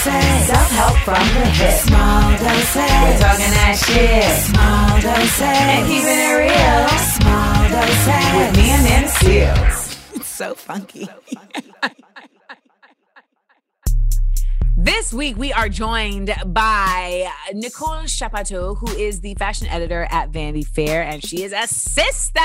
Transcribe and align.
Doses. 0.00 0.46
Self-help 0.46 0.96
from 1.04 1.26
the 1.34 1.46
hip. 1.60 1.78
Small 1.80 2.30
doses. 2.32 2.74
We're 2.74 3.18
talking 3.20 3.52
that 3.52 3.76
shit. 3.84 4.24
Small 4.48 4.96
doses. 4.96 5.42
And 5.42 5.86
keeping 5.86 6.20
it 6.24 6.40
real. 6.40 6.88
Small 7.20 7.68
doses. 7.68 8.24
With 8.40 8.52
me 8.56 8.66
and 8.70 8.84
them 8.86 9.04
seals. 9.20 9.98
It's 10.14 10.26
so 10.26 10.54
funky. 10.54 11.06
This 14.82 15.12
week, 15.12 15.36
we 15.36 15.52
are 15.52 15.68
joined 15.68 16.34
by 16.46 17.30
Nicole 17.52 18.06
Chapoteau, 18.06 18.76
who 18.76 18.88
is 18.92 19.20
the 19.20 19.34
fashion 19.34 19.66
editor 19.66 20.08
at 20.10 20.30
Vanity 20.30 20.62
Fair, 20.62 21.02
and 21.02 21.22
she 21.22 21.42
is 21.42 21.52
a 21.52 21.66
sister. 21.66 22.40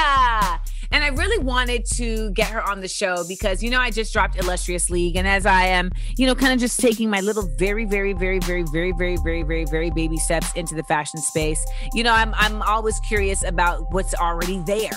And 0.92 1.04
I 1.04 1.08
really 1.10 1.44
wanted 1.44 1.86
to 1.96 2.32
get 2.32 2.50
her 2.50 2.62
on 2.62 2.82
the 2.82 2.90
show 2.90 3.24
because, 3.28 3.64
you 3.64 3.70
know, 3.70 3.80
I 3.80 3.90
just 3.90 4.12
dropped 4.12 4.38
Illustrious 4.38 4.90
League. 4.90 5.16
And 5.16 5.26
as 5.28 5.46
I 5.46 5.64
am, 5.64 5.92
you 6.18 6.28
know, 6.28 6.36
kind 6.36 6.54
of 6.54 6.60
just 6.60 6.80
taking 6.80 7.10
my 7.10 7.22
little 7.22 7.48
very, 7.58 7.86
very, 7.86 8.14
very, 8.14 8.40
very, 8.40 8.64
very, 8.64 8.92
very, 8.92 9.16
very, 9.18 9.44
very, 9.44 9.66
very 9.66 9.90
baby 9.90 10.18
steps 10.18 10.54
into 10.56 10.76
the 10.76 10.84
fashion 10.84 11.22
space, 11.22 11.64
you 11.94 12.04
know, 12.04 12.14
I'm, 12.14 12.34
I'm 12.36 12.62
always 12.62 13.00
curious 13.02 13.44
about 13.44 13.92
what's 13.94 14.14
already 14.14 14.62
there. 14.66 14.92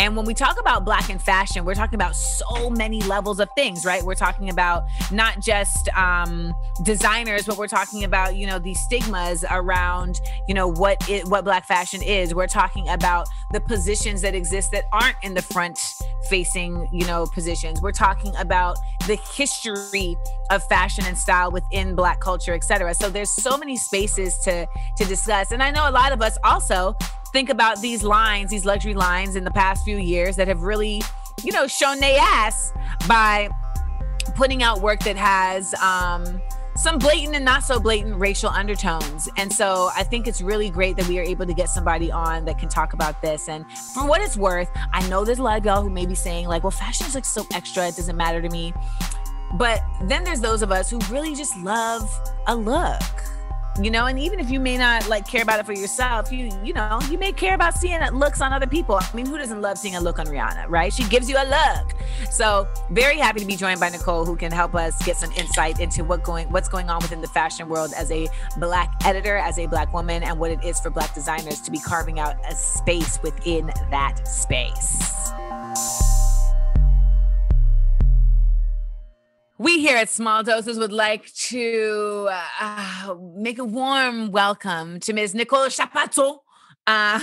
And 0.00 0.16
when 0.16 0.26
we 0.26 0.34
talk 0.34 0.58
about 0.60 0.84
Black 0.84 1.10
and 1.10 1.20
fashion, 1.20 1.64
we're 1.64 1.74
talking 1.74 1.96
about 1.96 2.14
so 2.16 2.70
many 2.70 3.02
levels 3.02 3.40
of 3.40 3.48
things, 3.56 3.84
right? 3.84 4.02
We're 4.02 4.14
talking 4.14 4.48
about 4.48 4.84
not 5.10 5.40
just 5.40 5.88
um, 5.96 6.54
designers, 6.84 7.46
but 7.46 7.56
we're 7.56 7.66
talking 7.66 8.04
about, 8.04 8.36
you 8.36 8.46
know, 8.46 8.58
these 8.58 8.78
stigmas 8.80 9.44
around, 9.50 10.20
you 10.46 10.54
know, 10.54 10.68
what 10.68 11.08
it, 11.08 11.26
what 11.26 11.44
Black 11.44 11.66
fashion 11.66 12.02
is. 12.02 12.34
We're 12.34 12.46
talking 12.46 12.88
about 12.88 13.28
the 13.52 13.60
positions 13.60 14.20
that 14.22 14.34
exist 14.34 14.70
that 14.72 14.84
aren't 14.92 15.16
in 15.22 15.34
the 15.34 15.42
front 15.42 15.80
facing, 16.28 16.88
you 16.92 17.06
know, 17.06 17.26
positions. 17.26 17.80
We're 17.80 17.92
talking 17.92 18.34
about 18.36 18.76
the 19.06 19.16
history 19.16 20.16
of 20.50 20.62
fashion 20.64 21.04
and 21.06 21.16
style 21.16 21.50
within 21.50 21.94
Black 21.94 22.20
culture, 22.20 22.52
etc. 22.52 22.94
So 22.94 23.08
there's 23.08 23.30
so 23.30 23.56
many 23.56 23.76
spaces 23.76 24.36
to 24.44 24.66
to 24.98 25.04
discuss. 25.04 25.52
And 25.52 25.62
I 25.62 25.70
know 25.70 25.88
a 25.88 25.92
lot 25.92 26.12
of 26.12 26.22
us 26.22 26.36
also 26.44 26.96
think 27.32 27.48
about 27.48 27.80
these 27.80 28.02
lines, 28.02 28.50
these 28.50 28.64
luxury 28.64 28.94
lines 28.94 29.36
in 29.36 29.44
the 29.44 29.50
past 29.50 29.84
few 29.84 29.96
years 29.96 30.36
that 30.36 30.48
have 30.48 30.62
really, 30.62 31.02
you 31.42 31.52
know, 31.52 31.66
shown 31.66 31.98
their 31.98 32.18
ass 32.20 32.72
by 33.08 33.48
putting 34.36 34.62
out 34.62 34.80
work 34.80 35.00
that 35.00 35.16
has 35.16 35.74
um 35.74 36.40
some 36.76 36.98
blatant 36.98 37.36
and 37.36 37.44
not 37.44 37.62
so 37.62 37.78
blatant 37.78 38.16
racial 38.18 38.50
undertones. 38.50 39.28
And 39.36 39.52
so 39.52 39.90
I 39.96 40.02
think 40.02 40.26
it's 40.26 40.42
really 40.42 40.70
great 40.70 40.96
that 40.96 41.06
we 41.08 41.18
are 41.18 41.22
able 41.22 41.46
to 41.46 41.54
get 41.54 41.68
somebody 41.68 42.10
on 42.10 42.44
that 42.46 42.58
can 42.58 42.68
talk 42.68 42.92
about 42.92 43.22
this. 43.22 43.48
And 43.48 43.64
for 43.94 44.06
what 44.06 44.20
it's 44.20 44.36
worth, 44.36 44.70
I 44.92 45.06
know 45.08 45.24
there's 45.24 45.38
a 45.38 45.42
lot 45.42 45.58
of 45.58 45.64
y'all 45.64 45.82
who 45.82 45.90
may 45.90 46.06
be 46.06 46.14
saying, 46.14 46.48
like, 46.48 46.64
well, 46.64 46.70
fashion 46.70 47.06
is 47.06 47.14
like 47.14 47.24
so 47.24 47.46
extra, 47.52 47.88
it 47.88 47.96
doesn't 47.96 48.16
matter 48.16 48.42
to 48.42 48.48
me. 48.48 48.74
But 49.54 49.82
then 50.02 50.24
there's 50.24 50.40
those 50.40 50.62
of 50.62 50.72
us 50.72 50.90
who 50.90 50.98
really 51.10 51.34
just 51.34 51.56
love 51.58 52.10
a 52.48 52.56
look. 52.56 53.02
You 53.82 53.90
know, 53.90 54.06
and 54.06 54.18
even 54.20 54.38
if 54.38 54.50
you 54.50 54.60
may 54.60 54.76
not 54.76 55.08
like 55.08 55.26
care 55.26 55.42
about 55.42 55.58
it 55.58 55.66
for 55.66 55.72
yourself, 55.72 56.30
you 56.30 56.56
you 56.62 56.72
know, 56.72 57.00
you 57.10 57.18
may 57.18 57.32
care 57.32 57.54
about 57.54 57.74
seeing 57.74 58.00
it 58.00 58.14
looks 58.14 58.40
on 58.40 58.52
other 58.52 58.68
people. 58.68 58.94
I 58.94 59.08
mean, 59.14 59.26
who 59.26 59.36
doesn't 59.36 59.60
love 59.60 59.78
seeing 59.78 59.96
a 59.96 60.00
look 60.00 60.20
on 60.20 60.26
Rihanna, 60.26 60.66
right? 60.68 60.92
She 60.92 61.02
gives 61.04 61.28
you 61.28 61.36
a 61.36 61.44
look. 61.44 61.94
So 62.30 62.68
very 62.90 63.18
happy 63.18 63.40
to 63.40 63.46
be 63.46 63.56
joined 63.56 63.80
by 63.80 63.88
Nicole, 63.88 64.24
who 64.24 64.36
can 64.36 64.52
help 64.52 64.76
us 64.76 65.04
get 65.04 65.16
some 65.16 65.32
insight 65.32 65.80
into 65.80 66.04
what 66.04 66.22
going 66.22 66.50
what's 66.52 66.68
going 66.68 66.88
on 66.88 67.02
within 67.02 67.20
the 67.20 67.26
fashion 67.26 67.68
world 67.68 67.92
as 67.96 68.12
a 68.12 68.28
black 68.58 68.92
editor, 69.04 69.36
as 69.36 69.58
a 69.58 69.66
black 69.66 69.92
woman, 69.92 70.22
and 70.22 70.38
what 70.38 70.52
it 70.52 70.62
is 70.62 70.78
for 70.78 70.90
black 70.90 71.12
designers 71.12 71.60
to 71.62 71.72
be 71.72 71.80
carving 71.80 72.20
out 72.20 72.36
a 72.48 72.54
space 72.54 73.18
within 73.22 73.72
that 73.90 74.26
space. 74.28 75.32
We 79.64 79.78
here 79.80 79.96
at 79.96 80.10
Small 80.10 80.42
Doses 80.42 80.78
would 80.78 80.92
like 80.92 81.32
to 81.48 82.28
uh, 82.60 83.14
make 83.34 83.58
a 83.58 83.64
warm 83.64 84.30
welcome 84.30 85.00
to 85.00 85.14
Ms. 85.14 85.34
Nicole 85.34 85.70
Chapoteau. 85.70 86.42
Uh, 86.86 87.18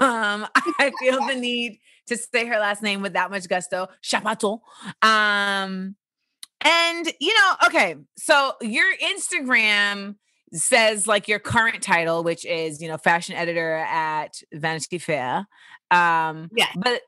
um, 0.00 0.48
I 0.80 0.90
feel 0.98 1.24
the 1.28 1.36
need 1.36 1.78
to 2.08 2.16
say 2.16 2.44
her 2.46 2.58
last 2.58 2.82
name 2.82 3.02
with 3.02 3.12
that 3.12 3.30
much 3.30 3.48
gusto, 3.48 3.86
Chapoteau. 4.00 4.62
Um, 5.00 5.94
and 6.62 7.12
you 7.20 7.32
know, 7.32 7.52
okay, 7.66 7.94
so 8.18 8.54
your 8.60 8.92
Instagram 8.96 10.16
says 10.52 11.06
like 11.06 11.28
your 11.28 11.38
current 11.38 11.84
title, 11.84 12.24
which 12.24 12.44
is 12.44 12.82
you 12.82 12.88
know 12.88 12.98
fashion 12.98 13.36
editor 13.36 13.76
at 13.76 14.40
Vanity 14.52 14.98
Fair. 14.98 15.46
Um, 15.92 16.50
Yeah. 16.52 16.66
but 16.76 17.02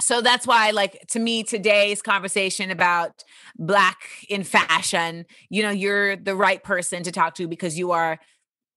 so 0.00 0.20
that's 0.20 0.46
why 0.46 0.70
like 0.70 0.98
to 1.08 1.18
me 1.18 1.42
today's 1.42 2.02
conversation 2.02 2.70
about 2.70 3.22
black 3.56 3.98
in 4.28 4.42
fashion 4.42 5.24
you 5.50 5.62
know 5.62 5.70
you're 5.70 6.16
the 6.16 6.34
right 6.34 6.62
person 6.64 7.02
to 7.02 7.12
talk 7.12 7.34
to 7.34 7.46
because 7.46 7.78
you 7.78 7.92
are 7.92 8.18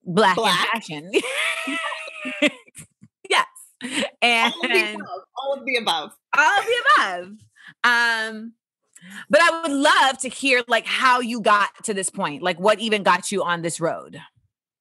black, 0.05 0.35
Black. 0.35 0.89
in 0.89 1.11
fashion 1.11 1.11
yes 3.29 3.45
and 4.21 4.53
All 4.61 4.63
of 4.63 4.69
the 4.69 4.85
above. 4.85 5.11
All 5.37 5.53
of 5.57 5.65
the 5.65 5.75
above. 5.81 6.11
all 6.37 6.59
of 6.59 6.65
the 6.65 6.75
above 6.95 7.27
um 7.83 8.53
but 9.29 9.41
i 9.41 9.61
would 9.61 9.71
love 9.71 10.17
to 10.19 10.29
hear 10.29 10.61
like 10.67 10.85
how 10.85 11.19
you 11.19 11.41
got 11.41 11.69
to 11.83 11.93
this 11.93 12.09
point 12.09 12.41
like 12.43 12.59
what 12.59 12.79
even 12.79 13.03
got 13.03 13.31
you 13.31 13.43
on 13.43 13.61
this 13.61 13.79
road 13.79 14.19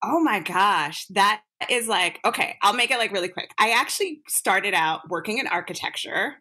Oh 0.09 0.21
my 0.21 0.41
gosh. 0.41 1.06
That 1.11 1.43
is 1.69 1.89
like, 1.89 2.21
okay, 2.25 2.56
I'll 2.62 2.75
make 2.75 2.91
it 2.91 2.99
like 2.99 3.12
really 3.12 3.28
quick. 3.28 3.50
I 3.59 3.71
actually 3.71 4.21
started 4.28 4.72
out 4.75 5.09
working 5.09 5.39
in 5.39 5.47
architecture. 5.47 6.34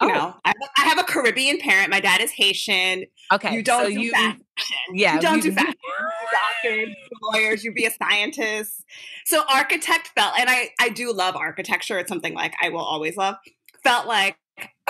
You 0.00 0.08
Oh. 0.08 0.14
know, 0.14 0.34
I, 0.44 0.52
I 0.78 0.82
have 0.84 0.98
a 0.98 1.04
Caribbean 1.04 1.58
parent. 1.58 1.90
My 1.90 2.00
dad 2.00 2.20
is 2.20 2.30
Haitian. 2.32 3.04
okay 3.32 3.54
you 3.54 3.62
don't 3.62 3.82
so 3.84 3.88
do 3.88 4.00
you 4.00 4.10
fashion. 4.10 4.40
yeah 4.94 5.14
you 5.14 5.20
don't 5.20 5.36
you- 5.36 5.42
do 5.50 5.52
fashion. 5.52 5.74
Do 5.74 6.70
doctors, 6.70 6.96
lawyers, 7.22 7.64
you 7.64 7.72
be 7.72 7.86
a 7.86 7.90
scientist. 7.90 8.84
So 9.26 9.42
architect 9.52 10.10
felt, 10.16 10.38
and 10.38 10.48
I, 10.50 10.70
I 10.80 10.88
do 10.88 11.12
love 11.12 11.36
architecture. 11.36 11.98
It's 11.98 12.08
something 12.08 12.34
like 12.34 12.54
I 12.62 12.68
will 12.70 12.80
always 12.80 13.16
love. 13.16 13.36
Felt 13.84 14.06
like, 14.06 14.36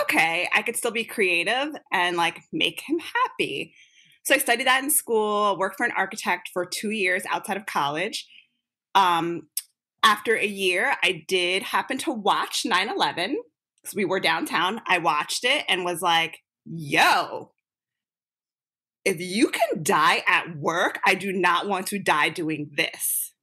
okay, 0.01 0.47
I 0.55 0.61
could 0.61 0.75
still 0.77 0.91
be 0.91 1.03
creative 1.03 1.73
and 1.91 2.17
like 2.17 2.39
make 2.51 2.81
him 2.81 2.99
happy. 2.99 3.73
So 4.23 4.33
I 4.33 4.37
studied 4.37 4.67
that 4.67 4.83
in 4.83 4.89
school, 4.89 5.57
worked 5.57 5.77
for 5.77 5.85
an 5.85 5.91
architect 5.95 6.49
for 6.53 6.65
two 6.65 6.91
years 6.91 7.23
outside 7.29 7.57
of 7.57 7.65
college. 7.65 8.27
Um, 8.95 9.47
after 10.01 10.35
a 10.35 10.45
year, 10.45 10.95
I 11.03 11.25
did 11.27 11.63
happen 11.63 11.97
to 11.99 12.11
watch 12.11 12.65
9 12.65 12.89
11 12.89 13.37
because 13.81 13.95
we 13.95 14.05
were 14.05 14.19
downtown. 14.19 14.81
I 14.87 14.97
watched 14.99 15.43
it 15.43 15.65
and 15.67 15.83
was 15.83 16.01
like, 16.01 16.39
yo, 16.65 17.51
if 19.05 19.19
you 19.19 19.49
can 19.49 19.83
die 19.83 20.23
at 20.27 20.55
work, 20.57 20.99
I 21.05 21.15
do 21.15 21.33
not 21.33 21.67
want 21.67 21.87
to 21.87 21.99
die 21.99 22.29
doing 22.29 22.71
this. 22.75 23.33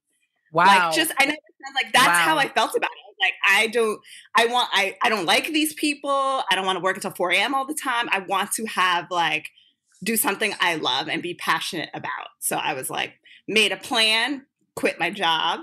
wow 0.51 0.65
Like 0.65 0.95
just 0.95 1.13
I 1.19 1.25
know 1.25 1.35
like 1.75 1.93
that's 1.93 2.17
how 2.19 2.37
I 2.37 2.47
felt 2.47 2.75
about 2.75 2.89
it. 2.89 3.15
Like 3.21 3.33
I 3.47 3.67
don't 3.67 3.99
I 4.35 4.47
want 4.47 4.69
I 4.73 4.97
I 5.03 5.09
don't 5.09 5.25
like 5.25 5.47
these 5.47 5.75
people. 5.75 6.09
I 6.09 6.55
don't 6.55 6.65
want 6.65 6.77
to 6.77 6.83
work 6.83 6.95
until 6.95 7.11
4 7.11 7.31
a.m. 7.33 7.53
all 7.53 7.67
the 7.67 7.77
time. 7.81 8.09
I 8.11 8.19
want 8.19 8.51
to 8.53 8.65
have 8.65 9.05
like 9.11 9.51
do 10.03 10.15
something 10.17 10.53
I 10.59 10.75
love 10.75 11.07
and 11.07 11.21
be 11.21 11.33
passionate 11.33 11.89
about. 11.93 12.29
So 12.39 12.57
I 12.57 12.73
was 12.73 12.89
like, 12.89 13.13
made 13.47 13.71
a 13.71 13.77
plan, 13.77 14.45
quit 14.75 14.99
my 14.99 15.09
job, 15.09 15.61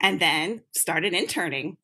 and 0.00 0.20
then 0.20 0.62
started 0.74 1.12
interning 1.12 1.76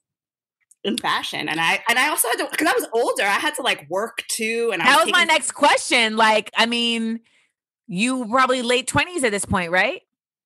in 0.85 0.97
fashion. 0.97 1.49
And 1.49 1.61
I 1.61 1.83
and 1.89 1.99
I 1.99 2.09
also 2.09 2.29
had 2.29 2.37
to 2.39 2.49
because 2.51 2.69
I 2.69 2.73
was 2.73 2.89
older, 2.93 3.25
I 3.25 3.39
had 3.41 3.55
to 3.57 3.63
like 3.63 3.89
work 3.91 4.23
too. 4.29 4.71
And 4.73 4.81
I 4.83 4.87
that 4.87 5.05
was 5.05 5.13
my 5.13 5.21
taking- 5.21 5.35
next 5.35 5.53
question 5.53 6.17
like 6.17 6.51
i 6.57 6.67
mean 6.67 7.21
you 7.87 8.27
probably 8.29 8.61
late 8.63 8.87
20s 8.87 9.25
at 9.25 9.31
this 9.33 9.45
point 9.47 9.71
right 9.73 10.03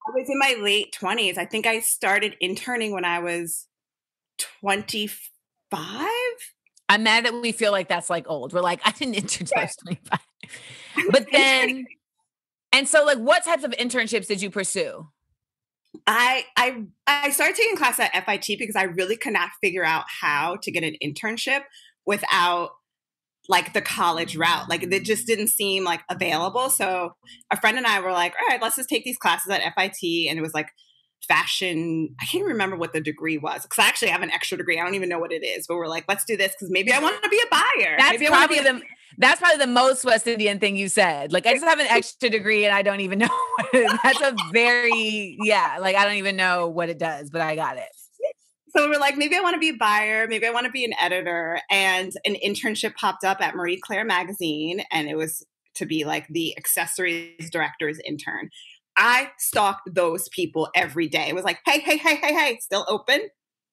I 0.07 0.11
was 0.19 0.29
in 0.29 0.39
my 0.39 0.57
late 0.61 0.97
20s. 1.01 1.39
I 1.39 1.45
think 1.45 1.65
I 1.65 1.79
started 1.79 2.37
interning 2.41 2.93
when 2.93 3.05
I 3.05 3.21
was 3.21 3.69
25. 4.39 6.09
I'm 6.89 7.03
mad 7.05 7.25
that 7.25 7.35
we 7.35 7.53
feel 7.53 7.71
like 7.73 7.89
that's 7.89 8.11
like 8.11 8.25
old. 8.29 8.53
We're 8.53 8.63
like, 8.63 8.81
I 8.85 8.91
didn't 8.91 9.15
intern 9.15 9.47
till 9.47 9.59
I 9.59 9.63
was 9.63 9.77
25. 9.77 10.19
But 11.11 11.27
then, 11.33 11.87
and 12.73 12.89
so 12.89 13.05
like, 13.05 13.19
what 13.19 13.45
types 13.45 13.65
of 13.65 13.73
internships 13.73 14.27
did 14.27 14.43
you 14.43 14.51
pursue? 14.51 15.09
I 16.07 16.45
I 16.57 16.85
I 17.07 17.31
started 17.31 17.57
taking 17.57 17.77
class 17.77 18.01
at 18.01 18.13
FIT 18.25 18.59
because 18.59 18.77
I 18.77 18.85
really 18.85 19.17
could 19.17 19.35
not 19.35 19.51
figure 19.61 19.85
out 19.85 20.05
how 20.21 20.57
to 20.63 20.71
get 20.71 20.85
an 20.85 20.97
internship 21.03 21.63
without 22.07 22.71
like 23.49 23.73
the 23.73 23.83
college 23.83 24.37
route. 24.37 24.69
Like 24.69 24.83
it 24.83 25.05
just 25.05 25.27
didn't 25.27 25.49
seem 25.49 25.85
like 25.85 26.01
available. 26.09 26.71
So 26.71 27.15
a 27.51 27.61
friend 27.61 27.77
and 27.77 27.87
I 27.87 28.01
were 28.01 28.13
like, 28.13 28.35
all 28.41 28.49
right, 28.49 28.63
let's 28.63 28.77
just 28.77 28.89
take 28.89 29.05
these 29.05 29.19
classes 29.19 29.51
at 29.51 29.61
FIT. 29.75 30.29
And 30.29 30.39
it 30.39 30.43
was 30.43 30.55
like 30.55 30.69
fashion. 31.29 32.15
I 32.21 32.25
can't 32.27 32.47
remember 32.47 32.77
what 32.77 32.93
the 32.93 33.01
degree 33.01 33.39
was 33.39 33.63
because 33.63 33.79
I 33.85 33.89
actually 33.89 34.09
have 34.09 34.23
an 34.23 34.31
extra 34.31 34.57
degree. 34.59 34.79
I 34.79 34.85
don't 34.85 34.95
even 34.95 35.09
know 35.09 35.19
what 35.19 35.33
it 35.33 35.45
is, 35.45 35.67
but 35.67 35.77
we're 35.77 35.89
like, 35.89 36.05
let's 36.09 36.25
do 36.25 36.37
this 36.37 36.53
because 36.53 36.71
maybe 36.71 36.93
I 36.93 37.01
want 37.01 37.23
to 37.23 37.29
be 37.29 37.41
a 37.41 37.51
buyer. 37.51 37.97
That's 37.99 38.13
maybe 38.13 38.27
I 38.27 38.31
probably 38.31 38.61
be 38.61 38.67
a- 38.67 38.73
the 38.73 38.83
that's 39.19 39.41
probably 39.41 39.59
the 39.59 39.71
most 39.71 40.05
West 40.05 40.27
Indian 40.27 40.59
thing 40.59 40.77
you 40.77 40.89
said. 40.89 41.33
Like 41.33 41.47
I 41.47 41.53
just 41.53 41.65
have 41.65 41.81
an 41.81 41.87
extra 41.87 42.31
degree 42.31 42.65
and 42.65 42.75
I 42.75 42.83
don't 42.83 43.01
even 43.01 43.19
know. 43.19 43.29
That's 43.73 44.21
a 44.21 44.35
very 44.53 45.37
yeah. 45.43 45.79
Like 45.81 45.97
I 45.97 46.05
don't 46.05 46.17
even 46.17 46.37
know 46.37 46.69
what 46.69 46.89
it 46.89 46.99
does, 46.99 47.31
but 47.31 47.41
I 47.41 47.57
got 47.57 47.77
it. 47.77 47.89
So 48.75 48.89
we're 48.89 48.99
like, 48.99 49.19
maybe 49.19 49.37
I 49.37 49.41
want 49.41 49.55
to 49.55 49.61
be 49.61 49.69
a 49.69 49.77
buyer, 49.77 50.27
maybe 50.27 50.47
I 50.47 50.51
want 50.51 50.65
to 50.65 50.73
be 50.73 50.85
an 50.85 50.95
editor. 50.99 51.61
And 51.71 52.11
an 52.25 52.37
internship 52.45 52.95
popped 52.95 53.23
up 53.23 53.43
at 53.43 53.55
Marie 53.55 53.79
Claire 53.79 54.05
magazine, 54.05 54.83
and 54.91 55.09
it 55.09 55.17
was 55.17 55.45
to 55.75 55.85
be 55.85 56.05
like 56.05 56.27
the 56.29 56.57
accessories 56.57 57.51
director's 57.51 57.99
intern. 58.07 58.49
I 58.97 59.31
stalked 59.39 59.95
those 59.95 60.29
people 60.31 60.71
every 60.75 61.09
day. 61.09 61.29
It 61.29 61.35
was 61.35 61.45
like, 61.45 61.61
hey, 61.67 61.81
hey, 61.81 61.97
hey, 61.97 62.17
hey, 62.17 62.35
hey, 62.35 62.59
still 62.61 62.87
open? 62.89 63.21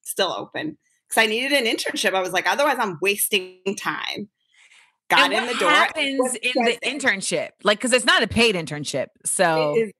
Still 0.01 0.33
open. 0.33 0.77
Because 1.07 1.24
I 1.24 1.27
needed 1.27 1.53
an 1.53 1.65
internship. 1.65 2.13
I 2.13 2.21
was 2.21 2.33
like, 2.33 2.47
otherwise 2.47 2.77
I'm 2.80 2.97
wasting 3.01 3.75
time. 3.77 4.30
Got 5.10 5.32
in 5.32 5.48
the 5.48 5.54
door. 5.56 5.70
happens 5.70 6.36
in 6.36 6.52
the 6.64 6.78
internship? 6.84 7.50
Like 7.64 7.80
because 7.80 7.94
it's 7.94 8.06
not 8.06 8.24
a 8.24 8.28
paid 8.28 8.56
internship. 8.56 9.08
So 9.26 9.74
It 9.76 9.88
is 9.88 9.92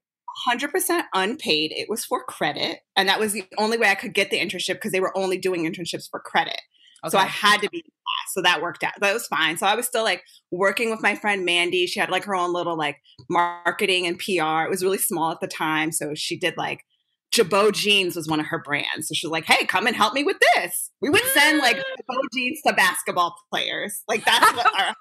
100% 0.48 1.04
unpaid. 1.14 1.72
It 1.76 1.90
was 1.90 2.06
for 2.06 2.24
credit. 2.24 2.80
And 2.96 3.10
that 3.10 3.20
was 3.20 3.34
the 3.34 3.46
only 3.58 3.78
way 3.78 3.90
I 3.90 3.96
could 3.96 4.14
get 4.14 4.30
the 4.30 4.40
internship 4.40 4.76
because 4.76 4.92
they 4.92 5.00
were 5.00 5.18
only 5.18 5.38
doing 5.38 5.66
internships 5.66 6.10
for 6.10 6.20
credit. 6.20 6.62
So 7.08 7.18
I 7.18 7.26
had 7.26 7.62
to 7.62 7.70
be 7.70 7.78
in 7.78 7.84
class. 7.84 8.34
So 8.34 8.42
that 8.42 8.62
worked 8.62 8.84
out. 8.84 8.92
That 9.00 9.14
was 9.14 9.26
fine. 9.28 9.58
So 9.58 9.66
I 9.66 9.76
was 9.76 9.86
still 9.86 10.04
like 10.04 10.24
working 10.52 10.92
with 10.92 11.02
my 11.02 11.16
friend 11.16 11.46
Mandy. 11.46 11.88
She 11.88 12.00
had 12.00 12.10
like 12.10 12.26
her 12.26 12.36
own 12.36 12.52
little 12.52 12.78
like 12.78 12.98
marketing 13.30 14.06
and 14.06 14.20
PR. 14.20 14.64
It 14.64 14.70
was 14.70 14.84
really 14.84 14.98
small 14.98 15.32
at 15.32 15.40
the 15.40 15.48
time. 15.48 15.94
So 15.94 16.14
she 16.14 16.38
did 16.38 16.58
like 16.58 16.84
Jabot 17.32 17.74
jeans 17.76 18.16
was 18.16 18.28
one 18.28 18.40
of 18.40 18.48
her 18.48 18.60
brands. 18.60 19.08
So 19.08 19.14
she 19.14 19.28
was 19.28 19.32
like, 19.32 19.46
hey, 19.46 19.66
come 19.66 19.86
and 19.88 19.96
help 19.96 20.14
me 20.14 20.24
with 20.24 20.38
this. 20.56 20.90
We 21.02 21.10
would 21.10 21.24
send 21.34 21.60
like 21.60 21.76
Jabot 22.10 22.26
jeans 22.34 22.62
to 22.66 22.74
basketball 22.74 23.36
players. 23.52 24.02
Like 24.08 24.26
that's 24.26 24.54
what 24.56 24.66
our 24.80 24.96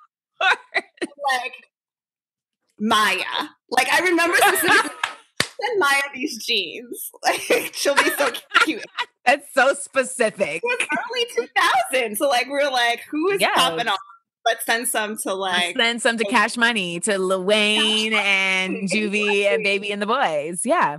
like 1.33 1.53
Maya. 2.79 3.49
Like 3.71 3.93
I 3.93 4.01
remember 4.01 4.37
specifically 4.37 4.91
send 5.43 5.79
Maya 5.79 6.03
these 6.15 6.45
jeans. 6.45 7.11
Like 7.25 7.75
she'll 7.75 7.95
be 7.97 8.11
so 8.17 8.31
cute. 8.65 8.85
That's 9.27 9.53
so 9.53 9.75
specific. 9.75 10.63
It 10.63 10.65
was 10.65 10.87
early 11.37 11.49
2000. 11.93 12.17
So 12.17 12.29
like 12.29 12.47
we're 12.49 12.71
like, 12.71 13.01
who 13.11 13.31
is 13.31 13.41
Yes. 13.41 13.53
popping 13.59 13.89
off? 13.89 13.99
Let's 14.47 14.65
send 14.65 14.89
some 14.89 15.19
to 15.25 15.35
like 15.35 15.77
Send 15.77 16.01
some 16.01 16.17
to 16.17 16.25
Cash 16.25 16.57
Money 16.57 17.01
to 17.01 17.19
Lil 17.19 17.45
Wayne 17.45 18.15
and 18.15 18.89
Juvie 18.89 19.45
and 19.45 19.63
Baby 19.63 19.91
and 19.93 20.01
the 20.01 20.07
Boys. 20.07 20.63
Yeah. 20.65 20.99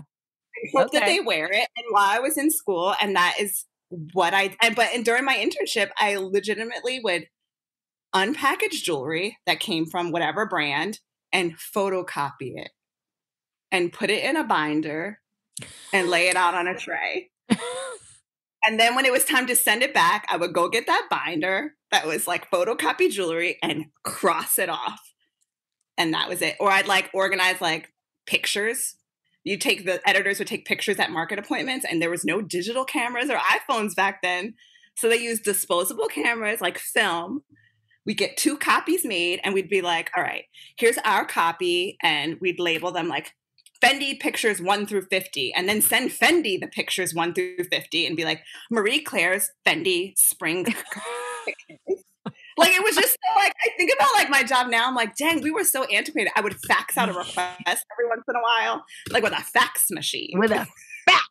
Hope 0.73 0.91
that 0.91 1.05
they 1.05 1.19
wear 1.19 1.45
it. 1.51 1.67
And 1.75 1.85
while 1.89 2.09
I 2.09 2.19
was 2.19 2.37
in 2.37 2.51
school, 2.51 2.93
and 3.01 3.15
that 3.15 3.35
is 3.39 3.65
what 4.13 4.33
I 4.33 4.55
and 4.61 4.75
but 4.75 4.89
and 4.93 5.03
during 5.03 5.25
my 5.25 5.35
internship, 5.35 5.89
I 5.97 6.17
legitimately 6.17 6.99
would 7.03 7.27
unpackage 8.15 8.83
jewelry 8.83 9.37
that 9.45 9.59
came 9.59 9.85
from 9.85 10.11
whatever 10.11 10.45
brand 10.47 10.99
and 11.31 11.57
photocopy 11.57 12.57
it 12.57 12.71
and 13.71 13.93
put 13.93 14.09
it 14.09 14.23
in 14.23 14.35
a 14.35 14.43
binder 14.43 15.19
and 15.93 16.09
lay 16.09 16.27
it 16.27 16.35
out 16.35 16.53
on 16.53 16.67
a 16.67 16.77
tray. 16.77 17.29
And 18.65 18.79
then 18.79 18.93
when 18.93 19.05
it 19.05 19.11
was 19.11 19.23
time 19.25 19.47
to 19.47 19.55
send 19.55 19.83
it 19.83 19.93
back, 19.93 20.25
I 20.29 20.35
would 20.35 20.53
go 20.53 20.67
get 20.67 20.85
that 20.87 21.07
binder 21.09 21.75
that 21.91 22.05
was 22.05 22.27
like 22.27 22.51
photocopy 22.51 23.09
jewelry 23.09 23.57
and 23.63 23.85
cross 24.03 24.59
it 24.59 24.69
off. 24.69 24.99
And 25.97 26.13
that 26.13 26.27
was 26.29 26.41
it. 26.41 26.57
Or 26.59 26.69
I'd 26.69 26.87
like 26.87 27.09
organize 27.13 27.61
like 27.61 27.93
pictures. 28.27 28.95
You 29.43 29.57
take 29.57 29.85
the 29.85 30.07
editors 30.07 30.39
would 30.39 30.47
take 30.47 30.65
pictures 30.65 30.99
at 30.99 31.11
market 31.11 31.39
appointments, 31.39 31.85
and 31.89 32.01
there 32.01 32.09
was 32.09 32.25
no 32.25 32.41
digital 32.41 32.85
cameras 32.85 33.29
or 33.29 33.37
iPhones 33.37 33.95
back 33.95 34.21
then. 34.21 34.55
So 34.95 35.07
they 35.07 35.17
used 35.17 35.43
disposable 35.43 36.07
cameras 36.07 36.61
like 36.61 36.77
film. 36.77 37.43
We 38.05 38.13
get 38.13 38.37
two 38.37 38.57
copies 38.57 39.05
made, 39.05 39.39
and 39.43 39.53
we'd 39.53 39.69
be 39.69 39.81
like, 39.81 40.09
all 40.15 40.23
right, 40.23 40.45
here's 40.77 40.97
our 40.99 41.25
copy. 41.25 41.97
And 42.01 42.37
we'd 42.41 42.59
label 42.59 42.91
them 42.91 43.07
like 43.07 43.33
Fendi 43.83 44.19
pictures 44.19 44.61
one 44.61 44.85
through 44.85 45.03
50, 45.03 45.53
and 45.53 45.69
then 45.69 45.81
send 45.81 46.11
Fendi 46.11 46.59
the 46.59 46.67
pictures 46.67 47.13
one 47.13 47.33
through 47.33 47.63
50 47.71 48.05
and 48.05 48.17
be 48.17 48.25
like, 48.25 48.41
Marie 48.69 49.01
Claire's 49.01 49.51
Fendi 49.65 50.13
spring. 50.17 50.65
like 52.59 52.73
it 52.73 52.83
was 52.83 52.95
just 52.95 53.11
so, 53.11 53.39
like, 53.39 53.53
I 53.65 53.69
think 53.77 53.91
about 53.95 54.09
like 54.15 54.29
my 54.29 54.43
job 54.43 54.67
now. 54.67 54.87
I'm 54.87 54.95
like, 54.95 55.15
dang, 55.15 55.41
we 55.41 55.51
were 55.51 55.63
so 55.63 55.85
antiquated. 55.85 56.31
I 56.35 56.41
would 56.41 56.55
fax 56.67 56.97
out 56.97 57.09
a 57.09 57.13
request 57.17 57.37
every 57.67 58.07
once 58.07 58.23
in 58.27 58.35
a 58.35 58.41
while, 58.41 58.83
like 59.11 59.23
with 59.23 59.33
a 59.33 59.41
fax 59.41 59.87
machine. 59.89 60.37
With 60.37 60.51
a 60.51 60.67
fax 61.07 61.27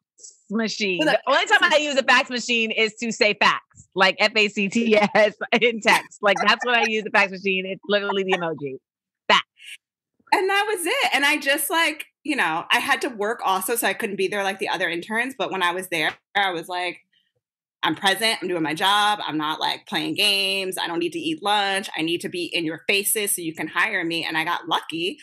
machine. 0.51 1.05
The 1.05 1.21
only 1.27 1.47
time 1.47 1.59
I 1.63 1.77
use 1.77 1.97
a 1.97 2.03
fax 2.03 2.31
machine 2.31 2.71
is 2.71 2.95
to 2.97 3.13
say 3.13 3.35
fax, 3.35 3.63
like 3.95 4.17
F 4.19 4.33
A 4.35 4.49
C 4.49 4.69
T 4.69 4.97
S 4.97 5.35
in 5.61 5.81
text. 5.81 6.19
Like 6.23 6.39
that's 6.45 6.65
when 6.65 6.75
I 6.75 6.85
use 6.89 7.05
the 7.05 7.11
fax 7.11 7.31
machine. 7.31 7.67
It's 7.67 7.83
literally 7.87 8.25
the 8.25 8.33
emoji. 8.33 8.79
Fax. 9.29 9.45
And 10.33 10.49
that 10.49 10.65
was 10.67 10.87
it. 10.87 11.11
And 11.15 11.25
I 11.25 11.39
just 11.39 11.71
like, 11.71 12.07
you 12.25 12.37
know, 12.37 12.65
I 12.71 12.79
had 12.79 13.01
to 13.03 13.09
work 13.09 13.41
also, 13.45 13.77
so 13.77 13.87
I 13.87 13.95
couldn't 13.95 14.17
be 14.17 14.29
there 14.29 14.43
like 14.43 14.59
the 14.59 14.69
other 14.69 14.89
interns. 14.89 15.35
But 15.39 15.51
when 15.51 15.63
I 15.63 15.73
was 15.73 15.89
there, 15.89 16.13
I 16.35 16.51
was 16.53 16.69
like, 16.69 17.01
I'm 17.83 17.95
present, 17.95 18.39
I'm 18.43 18.49
doing 18.49 18.63
my 18.63 18.75
job, 18.75 19.21
I'm 19.25 19.39
not 19.39 19.61
like 19.61 19.87
playing 19.87 20.15
games, 20.15 20.77
I 20.77 20.87
don't 20.89 20.99
need 20.99 21.13
to 21.13 21.19
eat 21.19 21.43
lunch, 21.43 21.89
I 21.97 22.03
need 22.03 22.21
to 22.23 22.29
be 22.29 22.47
in 22.47 22.65
your 22.65 22.83
faces 22.89 23.35
so 23.35 23.41
you 23.41 23.55
can 23.55 23.69
hire 23.69 24.05
me. 24.05 24.25
And 24.25 24.37
I 24.37 24.45
got 24.45 24.69
lucky 24.69 25.19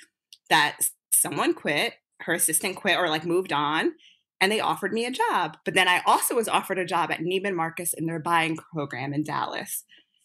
that 0.50 0.78
someone 1.12 1.54
quit, 1.54 1.94
her 2.22 2.34
assistant 2.34 2.78
quit 2.78 2.98
or 2.98 3.10
like 3.10 3.26
moved 3.26 3.52
on, 3.52 3.92
and 4.40 4.52
they 4.52 4.62
offered 4.62 4.94
me 4.94 5.06
a 5.06 5.12
job. 5.12 5.58
But 5.66 5.74
then 5.74 5.88
I 5.88 6.02
also 6.06 6.36
was 6.36 6.48
offered 6.48 6.80
a 6.80 6.86
job 6.86 7.12
at 7.12 7.20
Neiman 7.20 7.56
Marcus 7.56 7.94
in 7.94 8.06
their 8.06 8.20
buying 8.20 8.58
program 8.74 9.14
in 9.14 9.24
Dallas. 9.24 9.84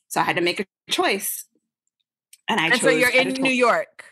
So 0.08 0.20
I 0.20 0.24
had 0.24 0.36
to 0.36 0.42
make 0.42 0.60
a 0.60 0.66
choice. 0.90 1.46
And 2.48 2.60
I 2.60 2.66
And 2.66 2.80
so 2.80 2.90
you're 2.90 3.08
in 3.10 3.28
editorial- 3.28 3.42
New 3.42 3.54
York. 3.54 4.04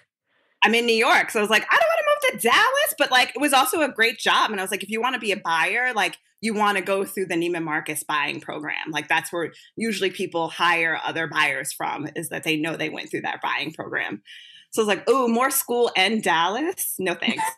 I'm 0.65 0.75
in 0.75 0.87
New 0.87 0.95
York. 0.95 1.31
So 1.31 1.39
I 1.39 1.43
was 1.43 1.51
like, 1.51 1.67
I 1.71 1.77
don't 1.77 1.89
want 1.89 1.98
to 2.31 2.39
Dallas, 2.39 2.95
but 2.99 3.11
like 3.11 3.31
it 3.35 3.41
was 3.41 3.53
also 3.53 3.83
a 3.83 3.89
great 3.89 4.19
job. 4.19 4.51
And 4.51 4.61
I 4.61 4.63
was 4.65 4.71
like, 4.71 4.83
if 4.83 4.91
you 4.91 5.01
want 5.01 5.15
to 5.15 5.21
be 5.21 5.33
a 5.33 5.37
buyer, 5.37 5.93
like 5.95 6.17
you 6.41 6.55
want 6.55 6.79
to 6.79 6.85
go 6.85 7.05
through 7.05 7.27
the 7.27 7.35
Neiman 7.35 7.65
Marcus 7.65 8.05
buying 8.05 8.41
program. 8.41 8.91
Like 8.91 9.09
that's 9.09 9.33
where 9.33 9.53
usually 9.77 10.11
people 10.11 10.49
hire 10.49 11.01
other 11.05 11.27
buyers 11.27 11.73
from, 11.73 12.09
is 12.15 12.29
that 12.29 12.45
they 12.45 12.57
know 12.57 12.77
they 12.77 12.89
went 12.91 13.11
through 13.11 13.23
that 13.23 13.41
buying 13.43 13.73
program. 13.73 14.23
So 14.71 14.83
I 14.83 14.85
was 14.85 14.89
like, 14.89 15.05
oh, 15.09 15.29
more 15.29 15.51
school 15.51 15.91
and 15.97 16.23
Dallas? 16.23 16.95
No 16.99 17.15
thanks. 17.15 17.43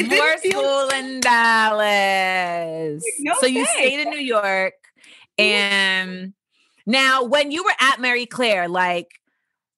More 0.00 0.38
feel- 0.38 0.52
school 0.52 0.88
in 0.90 1.20
Dallas. 1.20 3.04
no 3.20 3.34
so 3.40 3.46
you 3.46 3.66
stayed 3.66 4.00
in 4.00 4.10
New 4.10 4.20
York. 4.20 4.74
And 5.38 6.34
now 6.86 7.24
when 7.24 7.50
you 7.50 7.64
were 7.64 7.74
at 7.80 8.00
Marie 8.00 8.26
Claire, 8.26 8.68
like 8.68 9.08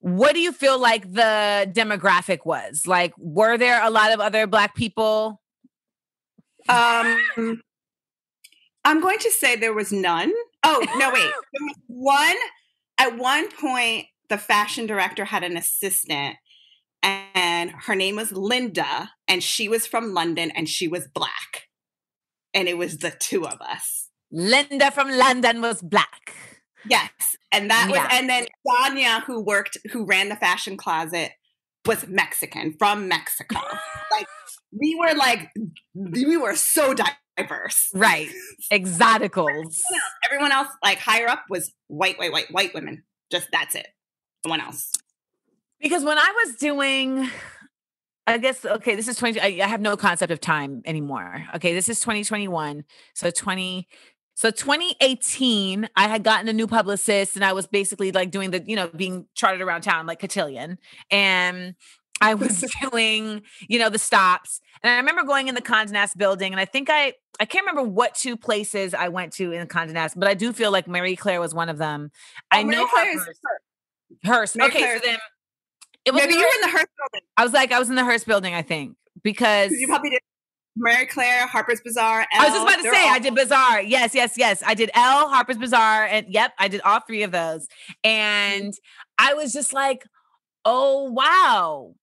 what 0.00 0.34
do 0.34 0.40
you 0.40 0.52
feel 0.52 0.78
like 0.78 1.12
the 1.12 1.70
demographic 1.72 2.40
was? 2.44 2.86
Like, 2.86 3.12
were 3.18 3.58
there 3.58 3.82
a 3.82 3.90
lot 3.90 4.12
of 4.12 4.20
other 4.20 4.46
black 4.46 4.74
people? 4.74 5.40
Um, 6.68 7.60
I'm 8.84 9.00
going 9.00 9.18
to 9.18 9.30
say 9.30 9.56
there 9.56 9.74
was 9.74 9.92
none. 9.92 10.32
Oh, 10.64 10.84
no, 10.96 11.10
wait. 11.10 11.22
There 11.52 11.62
was 11.62 11.76
one, 11.86 12.36
at 12.98 13.18
one 13.18 13.50
point, 13.50 14.06
the 14.28 14.38
fashion 14.38 14.86
director 14.86 15.24
had 15.24 15.44
an 15.44 15.56
assistant, 15.56 16.36
and 17.02 17.70
her 17.70 17.94
name 17.94 18.16
was 18.16 18.32
Linda, 18.32 19.10
and 19.28 19.42
she 19.42 19.68
was 19.68 19.86
from 19.86 20.12
London, 20.12 20.50
and 20.50 20.68
she 20.68 20.88
was 20.88 21.08
black. 21.12 21.68
And 22.52 22.68
it 22.68 22.78
was 22.78 22.98
the 22.98 23.10
two 23.10 23.46
of 23.46 23.60
us. 23.60 24.08
Linda 24.32 24.90
from 24.90 25.10
London 25.10 25.60
was 25.60 25.82
black. 25.82 26.34
Yes. 26.88 27.10
And 27.52 27.70
that 27.70 27.88
was, 27.90 27.98
and 28.10 28.28
then 28.28 28.46
Sonia, 28.66 29.22
who 29.26 29.42
worked, 29.42 29.78
who 29.92 30.04
ran 30.04 30.28
the 30.28 30.36
fashion 30.36 30.76
closet, 30.76 31.32
was 31.86 32.06
Mexican 32.06 32.74
from 32.78 33.08
Mexico. 33.08 33.58
like, 34.12 34.26
we 34.72 34.96
were 34.98 35.14
like, 35.14 35.50
we 35.94 36.36
were 36.36 36.54
so 36.56 36.94
diverse. 36.94 37.88
Right. 37.94 38.28
Exoticals. 38.72 39.78
Everyone 40.24 40.52
else, 40.52 40.68
like 40.84 40.98
higher 40.98 41.28
up, 41.28 41.44
was 41.48 41.72
white, 41.88 42.18
white, 42.18 42.32
white, 42.32 42.50
white 42.50 42.74
women. 42.74 43.04
Just 43.30 43.48
that's 43.52 43.74
it. 43.74 43.86
No 44.44 44.50
one 44.50 44.60
else. 44.60 44.92
Because 45.80 46.04
when 46.04 46.18
I 46.18 46.44
was 46.44 46.56
doing, 46.56 47.28
I 48.26 48.38
guess, 48.38 48.64
okay, 48.64 48.94
this 48.94 49.08
is 49.08 49.16
20, 49.16 49.40
I, 49.40 49.64
I 49.64 49.68
have 49.68 49.80
no 49.80 49.96
concept 49.96 50.32
of 50.32 50.40
time 50.40 50.82
anymore. 50.84 51.44
Okay, 51.54 51.74
this 51.74 51.88
is 51.88 52.00
2021. 52.00 52.84
So 53.14 53.30
20, 53.30 53.88
so 54.36 54.50
2018, 54.50 55.88
I 55.96 56.08
had 56.08 56.22
gotten 56.22 56.46
a 56.46 56.52
new 56.52 56.66
publicist 56.66 57.36
and 57.36 57.44
I 57.44 57.54
was 57.54 57.66
basically 57.66 58.12
like 58.12 58.30
doing 58.30 58.50
the, 58.50 58.62
you 58.66 58.76
know, 58.76 58.86
being 58.88 59.24
charted 59.34 59.62
around 59.62 59.80
town 59.80 60.04
like 60.06 60.20
cotillion. 60.20 60.76
And 61.10 61.74
I 62.20 62.34
was 62.42 62.62
doing, 62.82 63.40
you 63.66 63.78
know, 63.78 63.88
the 63.88 63.98
stops. 63.98 64.60
And 64.82 64.90
I 64.90 64.98
remember 64.98 65.22
going 65.24 65.48
in 65.48 65.54
the 65.54 65.62
Condé 65.62 65.92
Nast 65.92 66.18
building 66.18 66.52
and 66.52 66.60
I 66.60 66.66
think 66.66 66.90
I, 66.90 67.14
I 67.40 67.46
can't 67.46 67.64
remember 67.66 67.88
what 67.90 68.14
two 68.14 68.36
places 68.36 68.92
I 68.92 69.08
went 69.08 69.32
to 69.34 69.52
in 69.52 69.66
Condé 69.68 69.92
Nast, 69.92 70.20
but 70.20 70.28
I 70.28 70.34
do 70.34 70.52
feel 70.52 70.70
like 70.70 70.86
Marie 70.86 71.16
Claire 71.16 71.40
was 71.40 71.54
one 71.54 71.70
of 71.70 71.78
them. 71.78 72.10
I 72.50 72.60
Oh, 72.60 72.64
Mary 72.64 72.76
know 72.82 72.86
Claire 72.88 73.16
is 73.16 73.22
Hearst. 73.24 73.40
Hearst. 74.26 74.56
Mary 74.56 74.68
Okay, 74.70 74.78
Claire 74.80 74.98
so 74.98 75.06
then 75.06 75.18
it 76.04 76.12
was 76.12 76.20
Maybe 76.22 76.34
you 76.34 76.40
were 76.40 76.54
in 76.56 76.60
the 76.60 76.68
Hearst 76.68 76.88
building. 76.98 77.26
I 77.38 77.42
was 77.42 77.54
like, 77.54 77.72
I 77.72 77.78
was 77.78 77.88
in 77.88 77.96
the 77.96 78.04
Hearst 78.04 78.26
building, 78.26 78.52
I 78.52 78.60
think, 78.60 78.96
because 79.22 79.72
You 79.72 79.86
probably 79.86 80.10
did. 80.10 80.20
Marie 80.76 81.06
Claire, 81.06 81.46
Harper's 81.46 81.80
Bazaar. 81.80 82.26
I 82.32 82.44
was 82.44 82.52
just 82.52 82.62
about 82.62 82.76
to 82.82 82.90
say 82.94 83.06
all- 83.08 83.14
I 83.14 83.18
did 83.18 83.34
Bazaar. 83.34 83.80
Yes, 83.82 84.14
yes, 84.14 84.34
yes. 84.36 84.62
I 84.64 84.74
did 84.74 84.90
Elle, 84.94 85.28
Harper's 85.28 85.56
Bazaar, 85.56 86.04
and 86.04 86.26
yep, 86.28 86.52
I 86.58 86.68
did 86.68 86.80
all 86.82 87.00
three 87.00 87.22
of 87.22 87.32
those. 87.32 87.66
And 88.04 88.74
I 89.18 89.34
was 89.34 89.52
just 89.52 89.72
like, 89.72 90.04
oh 90.64 91.10
wow. 91.10 91.94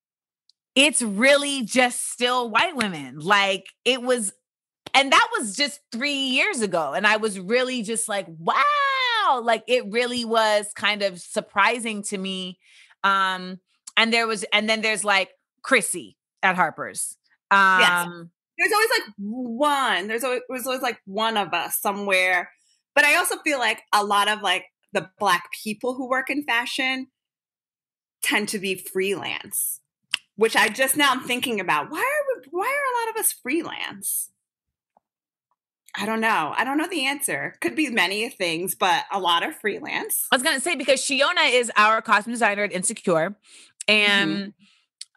It's 0.75 1.03
really 1.03 1.63
just 1.63 2.09
still 2.11 2.49
white 2.49 2.75
women. 2.75 3.19
Like 3.19 3.67
it 3.85 4.01
was, 4.01 4.33
and 4.95 5.11
that 5.11 5.27
was 5.37 5.55
just 5.55 5.79
three 5.91 6.13
years 6.29 6.61
ago. 6.61 6.93
And 6.93 7.05
I 7.05 7.17
was 7.17 7.39
really 7.39 7.83
just 7.83 8.09
like, 8.09 8.25
wow. 8.27 9.41
Like 9.43 9.63
it 9.67 9.83
really 9.91 10.25
was 10.25 10.71
kind 10.75 11.03
of 11.03 11.19
surprising 11.19 12.01
to 12.03 12.17
me. 12.17 12.57
Um, 13.03 13.59
and 13.95 14.11
there 14.11 14.25
was, 14.25 14.45
and 14.51 14.67
then 14.67 14.81
there's 14.81 15.03
like 15.03 15.29
Chrissy 15.61 16.17
at 16.41 16.55
Harper's. 16.55 17.17
Um, 17.51 17.79
Yes. 17.79 18.07
There's 18.57 18.71
always 18.71 18.89
like 18.89 19.13
one. 19.17 20.07
There's 20.07 20.23
always, 20.23 20.41
there's 20.49 20.67
always 20.67 20.81
like 20.81 20.99
one 21.05 21.37
of 21.37 21.53
us 21.53 21.79
somewhere. 21.79 22.51
But 22.95 23.05
I 23.05 23.15
also 23.15 23.37
feel 23.43 23.59
like 23.59 23.81
a 23.93 24.03
lot 24.03 24.27
of 24.27 24.41
like 24.41 24.65
the 24.91 25.09
black 25.19 25.49
people 25.63 25.95
who 25.95 26.07
work 26.07 26.29
in 26.29 26.43
fashion 26.43 27.07
tend 28.21 28.49
to 28.49 28.59
be 28.59 28.75
freelance, 28.75 29.79
which 30.35 30.55
I 30.55 30.69
just 30.69 30.95
now 30.95 31.11
I'm 31.11 31.21
thinking 31.21 31.59
about. 31.59 31.89
Why 31.89 31.99
are 31.99 32.39
we, 32.39 32.47
why 32.51 32.65
are 32.65 33.03
a 33.03 33.05
lot 33.05 33.15
of 33.15 33.19
us 33.19 33.33
freelance? 33.33 34.29
I 35.95 36.05
don't 36.07 36.21
know. 36.21 36.53
I 36.55 36.63
don't 36.63 36.77
know 36.77 36.87
the 36.87 37.05
answer. 37.05 37.55
Could 37.61 37.75
be 37.75 37.89
many 37.89 38.27
things, 38.29 38.73
but 38.73 39.03
a 39.11 39.19
lot 39.19 39.43
of 39.43 39.55
freelance. 39.55 40.25
I 40.31 40.35
was 40.35 40.43
gonna 40.43 40.59
say 40.59 40.75
because 40.75 41.01
Shiona 41.01 41.51
is 41.51 41.71
our 41.75 42.01
costume 42.01 42.33
designer 42.33 42.63
at 42.63 42.71
Insecure, 42.71 43.35
mm-hmm. 43.87 43.91
and 43.91 44.53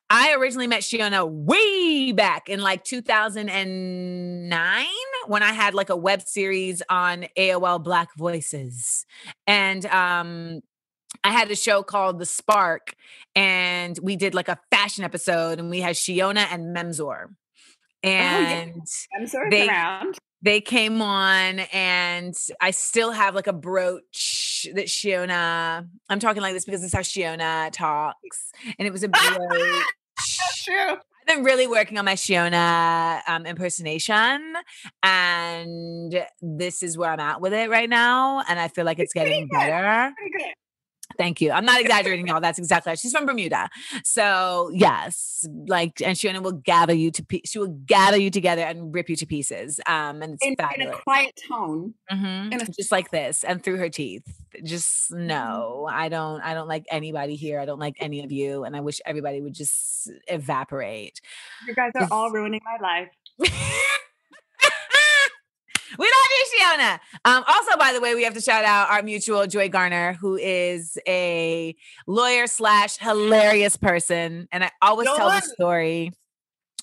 I 0.09 0.35
originally 0.35 0.69
met 0.69 0.83
Shiona 0.83 1.29
way 1.29 2.13
back 2.13 2.49
in 2.49 2.61
like 2.61 2.85
2009 2.85 4.87
when 5.27 5.43
I 5.43 5.53
had 5.53 5.75
like 5.75 5.91
a 5.91 5.97
web 5.97 6.23
series 6.23 6.81
on 6.89 7.27
AOL 7.37 7.83
Black 7.83 8.09
Voices, 8.17 9.05
and 9.47 9.85
um, 9.87 10.61
I 11.25 11.33
had 11.33 11.51
a 11.51 11.57
show 11.57 11.83
called 11.83 12.19
The 12.21 12.27
Spark, 12.27 12.95
and 13.35 13.99
we 14.01 14.15
did 14.17 14.33
like 14.35 14.49
a 14.49 14.59
fashion 14.71 15.03
episode, 15.03 15.59
and 15.59 15.71
we 15.71 15.81
had 15.81 15.97
Shiona 15.97 16.47
and 16.53 16.73
Memzor, 16.77 17.31
and 18.05 18.83
I'm 19.19 19.27
sort 19.27 19.49
of 19.49 19.51
They- 19.51 19.67
around. 19.69 20.19
They 20.43 20.61
came 20.61 21.01
on 21.03 21.61
and 21.73 22.35
I 22.61 22.71
still 22.71 23.11
have 23.11 23.35
like 23.35 23.47
a 23.47 23.53
brooch 23.53 24.67
that 24.75 24.87
Shiona, 24.87 25.89
I'm 26.09 26.19
talking 26.21 26.43
like 26.43 26.55
this 26.55 26.65
because 26.65 26.83
this 26.83 26.89
is 26.89 26.95
how 26.95 27.01
Shiona 27.01 27.71
talks. 27.73 28.53
And 28.79 28.87
it 28.87 28.93
was 28.93 29.03
a 29.03 29.09
brooch. 29.09 29.85
True. 30.65 30.97
I've 31.29 31.37
been 31.37 31.45
really 31.45 31.67
working 31.67 31.99
on 31.99 32.05
my 32.05 32.15
Shiona 32.15 33.21
um, 33.27 33.47
impersonation, 33.47 34.55
and 35.03 36.15
this 36.41 36.85
is 36.85 36.97
where 36.97 37.11
I'm 37.11 37.19
at 37.19 37.41
with 37.41 37.53
it 37.53 37.69
right 37.69 37.91
now. 37.91 38.45
And 38.49 38.61
I 38.61 38.69
feel 38.69 38.85
like 38.85 39.01
it's 39.01 39.13
pretty 39.13 39.31
getting 39.31 39.49
better. 39.49 40.15
Thank 41.19 41.41
you. 41.41 41.51
I'm 41.53 41.65
not 41.65 41.81
exaggerating, 41.81 42.27
y'all. 42.29 42.41
That's 42.41 42.59
exactly 42.59 42.91
right. 42.91 42.99
She's 42.99 43.13
from 43.13 43.27
Bermuda, 43.27 43.69
so 44.05 44.71
yes, 44.73 45.47
like, 45.67 46.01
and 46.03 46.17
Shiona 46.17 46.43
will 46.43 46.53
gather 46.53 46.93
you 46.95 47.11
to. 47.13 47.25
Pe- 47.25 47.41
she 47.45 47.59
will 47.59 47.69
gather 47.87 48.17
you 48.19 48.31
together 48.31 48.63
and 48.63 48.93
rip 48.95 49.09
you 49.09 49.17
to 49.17 49.27
pieces. 49.27 49.81
Um, 49.87 50.23
and 50.23 50.35
it's 50.35 50.45
In, 50.45 50.57
in 50.81 50.89
a 50.89 50.93
quiet 50.93 51.41
tone. 51.49 51.95
Mhm. 52.13 52.55
a- 52.63 52.73
just 52.73 52.91
like 52.93 53.11
this 53.11 53.45
and 53.45 53.63
through 53.63 53.77
her 53.79 53.89
teeth 53.89 54.23
just 54.65 55.11
Mm-hmm. 55.13 55.27
no 55.29 55.89
i 55.91 56.09
don't 56.09 56.41
i 56.41 56.55
don't 56.55 56.67
like 56.69 56.85
anybody 56.91 57.37
here 57.37 57.61
i 57.61 57.65
don't 57.67 57.79
like 57.79 57.97
any 58.01 58.25
of 58.25 58.33
you 58.33 58.65
and 58.65 58.75
i 58.75 58.81
wish 58.81 59.01
everybody 59.07 59.41
would 59.41 59.53
just 59.55 60.11
evaporate 60.29 61.21
You 61.67 61.75
guys 61.75 61.93
are 61.95 62.09
all 62.11 62.31
ruining 62.31 62.61
my 62.65 62.79
life. 62.81 63.09
we 65.99 66.07
love 66.07 66.29
you 66.31 66.47
shiona 66.59 66.99
um 67.25 67.45
also 67.47 67.77
by 67.79 67.93
the 67.93 68.01
way 68.01 68.15
we 68.15 68.25
have 68.25 68.35
to 68.35 68.41
shout 68.41 68.65
out 68.65 68.91
our 68.91 69.03
mutual 69.03 69.47
joy 69.47 69.69
garner 69.69 70.15
who 70.15 70.37
is 70.37 70.99
a 71.07 71.75
lawyer 72.07 72.47
slash 72.47 72.97
hilarious 72.99 73.77
person 73.77 74.49
and 74.53 74.65
i 74.65 74.71
always 74.83 75.07
tell 75.07 75.31
the 75.31 75.41
story 75.41 76.13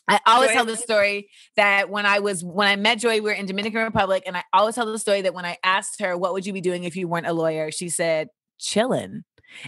I 0.08 0.20
always 0.26 0.50
Joy 0.50 0.56
tell 0.56 0.66
the 0.66 0.76
story 0.76 1.30
that 1.56 1.90
when 1.90 2.06
I 2.06 2.20
was 2.20 2.44
when 2.44 2.68
I 2.68 2.76
met 2.76 3.00
Joy, 3.00 3.16
we 3.16 3.22
were 3.22 3.32
in 3.32 3.46
Dominican 3.46 3.82
Republic, 3.82 4.24
and 4.26 4.36
I 4.36 4.44
always 4.52 4.76
tell 4.76 4.86
the 4.86 5.00
story 5.00 5.22
that 5.22 5.34
when 5.34 5.46
I 5.46 5.58
asked 5.64 6.02
her, 6.02 6.18
"What 6.18 6.34
would 6.34 6.46
you 6.46 6.54
be 6.54 6.62
doing 6.62 6.84
if 6.84 6.96
you 6.96 7.08
weren't 7.08 7.28
a 7.28 7.34
lawyer?" 7.34 7.72
she 7.72 7.90
said, 7.90 8.28
"Chilling," 8.60 9.24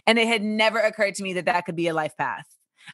and 0.05 0.19
it 0.19 0.27
had 0.27 0.43
never 0.43 0.79
occurred 0.79 1.15
to 1.15 1.23
me 1.23 1.33
that 1.33 1.45
that 1.45 1.65
could 1.65 1.75
be 1.75 1.87
a 1.87 1.93
life 1.93 2.17
path. 2.17 2.45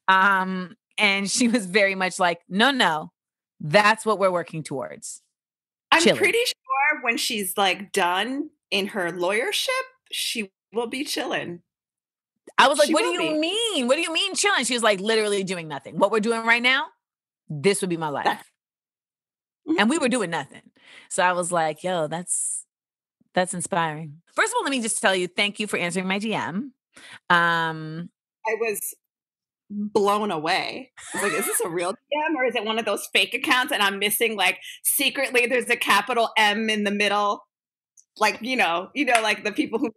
Um, 0.08 0.76
and 0.98 1.30
she 1.30 1.48
was 1.48 1.66
very 1.66 1.96
much 1.96 2.20
like, 2.20 2.40
"No, 2.48 2.70
no, 2.72 3.12
that's 3.60 4.06
what 4.06 4.20
we're 4.20 4.32
working 4.32 4.62
towards." 4.62 5.22
I'm 5.92 6.16
pretty 6.16 6.38
sure 6.46 7.02
when 7.04 7.18
she's 7.18 7.58
like 7.58 7.92
done 7.92 8.50
in 8.72 8.88
her 8.88 9.12
lawyership, 9.12 9.70
she 10.12 10.52
will 10.74 10.88
be 10.88 11.04
chilling. 11.04 11.62
I 12.58 12.68
was 12.68 12.78
like, 12.80 12.88
She 12.88 12.94
"What 12.94 13.02
do 13.04 13.10
you 13.10 13.20
be. 13.20 13.38
mean? 13.38 13.88
What 13.88 13.96
do 13.96 14.02
you 14.02 14.14
mean 14.14 14.36
chilling?" 14.36 14.66
She 14.66 14.74
was 14.74 14.84
like, 14.84 15.00
"Literally 15.00 15.44
doing 15.44 15.68
nothing. 15.68 15.98
What 15.98 16.12
we're 16.12 16.20
doing 16.20 16.46
right 16.46 16.62
now, 16.62 16.86
this 17.50 17.82
would 17.82 17.90
be 17.90 17.98
my 17.98 18.10
life." 18.10 18.44
Mhm. 19.68 19.76
and 19.80 19.90
we 19.90 19.98
were 19.98 20.10
doing 20.10 20.30
nothing. 20.32 20.62
So 21.10 21.24
I 21.24 21.34
was 21.34 21.52
like, 21.52 21.84
yo, 21.84 22.08
that's 22.08 22.66
that's 23.34 23.54
inspiring. 23.54 24.22
First 24.36 24.52
of 24.54 24.58
all, 24.58 24.64
let 24.64 24.72
me 24.72 24.82
just 24.82 25.02
tell 25.02 25.16
you, 25.16 25.28
thank 25.28 25.60
you 25.60 25.68
for 25.68 25.78
answering 25.78 26.08
my 26.08 26.20
DM. 26.20 26.72
Um, 27.30 28.10
I 28.48 28.56
was 28.60 28.80
blown 29.72 30.32
away. 30.32 30.92
Like, 31.16 31.34
is 31.34 31.46
this 31.46 31.62
a 31.62 31.70
real 31.70 31.92
DM 31.92 32.36
or 32.36 32.46
is 32.46 32.56
it 32.56 32.66
one 32.66 32.78
of 32.78 32.86
those 32.86 33.08
fake 33.14 33.34
accounts? 33.34 33.72
And 33.72 33.82
I'm 33.82 34.00
missing 34.00 34.36
like 34.36 34.60
secretly 34.84 35.48
there's 35.48 35.70
a 35.70 35.78
capital 35.78 36.30
M 36.38 36.70
in 36.70 36.84
the 36.84 36.92
middle. 36.92 37.46
Like, 38.18 38.40
you 38.42 38.58
know, 38.58 38.90
you 38.94 39.06
know, 39.06 39.22
like 39.22 39.44
the 39.44 39.54
people 39.54 39.80
who 39.80 39.90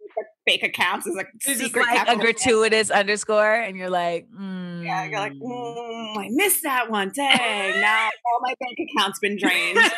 fake 0.47 0.63
accounts 0.63 1.05
is 1.05 1.15
like 1.15 1.27
secret 1.41 1.81
like 1.81 1.91
a 1.91 1.95
capital 1.97 2.13
M. 2.15 2.21
gratuitous 2.21 2.89
underscore, 2.91 3.55
and 3.55 3.75
you're 3.75 3.89
like, 3.89 4.27
Yeah, 4.31 5.05
you're 5.05 5.19
like, 5.19 5.33
mm. 5.33 5.41
mm, 5.41 6.17
I 6.17 6.29
missed 6.31 6.63
that 6.63 6.89
one. 6.89 7.11
Dang, 7.13 7.81
now 7.81 8.05
all 8.05 8.39
my 8.41 8.53
bank 8.59 8.77
accounts 8.89 9.19
been 9.19 9.37
drained. 9.37 9.77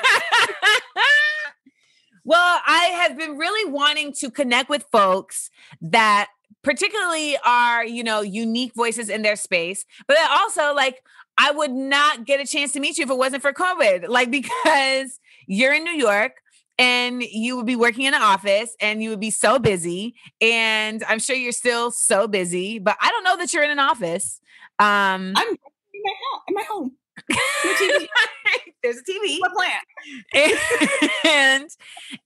well, 2.24 2.60
I 2.66 2.86
have 3.02 3.18
been 3.18 3.38
really 3.38 3.72
wanting 3.72 4.14
to 4.14 4.32
connect 4.32 4.70
with 4.70 4.86
folks 4.92 5.52
that 5.82 6.30
particularly 6.64 7.38
are, 7.46 7.86
you 7.86 8.04
know, 8.04 8.22
unique 8.22 8.74
voices 8.76 9.10
in 9.10 9.22
their 9.22 9.36
space, 9.36 9.86
but 10.08 10.18
also 10.30 10.74
like 10.74 11.02
I 11.38 11.52
would 11.52 11.72
not 11.72 12.26
get 12.26 12.40
a 12.40 12.46
chance 12.46 12.72
to 12.74 12.80
meet 12.80 12.98
you 12.98 13.04
if 13.04 13.10
it 13.10 13.18
wasn't 13.18 13.42
for 13.42 13.54
COVID. 13.54 14.08
Like 14.08 14.32
because 14.40 15.20
you're 15.46 15.74
in 15.74 15.84
New 15.84 15.96
York 15.96 16.34
and 16.80 17.24
you 17.24 17.58
would 17.58 17.66
be 17.66 17.76
working 17.76 18.06
in 18.06 18.14
an 18.14 18.22
office 18.22 18.76
and 18.80 19.02
you 19.02 19.10
would 19.10 19.20
be 19.20 19.32
so 19.32 19.60
busy 19.60 20.16
and 20.42 21.04
I'm 21.08 21.20
sure 21.20 21.36
you're 21.36 21.52
still 21.52 21.92
so 21.92 22.28
busy, 22.28 22.80
but 22.80 22.98
I 23.02 23.10
don't 23.10 23.24
know 23.24 23.38
that 23.38 23.54
you're 23.54 23.64
in 23.64 23.72
an 23.72 23.80
office. 23.80 24.40
Um 24.80 25.34
I'm 25.36 25.48
in 25.50 26.04
my 26.04 26.14
home. 26.22 26.42
In 26.48 26.56
my 26.56 26.64
home. 26.70 26.92
There's 28.84 28.98
a 28.98 29.04
TV 29.04 29.38
What 29.40 29.54
plant? 29.54 31.12
and 31.26 31.70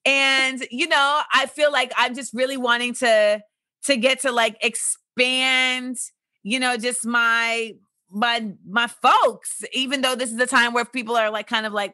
and 0.06 0.68
you 0.70 0.88
know 0.88 1.22
i 1.34 1.46
feel 1.48 1.72
like 1.72 1.92
i'm 1.96 2.14
just 2.14 2.34
really 2.34 2.58
wanting 2.58 2.94
to 2.94 3.42
to 3.86 3.98
get 3.98 4.22
to 4.22 4.32
like 4.32 4.58
expand 4.62 5.98
you 6.44 6.60
know 6.60 6.78
just 6.78 7.06
my 7.06 7.74
my 8.10 8.52
my 8.68 8.88
folks 8.88 9.64
even 9.74 10.02
though 10.02 10.16
this 10.16 10.32
is 10.32 10.38
the 10.38 10.48
time 10.48 10.74
where 10.74 10.86
people 10.86 11.16
are 11.16 11.30
like 11.30 11.48
kind 11.48 11.66
of 11.66 11.74
like 11.74 11.94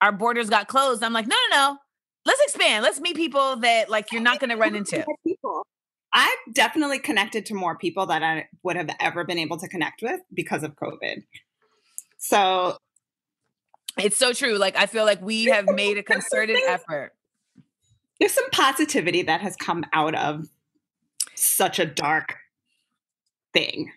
our 0.00 0.12
borders 0.12 0.48
got 0.48 0.68
closed 0.68 1.02
i'm 1.02 1.12
like 1.12 1.26
no 1.26 1.36
no 1.50 1.56
no 1.56 1.78
let's 2.24 2.40
expand 2.42 2.82
let's 2.82 3.00
meet 3.00 3.16
people 3.16 3.56
that 3.56 3.88
like 3.88 4.12
you're 4.12 4.22
not 4.22 4.38
going 4.38 4.50
to 4.50 4.56
run 4.56 4.74
into 4.74 5.04
people. 5.26 5.66
I've 6.10 6.54
definitely 6.54 7.00
connected 7.00 7.44
to 7.46 7.54
more 7.54 7.76
people 7.76 8.06
that 8.06 8.22
I 8.22 8.48
would 8.62 8.76
have 8.76 8.88
ever 8.98 9.24
been 9.24 9.36
able 9.36 9.58
to 9.58 9.68
connect 9.68 10.00
with 10.00 10.22
because 10.32 10.62
of 10.62 10.74
COVID. 10.74 11.24
So 12.16 12.78
it's 13.98 14.16
so 14.16 14.32
true 14.32 14.56
like 14.56 14.76
i 14.76 14.86
feel 14.86 15.04
like 15.04 15.20
we 15.20 15.46
have 15.46 15.66
made 15.66 15.98
a 15.98 16.02
concerted 16.02 16.58
effort 16.68 17.12
there's 18.20 18.32
some 18.32 18.48
positivity 18.50 19.22
that 19.22 19.40
has 19.40 19.56
come 19.56 19.84
out 19.92 20.14
of 20.14 20.46
such 21.44 21.78
a 21.78 21.86
dark 21.86 22.36
thing. 23.52 23.92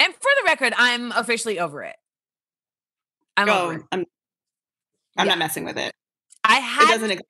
and 0.00 0.12
for 0.14 0.30
the 0.40 0.44
record 0.46 0.72
i'm 0.76 1.12
officially 1.12 1.58
over 1.58 1.82
it 1.82 1.96
i'm 3.36 3.48
oh, 3.48 3.52
over 3.64 3.72
Oh, 3.72 3.76
it 3.76 3.82
I'm, 3.92 4.00
I'm 5.16 5.26
Yeah. 5.26 5.32
not 5.32 5.38
messing 5.38 5.64
with 5.64 5.76
it. 5.78 5.92
i 6.44 6.58
It 6.58 6.62
had 6.62 6.88
doesn't. 6.88 7.10
ex- 7.12 7.22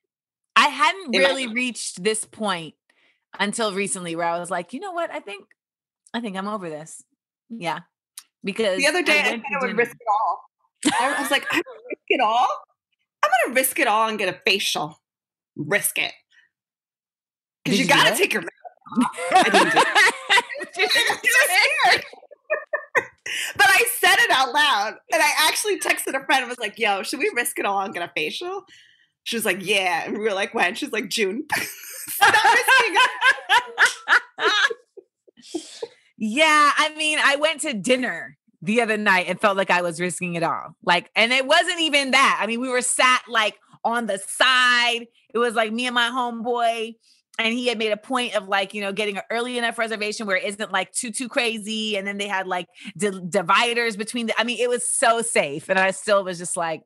I 0.55 0.67
hadn't 0.67 1.11
really 1.11 1.47
reached 1.47 2.03
this 2.03 2.23
point 2.25 2.75
until 3.39 3.73
recently 3.73 4.15
where 4.15 4.27
I 4.27 4.37
was 4.39 4.51
like, 4.51 4.71
you 4.71 4.79
know 4.79 4.91
what? 4.91 5.11
I 5.11 5.19
think 5.19 5.45
I 6.13 6.21
think 6.21 6.37
I'm 6.37 6.47
over 6.47 6.69
this. 6.69 7.03
Yeah. 7.49 7.79
Because 8.43 8.77
The 8.77 8.87
other 8.87 9.01
day, 9.01 9.19
I, 9.19 9.31
went 9.31 9.41
said 9.43 9.55
I 9.55 9.59
would 9.61 9.67
dinner. 9.67 9.77
risk 9.79 9.91
it 9.91 10.07
all. 10.07 10.39
I 11.01 11.21
was 11.21 11.31
like, 11.31 11.45
I'm 11.51 11.61
gonna 11.61 11.79
risk 11.89 12.03
it 12.09 12.21
all. 12.21 12.47
I'm 13.23 13.31
gonna 13.45 13.55
risk 13.55 13.79
it 13.79 13.87
all 13.87 14.07
and 14.07 14.19
get 14.19 14.29
a 14.33 14.39
facial. 14.45 15.01
Risk 15.55 15.97
it 15.97 16.13
because 17.65 17.79
you 17.79 17.85
you 17.85 17.89
got 17.89 18.09
to 18.11 18.15
take 18.15 18.33
your. 18.33 18.43
I 19.31 19.43
didn't 19.43 20.73
do 20.73 20.81
You 20.81 20.87
didn't 20.87 21.21
do 21.21 21.29
it? 21.91 22.05
but 23.55 23.67
I 23.67 23.85
said 23.99 24.15
it 24.19 24.31
out 24.31 24.53
loud. 24.53 24.95
And 25.11 25.21
I 25.21 25.31
actually 25.47 25.79
texted 25.79 26.19
a 26.19 26.25
friend 26.25 26.41
and 26.41 26.49
was 26.49 26.59
like, 26.59 26.77
yo, 26.77 27.03
should 27.03 27.19
we 27.19 27.31
risk 27.35 27.59
it 27.59 27.65
all 27.65 27.81
and 27.81 27.93
get 27.93 28.03
a 28.03 28.11
facial? 28.15 28.65
She 29.23 29.35
was 29.35 29.45
like, 29.45 29.65
yeah. 29.65 30.03
And 30.05 30.17
we 30.17 30.23
were 30.23 30.33
like, 30.33 30.53
when? 30.53 30.75
She's 30.75 30.91
like, 30.91 31.09
June. 31.09 31.45
Stop 31.53 32.33
risking 32.33 32.95
it. 32.95 33.11
Yeah, 36.17 36.71
I 36.77 36.93
mean, 36.95 37.19
I 37.21 37.35
went 37.35 37.61
to 37.61 37.73
dinner 37.73 38.37
the 38.61 38.81
other 38.81 38.95
night 38.95 39.25
and 39.27 39.41
felt 39.41 39.57
like 39.57 39.69
I 39.69 39.81
was 39.81 39.99
risking 39.99 40.35
it 40.35 40.43
all. 40.43 40.75
Like, 40.81 41.09
and 41.17 41.33
it 41.33 41.45
wasn't 41.45 41.81
even 41.81 42.11
that. 42.11 42.39
I 42.41 42.47
mean, 42.47 42.61
we 42.61 42.69
were 42.69 42.81
sat 42.81 43.23
like 43.27 43.55
on 43.83 44.05
the 44.07 44.17
side. 44.19 45.07
It 45.33 45.37
was 45.37 45.53
like 45.53 45.73
me 45.73 45.85
and 45.85 45.95
my 45.95 46.09
homeboy, 46.09 46.95
and 47.39 47.53
he 47.53 47.67
had 47.67 47.77
made 47.77 47.91
a 47.91 47.97
point 47.97 48.35
of 48.35 48.47
like, 48.47 48.73
you 48.73 48.81
know, 48.81 48.93
getting 48.93 49.17
an 49.17 49.23
early 49.31 49.57
enough 49.57 49.77
reservation 49.77 50.27
where 50.27 50.37
it 50.37 50.43
isn't 50.43 50.71
like 50.71 50.91
too, 50.91 51.11
too 51.11 51.27
crazy. 51.27 51.97
And 51.97 52.05
then 52.05 52.17
they 52.17 52.27
had 52.27 52.47
like 52.47 52.67
di- 52.95 53.21
dividers 53.27 53.95
between 53.97 54.27
the, 54.27 54.39
I 54.39 54.43
mean, 54.43 54.59
it 54.59 54.69
was 54.69 54.87
so 54.87 55.21
safe. 55.21 55.69
And 55.69 55.79
I 55.79 55.91
still 55.91 56.23
was 56.23 56.37
just 56.37 56.55
like, 56.55 56.81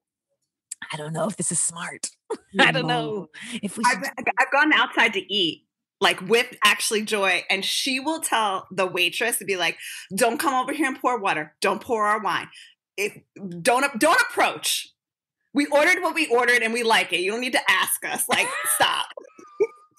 I 0.92 0.98
don't 0.98 1.12
know 1.12 1.28
if 1.28 1.36
this 1.36 1.52
is 1.52 1.60
smart. 1.60 2.08
I 2.60 2.72
don't 2.72 2.88
know 2.88 3.28
if 3.62 3.78
we 3.78 3.84
I've, 3.88 4.04
I've 4.18 4.52
gone 4.52 4.72
outside 4.74 5.14
to 5.14 5.34
eat 5.34 5.64
like 6.00 6.22
with 6.22 6.48
actually 6.64 7.04
joy 7.04 7.44
and 7.50 7.66
she 7.66 8.00
will 8.00 8.20
tell 8.20 8.68
the 8.72 8.86
waitress 8.86 9.40
to 9.40 9.46
be 9.46 9.58
like 9.58 9.78
don't 10.16 10.40
come 10.40 10.54
over 10.54 10.74
here 10.74 10.88
and 10.88 11.00
pour 11.00 11.20
water 11.20 11.56
don't 11.62 11.82
pour 11.82 12.06
our 12.06 12.22
wine 12.22 12.48
if 12.98 13.18
don't 13.62 14.00
don't 14.00 14.22
approach 14.22 14.90
we 15.54 15.66
ordered 15.68 16.02
what 16.02 16.14
we 16.14 16.28
ordered 16.28 16.62
and 16.62 16.74
we 16.74 16.84
like 16.84 17.14
it 17.14 17.22
you 17.22 17.32
don't 17.32 17.42
need 17.42 17.54
to 17.54 17.72
ask 17.72 18.06
us 18.06 18.28
like 18.30 18.48
stop 18.76 19.08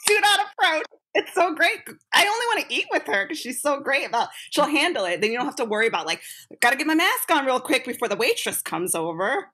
do 0.08 0.20
not 0.20 0.40
approach 0.40 0.86
it's 1.18 1.34
so 1.34 1.54
great. 1.54 1.80
I 2.14 2.26
only 2.26 2.46
want 2.46 2.68
to 2.68 2.74
eat 2.74 2.86
with 2.92 3.02
her 3.06 3.24
because 3.24 3.38
she's 3.38 3.60
so 3.60 3.80
great 3.80 4.06
about 4.06 4.28
she'll 4.50 4.66
handle 4.66 5.04
it. 5.04 5.20
Then 5.20 5.32
you 5.32 5.38
don't 5.38 5.46
have 5.46 5.56
to 5.56 5.64
worry 5.64 5.86
about 5.88 6.06
like 6.06 6.22
gotta 6.60 6.76
get 6.76 6.86
my 6.86 6.94
mask 6.94 7.30
on 7.30 7.44
real 7.44 7.60
quick 7.60 7.84
before 7.84 8.08
the 8.08 8.16
waitress 8.16 8.62
comes 8.62 8.94
over. 8.94 9.48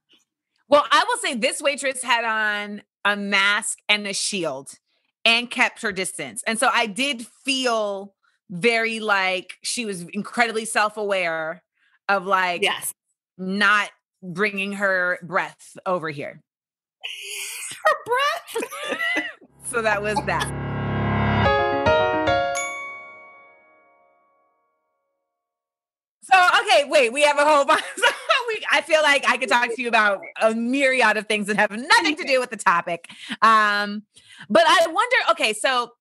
Well, 0.68 0.84
I 0.90 1.04
will 1.08 1.18
say 1.18 1.34
this 1.37 1.62
waitress 1.62 2.02
had 2.02 2.25
on 2.25 2.82
a 3.04 3.16
mask 3.16 3.78
and 3.88 4.06
a 4.06 4.12
shield 4.12 4.70
and 5.25 5.50
kept 5.50 5.82
her 5.82 5.92
distance. 5.92 6.42
And 6.46 6.58
so 6.58 6.68
I 6.73 6.87
did 6.87 7.26
feel 7.44 8.14
very 8.50 9.00
like 9.00 9.54
she 9.62 9.87
was 9.87 10.02
incredibly 10.12 10.66
self 10.66 10.96
aware 10.96 11.62
of 12.08 12.26
like 12.26 12.62
yes. 12.62 12.92
not 13.38 13.88
bringing 14.23 14.75
her 14.75 15.18
breath 15.23 15.76
over 15.87 16.11
here. 16.11 16.42
her 17.84 17.96
breath 18.04 19.28
So 19.64 19.83
that 19.83 20.02
was 20.02 20.16
that. 20.26 20.64
So 26.23 26.38
okay, 26.62 26.85
wait, 26.88 27.12
we 27.12 27.23
have 27.23 27.38
a 27.38 27.44
whole 27.44 27.64
bunch. 27.64 27.83
we, 28.49 28.64
I 28.71 28.80
feel 28.80 29.02
like 29.02 29.28
I 29.28 29.37
could 29.37 29.49
talk 29.49 29.75
to 29.75 29.83
you 29.83 29.88
about 29.88 30.21
a 30.40 30.54
myriad 30.54 31.16
of 31.16 31.26
things 31.26 31.47
that 31.49 31.56
have 31.56 31.71
nothing 31.71 32.16
to 32.16 32.25
do 32.25 32.40
with 32.40 32.50
the 32.50 32.56
topic. 32.56 33.09
Um, 33.42 34.02
but 34.49 34.64
I 34.66 34.87
wonder, 34.88 35.16
okay, 35.33 35.52
so 35.52 35.92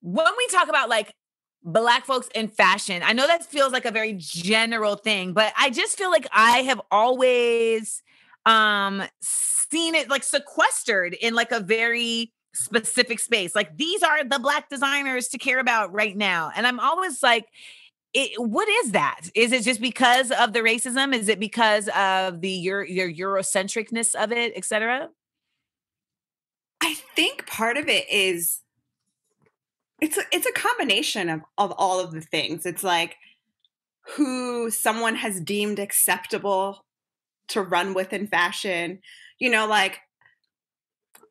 when 0.00 0.32
we 0.36 0.46
talk 0.48 0.68
about 0.68 0.88
like 0.88 1.14
black 1.62 2.04
folks 2.04 2.28
in 2.34 2.48
fashion, 2.48 3.02
I 3.04 3.12
know 3.12 3.26
that 3.26 3.44
feels 3.44 3.72
like 3.72 3.84
a 3.84 3.90
very 3.90 4.14
general 4.18 4.96
thing, 4.96 5.32
but 5.32 5.52
I 5.56 5.70
just 5.70 5.96
feel 5.96 6.10
like 6.10 6.26
I 6.32 6.58
have 6.62 6.80
always 6.90 8.02
um 8.46 9.02
seen 9.22 9.94
it 9.94 10.10
like 10.10 10.22
sequestered 10.22 11.14
in 11.14 11.34
like 11.34 11.50
a 11.50 11.60
very 11.60 12.32
specific 12.54 13.18
space. 13.20 13.54
Like 13.54 13.76
these 13.76 14.02
are 14.02 14.24
the 14.24 14.38
black 14.38 14.68
designers 14.68 15.28
to 15.28 15.38
care 15.38 15.58
about 15.58 15.92
right 15.92 16.16
now. 16.16 16.50
And 16.54 16.66
I'm 16.66 16.80
always 16.80 17.22
like, 17.22 17.46
it, 18.12 18.40
what 18.40 18.68
is 18.68 18.92
that? 18.92 19.22
Is 19.34 19.50
it 19.52 19.64
just 19.64 19.80
because 19.80 20.30
of 20.30 20.52
the 20.52 20.60
racism? 20.60 21.12
Is 21.14 21.28
it 21.28 21.40
because 21.40 21.88
of 21.88 22.40
the 22.40 22.48
your 22.48 22.84
your 22.84 23.12
Eurocentricness 23.12 24.14
of 24.14 24.30
it, 24.30 24.52
et 24.54 24.64
cetera? 24.64 25.08
I 26.80 26.94
think 27.16 27.46
part 27.46 27.76
of 27.76 27.88
it 27.88 28.06
is 28.10 28.60
it's 30.00 30.16
a, 30.16 30.22
it's 30.30 30.46
a 30.46 30.52
combination 30.52 31.28
of, 31.28 31.40
of 31.58 31.72
all 31.72 31.98
of 31.98 32.12
the 32.12 32.20
things. 32.20 32.66
It's 32.66 32.84
like 32.84 33.16
who 34.16 34.70
someone 34.70 35.16
has 35.16 35.40
deemed 35.40 35.78
acceptable 35.78 36.84
to 37.48 37.62
run 37.62 37.94
with 37.94 38.12
in 38.12 38.26
fashion. 38.28 39.00
You 39.40 39.50
know, 39.50 39.66
like 39.66 39.98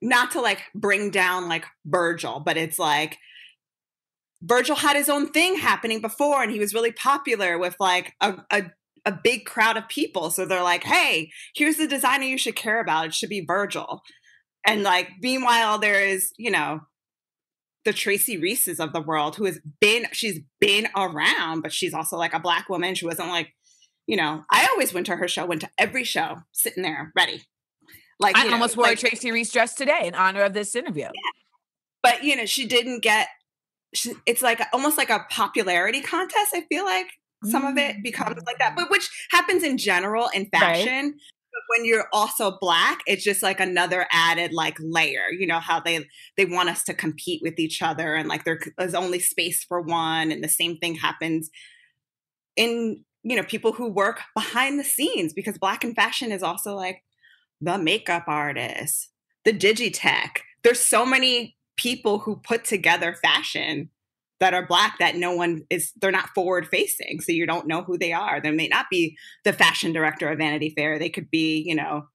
not 0.04 0.32
to 0.32 0.42
like 0.42 0.62
bring 0.76 1.10
down 1.10 1.48
like 1.48 1.66
Virgil, 1.86 2.40
but 2.40 2.58
it's 2.58 2.78
like 2.78 3.18
Virgil 4.42 4.76
had 4.76 4.96
his 4.96 5.10
own 5.10 5.32
thing 5.32 5.56
happening 5.56 6.02
before 6.02 6.44
and 6.44 6.52
he 6.52 6.60
was 6.60 6.74
really 6.74 6.92
popular 6.92 7.58
with 7.58 7.76
like 7.80 8.14
a, 8.22 8.36
a 8.52 8.64
a 9.06 9.12
big 9.12 9.46
crowd 9.46 9.76
of 9.78 9.88
people. 9.90 10.30
So 10.30 10.46
they're 10.46 10.64
like, 10.64 10.84
hey, 10.84 11.32
here's 11.56 11.78
the 11.78 11.88
designer 11.88 12.24
you 12.24 12.38
should 12.38 12.56
care 12.56 12.80
about. 12.80 13.08
It 13.08 13.14
should 13.14 13.30
be 13.30 13.44
Virgil. 13.46 14.02
And 14.66 14.84
like, 14.84 15.10
meanwhile, 15.22 15.78
there 15.78 16.02
is, 16.02 16.32
you 16.38 16.52
know, 16.52 16.82
the 17.84 17.92
Tracy 17.92 18.38
Reeses 18.38 18.80
of 18.80 18.94
the 18.94 19.02
world 19.02 19.36
who 19.36 19.44
has 19.44 19.60
been, 19.82 20.06
she's 20.14 20.40
been 20.62 20.88
around, 20.96 21.62
but 21.62 21.74
she's 21.74 21.94
also 21.94 22.16
like 22.16 22.34
a 22.34 22.40
black 22.40 22.70
woman. 22.70 22.96
She 22.96 23.06
wasn't 23.06 23.28
like, 23.28 23.54
you 24.08 24.16
know, 24.16 24.44
I 24.50 24.68
always 24.72 24.94
went 24.94 25.06
to 25.08 25.18
her 25.18 25.28
show, 25.28 25.46
went 25.46 25.62
to 25.62 25.70
every 25.78 26.06
show, 26.06 26.38
sitting 26.54 26.84
there 26.84 27.12
ready. 27.14 27.44
Like, 28.20 28.38
I 28.38 28.44
you 28.44 28.48
know, 28.50 28.54
almost 28.56 28.78
wore 28.78 28.88
like- 28.88 28.98
a 28.98 29.08
Tracy 29.08 29.32
Reese 29.32 29.52
dress 29.52 29.76
today 29.76 30.02
in 30.04 30.16
honor 30.16 30.42
of 30.44 30.54
this 30.54 30.76
interview. 30.76 31.08
but 32.02 32.24
you 32.24 32.36
know, 32.36 32.46
she 32.46 32.66
didn't 32.66 33.02
get, 33.02 33.28
she, 33.94 34.14
it's 34.26 34.42
like 34.42 34.62
almost 34.74 34.98
like 34.98 35.10
a 35.10 35.26
popularity 35.30 36.02
contest. 36.02 36.52
I 36.54 36.62
feel 36.70 36.84
like 36.86 37.08
some 37.46 37.66
of 37.66 37.78
it 37.78 37.98
mm. 37.98 38.04
becomes 38.04 38.42
like 38.46 38.58
that, 38.60 38.76
but 38.76 38.90
which 38.90 39.10
happens 39.32 39.64
in 39.64 39.78
general 39.78 40.30
in 40.34 40.50
Right. 40.54 40.60
fashion. 40.60 41.16
But 41.52 41.62
when 41.68 41.86
you're 41.86 42.08
also 42.12 42.58
black, 42.60 43.02
it's 43.06 43.24
just 43.24 43.44
like 43.44 43.60
another 43.60 44.08
added 44.12 44.54
like 44.54 44.76
layer. 44.80 45.28
You 45.30 45.46
know 45.46 45.60
how 45.60 45.80
they 45.80 46.08
they 46.36 46.46
want 46.46 46.70
us 46.70 46.84
to 46.86 46.94
compete 46.96 47.42
with 47.44 47.60
each 47.60 47.82
other, 47.84 48.16
and 48.16 48.28
like 48.28 48.44
there's 48.44 48.96
only 48.96 49.20
space 49.20 49.64
for 49.64 49.80
one, 49.80 50.32
and 50.32 50.44
the 50.44 50.48
same 50.50 50.78
thing 50.78 50.96
happens 50.96 51.52
in 52.56 53.04
you 53.24 53.36
know 53.36 53.44
people 53.44 53.72
who 53.72 53.88
work 53.88 54.22
behind 54.36 54.80
the 54.80 54.84
scenes 54.84 55.32
because 55.32 55.58
black 55.60 55.84
in 55.84 55.94
fashion 55.94 56.32
is 56.32 56.42
also 56.42 56.76
like 56.76 57.04
the 57.64 57.78
makeup 57.78 58.26
artist, 58.28 59.10
the 59.46 59.54
digitech. 59.54 60.30
There's 60.64 60.80
so 60.80 61.06
many 61.06 61.56
people 61.78 62.20
who 62.20 62.36
put 62.38 62.66
together 62.66 63.16
fashion 63.22 63.90
that 64.40 64.54
are 64.54 64.66
black 64.66 64.98
that 65.00 65.16
no 65.16 65.34
one 65.36 65.64
is 65.70 65.94
they're 66.02 66.12
not 66.12 66.30
forward 66.36 66.68
facing 66.68 67.22
so 67.22 67.32
you 67.32 67.46
don't 67.46 67.68
know 67.68 67.82
who 67.82 67.98
they 67.98 68.12
are. 68.12 68.42
They 68.42 68.52
may 68.52 68.68
not 68.68 68.88
be 68.92 69.18
the 69.46 69.54
fashion 69.54 69.94
director 69.94 70.30
of 70.30 70.38
vanity 70.40 70.74
fair. 70.76 71.00
They 71.00 71.10
could 71.10 71.32
be 71.32 71.64
you 71.66 71.76
know 71.76 72.08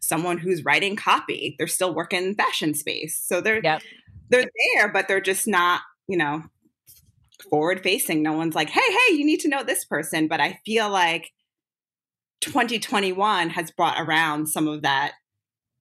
someone 0.00 0.38
who's 0.38 0.64
writing 0.64 0.96
copy. 0.96 1.54
They're 1.58 1.66
still 1.66 1.94
working 1.94 2.24
in 2.24 2.34
fashion 2.34 2.72
space. 2.74 3.20
So 3.22 3.40
they're 3.40 3.60
Yep. 3.62 3.82
they're 4.30 4.44
there 4.74 4.88
but 4.88 5.08
they're 5.08 5.20
just 5.20 5.46
not 5.46 5.82
you 6.08 6.16
know 6.16 6.42
forward 7.50 7.82
facing 7.82 8.22
no 8.22 8.32
one's 8.32 8.54
like 8.54 8.70
hey 8.70 8.80
hey 8.80 9.14
you 9.14 9.24
need 9.26 9.40
to 9.40 9.48
know 9.48 9.62
this 9.62 9.84
person. 9.84 10.26
But 10.28 10.40
i 10.40 10.58
feel 10.64 10.88
like 10.88 11.30
2021 12.40 13.50
has 13.50 13.70
brought 13.70 14.00
around 14.00 14.48
some 14.48 14.68
of 14.68 14.82
that 14.82 15.12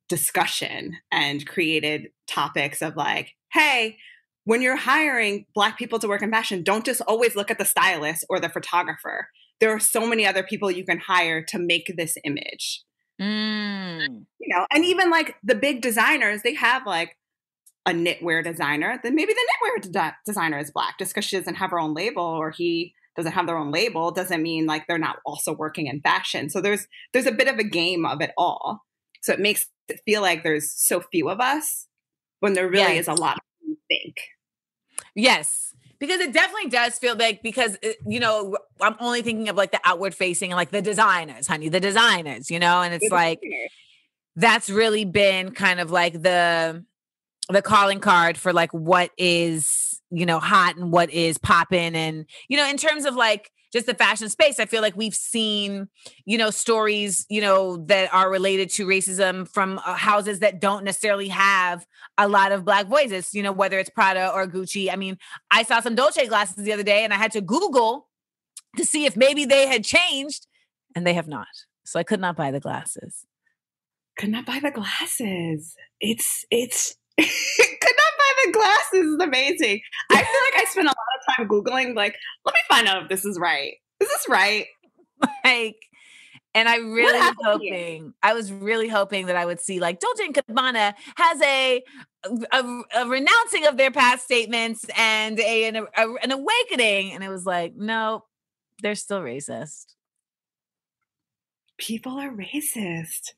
discussion 0.07 0.93
and 1.11 1.47
created 1.47 2.09
topics 2.27 2.81
of 2.81 2.95
like 2.95 3.31
hey 3.51 3.97
when 4.43 4.61
you're 4.61 4.75
hiring 4.75 5.45
black 5.55 5.77
people 5.77 5.97
to 5.99 6.07
work 6.07 6.21
in 6.21 6.31
fashion 6.31 6.63
don't 6.63 6.85
just 6.85 7.01
always 7.01 7.35
look 7.35 7.49
at 7.49 7.57
the 7.57 7.65
stylist 7.65 8.25
or 8.29 8.39
the 8.39 8.49
photographer. 8.49 9.29
There 9.59 9.71
are 9.71 9.79
so 9.79 10.05
many 10.05 10.25
other 10.27 10.43
people 10.43 10.69
you 10.69 10.85
can 10.85 10.99
hire 10.99 11.43
to 11.45 11.57
make 11.57 11.93
this 11.97 12.17
image. 12.23 12.83
Mm. 13.19 14.25
you 14.39 14.53
know 14.53 14.67
and 14.71 14.83
even 14.83 15.09
like 15.09 15.35
the 15.41 15.55
big 15.55 15.79
designers 15.81 16.41
they 16.41 16.53
have 16.53 16.85
like 16.85 17.17
a 17.85 17.91
knitwear 17.91 18.43
designer. 18.43 18.99
Then 19.03 19.15
maybe 19.15 19.33
the 19.33 19.39
knitwear 19.39 19.91
de- 19.91 20.15
designer 20.25 20.57
is 20.57 20.71
black 20.71 20.97
just 20.99 21.13
because 21.13 21.25
she 21.25 21.37
doesn't 21.37 21.55
have 21.55 21.71
her 21.71 21.79
own 21.79 21.93
label 21.93 22.23
or 22.23 22.51
he 22.51 22.93
doesn't 23.15 23.31
have 23.33 23.47
their 23.47 23.57
own 23.57 23.71
label 23.71 24.11
doesn't 24.11 24.41
mean 24.43 24.65
like 24.65 24.85
they're 24.87 24.97
not 24.97 25.17
also 25.25 25.53
working 25.53 25.87
in 25.87 26.01
fashion 26.01 26.49
so 26.49 26.61
there's 26.61 26.87
there's 27.13 27.25
a 27.27 27.31
bit 27.31 27.47
of 27.47 27.57
a 27.57 27.63
game 27.63 28.05
of 28.05 28.21
it 28.21 28.31
all 28.37 28.81
so 29.21 29.33
it 29.33 29.39
makes 29.39 29.65
it 29.87 29.99
feel 30.05 30.21
like 30.21 30.43
there's 30.43 30.71
so 30.71 31.01
few 31.11 31.29
of 31.29 31.39
us 31.39 31.87
when 32.39 32.53
there 32.53 32.67
really 32.69 32.95
Yes. 32.95 33.01
is 33.01 33.07
a 33.07 33.13
lot 33.13 33.37
of 33.37 33.77
think 33.87 34.15
Yes. 35.15 35.73
Because 35.99 36.19
it 36.19 36.33
definitely 36.33 36.69
does 36.69 36.99
feel 36.99 37.15
like 37.15 37.41
because 37.41 37.77
it- 37.81 37.97
you 38.05 38.19
know 38.19 38.57
I'm 38.81 38.95
only 38.99 39.21
thinking 39.21 39.49
of 39.49 39.55
like 39.55 39.71
the 39.71 39.79
outward 39.85 40.13
facing 40.13 40.51
and 40.51 40.57
like 40.57 40.71
the 40.71 40.81
designers, 40.81 41.47
honey, 41.47 41.69
the 41.69 41.79
designers, 41.79 42.51
you 42.51 42.59
know, 42.59 42.81
and 42.81 42.93
it's 42.93 43.09
like 43.11 43.39
that's 44.35 44.69
really 44.69 45.05
been 45.05 45.51
kind 45.51 45.79
of 45.79 45.91
like 45.91 46.21
the 46.21 46.83
the 47.49 47.61
calling 47.61 47.99
card 47.99 48.37
for 48.37 48.51
like 48.51 48.71
what 48.73 49.11
is 49.17 49.94
you 50.11 50.25
know 50.25 50.39
hot 50.39 50.75
and 50.77 50.91
what 50.91 51.09
is 51.11 51.37
popping 51.37 51.95
and 51.95 52.25
you 52.47 52.57
know 52.57 52.67
in 52.67 52.77
terms 52.77 53.05
of 53.05 53.15
like 53.15 53.51
just 53.73 53.87
the 53.87 53.93
fashion 53.95 54.29
space 54.29 54.59
i 54.59 54.65
feel 54.65 54.81
like 54.81 54.95
we've 54.95 55.15
seen 55.15 55.87
you 56.25 56.37
know 56.37 56.49
stories 56.49 57.25
you 57.29 57.41
know 57.41 57.77
that 57.77 58.13
are 58.13 58.29
related 58.29 58.69
to 58.69 58.85
racism 58.85 59.47
from 59.47 59.79
uh, 59.79 59.95
houses 59.95 60.39
that 60.39 60.61
don't 60.61 60.83
necessarily 60.83 61.27
have 61.27 61.85
a 62.17 62.27
lot 62.27 62.51
of 62.51 62.63
black 62.63 62.87
voices 62.87 63.33
you 63.33 63.41
know 63.41 63.51
whether 63.51 63.79
it's 63.79 63.89
prada 63.89 64.31
or 64.31 64.47
gucci 64.47 64.91
i 64.91 64.95
mean 64.95 65.17
i 65.51 65.63
saw 65.63 65.79
some 65.79 65.95
dolce 65.95 66.27
glasses 66.27 66.63
the 66.63 66.71
other 66.71 66.83
day 66.83 67.03
and 67.03 67.13
i 67.13 67.17
had 67.17 67.31
to 67.31 67.41
google 67.41 68.07
to 68.75 68.85
see 68.85 69.05
if 69.05 69.15
maybe 69.15 69.45
they 69.45 69.67
had 69.67 69.83
changed, 69.83 70.47
and 70.95 71.05
they 71.05 71.13
have 71.13 71.27
not. 71.27 71.47
So 71.85 71.99
I 71.99 72.03
could 72.03 72.19
not 72.19 72.35
buy 72.35 72.51
the 72.51 72.59
glasses. 72.59 73.25
Could 74.17 74.29
not 74.29 74.45
buy 74.45 74.59
the 74.61 74.71
glasses. 74.71 75.75
It's 75.99 76.45
it's 76.49 76.95
the 78.45 78.51
glasses 78.51 79.05
is 79.05 79.19
amazing. 79.21 79.81
I 80.11 80.15
feel 80.15 80.21
like 80.23 80.61
I 80.61 80.65
spent 80.69 80.87
a 80.87 80.89
lot 80.89 80.95
of 80.95 81.35
time 81.35 81.47
googling. 81.47 81.95
Like, 81.95 82.15
let 82.45 82.53
me 82.53 82.59
find 82.67 82.87
out 82.87 83.03
if 83.03 83.09
this 83.09 83.25
is 83.25 83.39
right. 83.39 83.73
Is 83.99 84.09
this 84.09 84.25
right? 84.29 84.65
like 85.45 85.77
and 86.55 86.69
I 86.69 86.77
really 86.77 87.19
here? 87.19 87.33
hoping, 87.43 88.13
I 88.23 88.33
was 88.33 88.51
really 88.51 88.87
hoping 88.87 89.25
that 89.25 89.35
I 89.35 89.45
would 89.45 89.59
see 89.59 89.81
like 89.81 89.99
Dolce 89.99 90.23
and 90.23 90.33
Gabbana 90.33 90.93
has 91.17 91.41
a, 91.41 91.83
a, 92.23 92.81
a 92.95 93.07
renouncing 93.07 93.67
of 93.67 93.75
their 93.75 93.91
past 93.91 94.23
statements 94.23 94.85
and 94.97 95.37
a 95.37 95.65
an, 95.65 95.75
a 95.75 96.13
an 96.23 96.31
awakening, 96.31 97.11
and 97.11 97.25
it 97.25 97.29
was 97.29 97.45
like, 97.45 97.75
no, 97.75 98.23
they're 98.81 98.95
still 98.95 99.19
racist. 99.19 99.95
People 101.77 102.17
are 102.19 102.31
racist. 102.31 103.33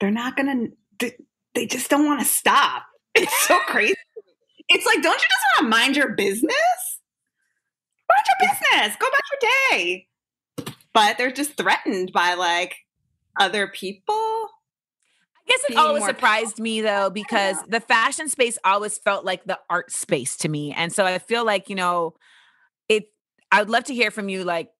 They're 0.00 0.10
not 0.10 0.34
gonna. 0.34 0.68
They, 0.98 1.12
they 1.54 1.66
just 1.66 1.90
don't 1.90 2.06
want 2.06 2.20
to 2.20 2.26
stop. 2.26 2.84
It's 3.14 3.38
so 3.46 3.58
crazy. 3.66 3.94
It's 4.70 4.86
like, 4.86 5.02
don't 5.02 5.20
you 5.20 5.28
just 5.28 5.44
want 5.54 5.64
to 5.64 5.68
mind 5.68 5.96
your 5.96 6.14
business? 6.14 7.00
Mind 8.08 8.24
your 8.26 8.50
business. 8.50 8.96
Go 8.98 9.06
about 9.06 9.22
your 9.30 9.50
day. 9.78 10.06
But 10.94 11.18
they're 11.18 11.30
just 11.30 11.56
threatened 11.56 12.12
by 12.12 12.34
like 12.34 12.76
other 13.38 13.68
people. 13.68 14.14
I 14.14 14.48
guess 15.48 15.60
it 15.70 15.76
always 15.76 16.04
surprised 16.04 16.60
me 16.60 16.80
though, 16.80 17.10
because 17.10 17.56
the 17.68 17.80
fashion 17.80 18.28
space 18.28 18.58
always 18.64 18.98
felt 18.98 19.24
like 19.24 19.44
the 19.44 19.58
art 19.68 19.90
space 19.90 20.36
to 20.38 20.48
me. 20.48 20.72
And 20.72 20.92
so 20.92 21.04
I 21.04 21.18
feel 21.18 21.44
like, 21.44 21.68
you 21.68 21.74
know, 21.74 22.14
it 22.88 23.04
I 23.50 23.60
would 23.60 23.70
love 23.70 23.84
to 23.84 23.94
hear 23.94 24.10
from 24.10 24.28
you 24.28 24.44
like 24.44 24.70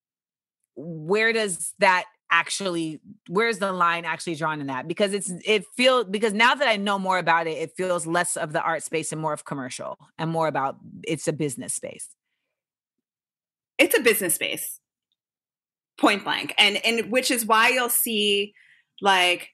where 0.77 1.33
does 1.33 1.75
that 1.81 2.05
actually 2.31 3.01
where's 3.29 3.59
the 3.59 3.73
line 3.73 4.05
actually 4.05 4.35
drawn 4.37 4.61
in 4.61 4.69
that? 4.69 4.89
Because 4.89 5.13
it's 5.15 5.33
it 5.45 5.65
feels 5.77 6.07
because 6.07 6.33
now 6.33 6.55
that 6.55 6.69
I 6.69 6.77
know 6.77 6.99
more 6.99 7.19
about 7.19 7.47
it, 7.47 7.59
it 7.59 7.73
feels 7.77 8.07
less 8.07 8.37
of 8.37 8.53
the 8.53 8.63
art 8.63 8.83
space 8.83 9.13
and 9.13 9.21
more 9.21 9.33
of 9.33 9.45
commercial 9.45 9.99
and 10.19 10.31
more 10.31 10.49
about 10.49 10.77
it's 11.05 11.29
a 11.29 11.33
business 11.33 11.75
space. 11.75 12.09
it's 13.79 13.97
a 13.97 14.01
business 14.01 14.35
space 14.35 14.81
point 15.99 16.25
blank 16.25 16.55
and 16.59 16.79
and 16.85 17.11
which 17.11 17.31
is 17.31 17.45
why 17.47 17.69
you'll 17.69 17.89
see 17.89 18.55
like 19.03 19.51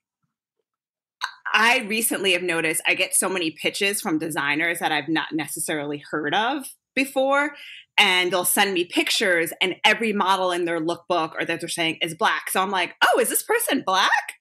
i 1.53 1.81
recently 1.89 2.33
have 2.33 2.43
noticed 2.43 2.81
i 2.87 2.95
get 2.95 3.15
so 3.15 3.29
many 3.29 3.51
pitches 3.51 4.01
from 4.01 4.19
designers 4.19 4.79
that 4.79 4.93
i've 4.93 5.09
not 5.09 5.29
necessarily 5.33 6.03
heard 6.11 6.35
of 6.35 6.65
before 6.97 7.53
and 7.97 8.33
they'll 8.33 8.45
send 8.45 8.75
me 8.75 8.85
pictures 8.85 9.53
and 9.63 9.77
every 9.85 10.13
model 10.13 10.51
in 10.51 10.65
their 10.65 10.81
lookbook 10.81 11.33
or 11.39 11.45
that 11.45 11.61
they're 11.61 11.69
saying 11.69 11.99
is 12.03 12.15
black 12.15 12.51
so 12.51 12.61
i'm 12.61 12.71
like 12.71 12.95
oh 13.05 13.21
is 13.21 13.29
this 13.29 13.45
person 13.45 13.85
black 13.87 14.35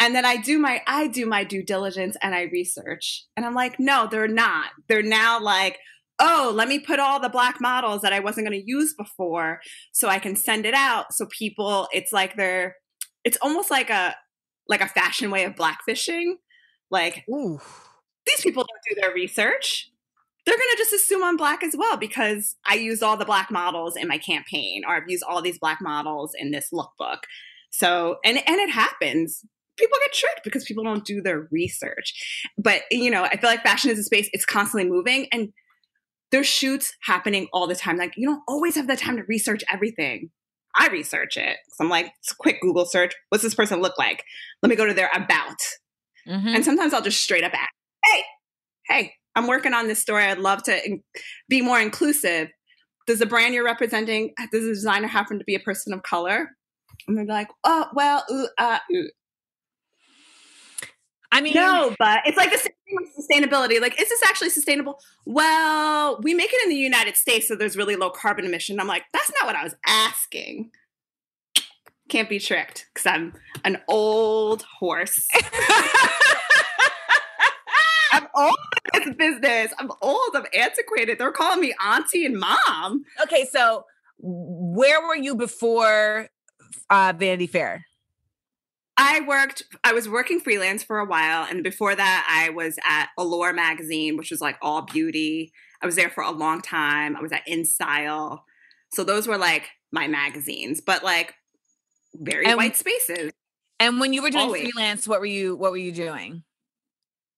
and 0.00 0.14
then 0.14 0.24
i 0.24 0.36
do 0.36 0.58
my 0.58 0.82
i 0.88 1.06
do 1.06 1.26
my 1.26 1.44
due 1.44 1.62
diligence 1.62 2.16
and 2.20 2.34
i 2.34 2.42
research 2.42 3.24
and 3.36 3.46
i'm 3.46 3.54
like 3.54 3.78
no 3.78 4.08
they're 4.10 4.26
not 4.26 4.70
they're 4.88 5.02
now 5.02 5.40
like 5.40 5.78
oh, 6.18 6.52
let 6.54 6.68
me 6.68 6.78
put 6.78 6.98
all 6.98 7.20
the 7.20 7.28
black 7.28 7.60
models 7.60 8.02
that 8.02 8.12
I 8.12 8.20
wasn't 8.20 8.46
going 8.46 8.58
to 8.58 8.66
use 8.66 8.94
before 8.94 9.60
so 9.92 10.08
I 10.08 10.18
can 10.18 10.36
send 10.36 10.64
it 10.66 10.74
out 10.74 11.12
so 11.12 11.26
people 11.26 11.88
it's 11.92 12.12
like 12.12 12.36
they're 12.36 12.76
it's 13.24 13.38
almost 13.42 13.70
like 13.70 13.90
a 13.90 14.14
like 14.68 14.80
a 14.80 14.88
fashion 14.88 15.30
way 15.30 15.44
of 15.44 15.54
blackfishing. 15.54 16.34
Like 16.90 17.24
Ooh. 17.28 17.60
these 18.26 18.40
people 18.40 18.64
don't 18.64 18.96
do 18.96 19.00
their 19.00 19.12
research. 19.12 19.90
They're 20.46 20.56
going 20.56 20.68
to 20.70 20.78
just 20.78 20.92
assume 20.92 21.24
I'm 21.24 21.36
black 21.36 21.64
as 21.64 21.74
well 21.76 21.96
because 21.96 22.54
I 22.64 22.74
use 22.74 23.02
all 23.02 23.16
the 23.16 23.24
black 23.24 23.50
models 23.50 23.96
in 23.96 24.06
my 24.06 24.16
campaign 24.18 24.82
or 24.86 24.94
I've 24.96 25.08
used 25.08 25.24
all 25.28 25.42
these 25.42 25.58
black 25.58 25.80
models 25.82 26.32
in 26.38 26.52
this 26.52 26.70
lookbook. 26.72 27.18
So, 27.70 28.18
and 28.24 28.38
and 28.38 28.60
it 28.60 28.70
happens. 28.70 29.44
People 29.76 29.98
get 30.00 30.12
tricked 30.12 30.40
because 30.44 30.64
people 30.64 30.84
don't 30.84 31.04
do 31.04 31.20
their 31.20 31.48
research. 31.50 32.14
But, 32.56 32.82
you 32.90 33.10
know, 33.10 33.24
I 33.24 33.36
feel 33.36 33.50
like 33.50 33.62
fashion 33.62 33.90
is 33.90 33.98
a 33.98 34.04
space 34.04 34.30
it's 34.32 34.46
constantly 34.46 34.88
moving 34.88 35.26
and 35.32 35.52
there's 36.30 36.46
shoots 36.46 36.94
happening 37.02 37.48
all 37.52 37.66
the 37.66 37.74
time. 37.74 37.96
Like 37.96 38.14
you 38.16 38.26
don't 38.28 38.42
always 38.48 38.76
have 38.76 38.86
the 38.86 38.96
time 38.96 39.16
to 39.16 39.24
research 39.28 39.62
everything. 39.70 40.30
I 40.76 40.88
research 40.88 41.36
it. 41.36 41.56
So 41.70 41.84
I'm 41.84 41.90
like, 41.90 42.12
it's 42.20 42.32
a 42.32 42.36
quick 42.36 42.60
Google 42.60 42.84
search. 42.84 43.14
What's 43.30 43.42
this 43.42 43.54
person 43.54 43.80
look 43.80 43.98
like? 43.98 44.22
Let 44.62 44.70
me 44.70 44.76
go 44.76 44.86
to 44.86 44.94
their 44.94 45.10
about. 45.14 45.58
Mhm. 46.28 46.54
And 46.54 46.64
sometimes 46.64 46.92
I'll 46.92 47.02
just 47.02 47.22
straight 47.22 47.44
up 47.44 47.52
ask, 47.54 47.70
hey, 48.04 48.24
hey, 48.88 49.14
I'm 49.36 49.46
working 49.46 49.74
on 49.74 49.86
this 49.86 50.00
story. 50.00 50.24
I'd 50.24 50.38
love 50.38 50.62
to 50.64 50.84
in- 50.84 51.02
be 51.48 51.60
more 51.62 51.78
inclusive. 51.78 52.48
Does 53.06 53.20
the 53.20 53.26
brand 53.26 53.54
you're 53.54 53.64
representing, 53.64 54.32
does 54.50 54.62
the 54.64 54.68
designer 54.70 55.06
happen 55.06 55.38
to 55.38 55.44
be 55.44 55.54
a 55.54 55.60
person 55.60 55.92
of 55.92 56.02
color? 56.02 56.50
And 57.06 57.16
they're 57.16 57.24
like, 57.24 57.48
oh, 57.62 57.86
well, 57.94 58.24
ooh, 58.32 58.48
uh, 58.58 58.78
ooh. 58.92 59.08
I 61.32 61.40
mean, 61.40 61.54
No, 61.54 61.94
but 61.98 62.20
it's 62.24 62.36
like 62.36 62.50
the 62.50 62.56
same 62.58 62.72
thing 62.86 62.96
with 63.00 63.10
sustainability. 63.28 63.80
Like, 63.80 64.00
is 64.00 64.08
this 64.08 64.22
actually 64.24 64.48
sustainable? 64.50 64.98
Well, 65.26 66.18
we 66.22 66.34
make 66.34 66.50
it 66.52 66.62
in 66.64 66.70
the 66.70 66.76
United 66.76 67.16
States, 67.16 67.46
so 67.46 67.54
there's 67.54 67.76
really 67.76 67.94
low 67.96 68.10
carbon 68.10 68.44
emission. 68.46 68.80
I'm 68.80 68.86
like, 68.86 69.04
that's 69.12 69.30
not 69.38 69.46
what 69.46 69.56
I 69.56 69.62
was 69.62 69.74
asking. 69.86 70.70
Can't 72.08 72.28
be 72.28 72.38
tricked 72.38 72.86
because 72.94 73.06
I'm 73.06 73.34
an 73.64 73.78
old 73.88 74.62
horse. 74.62 75.26
Old 78.36 78.56
in 78.94 79.02
this 79.04 79.14
business. 79.16 79.72
I'm 79.78 79.90
old. 80.02 80.30
I'm 80.34 80.44
antiquated. 80.54 81.18
They're 81.18 81.32
calling 81.32 81.60
me 81.60 81.74
auntie 81.84 82.26
and 82.26 82.38
mom. 82.38 83.04
okay, 83.22 83.46
so 83.50 83.84
where 84.18 85.06
were 85.06 85.16
you 85.16 85.34
before 85.34 86.28
uh 86.90 87.12
Vanity 87.16 87.46
Fair? 87.46 87.84
I 88.98 89.20
worked, 89.28 89.62
I 89.84 89.92
was 89.92 90.08
working 90.08 90.40
freelance 90.40 90.82
for 90.82 90.98
a 90.98 91.04
while. 91.04 91.46
And 91.50 91.62
before 91.62 91.94
that, 91.94 92.26
I 92.30 92.48
was 92.50 92.78
at 92.88 93.08
Allure 93.18 93.52
magazine, 93.52 94.16
which 94.16 94.30
was 94.30 94.40
like 94.40 94.56
all 94.62 94.82
beauty. 94.82 95.52
I 95.82 95.86
was 95.86 95.96
there 95.96 96.08
for 96.08 96.22
a 96.24 96.30
long 96.30 96.62
time. 96.62 97.14
I 97.14 97.20
was 97.20 97.30
at 97.30 97.46
InStyle. 97.46 98.40
So 98.92 99.04
those 99.04 99.28
were 99.28 99.36
like 99.36 99.68
my 99.92 100.08
magazines, 100.08 100.80
but 100.80 101.04
like 101.04 101.34
very 102.14 102.46
And- 102.46 102.56
white 102.56 102.76
spaces. 102.76 103.32
And 103.78 104.00
when 104.00 104.14
you 104.14 104.22
were 104.22 104.30
doing 104.30 104.44
Always. 104.46 104.62
freelance, 104.72 105.06
what 105.06 105.20
were 105.20 105.26
you 105.26 105.54
what 105.56 105.70
were 105.72 105.76
you 105.76 105.92
doing? 105.92 106.42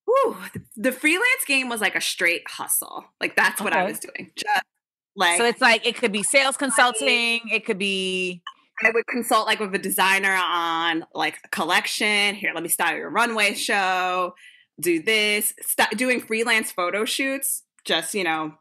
Whew, 0.09 0.37
the, 0.55 0.63
the 0.77 0.93
freelance 0.93 1.45
game 1.47 1.69
was 1.69 1.83
like 1.83 1.95
a 1.95 2.01
straight 2.01 2.43
hustle. 2.49 3.05
Like 3.21 3.37
that's 3.37 3.61
what 3.61 3.75
I 3.75 3.85
was 3.85 3.99
doing. 3.99 4.31
Just 4.35 4.65
like 5.15 5.37
so 5.37 5.45
it's 5.45 5.61
like 5.61 5.87
it 5.87 5.97
could 5.97 6.13
be 6.13 6.23
sales 6.23 6.57
consulting, 6.57 7.41
it 7.51 7.67
could 7.67 7.79
be 7.79 8.43
I 8.83 8.91
would 8.91 9.07
consult 9.07 9.47
like 9.47 9.61
with 9.61 9.75
a 9.75 9.79
designer 9.79 10.33
on 10.33 11.05
like 11.15 11.39
a 11.45 11.49
collection. 11.49 12.35
Here, 12.35 12.53
let 12.55 12.63
me 12.63 12.71
style 12.71 12.97
your 12.97 13.11
runway 13.11 13.55
show. 13.55 14.35
Do 14.81 15.03
this. 15.03 15.53
St- 15.61 15.99
doing 15.99 16.21
freelance 16.21 16.73
photo 16.73 17.05
shoots. 17.05 17.65
Just 17.85 18.15
you 18.15 18.25
know, 18.25 18.55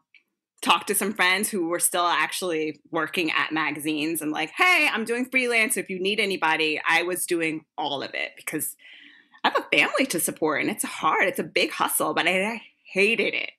talk 0.60 0.86
to 0.88 0.94
some 0.94 1.14
friends 1.14 1.48
who 1.48 1.68
were 1.68 1.80
still 1.80 2.06
actually 2.06 2.80
working 2.90 3.30
at 3.30 3.52
magazines 3.52 4.20
and 4.20 4.32
like, 4.32 4.50
hey, 4.50 4.88
I'm 4.92 5.04
doing 5.04 5.24
freelance. 5.24 5.78
If 5.78 5.88
you 5.88 5.98
need 5.98 6.20
anybody, 6.20 6.78
I 6.86 7.04
was 7.04 7.24
doing 7.24 7.64
all 7.78 8.02
of 8.02 8.10
it 8.12 8.32
because 8.36 8.76
I 9.44 9.50
have 9.50 9.56
a 9.56 9.76
family 9.76 10.06
to 10.06 10.20
support 10.20 10.60
and 10.60 10.70
it's 10.70 10.84
hard. 10.84 11.28
It's 11.28 11.38
a 11.38 11.44
big 11.44 11.70
hustle, 11.70 12.14
but 12.14 12.26
I, 12.26 12.44
I 12.44 12.62
hated 12.84 13.34
it. 13.34 13.50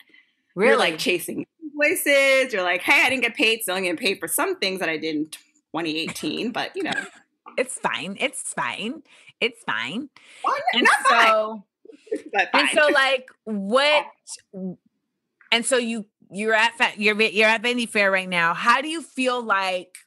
really 0.55 0.69
You're 0.69 0.79
like 0.79 0.97
chasing 0.97 1.45
invoices. 1.61 2.53
You're 2.53 2.63
like, 2.63 2.81
hey, 2.81 3.05
I 3.05 3.09
didn't 3.09 3.23
get 3.23 3.35
paid, 3.35 3.61
still 3.61 3.75
getting 3.75 3.97
paid 3.97 4.19
for 4.19 4.27
some 4.27 4.57
things 4.57 4.79
that 4.79 4.89
I 4.89 4.97
did 4.97 5.15
in 5.15 5.25
2018, 5.25 6.51
but 6.53 6.75
you 6.75 6.83
know, 6.83 7.05
it's 7.57 7.79
fine. 7.79 8.17
It's 8.19 8.53
fine. 8.53 9.03
It's 9.41 9.63
fine. 9.63 10.09
why 10.41 10.59
And 10.73 10.83
not 10.83 11.07
fine, 11.07 11.27
so 11.27 11.63
and 12.53 12.69
so 12.69 12.87
like 12.87 13.29
what 13.45 14.05
and 15.51 15.65
so 15.65 15.77
you 15.77 16.05
you're 16.31 16.53
at 16.53 16.73
you're 16.97 17.19
you're 17.21 17.47
at 17.47 17.61
Vanity 17.61 17.85
Fair 17.85 18.11
right 18.11 18.29
now. 18.29 18.53
How 18.53 18.81
do 18.81 18.87
you 18.87 19.01
feel 19.01 19.41
like 19.41 19.97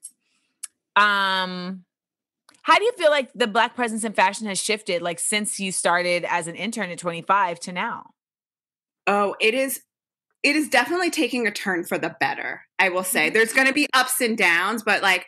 um 0.96 1.84
how 2.62 2.78
do 2.78 2.84
you 2.84 2.92
feel 2.92 3.10
like 3.10 3.30
the 3.34 3.46
black 3.46 3.74
presence 3.74 4.04
in 4.04 4.12
fashion 4.12 4.46
has 4.46 4.62
shifted 4.62 5.02
like 5.02 5.18
since 5.18 5.58
you 5.58 5.72
started 5.72 6.24
as 6.24 6.46
an 6.46 6.54
intern 6.54 6.90
at 6.90 6.98
25 6.98 7.60
to 7.60 7.72
now? 7.72 8.10
oh, 9.06 9.36
it 9.40 9.54
is. 9.54 9.82
It 10.42 10.56
is 10.56 10.68
definitely 10.68 11.10
taking 11.10 11.46
a 11.46 11.52
turn 11.52 11.84
for 11.84 11.98
the 11.98 12.16
better. 12.18 12.62
I 12.78 12.88
will 12.88 13.04
say 13.04 13.26
mm-hmm. 13.26 13.34
there's 13.34 13.52
going 13.52 13.68
to 13.68 13.72
be 13.72 13.86
ups 13.94 14.20
and 14.20 14.36
downs, 14.36 14.82
but 14.82 15.02
like 15.02 15.26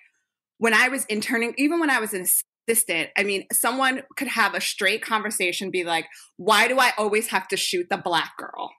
when 0.59 0.75
I 0.75 0.89
was 0.89 1.05
interning, 1.05 1.55
even 1.57 1.79
when 1.79 1.91
I 1.91 2.01
was 2.01 2.13
an 2.15 2.27
assistant, 2.69 3.11
I 3.17 3.23
mean, 3.23 3.47
someone 3.53 4.03
could 4.17 4.29
have 4.29 4.55
a 4.55 4.61
straight 4.61 5.03
conversation, 5.03 5.71
be 5.71 5.85
like, 5.85 6.07
"Why 6.37 6.67
do 6.67 6.79
I 6.79 6.93
always 6.99 7.29
have 7.29 7.47
to 7.49 7.57
shoot 7.57 7.89
the 7.91 7.97
black 7.97 8.37
girl?" 8.37 8.73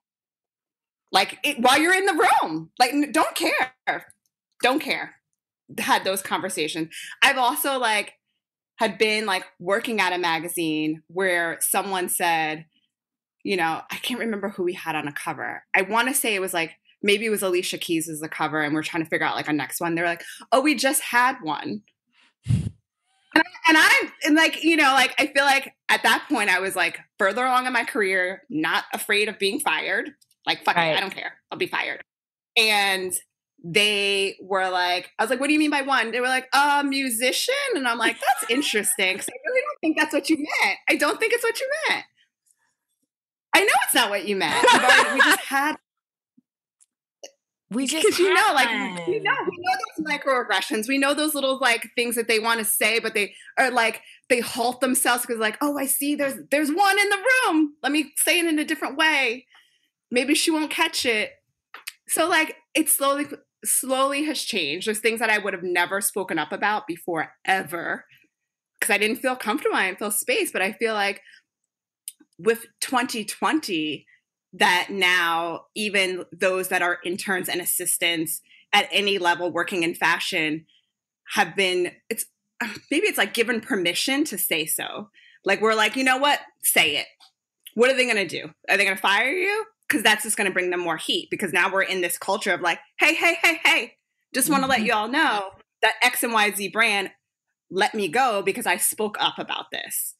Like 1.11 1.39
it, 1.43 1.59
while 1.59 1.79
you're 1.79 1.95
in 1.95 2.05
the 2.05 2.27
room, 2.43 2.71
like 2.79 2.91
don't 3.13 3.35
care, 3.35 4.05
don't 4.61 4.79
care. 4.79 5.15
Had 5.77 6.03
those 6.03 6.21
conversations. 6.21 6.89
I've 7.23 7.37
also 7.37 7.79
like 7.79 8.13
had 8.77 8.97
been 8.97 9.25
like 9.25 9.43
working 9.59 9.99
at 10.01 10.13
a 10.13 10.17
magazine 10.17 11.01
where 11.07 11.57
someone 11.61 12.09
said, 12.09 12.65
you 13.43 13.55
know, 13.57 13.81
I 13.91 13.95
can't 13.97 14.19
remember 14.19 14.49
who 14.49 14.63
we 14.63 14.73
had 14.73 14.95
on 14.95 15.07
a 15.07 15.13
cover. 15.13 15.63
I 15.73 15.83
want 15.83 16.07
to 16.09 16.13
say 16.13 16.35
it 16.35 16.41
was 16.41 16.53
like 16.53 16.71
maybe 17.03 17.25
it 17.25 17.29
was 17.29 17.43
Alicia 17.43 17.77
Keys 17.77 18.09
as 18.09 18.19
the 18.19 18.29
cover, 18.29 18.61
and 18.61 18.73
we're 18.73 18.83
trying 18.83 19.03
to 19.03 19.09
figure 19.09 19.25
out 19.27 19.35
like 19.35 19.47
a 19.47 19.53
next 19.53 19.79
one. 19.79 19.95
They're 19.95 20.05
like, 20.05 20.23
"Oh, 20.51 20.61
we 20.61 20.75
just 20.75 21.01
had 21.01 21.37
one." 21.41 21.83
And, 23.33 23.43
I, 23.43 23.69
and 23.69 23.77
I'm 23.77 24.11
and 24.25 24.35
like 24.35 24.63
you 24.63 24.77
know 24.77 24.93
like 24.93 25.13
I 25.19 25.27
feel 25.27 25.43
like 25.43 25.73
at 25.89 26.03
that 26.03 26.25
point 26.29 26.49
I 26.49 26.59
was 26.59 26.75
like 26.75 26.99
further 27.19 27.43
along 27.43 27.65
in 27.67 27.73
my 27.73 27.83
career, 27.83 28.43
not 28.49 28.85
afraid 28.93 29.27
of 29.27 29.37
being 29.39 29.59
fired. 29.59 30.11
Like 30.45 30.63
fuck 30.63 30.75
Right. 30.75 30.91
it, 30.93 30.97
I 30.97 31.01
don't 31.01 31.13
care, 31.13 31.33
I'll 31.51 31.57
be 31.57 31.67
fired. 31.67 32.01
And 32.57 33.13
they 33.67 34.37
were 34.41 34.69
like, 34.69 35.09
I 35.17 35.23
was 35.23 35.31
like, 35.31 35.39
what 35.39 35.47
do 35.47 35.53
you 35.53 35.59
mean 35.59 35.71
by 35.71 35.81
one? 35.81 36.11
They 36.11 36.19
were 36.19 36.27
like, 36.27 36.47
a 36.53 36.83
musician, 36.83 37.55
and 37.75 37.87
I'm 37.87 37.97
like, 37.97 38.17
that's 38.19 38.51
interesting 38.51 39.13
because 39.13 39.27
I 39.27 39.33
really 39.43 39.61
don't 39.61 39.79
think 39.81 39.97
that's 39.97 40.13
what 40.13 40.29
you 40.29 40.37
meant. 40.37 40.77
I 40.87 40.95
don't 40.95 41.19
think 41.19 41.33
it's 41.33 41.43
what 41.43 41.59
you 41.59 41.69
meant. 41.89 42.05
I 43.55 43.61
know 43.61 43.73
it's 43.85 43.95
not 43.95 44.09
what 44.11 44.27
you 44.27 44.35
meant. 44.35 44.65
But 44.71 45.13
we 45.13 45.19
just 45.21 45.39
had 45.47 45.75
We 47.71 47.87
just 47.87 48.05
because 48.05 48.19
you 48.19 48.31
know, 48.33 48.51
like 48.53 48.69
you 49.07 49.23
know, 49.23 49.33
we 49.49 49.57
know 49.57 49.73
those 49.97 50.05
microaggressions. 50.05 50.87
We 50.87 50.99
know 50.99 51.15
those 51.15 51.33
little 51.33 51.57
like 51.59 51.89
things 51.95 52.15
that 52.15 52.27
they 52.27 52.37
want 52.37 52.59
to 52.59 52.65
say, 52.65 52.99
but 52.99 53.15
they 53.15 53.33
are 53.57 53.71
like 53.71 54.01
they 54.29 54.41
halt 54.41 54.79
themselves 54.81 55.25
because 55.25 55.39
like, 55.39 55.57
oh, 55.61 55.77
I 55.77 55.87
see, 55.87 56.13
there's 56.15 56.35
there's 56.51 56.69
one 56.71 56.99
in 56.99 57.09
the 57.09 57.17
room. 57.47 57.73
Let 57.81 57.91
me 57.91 58.13
say 58.17 58.39
it 58.39 58.45
in 58.45 58.59
a 58.59 58.65
different 58.65 58.97
way. 58.97 59.47
Maybe 60.11 60.35
she 60.35 60.51
won't 60.51 60.69
catch 60.69 61.05
it. 61.05 61.31
So 62.07 62.29
like 62.29 62.55
it 62.75 62.89
slowly 62.89 63.25
slowly 63.65 64.23
has 64.25 64.41
changed. 64.41 64.87
There's 64.87 64.99
things 64.99 65.19
that 65.19 65.29
I 65.29 65.37
would 65.37 65.53
have 65.53 65.63
never 65.63 66.01
spoken 66.01 66.39
up 66.39 66.51
about 66.51 66.87
before 66.87 67.33
ever 67.45 68.05
because 68.79 68.93
I 68.93 68.97
didn't 68.97 69.17
feel 69.17 69.35
comfortable. 69.35 69.75
I 69.75 69.87
didn't 69.87 69.99
feel 69.99 70.11
space. 70.11 70.51
But 70.51 70.61
I 70.61 70.71
feel 70.73 70.93
like 70.93 71.21
with 72.37 72.65
2020 72.81 74.05
that 74.53 74.87
now 74.89 75.65
even 75.75 76.25
those 76.31 76.69
that 76.69 76.81
are 76.81 76.99
interns 77.03 77.49
and 77.49 77.61
assistants 77.61 78.41
at 78.73 78.87
any 78.91 79.17
level 79.17 79.51
working 79.51 79.83
in 79.83 79.93
fashion 79.93 80.65
have 81.33 81.55
been 81.55 81.91
it's 82.09 82.25
maybe 82.91 83.07
it's 83.07 83.17
like 83.17 83.33
given 83.33 83.59
permission 83.59 84.23
to 84.23 84.37
say 84.37 84.65
so 84.65 85.09
like 85.43 85.61
we're 85.61 85.75
like 85.75 85.95
you 85.95 86.03
know 86.03 86.17
what 86.17 86.39
say 86.61 86.97
it 86.97 87.07
what 87.73 87.89
are 87.89 87.97
they 87.97 88.05
going 88.05 88.15
to 88.15 88.27
do 88.27 88.49
are 88.69 88.77
they 88.77 88.85
going 88.85 88.95
to 88.95 89.01
fire 89.01 89.31
you 89.31 89.65
because 89.87 90.03
that's 90.03 90.23
just 90.23 90.37
going 90.37 90.47
to 90.47 90.53
bring 90.53 90.69
them 90.69 90.79
more 90.79 90.97
heat 90.97 91.27
because 91.29 91.53
now 91.53 91.71
we're 91.71 91.81
in 91.81 92.01
this 92.01 92.17
culture 92.17 92.53
of 92.53 92.61
like 92.61 92.79
hey 92.99 93.13
hey 93.13 93.37
hey 93.41 93.59
hey 93.63 93.93
just 94.33 94.49
want 94.49 94.63
to 94.63 94.69
let 94.69 94.79
mm-hmm. 94.79 94.87
you 94.87 94.93
all 94.93 95.07
know 95.07 95.51
that 95.81 95.93
x 96.01 96.23
and 96.23 96.33
y 96.33 96.51
z 96.51 96.67
brand 96.67 97.11
let 97.71 97.93
me 97.93 98.07
go 98.07 98.41
because 98.41 98.65
i 98.65 98.77
spoke 98.77 99.17
up 99.19 99.37
about 99.37 99.71
this. 99.71 100.13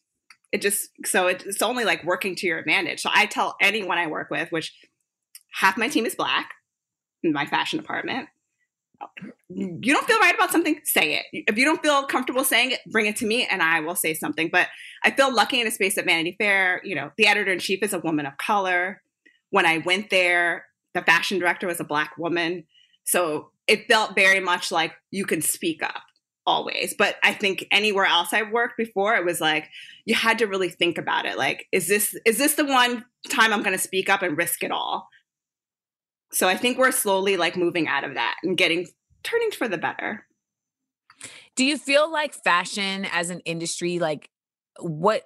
It 0.52 0.62
just 0.62 0.90
so 1.06 1.28
it, 1.28 1.44
it's 1.46 1.62
only 1.62 1.84
like 1.84 2.04
working 2.04 2.36
to 2.36 2.48
your 2.48 2.60
advantage. 2.60 3.02
So 3.02 3.10
i 3.14 3.26
tell 3.26 3.56
anyone 3.62 3.98
i 3.98 4.08
work 4.08 4.30
with 4.30 4.52
which 4.52 4.74
half 5.54 5.78
my 5.78 5.88
team 5.88 6.06
is 6.06 6.16
black 6.16 6.52
in 7.24 7.34
my 7.34 7.46
fashion 7.46 7.80
department. 7.80 8.30
You 9.50 9.94
don't 9.94 10.08
feel 10.08 10.20
right 10.20 10.34
about 10.34 10.52
something 10.52 10.80
say 10.86 11.16
it. 11.16 11.46
If 11.48 11.58
you 11.58 11.66
don't 11.66 11.84
feel 11.84 12.06
comfortable 12.06 12.44
saying 12.44 12.72
it 12.72 12.80
bring 12.88 13.06
it 13.06 13.18
to 13.18 13.26
me 13.26 13.46
and 13.46 13.62
i 13.62 13.80
will 13.80 13.96
say 13.96 14.14
something. 14.14 14.50
But 14.52 14.68
i 15.04 15.12
feel 15.12 15.34
lucky 15.34 15.60
in 15.60 15.68
a 15.68 15.72
space 15.72 15.98
at 15.98 16.06
vanity 16.06 16.36
fair 16.38 16.82
you 16.84 16.96
know 16.96 17.12
the 17.18 17.28
editor 17.28 17.52
in 17.52 17.60
chief 17.60 17.84
is 17.84 17.94
a 17.94 18.00
woman 18.00 18.26
of 18.26 18.38
color 18.38 19.02
when 19.50 19.66
i 19.66 19.80
went 19.80 20.10
there 20.10 20.66
the 20.96 21.02
fashion 21.02 21.38
director 21.38 21.68
was 21.68 21.80
a 21.80 21.84
black 21.84 22.18
woman. 22.18 22.64
So 23.04 23.52
it 23.68 23.88
felt 23.88 24.16
very 24.16 24.40
much 24.40 24.72
like 24.72 24.94
you 25.12 25.26
can 25.26 25.42
speak 25.42 25.84
up 25.84 26.02
always. 26.48 26.96
But 26.98 27.18
i 27.22 27.34
think 27.34 27.68
anywhere 27.70 28.06
else 28.06 28.34
I've 28.34 28.52
worked 28.52 28.78
before 28.78 29.16
it 29.16 29.26
was 29.26 29.40
like 29.40 29.70
you 30.06 30.16
had 30.16 30.40
to 30.40 30.48
really 30.48 30.70
think 30.70 30.98
about 30.98 31.26
it. 31.26 31.38
Like 31.38 31.68
is 31.72 31.88
this 31.88 32.16
is 32.26 32.40
this 32.40 32.56
the 32.56 32.66
one 32.66 33.06
time 33.30 33.54
i'm 33.54 33.62
going 33.62 33.78
to 33.78 33.84
speak 33.84 34.10
up 34.10 34.24
and 34.24 34.38
risk 34.38 34.64
it 34.64 34.72
all? 34.72 35.08
So 36.32 36.48
i 36.48 36.58
think 36.58 36.78
we're 36.78 36.92
slowly 36.92 37.38
like 37.38 37.56
moving 37.56 37.88
out 37.88 38.04
of 38.04 38.16
that 38.16 38.38
and 38.42 38.58
getting 38.58 38.88
turning 39.24 39.52
for 39.52 39.68
the 39.68 39.78
better. 39.78 40.26
Do 41.56 41.64
you 41.66 41.78
feel 41.78 42.12
like 42.12 42.34
fashion 42.34 43.06
as 43.12 43.30
an 43.30 43.40
industry, 43.42 43.98
like 43.98 44.30
what, 44.80 45.24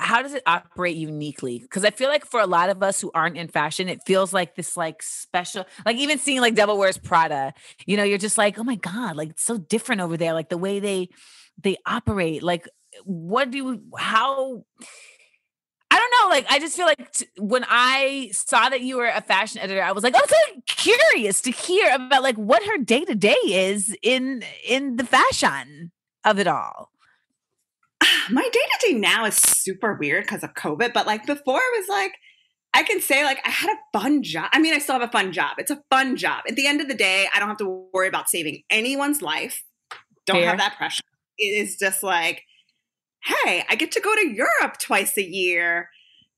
how 0.00 0.22
does 0.22 0.34
it 0.34 0.42
operate 0.46 0.96
uniquely? 0.96 1.58
Because 1.58 1.84
I 1.84 1.90
feel 1.90 2.08
like 2.08 2.24
for 2.24 2.40
a 2.40 2.46
lot 2.46 2.70
of 2.70 2.82
us 2.82 3.00
who 3.00 3.10
aren't 3.14 3.36
in 3.36 3.48
fashion, 3.48 3.88
it 3.88 4.00
feels 4.06 4.32
like 4.32 4.54
this 4.54 4.76
like 4.76 5.02
special, 5.02 5.66
like 5.84 5.96
even 5.96 6.18
seeing 6.18 6.40
like 6.40 6.54
Devil 6.54 6.78
Wears 6.78 6.98
Prada, 6.98 7.52
you 7.86 7.96
know, 7.96 8.02
you're 8.02 8.18
just 8.18 8.38
like, 8.38 8.58
oh 8.58 8.64
my 8.64 8.76
God, 8.76 9.16
like 9.16 9.30
it's 9.30 9.44
so 9.44 9.58
different 9.58 10.00
over 10.00 10.16
there. 10.16 10.32
Like 10.32 10.48
the 10.48 10.58
way 10.58 10.80
they, 10.80 11.10
they 11.62 11.76
operate, 11.86 12.42
like 12.42 12.68
what 13.04 13.50
do 13.50 13.58
you, 13.58 13.82
how, 13.96 14.64
I 15.90 15.98
don't 15.98 16.12
know. 16.20 16.34
Like, 16.34 16.46
I 16.48 16.60
just 16.60 16.76
feel 16.76 16.86
like 16.86 17.12
t- 17.12 17.26
when 17.36 17.64
I 17.68 18.30
saw 18.32 18.68
that 18.68 18.80
you 18.80 18.96
were 18.96 19.08
a 19.08 19.20
fashion 19.20 19.60
editor, 19.60 19.82
I 19.82 19.92
was 19.92 20.04
like, 20.04 20.14
I'm 20.14 20.28
so 20.28 20.62
curious 20.66 21.40
to 21.42 21.50
hear 21.50 21.92
about 21.92 22.22
like 22.22 22.36
what 22.36 22.62
her 22.62 22.78
day 22.78 23.04
to 23.04 23.14
day 23.16 23.36
is 23.44 23.94
in 24.00 24.44
in 24.64 24.96
the 24.96 25.04
fashion 25.04 25.90
of 26.24 26.38
it 26.38 26.46
all. 26.46 26.90
my 28.30 28.42
day 28.42 28.60
to 28.80 28.86
day 28.86 28.98
now 28.98 29.24
is 29.24 29.36
super 29.36 29.94
weird 29.94 30.24
because 30.24 30.42
of 30.42 30.54
covid 30.54 30.92
but 30.92 31.06
like 31.06 31.26
before 31.26 31.58
it 31.58 31.80
was 31.80 31.88
like 31.88 32.12
i 32.74 32.82
can 32.82 33.00
say 33.00 33.24
like 33.24 33.40
i 33.44 33.50
had 33.50 33.70
a 33.70 33.98
fun 33.98 34.22
job. 34.22 34.48
I 34.52 34.58
mean 34.58 34.74
i 34.74 34.78
still 34.78 34.98
have 34.98 35.08
a 35.08 35.12
fun 35.12 35.32
job. 35.32 35.56
It's 35.58 35.70
a 35.70 35.82
fun 35.90 36.16
job. 36.16 36.44
At 36.48 36.56
the 36.56 36.66
end 36.66 36.80
of 36.80 36.88
the 36.88 36.94
day 36.94 37.26
i 37.34 37.38
don't 37.38 37.48
have 37.48 37.58
to 37.58 37.88
worry 37.92 38.08
about 38.08 38.28
saving 38.28 38.62
anyone's 38.70 39.22
life. 39.22 39.62
Don't 40.26 40.36
Fair. 40.36 40.48
have 40.48 40.58
that 40.58 40.76
pressure. 40.76 41.02
It 41.38 41.44
is 41.44 41.76
just 41.76 42.02
like 42.02 42.42
hey 43.22 43.64
i 43.68 43.74
get 43.74 43.92
to 43.92 44.00
go 44.00 44.14
to 44.14 44.28
europe 44.28 44.78
twice 44.78 45.16
a 45.18 45.22
year 45.22 45.90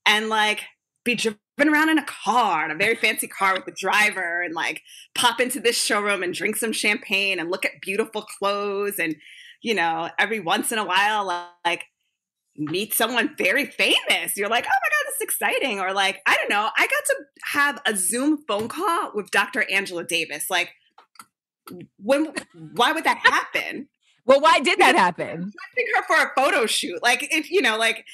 and 0.05 0.29
like 0.29 0.63
be 1.05 1.15
driven 1.15 1.39
around 1.61 1.91
in 1.91 1.99
a 1.99 2.05
car 2.05 2.65
in 2.65 2.71
a 2.71 2.77
very 2.77 2.95
fancy 2.95 3.27
car 3.27 3.55
with 3.55 3.67
a 3.69 3.77
driver 3.77 4.43
and 4.43 4.55
like 4.55 4.83
pop 5.15 5.41
into 5.41 5.61
this 5.61 5.81
showroom 5.83 6.23
and 6.23 6.35
drink 6.35 6.57
some 6.57 6.73
champagne 6.73 7.39
and 7.39 7.51
look 7.51 7.65
at 7.65 7.81
beautiful 7.81 8.23
clothes 8.23 8.99
and 8.99 9.17
you 9.63 9.75
know 9.75 10.11
every 10.19 10.41
once 10.41 10.73
in 10.73 10.79
a 10.79 10.85
while 10.85 11.25
like 11.65 11.85
meet 12.57 12.93
someone 12.93 13.35
very 13.39 13.65
famous 13.65 14.37
you're 14.37 14.49
like 14.49 14.65
oh 14.65 14.69
my 14.69 14.89
god 14.89 15.07
this 15.07 15.15
is 15.17 15.23
exciting 15.23 15.81
or 15.81 15.93
like 15.93 16.21
i 16.27 16.37
don't 16.37 16.51
know 16.51 16.69
i 16.77 16.87
got 16.87 17.05
to 17.07 17.17
have 17.45 17.81
a 17.87 17.97
zoom 17.97 18.37
phone 18.47 18.69
call 18.69 19.13
with 19.15 19.31
dr 19.31 19.65
angela 19.71 20.05
davis 20.05 20.51
like 20.51 20.71
when 21.99 22.35
why 22.75 22.93
would 22.93 23.05
that 23.05 23.19
happen 23.19 23.89
Well, 24.25 24.41
why 24.41 24.61
did 24.61 24.79
that 24.79 24.95
happen? 24.95 25.53
asking 25.71 25.87
her 25.97 26.03
for 26.07 26.17
a 26.17 26.31
photo 26.37 26.67
shoot. 26.67 27.03
Like 27.03 27.29
if 27.33 27.51
you 27.51 27.61
know, 27.61 27.77
like 27.77 28.05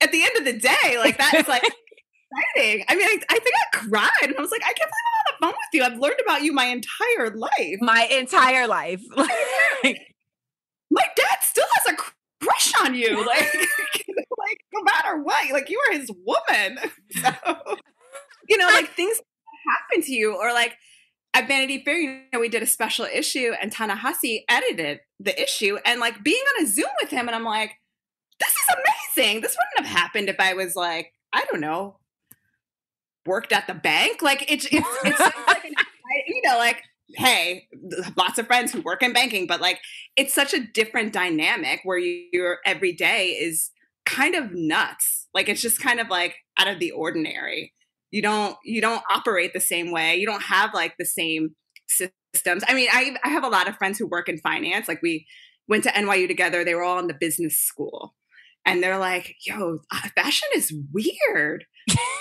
at 0.00 0.10
the 0.10 0.22
end 0.22 0.36
of 0.36 0.44
the 0.44 0.58
day, 0.58 0.98
like 0.98 1.18
that 1.18 1.34
is 1.34 1.46
like 1.46 1.62
exciting. 2.56 2.84
I 2.88 2.96
mean, 2.96 3.06
I, 3.06 3.20
I 3.30 3.38
think 3.38 3.54
I 3.56 3.76
cried 3.76 4.10
and 4.22 4.36
I 4.36 4.40
was 4.40 4.50
like, 4.50 4.62
I 4.62 4.72
can't 4.72 4.90
believe 4.90 4.90
I'm 4.90 5.18
on 5.18 5.24
the 5.26 5.46
phone 5.46 5.54
with 5.54 5.72
you. 5.72 5.82
I've 5.84 5.98
learned 5.98 6.20
about 6.24 6.42
you 6.42 6.52
my 6.52 6.66
entire 6.66 7.30
life. 7.36 7.78
My 7.80 8.08
entire 8.10 8.66
life 8.66 9.02
dad 11.18 11.38
still 11.42 11.66
has 11.74 11.94
a 11.94 11.96
crush 11.96 12.72
on 12.88 12.94
you. 12.94 13.24
Like, 13.28 13.52
like 14.38 14.58
no 14.72 14.82
matter 14.82 15.22
what, 15.22 15.50
like 15.52 15.68
you 15.68 15.80
are 15.88 15.98
his 15.98 16.10
woman. 16.24 16.78
So, 17.20 17.76
you 18.48 18.56
know, 18.56 18.66
like 18.66 18.90
things 18.90 19.20
happen 19.68 20.02
to 20.04 20.12
you, 20.12 20.36
or 20.36 20.52
like 20.52 20.76
at 21.34 21.48
Vanity 21.48 21.82
Fair, 21.84 21.96
you 21.96 22.22
know, 22.32 22.40
we 22.40 22.48
did 22.48 22.62
a 22.62 22.66
special 22.66 23.04
issue 23.04 23.52
and 23.60 23.70
Ta-Nehisi 23.70 24.44
edited 24.48 25.00
the 25.20 25.40
issue 25.40 25.76
and 25.84 26.00
like 26.00 26.22
being 26.22 26.42
on 26.56 26.64
a 26.64 26.66
Zoom 26.66 26.88
with 27.02 27.10
him, 27.10 27.26
and 27.26 27.34
I'm 27.34 27.44
like, 27.44 27.72
this 28.40 28.50
is 28.50 28.74
amazing. 28.74 29.40
This 29.42 29.56
wouldn't 29.56 29.86
have 29.86 29.98
happened 29.98 30.28
if 30.28 30.38
I 30.38 30.54
was 30.54 30.76
like, 30.76 31.12
I 31.32 31.44
don't 31.50 31.60
know, 31.60 31.98
worked 33.26 33.52
at 33.52 33.66
the 33.66 33.74
bank. 33.74 34.22
Like 34.22 34.50
it's 34.50 34.66
it's 34.66 34.88
it's 35.04 35.20
like 35.20 35.64
an, 35.64 35.74
you 36.26 36.40
know, 36.44 36.56
like 36.56 36.82
hey, 37.14 37.68
lots 38.16 38.38
of 38.38 38.46
friends 38.46 38.72
who 38.72 38.82
work 38.82 39.02
in 39.02 39.12
banking, 39.12 39.46
but 39.46 39.60
like 39.60 39.80
it's 40.16 40.34
such 40.34 40.52
a 40.52 40.66
different 40.66 41.12
dynamic 41.12 41.80
where 41.84 41.98
you, 41.98 42.26
your 42.32 42.58
every 42.64 42.92
day 42.92 43.30
is 43.30 43.70
kind 44.04 44.34
of 44.34 44.52
nuts. 44.52 45.28
Like 45.34 45.48
it's 45.48 45.62
just 45.62 45.80
kind 45.80 46.00
of 46.00 46.08
like 46.08 46.36
out 46.58 46.68
of 46.68 46.78
the 46.78 46.90
ordinary. 46.90 47.72
You 48.10 48.22
don't 48.22 48.56
you 48.64 48.80
don't 48.80 49.02
operate 49.10 49.52
the 49.52 49.60
same 49.60 49.90
way. 49.90 50.16
You 50.16 50.26
don't 50.26 50.42
have 50.42 50.74
like 50.74 50.94
the 50.98 51.04
same 51.04 51.50
systems. 51.88 52.64
I 52.66 52.74
mean, 52.74 52.88
I 52.92 53.16
I 53.24 53.28
have 53.30 53.44
a 53.44 53.48
lot 53.48 53.68
of 53.68 53.76
friends 53.76 53.98
who 53.98 54.06
work 54.06 54.28
in 54.28 54.38
finance. 54.38 54.88
Like 54.88 55.02
we 55.02 55.26
went 55.68 55.84
to 55.84 55.90
NYU 55.90 56.26
together. 56.26 56.64
They 56.64 56.74
were 56.74 56.82
all 56.82 56.98
in 56.98 57.06
the 57.06 57.16
business 57.18 57.58
school. 57.58 58.14
And 58.66 58.82
they're 58.82 58.98
like, 58.98 59.34
yo, 59.46 59.78
uh, 59.90 60.08
fashion 60.14 60.48
is 60.54 60.74
weird. 60.92 61.64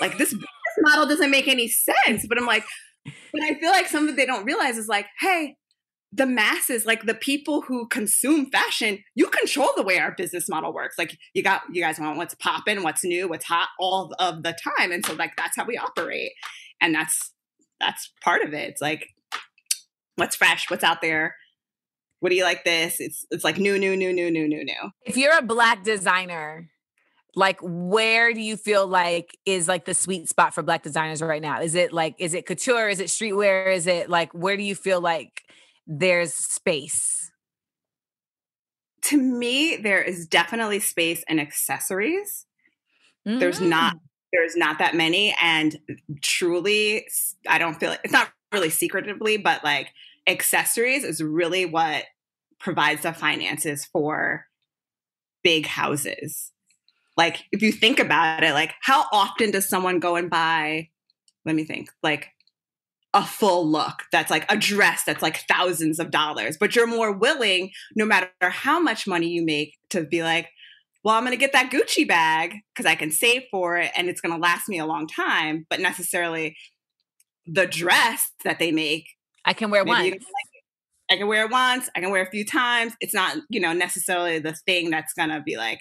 like 0.02 0.18
this 0.18 0.34
model 0.80 1.08
doesn't 1.08 1.32
make 1.32 1.48
any 1.48 1.68
sense. 1.68 2.26
But 2.28 2.38
I'm 2.38 2.46
like, 2.46 2.64
but 3.32 3.42
I 3.44 3.56
feel 3.56 3.72
like 3.72 3.88
something 3.88 4.16
they 4.16 4.26
don't 4.26 4.46
realize 4.46 4.78
is 4.78 4.88
like, 4.88 5.08
hey, 5.20 5.56
the 6.12 6.26
masses, 6.26 6.86
like 6.86 7.04
the 7.04 7.14
people 7.14 7.62
who 7.62 7.88
consume 7.88 8.50
fashion, 8.50 9.00
you 9.16 9.28
control 9.28 9.70
the 9.76 9.84
way 9.84 10.00
our 10.00 10.14
business 10.16 10.48
model 10.48 10.74
works. 10.74 10.98
Like 10.98 11.18
you 11.34 11.44
got 11.44 11.64
you 11.72 11.82
guys 11.82 12.00
want 12.00 12.18
what's 12.18 12.36
popping, 12.36 12.84
what's 12.84 13.04
new, 13.04 13.28
what's 13.28 13.46
hot 13.46 13.70
all 13.80 14.14
of 14.20 14.44
the 14.44 14.56
time. 14.78 14.92
And 14.92 15.06
so 15.06 15.14
like 15.14 15.36
that's 15.36 15.58
how 15.58 15.66
we 15.66 15.78
operate. 15.78 16.32
And 16.82 16.96
that's 16.96 17.34
that's 17.80 18.12
part 18.24 18.42
of 18.44 18.54
it. 18.54 18.70
It's 18.70 18.82
like 18.82 19.08
what's 20.16 20.36
fresh, 20.36 20.70
what's 20.70 20.84
out 20.84 21.02
there. 21.02 21.36
What 22.20 22.30
do 22.30 22.36
you 22.36 22.44
like 22.44 22.64
this? 22.64 23.00
It's 23.00 23.26
it's 23.30 23.44
like 23.44 23.58
new, 23.58 23.78
new, 23.78 23.96
new, 23.96 24.14
new, 24.14 24.32
new, 24.32 24.48
new, 24.48 24.64
new. 24.64 24.92
if 25.06 25.18
you're 25.18 25.38
a 25.38 25.44
black 25.44 25.84
designer, 25.84 26.70
Like, 27.38 27.60
where 27.62 28.34
do 28.34 28.42
you 28.42 28.58
feel 28.58 28.88
like 28.88 29.38
is 29.46 29.68
like 29.68 29.86
the 29.86 29.94
sweet 29.94 30.28
spot 30.28 30.54
for 30.56 30.64
black 30.64 30.84
designers 30.84 31.22
right 31.22 31.42
now? 31.42 31.62
Is 31.62 31.76
it 31.76 31.94
like, 31.94 32.16
is 32.18 32.34
it 32.34 32.48
couture? 32.48 32.90
Is 32.90 33.00
it 33.00 33.08
streetwear? 33.08 33.74
Is 33.74 33.88
it 33.88 34.10
like, 34.10 34.34
where 34.34 34.58
do 34.58 34.64
you 34.64 34.76
feel 34.76 35.00
like 35.02 35.44
there's 35.86 36.34
space? 36.34 37.32
To 39.04 39.18
me, 39.22 39.78
there 39.78 40.02
is 40.02 40.28
definitely 40.28 40.80
space 40.80 41.24
in 41.30 41.40
accessories. 41.40 42.46
There's 43.26 43.62
not 43.62 43.94
Mm. 43.94 44.00
there's 44.34 44.56
not 44.58 44.80
that 44.80 44.96
many 44.96 45.36
and 45.42 45.80
truly 46.22 47.08
i 47.48 47.58
don't 47.58 47.76
feel 47.80 47.96
it's 48.04 48.14
not 48.14 48.30
really 48.54 48.70
secretively, 48.70 49.38
but 49.38 49.64
like 49.64 49.90
accessories 50.28 51.04
is 51.04 51.22
really 51.22 51.66
what 51.66 52.06
provides 52.60 53.04
the 53.04 53.14
finances 53.14 53.86
for 53.86 54.46
big 55.44 55.66
houses. 55.66 56.52
Like 57.18 57.44
if 57.52 57.62
you 57.62 57.72
think 57.72 58.00
about 58.00 58.44
it, 58.44 58.54
like 58.54 58.74
how 58.82 59.06
often 59.12 59.52
does 59.52 59.68
someone 59.68 60.00
go 60.00 60.16
and 60.16 60.30
buy 60.30 60.90
let 61.48 61.56
me 61.56 61.64
think, 61.64 61.90
like 62.04 62.28
a 63.14 63.26
full 63.26 63.68
look 63.68 64.04
that's 64.12 64.30
like 64.30 64.46
a 64.52 64.58
dress 64.58 65.04
that's 65.04 65.24
like 65.24 65.46
thousands 65.48 65.98
of 65.98 66.12
dollars, 66.12 66.58
but 66.60 66.76
you're 66.76 66.86
more 66.86 67.12
willing, 67.12 67.72
no 67.96 68.06
matter 68.06 68.30
how 68.42 68.80
much 68.80 69.08
money 69.08 69.30
you 69.30 69.44
make, 69.44 69.76
to 69.90 70.04
be 70.04 70.22
like, 70.22 70.50
well, 71.04 71.16
I'm 71.16 71.24
going 71.24 71.32
to 71.32 71.38
get 71.38 71.54
that 71.54 71.72
Gucci 71.72 72.06
bag 72.06 72.56
because 72.74 72.86
I 72.86 72.96
can 72.96 73.12
save 73.12 73.44
for 73.50 73.78
it 73.78 73.92
and 73.96 74.10
it's 74.10 74.20
going 74.20 74.36
to 74.36 74.42
last 74.42 74.68
me 74.68 74.78
a 74.78 74.86
long 74.86 75.08
time. 75.08 75.66
But 75.70 75.80
necessarily, 75.80 76.58
the 77.46 77.66
dress 77.66 78.30
that 78.44 78.60
they 78.60 78.74
make, 78.74 79.08
I 79.46 79.54
can 79.54 79.72
wear 79.72 79.86
maybe 79.86 79.96
one. 79.96 80.06
you 80.06 80.12
don't 80.12 80.22
like. 80.22 81.10
I 81.10 81.16
can 81.16 81.28
wear 81.28 81.46
it 81.46 81.52
once, 81.52 81.90
I 81.96 82.02
can 82.02 82.12
wear 82.12 82.24
it 82.24 82.28
a 82.28 82.32
few 82.32 82.44
times. 82.44 82.92
It's 83.00 83.14
not, 83.14 83.38
you 83.50 83.62
know, 83.62 83.72
necessarily 83.72 84.40
the 84.40 84.52
thing 84.52 84.90
that's 84.90 85.14
going 85.14 85.30
to 85.30 85.40
be 85.40 85.56
like, 85.56 85.80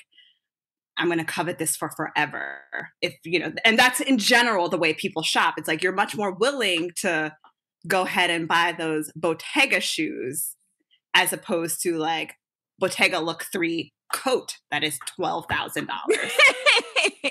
I'm 0.99 1.07
going 1.07 1.19
to 1.19 1.25
covet 1.25 1.59
this 1.59 1.77
for 1.77 1.91
forever. 1.91 2.59
If, 3.03 3.15
you 3.25 3.39
know, 3.39 3.53
and 3.65 3.79
that's 3.79 4.01
in 4.01 4.19
general 4.19 4.69
the 4.69 4.79
way 4.79 4.95
people 4.95 5.23
shop. 5.23 5.55
It's 5.59 5.69
like 5.69 5.83
you're 5.83 5.93
much 5.93 6.17
more 6.17 6.33
willing 6.33 6.91
to 6.97 7.35
go 7.87 8.03
ahead 8.03 8.31
and 8.31 8.49
buy 8.49 8.75
those 8.77 9.13
Bottega 9.15 9.81
shoes 9.81 10.57
as 11.15 11.33
opposed 11.33 11.83
to 11.83 11.97
like 11.97 12.35
Bottega 12.79 13.21
Look 13.21 13.45
3 13.53 13.93
coat 14.13 14.57
that 14.71 14.85
is 14.85 14.99
$12,000. 15.19 15.87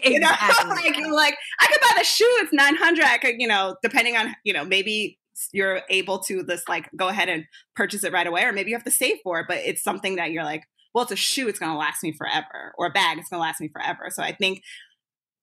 You 0.03 0.19
know, 0.19 0.27
like, 0.67 0.97
you're 0.97 1.13
like 1.13 1.35
I 1.59 1.67
could 1.67 1.81
buy 1.81 1.93
the 1.97 2.03
shoe. 2.03 2.29
It's 2.39 2.53
nine 2.53 2.75
hundred. 2.75 3.05
I 3.05 3.17
could, 3.17 3.35
you 3.39 3.47
know, 3.47 3.75
depending 3.81 4.15
on, 4.15 4.35
you 4.43 4.53
know, 4.53 4.65
maybe 4.65 5.17
you're 5.51 5.81
able 5.89 6.19
to 6.19 6.45
just 6.45 6.69
like 6.69 6.89
go 6.95 7.07
ahead 7.07 7.29
and 7.29 7.45
purchase 7.75 8.03
it 8.03 8.13
right 8.13 8.27
away, 8.27 8.43
or 8.43 8.53
maybe 8.53 8.69
you 8.69 8.75
have 8.75 8.85
to 8.85 8.91
save 8.91 9.17
for 9.23 9.39
it. 9.39 9.45
But 9.47 9.57
it's 9.57 9.83
something 9.83 10.17
that 10.17 10.31
you're 10.31 10.43
like, 10.43 10.63
well, 10.95 11.03
it's 11.03 11.11
a 11.11 11.17
shoe. 11.17 11.49
It's 11.49 11.59
going 11.59 11.73
to 11.73 11.77
last 11.77 12.01
me 12.03 12.13
forever, 12.13 12.73
or 12.77 12.87
a 12.87 12.89
bag. 12.89 13.19
It's 13.19 13.27
going 13.27 13.37
to 13.37 13.41
last 13.41 13.59
me 13.59 13.67
forever. 13.67 14.07
So 14.09 14.23
I 14.23 14.31
think 14.31 14.63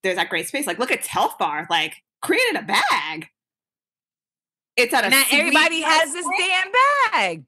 there's 0.02 0.16
that 0.16 0.30
great 0.30 0.48
space. 0.48 0.66
Like, 0.66 0.78
look 0.78 0.90
at 0.90 1.04
Telfar. 1.04 1.66
Like, 1.68 1.96
created 2.22 2.56
a 2.56 2.62
bag. 2.62 3.26
It's 4.78 4.94
at 4.94 5.04
a. 5.04 5.10
Not 5.10 5.26
everybody 5.30 5.82
has 5.82 6.10
this 6.14 6.26
damn 6.38 6.72
bag. 7.12 7.44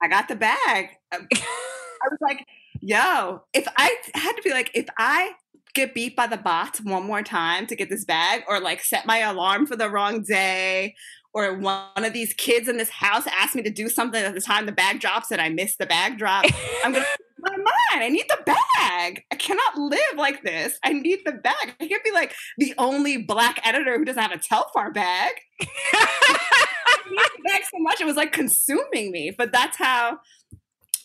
I 0.00 0.08
got 0.08 0.28
the 0.28 0.36
bag. 0.36 0.90
I 1.12 1.18
was 1.32 2.18
like, 2.20 2.46
yo, 2.80 3.42
if 3.52 3.66
I 3.76 3.96
had 4.14 4.32
to 4.34 4.42
be 4.42 4.52
like, 4.52 4.70
if 4.72 4.86
I 4.96 5.32
get 5.74 5.92
beat 5.92 6.14
by 6.14 6.28
the 6.28 6.36
bots 6.36 6.80
one 6.80 7.04
more 7.04 7.22
time 7.22 7.66
to 7.66 7.74
get 7.74 7.90
this 7.90 8.04
bag, 8.04 8.44
or 8.48 8.60
like 8.60 8.80
set 8.84 9.06
my 9.06 9.18
alarm 9.18 9.66
for 9.66 9.74
the 9.74 9.90
wrong 9.90 10.22
day, 10.22 10.94
or 11.34 11.58
one 11.58 11.84
of 11.96 12.12
these 12.12 12.32
kids 12.32 12.68
in 12.68 12.76
this 12.76 12.90
house 12.90 13.24
asked 13.26 13.56
me 13.56 13.62
to 13.62 13.70
do 13.70 13.88
something 13.88 14.22
at 14.22 14.34
the 14.34 14.40
time 14.40 14.66
the 14.66 14.72
bag 14.72 15.00
drops 15.00 15.32
and 15.32 15.40
I 15.40 15.48
miss 15.48 15.76
the 15.76 15.86
bag 15.86 16.16
drop, 16.16 16.44
I'm 16.84 16.92
gonna 16.92 17.04
my 17.42 17.56
mind. 17.56 18.04
I 18.04 18.08
need 18.08 18.26
the 18.28 18.38
bag. 18.44 19.24
I 19.30 19.34
cannot 19.36 19.76
live 19.76 20.16
like 20.16 20.42
this. 20.42 20.78
I 20.84 20.92
need 20.92 21.20
the 21.24 21.32
bag. 21.32 21.74
I 21.80 21.86
can't 21.86 22.04
be 22.04 22.12
like 22.12 22.34
the 22.58 22.74
only 22.78 23.16
black 23.18 23.60
editor 23.66 23.98
who 23.98 24.04
doesn't 24.04 24.22
have 24.22 24.32
a 24.32 24.38
Telfar 24.38 24.92
bag. 24.92 25.32
I 25.60 26.98
need 27.10 27.18
the 27.36 27.42
bag 27.48 27.62
so 27.64 27.78
much 27.78 28.00
it 28.00 28.06
was 28.06 28.16
like 28.16 28.32
consuming 28.32 29.10
me. 29.12 29.32
But 29.36 29.52
that's 29.52 29.76
how. 29.76 30.18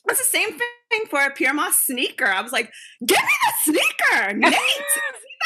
It's 0.07 0.19
the 0.19 0.37
same 0.37 0.49
thing 0.51 1.05
for 1.09 1.19
a 1.19 1.33
Pyer 1.33 1.53
Moss 1.53 1.79
sneaker. 1.87 2.27
I 2.27 2.41
was 2.43 2.51
like, 2.51 2.71
"Give 3.03 3.17
me 3.17 3.23
the 3.43 3.71
sneaker, 3.71 4.33
Nate. 4.33 4.53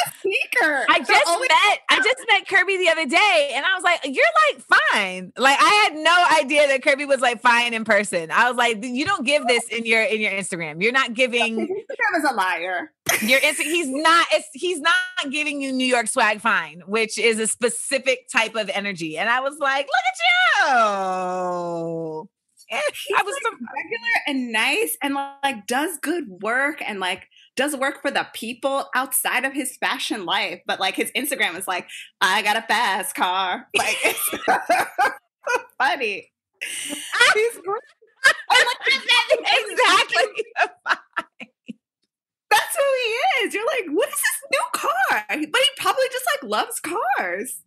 The 0.05 0.12
sneaker." 0.21 0.85
I 0.89 0.99
just 0.99 1.27
always- 1.27 1.49
met 1.49 1.79
I 1.89 1.95
just 1.97 2.25
met 2.31 2.47
Kerby 2.47 2.77
the 2.77 2.89
other 2.89 3.05
day 3.05 3.51
and 3.53 3.65
I 3.65 3.73
was 3.75 3.83
like, 3.83 3.99
You're 4.05 4.25
like 4.53 4.63
fine. 4.93 5.31
Like 5.38 5.57
I 5.59 5.69
had 5.85 5.95
no 5.95 6.25
idea 6.39 6.67
that 6.67 6.81
Kerby 6.81 7.07
was 7.07 7.19
like 7.21 7.41
fine 7.41 7.73
in 7.73 7.83
person. 7.83 8.31
I 8.31 8.47
was 8.49 8.57
like, 8.57 8.83
you 8.83 9.05
don't 9.05 9.25
give 9.25 9.47
this 9.47 9.65
in 9.69 9.85
your 9.85 10.01
in 10.03 10.21
your 10.21 10.31
Instagram. 10.31 10.81
You're 10.81 10.91
not 10.91 11.13
giving 11.13 11.57
Instagram 11.67 12.17
is 12.17 12.23
a 12.29 12.33
liar. 12.33 12.91
your 13.21 13.39
he's 13.39 13.88
not 13.89 14.27
it's 14.31 14.47
he's 14.53 14.79
not 14.79 14.93
giving 15.31 15.62
you 15.62 15.71
New 15.71 15.85
York 15.88 16.07
swag 16.07 16.39
fine, 16.41 16.81
which 16.88 17.17
is 17.17 17.39
a 17.39 17.47
specific 17.47 18.27
type 18.31 18.55
of 18.55 18.69
energy. 18.69 19.17
And 19.17 19.29
I 19.29 19.39
was 19.41 19.57
like, 19.59 19.88
look 19.88 20.67
at 20.67 20.69
you. 20.69 22.29
Eh, 22.71 22.79
I 23.17 23.23
was 23.23 23.35
like, 23.43 23.53
regular 23.53 24.13
and 24.27 24.51
nice 24.51 24.95
and 25.01 25.15
like 25.43 25.65
does 25.65 25.97
good 26.01 26.27
work 26.29 26.83
and 26.85 26.99
like 26.99 27.27
does 27.59 27.75
work 27.75 28.01
for 28.01 28.09
the 28.09 28.25
people 28.33 28.89
outside 28.95 29.43
of 29.43 29.51
his 29.51 29.75
fashion 29.75 30.25
life. 30.25 30.61
But 30.65 30.79
like 30.79 30.95
his 30.95 31.11
Instagram 31.11 31.57
is 31.57 31.67
like, 31.67 31.89
I 32.21 32.41
got 32.41 32.55
a 32.55 32.61
fast 32.61 33.15
car. 33.15 33.67
Like 33.77 33.97
it's 34.01 34.29
funny. 35.77 36.31
He's 36.61 37.53
great. 37.57 37.81
I'm 38.49 38.65
like, 38.65 38.87
exactly. 38.87 40.43
that's 42.49 42.77
who 42.77 42.83
he 43.03 43.45
is. 43.45 43.53
You're 43.53 43.65
like, 43.65 43.85
what 43.89 44.07
is 44.07 44.15
this 44.15 44.41
new 44.51 44.63
car? 44.73 45.25
But 45.27 45.37
he 45.37 45.47
probably 45.77 46.05
just 46.11 46.25
like 46.33 46.49
loves 46.49 46.79
cars. 46.79 47.61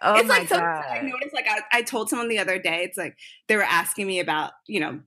Oh 0.00 0.14
it's 0.14 0.28
my 0.28 0.38
like 0.38 0.48
something 0.48 0.64
that 0.64 0.90
I 0.90 1.00
noticed. 1.00 1.34
Like 1.34 1.46
I, 1.48 1.78
I 1.78 1.82
told 1.82 2.08
someone 2.08 2.28
the 2.28 2.38
other 2.38 2.58
day, 2.60 2.84
it's 2.84 2.96
like 2.96 3.16
they 3.48 3.56
were 3.56 3.64
asking 3.64 4.06
me 4.06 4.20
about, 4.20 4.52
you 4.68 4.78
know, 4.78 5.00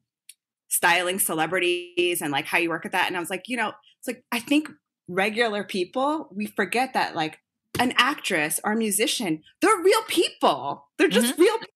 styling 0.67 1.19
celebrities 1.19 2.21
and 2.21 2.31
like 2.31 2.45
how 2.45 2.57
you 2.57 2.69
work 2.69 2.85
at 2.85 2.91
that. 2.93 3.07
And 3.07 3.15
I 3.15 3.19
was 3.19 3.29
like, 3.29 3.47
you 3.47 3.57
know, 3.57 3.73
it's 4.01 4.07
like 4.07 4.23
I 4.31 4.39
think 4.39 4.69
regular 5.07 5.63
people, 5.63 6.29
we 6.35 6.47
forget 6.47 6.93
that 6.93 7.15
like 7.15 7.39
an 7.79 7.93
actress 7.97 8.59
or 8.63 8.73
a 8.73 8.77
musician, 8.77 9.43
they're 9.61 9.77
real 9.83 10.03
people. 10.07 10.87
They're 10.97 11.07
just 11.07 11.37
real 11.37 11.57
people. 11.57 11.69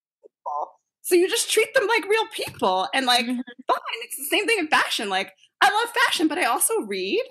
So 1.03 1.15
you 1.15 1.29
just 1.29 1.51
treat 1.51 1.73
them 1.75 1.87
like 1.87 2.05
real 2.09 2.27
people 2.33 2.87
and 2.93 3.05
like 3.05 3.25
Mhm. 3.25 3.41
fine. 3.67 3.99
It's 4.03 4.17
the 4.17 4.25
same 4.25 4.47
thing 4.47 4.59
in 4.59 4.67
fashion. 4.67 5.09
Like 5.09 5.31
I 5.61 5.69
love 5.71 5.93
fashion, 6.05 6.27
but 6.27 6.37
I 6.39 6.45
also 6.45 6.73
read. 6.81 7.23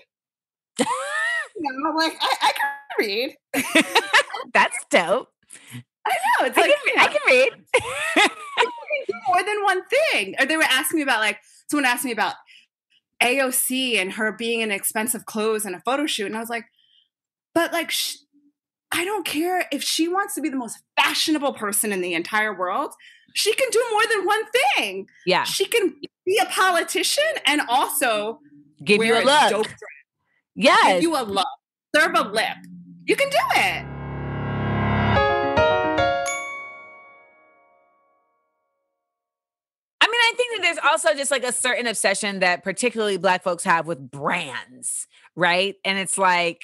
You 1.56 1.72
know, 1.84 1.90
like 1.96 2.16
I, 2.20 2.34
I 2.42 2.52
can 2.52 3.06
read. 3.06 3.36
That's 4.54 4.76
dope. 4.90 5.28
I 6.06 6.10
know. 6.40 6.46
It's 6.46 6.58
I 6.58 6.62
like 6.62 6.70
can, 6.84 6.94
you 6.94 7.00
I 7.00 7.06
can 7.06 7.20
read. 7.28 7.52
you 7.76 8.22
can 8.62 9.04
do 9.08 9.14
more 9.28 9.42
than 9.42 9.62
one 9.62 9.82
thing. 9.86 10.34
Or 10.38 10.46
they 10.46 10.56
were 10.56 10.64
asking 10.64 10.98
me 10.98 11.02
about 11.02 11.20
like 11.20 11.38
someone 11.70 11.84
asked 11.86 12.04
me 12.04 12.12
about 12.12 12.34
AOC 13.22 13.96
and 13.96 14.12
her 14.12 14.32
being 14.32 14.60
in 14.60 14.70
expensive 14.70 15.24
clothes 15.26 15.64
and 15.64 15.74
a 15.74 15.80
photo 15.80 16.06
shoot, 16.06 16.26
and 16.26 16.36
I 16.36 16.40
was 16.40 16.50
like, 16.50 16.64
but 17.54 17.72
like, 17.72 17.90
sh- 17.90 18.16
I 18.92 19.04
don't 19.04 19.26
care 19.26 19.66
if 19.72 19.82
she 19.82 20.08
wants 20.08 20.34
to 20.34 20.40
be 20.40 20.48
the 20.48 20.56
most 20.56 20.78
fashionable 21.00 21.54
person 21.54 21.92
in 21.92 22.00
the 22.00 22.14
entire 22.14 22.56
world. 22.56 22.92
She 23.34 23.52
can 23.54 23.68
do 23.70 23.82
more 23.90 24.02
than 24.12 24.24
one 24.26 24.42
thing. 24.76 25.08
yeah. 25.26 25.42
She 25.44 25.64
can 25.66 25.94
be 26.24 26.38
a 26.40 26.46
politician 26.46 27.24
and 27.46 27.62
also 27.68 28.38
Give 28.84 29.02
you 29.02 29.14
a 29.14 29.22
look. 29.24 29.50
dope 29.50 29.66
dress, 29.66 29.78
yes. 30.54 30.94
give 30.94 31.02
you 31.02 31.16
a 31.16 31.22
look, 31.24 31.46
serve 31.96 32.12
a 32.14 32.22
lip. 32.28 32.56
You 33.06 33.16
can 33.16 33.28
do 33.30 33.38
it. 33.56 33.93
Think 40.54 40.64
there's 40.64 40.90
also 40.90 41.14
just 41.14 41.30
like 41.30 41.44
a 41.44 41.52
certain 41.52 41.86
obsession 41.86 42.40
that 42.40 42.62
particularly 42.62 43.16
Black 43.16 43.42
folks 43.42 43.64
have 43.64 43.86
with 43.86 44.10
brands, 44.10 45.06
right? 45.36 45.76
And 45.84 45.98
it's 45.98 46.16
like 46.16 46.62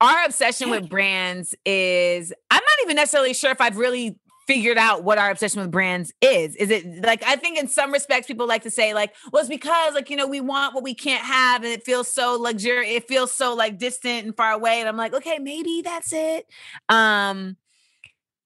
our 0.00 0.24
obsession 0.24 0.70
with 0.70 0.88
brands 0.88 1.54
is, 1.64 2.32
I'm 2.50 2.56
not 2.62 2.84
even 2.84 2.96
necessarily 2.96 3.32
sure 3.32 3.50
if 3.50 3.60
I've 3.60 3.78
really 3.78 4.18
figured 4.46 4.78
out 4.78 5.02
what 5.02 5.18
our 5.18 5.30
obsession 5.30 5.60
with 5.60 5.70
brands 5.70 6.12
is. 6.20 6.54
Is 6.56 6.70
it 6.70 7.04
like, 7.04 7.22
I 7.24 7.36
think 7.36 7.58
in 7.58 7.66
some 7.66 7.92
respects, 7.92 8.26
people 8.26 8.46
like 8.46 8.62
to 8.64 8.70
say, 8.70 8.94
like, 8.94 9.14
well, 9.32 9.40
it's 9.40 9.48
because, 9.48 9.94
like, 9.94 10.10
you 10.10 10.16
know, 10.16 10.26
we 10.26 10.40
want 10.40 10.74
what 10.74 10.84
we 10.84 10.94
can't 10.94 11.24
have 11.24 11.62
and 11.62 11.72
it 11.72 11.84
feels 11.84 12.10
so 12.10 12.36
luxurious, 12.38 12.96
it 12.96 13.08
feels 13.08 13.32
so 13.32 13.54
like 13.54 13.78
distant 13.78 14.24
and 14.26 14.36
far 14.36 14.52
away. 14.52 14.80
And 14.80 14.88
I'm 14.88 14.96
like, 14.96 15.14
okay, 15.14 15.38
maybe 15.38 15.82
that's 15.82 16.12
it. 16.12 16.46
Um, 16.88 17.56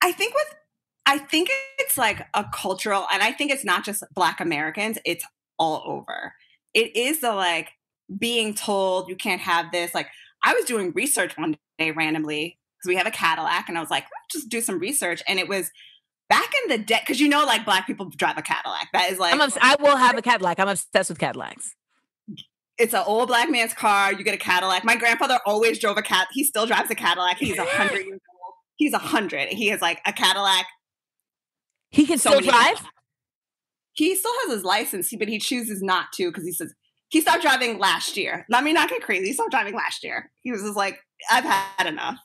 I 0.02 0.12
think 0.12 0.34
with 0.34 0.54
I 1.06 1.18
think 1.18 1.48
it's 1.78 1.98
like 1.98 2.26
a 2.34 2.44
cultural 2.52 3.06
and 3.12 3.22
I 3.22 3.32
think 3.32 3.50
it's 3.50 3.64
not 3.64 3.84
just 3.84 4.02
black 4.14 4.40
Americans, 4.40 4.98
it's 5.04 5.24
all 5.58 5.82
over. 5.86 6.34
It 6.74 6.96
is 6.96 7.20
the 7.20 7.32
like 7.32 7.70
being 8.18 8.54
told 8.54 9.08
you 9.08 9.16
can't 9.16 9.40
have 9.40 9.72
this. 9.72 9.94
Like 9.94 10.08
I 10.42 10.54
was 10.54 10.64
doing 10.64 10.92
research 10.92 11.36
one 11.36 11.56
day 11.78 11.90
randomly 11.90 12.58
because 12.78 12.88
we 12.88 12.96
have 12.96 13.06
a 13.06 13.10
Cadillac 13.10 13.68
and 13.68 13.76
I 13.76 13.80
was 13.80 13.90
like, 13.90 14.04
just 14.30 14.48
do 14.48 14.60
some 14.60 14.78
research 14.78 15.22
and 15.26 15.38
it 15.38 15.48
was 15.48 15.70
back 16.28 16.50
in 16.62 16.70
the 16.70 16.78
day 16.78 17.00
because 17.00 17.20
you 17.20 17.28
know 17.28 17.44
like 17.44 17.64
black 17.64 17.86
people 17.86 18.08
drive 18.16 18.38
a 18.38 18.42
Cadillac. 18.42 18.88
That 18.92 19.10
is 19.10 19.18
like 19.18 19.34
obs- 19.38 19.58
I 19.60 19.76
will 19.80 19.96
have 19.96 20.16
a 20.16 20.22
Cadillac. 20.22 20.60
I'm 20.60 20.68
obsessed 20.68 21.10
with 21.10 21.18
Cadillacs. 21.18 21.74
it's 22.78 22.94
an 22.94 23.02
old 23.04 23.28
black 23.28 23.50
man's 23.50 23.74
car. 23.74 24.12
You 24.12 24.22
get 24.24 24.34
a 24.34 24.38
Cadillac. 24.38 24.84
My 24.84 24.96
grandfather 24.96 25.38
always 25.44 25.78
drove 25.78 25.96
a 25.98 26.02
cat. 26.02 26.28
He 26.32 26.44
still 26.44 26.66
drives 26.66 26.90
a 26.90 26.94
Cadillac. 26.94 27.38
He's 27.38 27.58
a 27.58 27.64
hundred 27.64 28.06
years 28.06 28.20
old. 28.32 28.54
He's 28.76 28.92
a 28.94 28.98
hundred. 28.98 29.48
He 29.48 29.68
has 29.68 29.82
like 29.82 30.00
a 30.06 30.12
Cadillac. 30.12 30.66
He 31.90 32.06
can 32.06 32.18
still 32.18 32.40
drive. 32.40 32.80
He 33.92 34.14
still 34.14 34.32
has 34.44 34.54
his 34.54 34.64
license, 34.64 35.12
but 35.18 35.28
he 35.28 35.38
chooses 35.38 35.82
not 35.82 36.12
to 36.14 36.28
because 36.30 36.44
he 36.44 36.52
says 36.52 36.72
he 37.08 37.20
stopped 37.20 37.42
driving 37.42 37.78
last 37.78 38.16
year. 38.16 38.46
Let 38.48 38.62
me 38.62 38.72
not 38.72 38.88
get 38.88 39.02
crazy. 39.02 39.26
He 39.26 39.32
stopped 39.32 39.50
driving 39.50 39.74
last 39.74 40.04
year. 40.04 40.30
He 40.42 40.52
was 40.52 40.62
just 40.62 40.76
like, 40.76 41.00
I've 41.30 41.44
had 41.44 41.86
enough. 41.86 42.18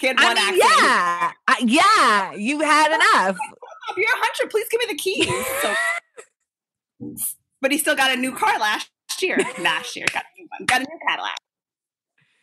Had 0.00 0.16
I 0.20 0.26
one 0.26 0.36
mean, 0.36 0.58
yeah, 0.58 1.32
I- 1.48 1.64
yeah. 1.66 2.32
You 2.34 2.60
had 2.60 2.92
enough. 2.94 3.36
If 3.90 3.96
you're 3.96 4.06
a 4.06 4.18
hundred, 4.18 4.50
please 4.50 4.66
give 4.70 4.80
me 4.80 4.86
the 4.86 4.98
keys. 4.98 5.46
So, 5.62 7.34
but 7.62 7.72
he 7.72 7.78
still 7.78 7.96
got 7.96 8.10
a 8.10 8.20
new 8.20 8.34
car 8.34 8.58
last 8.58 8.90
year. 9.22 9.38
Last 9.58 9.96
year, 9.96 10.04
got 10.12 10.24
a 10.24 10.40
new 10.40 10.46
one. 10.50 10.66
Got 10.66 10.82
a 10.82 10.84
new 10.84 10.98
Cadillac. 11.08 11.38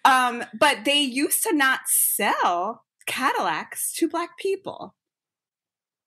Um, 0.04 0.44
but 0.60 0.86
they 0.86 1.00
used 1.00 1.44
to 1.44 1.54
not 1.56 1.82
sell 1.86 2.84
Cadillacs 3.06 3.94
to 3.98 4.10
black 4.10 4.40
people. 4.40 4.96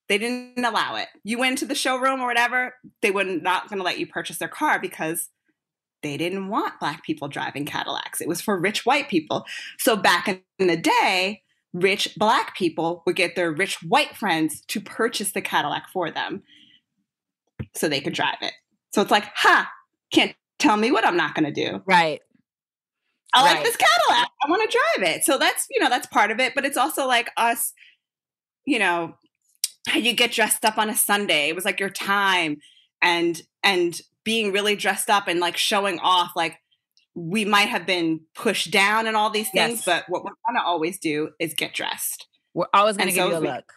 They 0.08 0.18
didn't 0.18 0.64
allow 0.64 0.96
it. 0.96 1.08
You 1.22 1.38
went 1.38 1.58
to 1.58 1.66
the 1.66 1.74
showroom 1.74 2.20
or 2.20 2.26
whatever, 2.26 2.74
they 3.02 3.10
were 3.10 3.24
not 3.24 3.68
going 3.68 3.78
to 3.78 3.84
let 3.84 3.98
you 3.98 4.06
purchase 4.06 4.38
their 4.38 4.48
car 4.48 4.80
because 4.80 5.28
they 6.02 6.16
didn't 6.16 6.48
want 6.48 6.80
black 6.80 7.04
people 7.04 7.28
driving 7.28 7.66
Cadillacs. 7.66 8.20
It 8.20 8.28
was 8.28 8.40
for 8.40 8.58
rich 8.58 8.86
white 8.86 9.08
people. 9.08 9.44
So 9.78 9.96
back 9.96 10.28
in 10.28 10.66
the 10.66 10.76
day, 10.76 11.42
rich 11.74 12.14
black 12.16 12.56
people 12.56 13.02
would 13.04 13.16
get 13.16 13.36
their 13.36 13.52
rich 13.52 13.82
white 13.82 14.16
friends 14.16 14.62
to 14.68 14.80
purchase 14.80 15.32
the 15.32 15.42
Cadillac 15.42 15.88
for 15.92 16.10
them 16.10 16.42
so 17.74 17.88
they 17.88 18.00
could 18.00 18.14
drive 18.14 18.38
it. 18.40 18.54
So 18.94 19.02
it's 19.02 19.10
like, 19.10 19.24
ha, 19.34 19.70
can't 20.12 20.34
tell 20.58 20.76
me 20.76 20.90
what 20.90 21.06
I'm 21.06 21.16
not 21.16 21.34
going 21.34 21.52
to 21.52 21.52
do. 21.52 21.82
Right. 21.86 22.20
I 23.34 23.42
like 23.42 23.62
this 23.62 23.76
Cadillac. 23.76 24.30
I 24.42 24.48
want 24.50 24.70
to 24.70 24.78
drive 24.78 25.16
it. 25.16 25.24
So 25.24 25.36
that's, 25.36 25.66
you 25.70 25.80
know, 25.80 25.90
that's 25.90 26.06
part 26.06 26.30
of 26.30 26.40
it. 26.40 26.54
But 26.54 26.64
it's 26.64 26.78
also 26.78 27.06
like 27.06 27.30
us, 27.36 27.74
you 28.64 28.78
know, 28.78 29.14
you 29.96 30.12
get 30.14 30.32
dressed 30.32 30.64
up 30.64 30.78
on 30.78 30.88
a 30.90 30.96
Sunday. 30.96 31.48
It 31.48 31.54
was 31.54 31.64
like 31.64 31.80
your 31.80 31.90
time 31.90 32.58
and 33.02 33.40
and 33.62 34.00
being 34.24 34.52
really 34.52 34.76
dressed 34.76 35.08
up 35.10 35.28
and 35.28 35.40
like 35.40 35.56
showing 35.56 35.98
off 36.00 36.32
like 36.36 36.56
we 37.14 37.44
might 37.44 37.68
have 37.68 37.86
been 37.86 38.20
pushed 38.34 38.70
down 38.70 39.06
and 39.06 39.16
all 39.16 39.30
these 39.30 39.50
things, 39.50 39.78
Yes. 39.78 39.84
but 39.84 40.04
what 40.08 40.24
we're 40.24 40.32
gonna 40.46 40.64
always 40.64 40.98
do 40.98 41.30
is 41.40 41.54
get 41.54 41.74
dressed. 41.74 42.26
We're 42.54 42.66
always 42.74 42.96
going 42.96 43.08
to 43.08 43.12
And 43.12 43.30
give 43.30 43.36
so 43.38 43.42
you 43.42 43.48
a 43.50 43.54
look. 43.54 43.72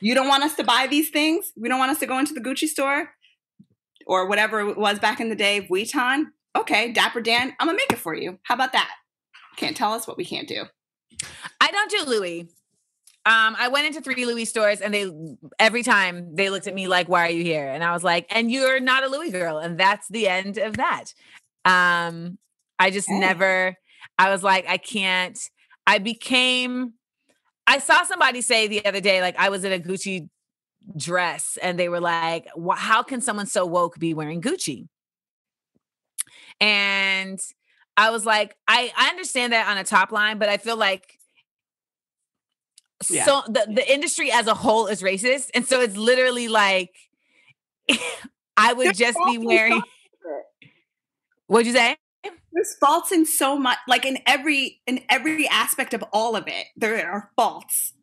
You 0.00 0.14
don't 0.14 0.28
want 0.28 0.42
us 0.42 0.54
to 0.56 0.64
buy 0.64 0.86
these 0.88 1.10
things? 1.10 1.52
We 1.56 1.68
don't 1.68 1.78
want 1.78 1.90
us 1.92 1.98
to 2.00 2.06
go 2.06 2.18
into 2.18 2.32
the 2.34 2.40
Gucci 2.40 2.66
store 2.66 3.10
or 4.06 4.26
whatever 4.26 4.60
it 4.68 4.76
was 4.76 4.98
back 4.98 5.20
in 5.20 5.28
the 5.28 5.36
day, 5.36 5.66
Vuitton. 5.70 6.24
Okay, 6.56 6.92
Dapper 6.92 7.20
Dan, 7.20 7.54
I'm 7.60 7.66
gonna 7.68 7.76
make 7.76 7.92
it 7.92 7.98
for 7.98 8.14
you. 8.14 8.38
How 8.42 8.54
about 8.54 8.72
that? 8.72 8.90
Can't 9.56 9.76
tell 9.76 9.92
us 9.92 10.06
what 10.06 10.16
we 10.16 10.24
can't 10.24 10.48
do. 10.48 10.64
I 11.60 11.70
don't 11.70 11.90
do 11.90 12.04
Louis. 12.04 12.48
Um, 13.24 13.54
I 13.56 13.68
went 13.68 13.86
into 13.86 14.00
three 14.00 14.26
Louis 14.26 14.44
stores 14.46 14.80
and 14.80 14.92
they 14.92 15.08
every 15.60 15.84
time 15.84 16.34
they 16.34 16.50
looked 16.50 16.66
at 16.66 16.74
me 16.74 16.88
like, 16.88 17.08
"Why 17.08 17.26
are 17.26 17.30
you 17.30 17.44
here?" 17.44 17.68
And 17.68 17.84
I 17.84 17.92
was 17.92 18.02
like, 18.02 18.26
"And 18.30 18.50
you're 18.50 18.80
not 18.80 19.04
a 19.04 19.08
Louis 19.08 19.30
girl," 19.30 19.58
and 19.58 19.78
that's 19.78 20.08
the 20.08 20.26
end 20.28 20.58
of 20.58 20.76
that. 20.78 21.04
Um, 21.64 22.38
I 22.80 22.90
just 22.90 23.08
Okay. 23.08 23.20
never. 23.20 23.76
I 24.18 24.30
was 24.30 24.42
like, 24.42 24.66
I 24.68 24.76
can't. 24.78 25.38
I 25.86 25.98
became. 25.98 26.94
I 27.66 27.78
saw 27.78 28.04
somebody 28.04 28.42
say 28.42 28.68
the 28.68 28.84
other 28.86 29.00
day, 29.00 29.20
like 29.22 29.36
I 29.38 29.50
was 29.50 29.64
in 29.64 29.72
a 29.72 29.78
Gucci 29.80 30.28
dress, 30.96 31.58
and 31.62 31.78
they 31.78 31.88
were 31.88 32.00
like, 32.00 32.46
"How 32.76 33.02
can 33.02 33.20
someone 33.20 33.46
so 33.46 33.66
woke 33.66 33.98
be 33.98 34.14
wearing 34.14 34.42
Gucci?" 34.42 34.88
And 36.60 37.38
I 37.96 38.10
was 38.10 38.24
like, 38.24 38.56
I 38.68 38.92
I 38.96 39.08
understand 39.10 39.52
that 39.52 39.68
on 39.68 39.78
a 39.78 39.84
top 39.84 40.12
line, 40.12 40.38
but 40.38 40.48
I 40.48 40.56
feel 40.56 40.76
like 40.76 41.18
Yeah. 43.10 43.24
so 43.24 43.42
the, 43.46 43.66
the 43.68 43.92
industry 43.92 44.30
as 44.30 44.46
a 44.46 44.54
whole 44.54 44.86
is 44.86 45.02
racist. 45.02 45.50
And 45.54 45.66
so 45.66 45.80
it's 45.80 45.96
literally 45.96 46.48
like 46.48 46.90
I 48.56 48.72
would 48.72 48.86
There's 48.86 48.98
just 48.98 49.18
be 49.26 49.38
wearing 49.38 49.72
some 49.72 49.82
of 49.82 49.84
it. 50.62 50.70
what'd 51.46 51.66
you 51.66 51.72
say? 51.72 51.96
There's 52.52 52.76
faults 52.78 53.12
in 53.12 53.24
so 53.24 53.58
much, 53.58 53.78
like 53.88 54.04
in 54.04 54.18
every 54.26 54.80
in 54.86 55.00
every 55.08 55.48
aspect 55.48 55.94
of 55.94 56.04
all 56.12 56.36
of 56.36 56.46
it. 56.46 56.66
There 56.76 57.10
are 57.10 57.30
faults. 57.34 57.94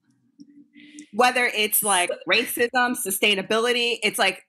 Whether 1.13 1.45
it's 1.45 1.83
like 1.83 2.09
racism, 2.29 2.95
sustainability, 2.97 3.99
it's 4.03 4.17
like 4.19 4.43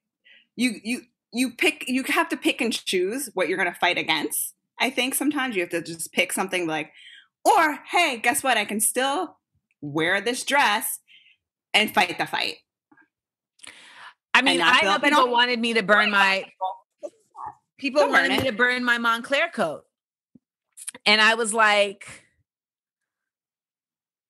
you 0.56 0.72
you 0.82 1.02
you 1.32 1.50
pick 1.52 1.84
you 1.86 2.02
have 2.04 2.28
to 2.30 2.36
pick 2.36 2.60
and 2.60 2.72
choose 2.72 3.28
what 3.34 3.48
you're 3.48 3.58
going 3.58 3.72
to 3.72 3.78
fight 3.78 3.98
against. 3.98 4.54
I 4.78 4.90
think 4.90 5.14
sometimes 5.14 5.54
you 5.54 5.62
have 5.62 5.70
to 5.70 5.82
just 5.82 6.12
pick 6.12 6.32
something 6.32 6.66
like, 6.66 6.90
or 7.44 7.78
hey, 7.90 8.18
guess 8.22 8.42
what? 8.42 8.56
I 8.56 8.64
can 8.64 8.80
still 8.80 9.36
wear 9.80 10.20
this 10.20 10.44
dress 10.44 11.00
and 11.74 11.92
fight 11.92 12.18
the 12.18 12.26
fight. 12.26 12.56
I 14.34 14.42
mean, 14.42 14.60
I 14.62 14.80
know 14.82 14.98
people 14.98 15.30
wanted 15.30 15.58
me 15.58 15.74
to 15.74 15.82
burn 15.82 16.10
my 16.10 16.44
people 17.78 18.02
Don't 18.02 18.12
wanted 18.12 18.30
me 18.30 18.50
to 18.50 18.52
burn 18.52 18.84
my 18.84 18.98
Moncler 18.98 19.52
coat. 19.52 19.82
And 21.06 21.20
I 21.20 21.34
was 21.34 21.52
like, 21.52 22.24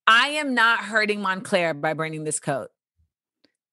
I 0.07 0.29
am 0.29 0.55
not 0.55 0.81
hurting 0.81 1.21
Moncler 1.21 1.79
by 1.79 1.95
burning 1.95 2.25
this 2.25 2.41
coat. 2.41 2.71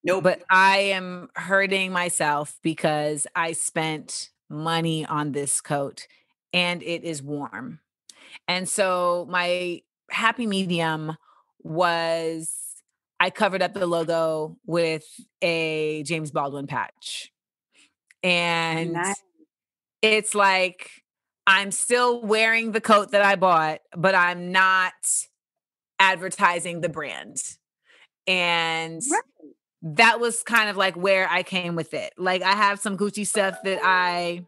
Nope. 0.03 0.23
but 0.23 0.43
I 0.49 0.77
am 0.77 1.29
hurting 1.35 1.91
myself 1.91 2.57
because 2.61 3.27
I 3.35 3.51
spent 3.51 4.29
money 4.49 5.05
on 5.05 5.33
this 5.33 5.59
coat 5.59 6.07
and 6.53 6.81
it 6.81 7.03
is 7.03 7.21
warm. 7.21 7.79
And 8.47 8.69
so 8.69 9.27
my 9.29 9.81
happy 10.09 10.47
medium 10.47 11.17
was 11.67 12.51
I 13.19 13.29
covered 13.29 13.61
up 13.61 13.73
the 13.73 13.87
logo 13.87 14.57
with 14.65 15.05
a 15.41 16.03
James 16.03 16.31
Baldwin 16.31 16.67
patch. 16.67 17.31
And 18.23 18.93
Nice. 18.93 19.23
it's 20.01 20.35
like 20.35 21.03
I'm 21.45 21.71
still 21.71 22.21
wearing 22.21 22.71
the 22.73 22.81
coat 22.81 23.11
that 23.11 23.21
I 23.21 23.35
bought, 23.35 23.79
but 23.95 24.13
I'm 24.15 24.51
not 24.51 24.93
advertising 25.99 26.81
the 26.81 26.89
brand. 26.89 27.41
And 28.27 29.01
Right. 29.09 29.21
that 29.81 30.19
was 30.19 30.43
kind 30.43 30.69
of 30.69 30.75
like 30.75 30.95
where 30.95 31.29
I 31.29 31.43
came 31.43 31.75
with 31.75 31.93
it. 31.93 32.13
Like 32.17 32.41
I 32.41 32.51
have 32.51 32.79
some 32.79 32.97
Gucci 32.97 33.25
stuff 33.25 33.57
that 33.63 33.79
oh. 33.79 33.85
I 33.85 34.45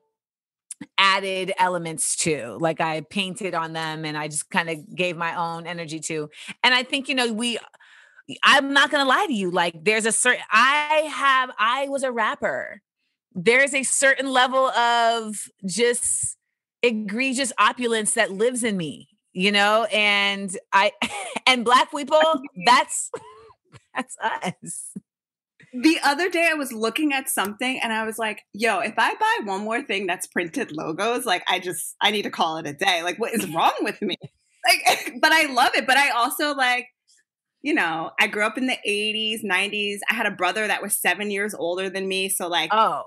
added 0.97 1.53
elements 1.57 2.15
to. 2.17 2.57
Like 2.59 2.81
I 2.81 3.01
painted 3.01 3.53
on 3.53 3.73
them 3.73 4.05
and 4.05 4.17
I 4.17 4.27
just 4.27 4.49
kind 4.49 4.69
of 4.69 4.95
gave 4.95 5.17
my 5.17 5.35
own 5.35 5.67
energy 5.67 5.99
to. 6.01 6.29
And 6.63 6.73
I 6.73 6.83
think 6.83 7.09
you 7.09 7.15
know 7.15 7.31
we 7.31 7.57
I'm 8.43 8.73
not 8.73 8.91
going 8.91 9.03
to 9.03 9.09
lie 9.09 9.25
to 9.25 9.33
you 9.33 9.49
like 9.51 9.83
there's 9.83 10.05
a 10.05 10.11
certain 10.11 10.43
I 10.51 11.09
have 11.11 11.51
I 11.57 11.87
was 11.89 12.03
a 12.03 12.11
rapper. 12.11 12.81
There's 13.33 13.73
a 13.73 13.83
certain 13.83 14.31
level 14.31 14.69
of 14.69 15.49
just 15.65 16.37
egregious 16.81 17.53
opulence 17.57 18.13
that 18.13 18.31
lives 18.31 18.63
in 18.63 18.77
me, 18.77 19.07
you 19.33 19.51
know? 19.51 19.85
And 19.91 20.55
I 20.73 20.91
and 21.47 21.65
black 21.65 21.91
people 21.91 22.19
that's 22.65 23.11
that's 23.95 24.17
us. 24.21 24.93
The 25.73 25.99
other 26.03 26.29
day 26.29 26.47
I 26.49 26.55
was 26.55 26.73
looking 26.73 27.13
at 27.13 27.29
something 27.29 27.79
and 27.83 27.93
I 27.93 28.05
was 28.05 28.17
like, 28.17 28.41
yo, 28.53 28.79
if 28.79 28.95
I 28.97 29.13
buy 29.15 29.39
one 29.45 29.61
more 29.63 29.81
thing 29.83 30.07
that's 30.07 30.25
printed 30.27 30.71
logos, 30.71 31.25
like 31.25 31.43
I 31.47 31.59
just 31.59 31.95
I 32.01 32.11
need 32.11 32.23
to 32.23 32.31
call 32.31 32.57
it 32.57 32.65
a 32.67 32.73
day. 32.73 33.03
Like 33.03 33.19
what 33.19 33.33
is 33.33 33.47
wrong 33.53 33.73
with 33.81 34.01
me? 34.01 34.15
Like 34.67 35.13
but 35.21 35.31
I 35.31 35.51
love 35.53 35.71
it, 35.75 35.87
but 35.87 35.95
I 35.95 36.09
also 36.09 36.53
like 36.53 36.87
you 37.61 37.73
know, 37.73 38.11
I 38.19 38.27
grew 38.27 38.43
up 38.45 38.57
in 38.57 38.67
the 38.67 38.77
80s, 38.87 39.39
90s. 39.43 39.97
I 40.09 40.13
had 40.15 40.25
a 40.25 40.31
brother 40.31 40.65
that 40.67 40.81
was 40.81 40.97
7 40.97 41.29
years 41.31 41.53
older 41.53 41.89
than 41.89 42.07
me, 42.07 42.27
so 42.29 42.47
like 42.47 42.69
Oh, 42.73 43.03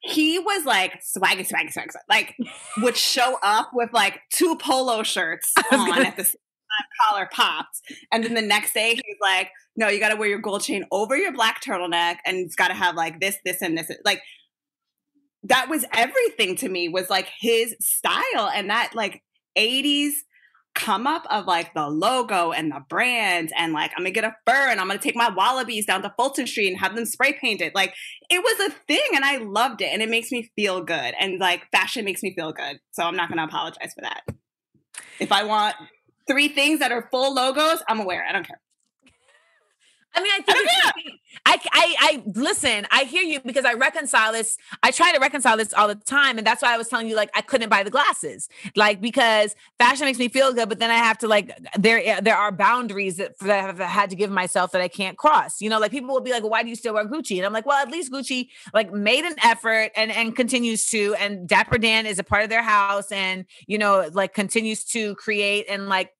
he 0.00 0.38
was 0.38 0.64
like 0.66 1.00
swaggy, 1.02 1.48
swaggy, 1.48 1.72
swaggy, 1.74 1.88
like 2.08 2.34
would 2.78 2.96
show 2.96 3.38
up 3.42 3.70
with 3.72 3.90
like 3.92 4.20
two 4.30 4.56
polo 4.56 5.02
shirts 5.02 5.52
on 5.72 5.88
gonna- 5.88 6.04
at 6.04 6.16
the 6.16 6.24
same 6.24 6.32
time, 6.32 6.38
collar 7.00 7.28
popped, 7.32 7.80
and 8.12 8.24
then 8.24 8.34
the 8.34 8.42
next 8.42 8.74
day 8.74 8.94
he's 8.94 9.16
like, 9.20 9.50
"No, 9.76 9.88
you 9.88 10.00
got 10.00 10.10
to 10.10 10.16
wear 10.16 10.28
your 10.28 10.40
gold 10.40 10.62
chain 10.62 10.84
over 10.90 11.16
your 11.16 11.32
black 11.32 11.62
turtleneck, 11.62 12.16
and 12.26 12.38
it's 12.38 12.56
got 12.56 12.68
to 12.68 12.74
have 12.74 12.94
like 12.94 13.20
this, 13.20 13.38
this, 13.44 13.62
and 13.62 13.76
this." 13.76 13.90
Like 14.04 14.22
that 15.44 15.68
was 15.68 15.84
everything 15.92 16.56
to 16.56 16.68
me. 16.68 16.88
Was 16.88 17.10
like 17.10 17.28
his 17.38 17.76
style, 17.80 18.50
and 18.54 18.70
that 18.70 18.92
like 18.94 19.22
'80s 19.56 20.12
come 20.74 21.06
up 21.06 21.24
of 21.30 21.46
like 21.46 21.72
the 21.74 21.88
logo 21.88 22.50
and 22.50 22.70
the 22.70 22.80
brands 22.88 23.52
and 23.56 23.72
like 23.72 23.92
I'm 23.96 24.02
gonna 24.02 24.10
get 24.10 24.24
a 24.24 24.34
fur 24.44 24.70
and 24.70 24.80
I'm 24.80 24.88
gonna 24.88 24.98
take 24.98 25.16
my 25.16 25.30
wallabies 25.30 25.86
down 25.86 26.02
to 26.02 26.12
Fulton 26.16 26.46
Street 26.46 26.68
and 26.68 26.78
have 26.78 26.96
them 26.96 27.04
spray 27.04 27.32
painted. 27.32 27.72
Like 27.74 27.94
it 28.28 28.42
was 28.42 28.68
a 28.68 28.74
thing 28.88 29.06
and 29.14 29.24
I 29.24 29.36
loved 29.36 29.80
it 29.82 29.90
and 29.92 30.02
it 30.02 30.08
makes 30.08 30.32
me 30.32 30.50
feel 30.56 30.82
good. 30.82 31.14
And 31.20 31.38
like 31.38 31.70
fashion 31.70 32.04
makes 32.04 32.22
me 32.22 32.34
feel 32.34 32.52
good. 32.52 32.78
So 32.90 33.04
I'm 33.04 33.16
not 33.16 33.28
gonna 33.28 33.44
apologize 33.44 33.92
for 33.94 34.02
that. 34.02 34.22
If 35.20 35.30
I 35.30 35.44
want 35.44 35.76
three 36.26 36.48
things 36.48 36.80
that 36.80 36.92
are 36.92 37.08
full 37.10 37.34
logos, 37.34 37.82
I'm 37.88 38.00
aware. 38.00 38.24
I 38.28 38.32
don't 38.32 38.46
care. 38.46 38.60
I 40.14 40.22
mean, 40.22 40.32
I 40.32 40.40
think 40.42 40.58
it's, 40.60 41.16
I, 41.46 41.58
I, 41.72 41.96
I 42.00 42.22
listen. 42.34 42.86
I 42.90 43.04
hear 43.04 43.22
you 43.22 43.40
because 43.40 43.64
I 43.64 43.74
reconcile 43.74 44.32
this. 44.32 44.56
I 44.82 44.90
try 44.90 45.12
to 45.12 45.18
reconcile 45.18 45.56
this 45.56 45.74
all 45.74 45.88
the 45.88 45.94
time, 45.94 46.38
and 46.38 46.46
that's 46.46 46.62
why 46.62 46.72
I 46.72 46.78
was 46.78 46.88
telling 46.88 47.08
you 47.08 47.16
like 47.16 47.30
I 47.34 47.40
couldn't 47.40 47.68
buy 47.68 47.82
the 47.82 47.90
glasses, 47.90 48.48
like 48.76 49.00
because 49.00 49.54
fashion 49.78 50.06
makes 50.06 50.18
me 50.18 50.28
feel 50.28 50.52
good, 50.52 50.68
but 50.68 50.78
then 50.78 50.90
I 50.90 50.96
have 50.96 51.18
to 51.18 51.28
like 51.28 51.50
there 51.78 52.00
eh, 52.02 52.20
there 52.20 52.36
are 52.36 52.52
boundaries 52.52 53.16
that, 53.16 53.38
that 53.40 53.68
I've 53.68 53.78
had 53.78 54.10
to 54.10 54.16
give 54.16 54.30
myself 54.30 54.72
that 54.72 54.80
I 54.80 54.88
can't 54.88 55.18
cross. 55.18 55.60
You 55.60 55.68
know, 55.68 55.78
like 55.78 55.90
people 55.90 56.14
will 56.14 56.20
be 56.20 56.30
like, 56.30 56.42
well, 56.42 56.50
"Why 56.50 56.62
do 56.62 56.68
you 56.68 56.76
still 56.76 56.94
wear 56.94 57.06
Gucci?" 57.06 57.36
And 57.36 57.46
I'm 57.46 57.52
like, 57.52 57.66
"Well, 57.66 57.80
at 57.80 57.90
least 57.90 58.12
Gucci 58.12 58.48
like 58.72 58.92
made 58.92 59.24
an 59.24 59.34
effort 59.42 59.90
and 59.96 60.10
and 60.10 60.36
continues 60.36 60.86
to, 60.86 61.14
and 61.18 61.48
Dapper 61.48 61.78
Dan 61.78 62.06
is 62.06 62.18
a 62.18 62.24
part 62.24 62.44
of 62.44 62.50
their 62.50 62.62
house, 62.62 63.10
and 63.10 63.44
you 63.66 63.78
know, 63.78 64.08
like 64.12 64.34
continues 64.34 64.84
to 64.84 65.14
create 65.16 65.66
and 65.68 65.88
like 65.88 66.12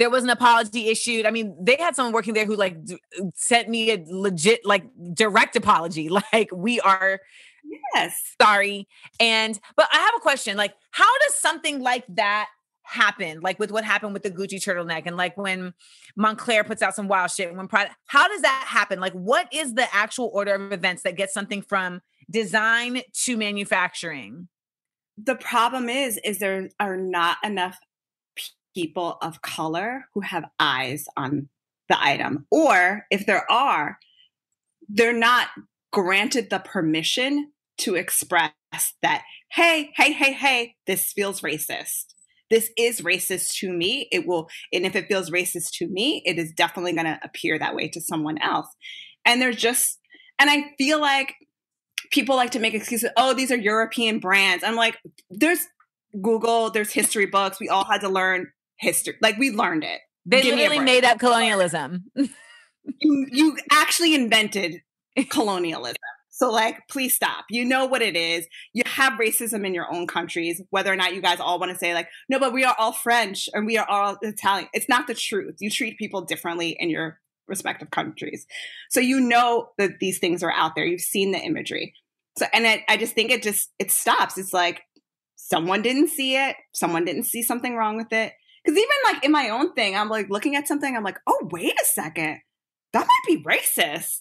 there 0.00 0.08
was 0.10 0.24
an 0.24 0.30
apology 0.30 0.88
issued. 0.88 1.26
I 1.26 1.30
mean, 1.30 1.54
they 1.60 1.76
had 1.78 1.94
someone 1.94 2.14
working 2.14 2.32
there 2.32 2.46
who 2.46 2.56
like 2.56 2.82
d- 2.86 2.98
sent 3.34 3.68
me 3.68 3.90
a 3.92 4.02
legit 4.08 4.64
like 4.64 4.84
direct 5.14 5.54
apology. 5.56 6.08
Like 6.32 6.48
we 6.52 6.80
are 6.80 7.20
Yes. 7.94 8.34
sorry. 8.40 8.88
And 9.20 9.60
but 9.76 9.86
I 9.92 9.98
have 9.98 10.14
a 10.16 10.20
question. 10.20 10.56
Like, 10.56 10.74
how 10.90 11.18
does 11.24 11.34
something 11.34 11.80
like 11.80 12.04
that 12.08 12.48
happen? 12.84 13.40
Like 13.42 13.58
with 13.58 13.70
what 13.70 13.84
happened 13.84 14.14
with 14.14 14.22
the 14.22 14.30
Gucci 14.30 14.54
turtleneck 14.54 15.02
and 15.04 15.18
like 15.18 15.36
when 15.36 15.74
Moncler 16.18 16.66
puts 16.66 16.80
out 16.80 16.96
some 16.96 17.06
wild 17.06 17.30
shit 17.30 17.54
when 17.54 17.68
product 17.68 17.94
how 18.06 18.26
does 18.26 18.40
that 18.40 18.64
happen? 18.66 19.00
Like 19.00 19.12
what 19.12 19.52
is 19.52 19.74
the 19.74 19.86
actual 19.94 20.30
order 20.32 20.54
of 20.54 20.72
events 20.72 21.02
that 21.02 21.16
gets 21.16 21.34
something 21.34 21.60
from 21.60 22.00
design 22.30 23.02
to 23.24 23.36
manufacturing? 23.36 24.48
The 25.22 25.34
problem 25.34 25.90
is, 25.90 26.18
is 26.24 26.38
there 26.38 26.70
are 26.80 26.96
not 26.96 27.36
enough 27.44 27.78
people 28.74 29.18
of 29.22 29.42
color 29.42 30.06
who 30.14 30.20
have 30.20 30.44
eyes 30.58 31.06
on 31.16 31.48
the 31.88 32.02
item, 32.02 32.46
or 32.50 33.06
if 33.10 33.26
there 33.26 33.50
are, 33.50 33.98
they're 34.88 35.12
not 35.12 35.48
granted 35.92 36.50
the 36.50 36.60
permission 36.60 37.50
to 37.78 37.96
express 37.96 38.52
that. 39.02 39.22
Hey, 39.50 39.90
hey, 39.96 40.12
hey, 40.12 40.32
hey! 40.32 40.76
This 40.86 41.12
feels 41.12 41.40
racist. 41.40 42.14
This 42.50 42.70
is 42.76 43.00
racist 43.00 43.54
to 43.58 43.72
me. 43.72 44.08
It 44.12 44.26
will, 44.26 44.48
and 44.72 44.84
if 44.84 44.94
it 44.96 45.08
feels 45.08 45.30
racist 45.30 45.70
to 45.74 45.88
me, 45.88 46.22
it 46.24 46.38
is 46.38 46.52
definitely 46.52 46.92
going 46.92 47.06
to 47.06 47.18
appear 47.22 47.58
that 47.58 47.74
way 47.74 47.88
to 47.88 48.00
someone 48.00 48.38
else. 48.38 48.68
And 49.24 49.40
there's 49.40 49.56
just, 49.56 49.98
and 50.38 50.50
I 50.50 50.72
feel 50.78 51.00
like 51.00 51.34
people 52.10 52.36
like 52.36 52.50
to 52.52 52.58
make 52.58 52.74
excuses. 52.74 53.10
Oh, 53.16 53.34
these 53.34 53.50
are 53.50 53.56
European 53.56 54.18
brands. 54.18 54.64
I'm 54.64 54.76
like, 54.76 54.98
there's 55.30 55.66
Google, 56.20 56.70
there's 56.70 56.92
history 56.92 57.26
books. 57.26 57.60
We 57.60 57.68
all 57.68 57.84
had 57.84 58.00
to 58.00 58.08
learn 58.08 58.50
history. 58.80 59.14
Like 59.20 59.38
we 59.38 59.50
learned 59.50 59.84
it. 59.84 60.00
They 60.26 60.42
Give 60.42 60.56
literally 60.56 60.80
made 60.80 61.04
up 61.04 61.18
colonialism. 61.18 62.04
You, 62.98 63.26
you 63.30 63.58
actually 63.70 64.14
invented 64.14 64.80
colonialism. 65.28 65.96
So 66.30 66.50
like, 66.50 66.88
please 66.88 67.14
stop. 67.14 67.44
You 67.50 67.66
know 67.66 67.84
what 67.84 68.00
it 68.00 68.16
is. 68.16 68.48
You 68.72 68.82
have 68.86 69.20
racism 69.20 69.66
in 69.66 69.74
your 69.74 69.92
own 69.92 70.06
countries, 70.06 70.62
whether 70.70 70.90
or 70.90 70.96
not 70.96 71.14
you 71.14 71.20
guys 71.20 71.40
all 71.40 71.60
want 71.60 71.70
to 71.72 71.78
say 71.78 71.92
like, 71.92 72.08
no, 72.30 72.38
but 72.38 72.54
we 72.54 72.64
are 72.64 72.74
all 72.78 72.92
French 72.92 73.50
and 73.52 73.66
we 73.66 73.76
are 73.76 73.88
all 73.88 74.16
Italian. 74.22 74.70
It's 74.72 74.88
not 74.88 75.06
the 75.06 75.14
truth. 75.14 75.56
You 75.60 75.70
treat 75.70 75.98
people 75.98 76.22
differently 76.22 76.74
in 76.80 76.88
your 76.88 77.20
respective 77.46 77.90
countries. 77.90 78.46
So 78.88 79.00
you 79.00 79.20
know 79.20 79.68
that 79.76 80.00
these 80.00 80.18
things 80.18 80.42
are 80.42 80.52
out 80.52 80.74
there. 80.74 80.86
You've 80.86 81.02
seen 81.02 81.32
the 81.32 81.38
imagery. 81.38 81.92
So 82.38 82.46
and 82.54 82.66
I, 82.66 82.84
I 82.88 82.96
just 82.96 83.14
think 83.14 83.30
it 83.30 83.42
just 83.42 83.70
it 83.78 83.90
stops. 83.90 84.38
It's 84.38 84.54
like 84.54 84.80
someone 85.36 85.82
didn't 85.82 86.08
see 86.08 86.36
it. 86.36 86.56
Someone 86.72 87.04
didn't 87.04 87.24
see 87.24 87.42
something 87.42 87.76
wrong 87.76 87.98
with 87.98 88.12
it. 88.12 88.32
Because 88.64 88.76
even 88.78 88.88
like 89.12 89.24
in 89.24 89.32
my 89.32 89.48
own 89.48 89.72
thing, 89.74 89.96
I'm 89.96 90.08
like 90.08 90.28
looking 90.30 90.56
at 90.56 90.68
something. 90.68 90.94
I'm 90.96 91.04
like, 91.04 91.18
oh 91.26 91.48
wait 91.50 91.74
a 91.80 91.84
second, 91.84 92.40
that 92.92 93.06
might 93.06 93.26
be 93.36 93.42
racist. 93.42 94.20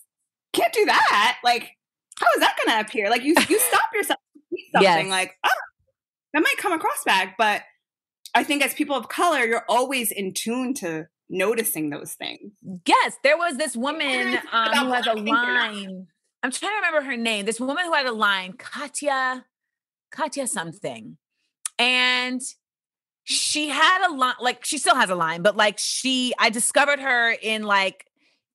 Can't 0.53 0.73
do 0.73 0.85
that. 0.85 1.37
Like, 1.43 1.71
how 2.19 2.27
is 2.35 2.39
that 2.41 2.55
going 2.65 2.77
to 2.79 2.87
appear? 2.87 3.09
Like 3.09 3.23
you 3.23 3.35
you 3.49 3.59
stop 3.69 3.83
yourself 3.93 4.19
to 4.33 4.41
see 4.55 4.65
something 4.73 5.07
Yes. 5.07 5.09
like, 5.09 5.35
oh, 5.43 5.49
that 6.33 6.41
might 6.41 6.57
come 6.57 6.73
across 6.73 7.03
bad. 7.05 7.33
But 7.37 7.63
I 8.35 8.43
think 8.43 8.63
as 8.63 8.73
people 8.73 8.95
of 8.95 9.09
color, 9.09 9.39
you're 9.45 9.65
always 9.67 10.11
in 10.11 10.33
tune 10.33 10.73
to 10.75 11.07
noticing 11.29 11.89
those 11.89 12.13
things. 12.13 12.51
Yes, 12.85 13.17
there 13.23 13.37
was 13.37 13.57
this 13.57 13.75
woman 13.75 14.37
um, 14.51 14.71
who 14.87 14.91
has 14.93 15.05
a 15.07 15.13
Black 15.13 15.17
ink 15.17 15.29
or 15.29 15.31
not? 15.53 15.73
line. 15.73 16.07
I'm 16.41 16.51
trying 16.51 16.71
to 16.71 16.75
remember 16.87 17.01
her 17.11 17.17
name. 17.17 17.45
This 17.45 17.59
woman 17.59 17.83
who 17.85 17.93
had 17.93 18.05
a 18.05 18.11
line, 18.13 18.53
Katya, 18.53 19.45
Katya 20.11 20.47
something, 20.47 21.17
and 21.77 22.41
she 23.29 23.69
had 23.69 24.07
a 24.07 24.11
line. 24.13 24.35
Like 24.41 24.65
she 24.65 24.77
still 24.79 24.95
has 24.95 25.09
a 25.11 25.15
line, 25.15 25.41
but 25.43 25.55
like 25.55 25.77
she, 25.77 26.33
I 26.39 26.49
discovered 26.49 26.99
her 26.99 27.31
in 27.31 27.63
like 27.63 28.05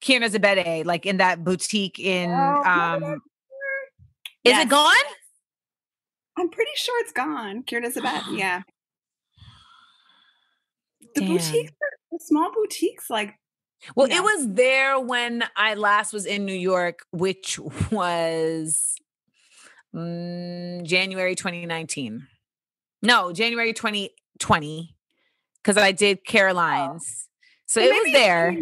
Kirna 0.03 0.29
Zabête, 0.31 0.85
like 0.85 1.07
in 1.07 1.19
that 1.19 1.45
boutique 1.45 1.99
in. 2.01 2.31
Oh, 2.31 2.63
um 2.65 3.03
Is 4.43 4.51
Yes. 4.53 4.67
it 4.67 4.69
gone? 4.69 4.95
I'm 6.37 6.51
pretty 6.51 6.73
sure 6.75 7.01
it's 7.03 7.13
gone. 7.13 7.63
Kieran 7.63 7.85
Elizabeth. 7.85 8.25
Yeah. 8.33 8.63
The 11.15 11.21
Damn. 11.21 11.29
boutiques, 11.29 11.71
are- 11.71 11.99
the 12.11 12.19
small 12.21 12.51
boutiques, 12.53 13.09
like 13.09 13.35
Well, 13.95 14.09
it 14.11 14.21
was 14.23 14.49
there 14.55 14.99
when 14.99 15.45
I 15.57 15.75
last 15.75 16.13
was 16.13 16.27
in 16.27 16.45
New 16.45 16.53
York, 16.57 17.07
which 17.13 17.61
was 17.93 18.97
mm, 19.95 20.83
January 20.83 21.37
2019. 21.37 22.27
No, 23.03 23.33
January 23.33 23.73
2020, 24.39 24.95
because 25.63 25.77
I 25.77 25.93
did 25.93 26.19
oh. 26.19 26.31
Caroline's. 26.31 27.29
So 27.67 27.81
it 27.81 27.91
was 27.91 28.13
there. 28.13 28.53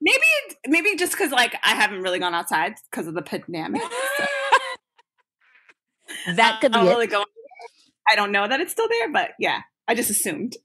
Maybe, 0.00 0.24
maybe 0.66 0.96
just 0.96 1.12
because 1.12 1.32
like 1.32 1.54
I 1.64 1.74
haven't 1.74 2.02
really 2.02 2.18
gone 2.18 2.34
outside 2.34 2.74
because 2.90 3.06
of 3.08 3.14
the 3.14 3.22
pandemic. 3.22 3.82
so 6.26 6.32
that 6.34 6.60
could 6.60 6.72
be 6.72 6.78
it. 6.78 6.82
really 6.82 7.06
going. 7.08 7.26
I 8.08 8.14
don't 8.16 8.32
know 8.32 8.48
that 8.48 8.60
it's 8.60 8.72
still 8.72 8.88
there, 8.88 9.12
but 9.12 9.30
yeah, 9.38 9.60
I 9.86 9.94
just 9.94 10.08
assumed. 10.08 10.56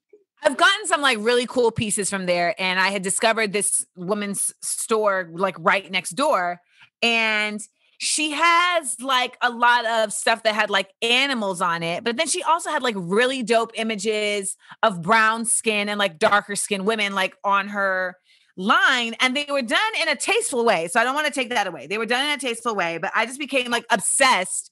I've 0.43 0.57
gotten 0.57 0.85
some 0.87 1.01
like 1.01 1.17
really 1.19 1.45
cool 1.45 1.71
pieces 1.71 2.09
from 2.09 2.25
there, 2.25 2.53
and 2.59 2.79
I 2.79 2.89
had 2.89 3.01
discovered 3.01 3.53
this 3.53 3.85
woman's 3.95 4.53
store 4.61 5.29
like 5.31 5.55
right 5.59 5.89
next 5.89 6.11
door, 6.11 6.59
and 7.01 7.59
she 8.04 8.32
has 8.32 8.99
like 8.99 9.38
a 9.41 9.49
lot 9.49 9.86
of 9.86 10.12
stuff 10.12 10.43
that 10.43 10.54
had 10.54 10.70
like 10.70 10.93
animals 11.01 11.62
on 11.62 11.82
it, 11.82 12.04
but 12.04 12.18
then 12.18 12.28
she 12.28 12.43
also 12.43 12.70
had 12.70 12.84
like 12.84 12.95
really 12.97 13.43
dope 13.43 13.72
images 13.76 14.58
of 14.84 15.01
brown 15.01 15.45
skin 15.45 15.88
and 15.88 15.97
like 15.97 16.20
darker 16.20 16.56
skin 16.56 16.84
women 16.84 17.16
like 17.16 17.36
on 17.45 17.70
her 17.70 18.18
line 18.58 19.16
and 19.22 19.36
they 19.36 19.45
were 19.49 19.62
done 19.62 19.80
in 20.01 20.10
a 20.10 20.16
tasteful 20.16 20.66
way. 20.66 20.89
So 20.89 20.99
I 20.99 21.06
don't 21.06 21.16
want 21.16 21.28
to 21.28 21.34
take 21.34 21.49
that 21.49 21.66
away. 21.66 21.88
They 21.88 21.97
were 21.97 22.06
done 22.06 22.26
in 22.26 22.32
a 22.32 22.38
tasteful 22.38 22.76
way, 22.76 22.97
but 22.97 23.12
I 23.16 23.26
just 23.26 23.39
became 23.39 23.72
like 23.72 23.86
obsessed 23.89 24.70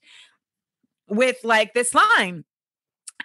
with 1.08 1.38
like 1.46 1.74
this 1.74 1.94
line. 1.94 2.44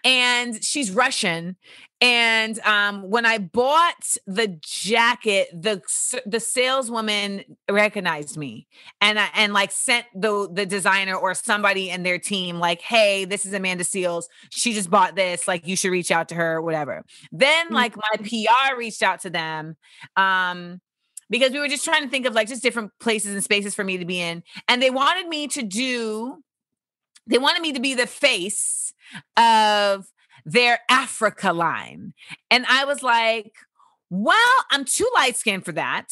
And 0.04 0.62
she's 0.64 0.90
Russian 0.90 1.56
and 2.00 2.58
um, 2.60 3.08
when 3.08 3.24
I 3.24 3.38
bought 3.38 4.16
the 4.26 4.48
jacket, 4.60 5.48
the 5.52 5.80
the 6.26 6.40
saleswoman 6.40 7.42
recognized 7.70 8.36
me, 8.36 8.66
and 9.00 9.18
I, 9.18 9.28
and 9.34 9.54
like 9.54 9.72
sent 9.72 10.04
the 10.14 10.46
the 10.52 10.66
designer 10.66 11.14
or 11.14 11.32
somebody 11.34 11.88
in 11.88 12.02
their 12.02 12.18
team 12.18 12.58
like, 12.58 12.82
"Hey, 12.82 13.24
this 13.24 13.46
is 13.46 13.54
Amanda 13.54 13.82
Seales. 13.82 14.24
She 14.50 14.74
just 14.74 14.90
bought 14.90 15.16
this. 15.16 15.48
Like, 15.48 15.66
you 15.66 15.74
should 15.74 15.90
reach 15.90 16.10
out 16.10 16.28
to 16.28 16.34
her, 16.34 16.60
whatever." 16.60 17.02
Then 17.32 17.70
like 17.70 17.96
my 17.96 18.16
PR 18.18 18.76
reached 18.76 19.02
out 19.02 19.20
to 19.22 19.30
them, 19.30 19.76
um, 20.16 20.82
because 21.30 21.52
we 21.52 21.60
were 21.60 21.68
just 21.68 21.84
trying 21.84 22.02
to 22.02 22.10
think 22.10 22.26
of 22.26 22.34
like 22.34 22.48
just 22.48 22.62
different 22.62 22.92
places 23.00 23.32
and 23.32 23.42
spaces 23.42 23.74
for 23.74 23.84
me 23.84 23.96
to 23.96 24.04
be 24.04 24.20
in, 24.20 24.42
and 24.68 24.82
they 24.82 24.90
wanted 24.90 25.28
me 25.28 25.48
to 25.48 25.62
do, 25.62 26.42
they 27.26 27.38
wanted 27.38 27.62
me 27.62 27.72
to 27.72 27.80
be 27.80 27.94
the 27.94 28.06
face 28.06 28.85
of 29.36 30.06
their 30.44 30.80
Africa 30.88 31.52
line. 31.52 32.14
And 32.50 32.64
I 32.68 32.84
was 32.84 33.02
like, 33.02 33.52
well, 34.10 34.54
I'm 34.70 34.84
too 34.84 35.08
light 35.14 35.36
skinned 35.36 35.64
for 35.64 35.72
that. 35.72 36.08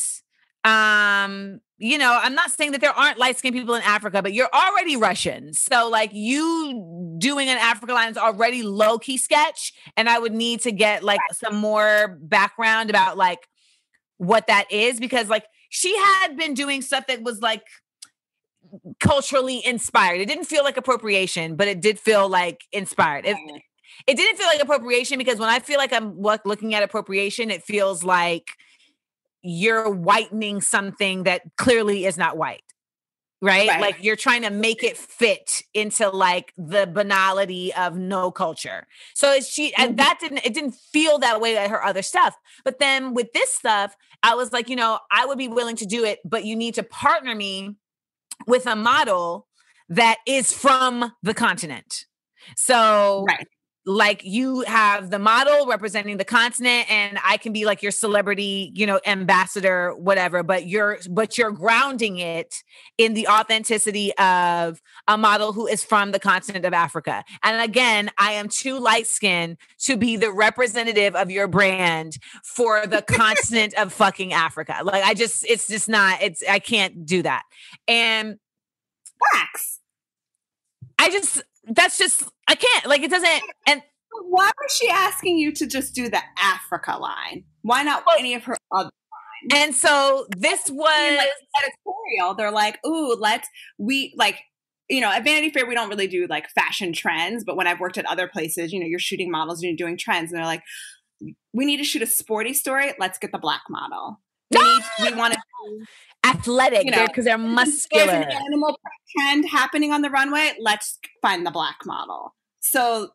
Um, 0.64 1.60
you 1.78 1.98
know, 1.98 2.18
I'm 2.22 2.34
not 2.34 2.50
saying 2.50 2.72
that 2.72 2.80
there 2.80 2.90
aren't 2.90 3.18
light 3.18 3.36
skinned 3.38 3.54
people 3.54 3.74
in 3.74 3.82
Africa, 3.82 4.22
but 4.22 4.32
you're 4.32 4.48
already 4.52 4.96
Russian. 4.96 5.52
So, 5.52 5.88
like, 5.88 6.10
you 6.12 7.16
doing 7.18 7.48
an 7.48 7.58
Africa 7.58 7.92
line 7.92 8.10
is 8.10 8.16
already 8.16 8.62
low 8.62 8.98
key 8.98 9.18
sketch. 9.18 9.72
And 9.96 10.08
I 10.08 10.18
would 10.18 10.32
need 10.32 10.60
to 10.62 10.72
get 10.72 11.04
like 11.04 11.20
some 11.32 11.56
more 11.56 12.18
background 12.20 12.90
about 12.90 13.16
like 13.16 13.46
what 14.16 14.46
that 14.46 14.70
is 14.70 14.98
because, 14.98 15.28
like, 15.28 15.44
she 15.68 15.96
had 15.96 16.36
been 16.36 16.54
doing 16.54 16.80
stuff 16.80 17.06
that 17.08 17.22
was 17.22 17.40
like 17.40 17.64
culturally 19.00 19.64
inspired. 19.64 20.20
It 20.20 20.26
didn't 20.26 20.44
feel 20.44 20.64
like 20.64 20.76
appropriation, 20.76 21.56
but 21.56 21.68
it 21.68 21.80
did 21.80 21.98
feel 21.98 22.28
like 22.28 22.62
inspired. 22.72 23.26
It, 23.26 23.36
it 24.06 24.16
didn't 24.16 24.36
feel 24.36 24.46
like 24.46 24.60
appropriation 24.62 25.18
because 25.18 25.38
when 25.38 25.48
I 25.48 25.60
feel 25.60 25.78
like 25.78 25.92
I'm 25.92 26.20
look, 26.20 26.42
looking 26.44 26.74
at 26.74 26.82
appropriation, 26.82 27.50
it 27.50 27.62
feels 27.62 28.04
like 28.04 28.46
you're 29.42 29.90
whitening 29.90 30.60
something 30.60 31.24
that 31.24 31.42
clearly 31.56 32.04
is 32.06 32.16
not 32.16 32.36
white. 32.36 32.62
right? 33.42 33.68
Right. 33.68 33.80
Like 33.80 34.02
you're 34.02 34.16
trying 34.16 34.42
to 34.42 34.50
make 34.50 34.82
it 34.82 34.96
fit 34.96 35.62
into 35.74 36.08
like 36.08 36.52
the 36.56 36.86
banality 36.86 37.74
of 37.74 37.96
no 37.96 38.30
culture. 38.30 38.86
So 39.14 39.38
she 39.40 39.72
Mm-hmm. 39.72 39.82
and 39.82 39.98
that 39.98 40.18
didn't 40.20 40.38
it 40.44 40.54
didn't 40.54 40.72
feel 40.74 41.18
that 41.18 41.40
way 41.40 41.56
at 41.56 41.70
her 41.70 41.84
other 41.84 42.02
stuff. 42.02 42.36
But 42.64 42.78
then 42.78 43.14
with 43.14 43.32
this 43.32 43.50
stuff, 43.50 43.96
I 44.22 44.34
was 44.34 44.52
like, 44.52 44.68
you 44.70 44.76
know, 44.76 44.98
I 45.10 45.26
would 45.26 45.38
be 45.38 45.48
willing 45.48 45.76
to 45.76 45.86
do 45.86 46.04
it, 46.04 46.20
but 46.24 46.44
you 46.44 46.56
need 46.56 46.74
to 46.74 46.82
partner 46.82 47.34
me 47.34 47.76
with 48.46 48.66
a 48.66 48.76
model 48.76 49.46
that 49.88 50.18
is 50.26 50.52
from 50.52 51.12
the 51.22 51.34
continent. 51.34 52.06
So 52.56 53.24
Right. 53.26 53.46
Like 53.86 54.24
you 54.24 54.62
have 54.62 55.10
the 55.10 55.18
model 55.18 55.66
representing 55.66 56.16
the 56.16 56.24
continent 56.24 56.90
and 56.90 57.18
I 57.22 57.36
can 57.36 57.52
be 57.52 57.66
like 57.66 57.82
your 57.82 57.92
celebrity, 57.92 58.72
you 58.74 58.86
know, 58.86 58.98
ambassador 59.04 59.94
whatever, 59.94 60.42
but 60.42 60.66
you're 60.66 60.98
but 61.10 61.36
you're 61.36 61.50
grounding 61.50 62.18
it 62.18 62.62
in 62.96 63.12
the 63.12 63.28
authenticity 63.28 64.14
of 64.16 64.80
a 65.06 65.18
model 65.18 65.52
who 65.52 65.66
is 65.66 65.84
from 65.84 66.12
the 66.12 66.18
continent 66.18 66.64
of 66.64 66.72
Africa. 66.72 67.24
And 67.42 67.60
again, 67.60 68.10
I 68.16 68.32
am 68.32 68.48
too 68.48 68.78
light 68.78 69.06
skinned 69.06 69.58
to 69.80 69.98
be 69.98 70.16
the 70.16 70.32
representative 70.32 71.14
of 71.14 71.30
your 71.30 71.46
brand 71.46 72.16
for 72.42 72.86
the 72.86 73.02
continent 73.06 73.74
of 73.74 73.92
fucking 73.92 74.32
Africa. 74.32 74.78
Like 74.82 75.04
I 75.04 75.12
just 75.12 75.44
it's 75.46 75.68
just 75.68 75.90
not 75.90 76.22
it's 76.22 76.42
I 76.48 76.58
can't 76.58 77.04
do 77.04 77.22
that. 77.22 77.42
And 77.86 78.38
Wax. 79.34 79.80
I 80.98 81.10
just 81.10 81.42
that's 81.68 81.98
just 81.98 82.24
I 82.48 82.54
can't 82.54 82.86
like 82.86 83.02
it 83.02 83.10
doesn't 83.10 83.42
and 83.66 83.82
Why 84.28 84.50
was 84.60 84.76
she 84.80 84.88
asking 84.88 85.38
you 85.38 85.52
to 85.52 85.66
just 85.66 85.94
do 85.94 86.08
the 86.08 86.20
Africa 86.38 86.96
line? 86.98 87.44
Why 87.62 87.82
not 87.82 88.04
Well- 88.06 88.16
any 88.18 88.34
of 88.34 88.44
her 88.44 88.56
other? 88.72 88.90
Lines? 89.50 89.64
And 89.64 89.74
so 89.74 90.26
this 90.36 90.70
was 90.70 91.16
like 91.18 91.28
editorial? 91.62 92.34
They're 92.34 92.50
like, 92.50 92.78
ooh, 92.86 93.14
let's 93.18 93.48
we 93.78 94.14
like. 94.16 94.38
You 94.90 95.00
know, 95.00 95.10
at 95.10 95.24
Vanity 95.24 95.48
Fair, 95.48 95.64
we 95.66 95.74
don't 95.74 95.88
really 95.88 96.06
do 96.06 96.26
like 96.28 96.50
fashion 96.50 96.92
trends, 96.92 97.42
but 97.42 97.56
when 97.56 97.66
I've 97.66 97.80
worked 97.80 97.96
at 97.96 98.04
other 98.04 98.28
places, 98.28 98.70
you 98.70 98.78
know, 98.78 98.84
you're 98.86 98.98
shooting 98.98 99.30
models 99.30 99.62
and 99.62 99.68
you're 99.70 99.76
doing 99.88 99.96
trends, 99.96 100.30
and 100.30 100.38
they're 100.38 100.44
like, 100.44 100.62
we 101.54 101.64
need 101.64 101.78
to 101.78 101.84
shoot 101.84 102.02
a 102.02 102.06
sporty 102.06 102.52
story. 102.52 102.92
Let's 102.98 103.18
get 103.18 103.32
the 103.32 103.38
black 103.38 103.62
model. 103.70 104.20
We, 104.50 104.58
need, 104.62 104.82
we 105.02 105.14
want 105.14 105.34
to 105.34 105.40
athletic 106.26 106.84
you 106.84 106.90
know, 106.90 107.06
because 107.06 107.24
they're 107.24 107.36
There's 107.38 107.50
muscular. 107.50 108.12
an 108.12 108.30
animal 108.30 108.78
trend 109.16 109.46
happening 109.48 109.92
on 109.92 110.02
the 110.02 110.10
runway. 110.10 110.52
Let's 110.60 110.98
find 111.22 111.46
the 111.46 111.50
black 111.50 111.78
model. 111.84 112.34
So, 112.60 113.10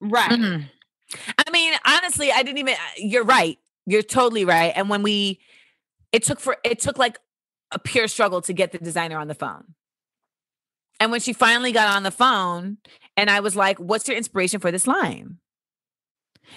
right. 0.00 0.30
Mhm. 0.30 0.64
I 1.46 1.50
mean, 1.50 1.72
honestly, 1.86 2.30
I 2.32 2.42
didn't 2.42 2.58
even. 2.58 2.74
uh, 2.74 2.78
You're 2.98 3.24
right. 3.24 3.58
You're 3.86 4.02
totally 4.02 4.44
right. 4.44 4.72
And 4.76 4.90
when 4.90 5.02
we, 5.02 5.40
it 6.12 6.22
took 6.22 6.40
for 6.40 6.56
it 6.64 6.78
took 6.80 6.98
like 6.98 7.18
a 7.72 7.78
pure 7.78 8.08
struggle 8.08 8.40
to 8.42 8.52
get 8.52 8.72
the 8.72 8.78
designer 8.78 9.18
on 9.18 9.28
the 9.28 9.34
phone. 9.34 9.74
And 11.00 11.10
when 11.10 11.20
she 11.20 11.32
finally 11.32 11.72
got 11.72 11.94
on 11.96 12.02
the 12.02 12.10
phone, 12.10 12.78
and 13.16 13.30
I 13.30 13.40
was 13.40 13.54
like, 13.56 13.78
"What's 13.78 14.08
your 14.08 14.16
inspiration 14.16 14.58
for 14.60 14.70
this 14.72 14.86
line?" 14.86 15.38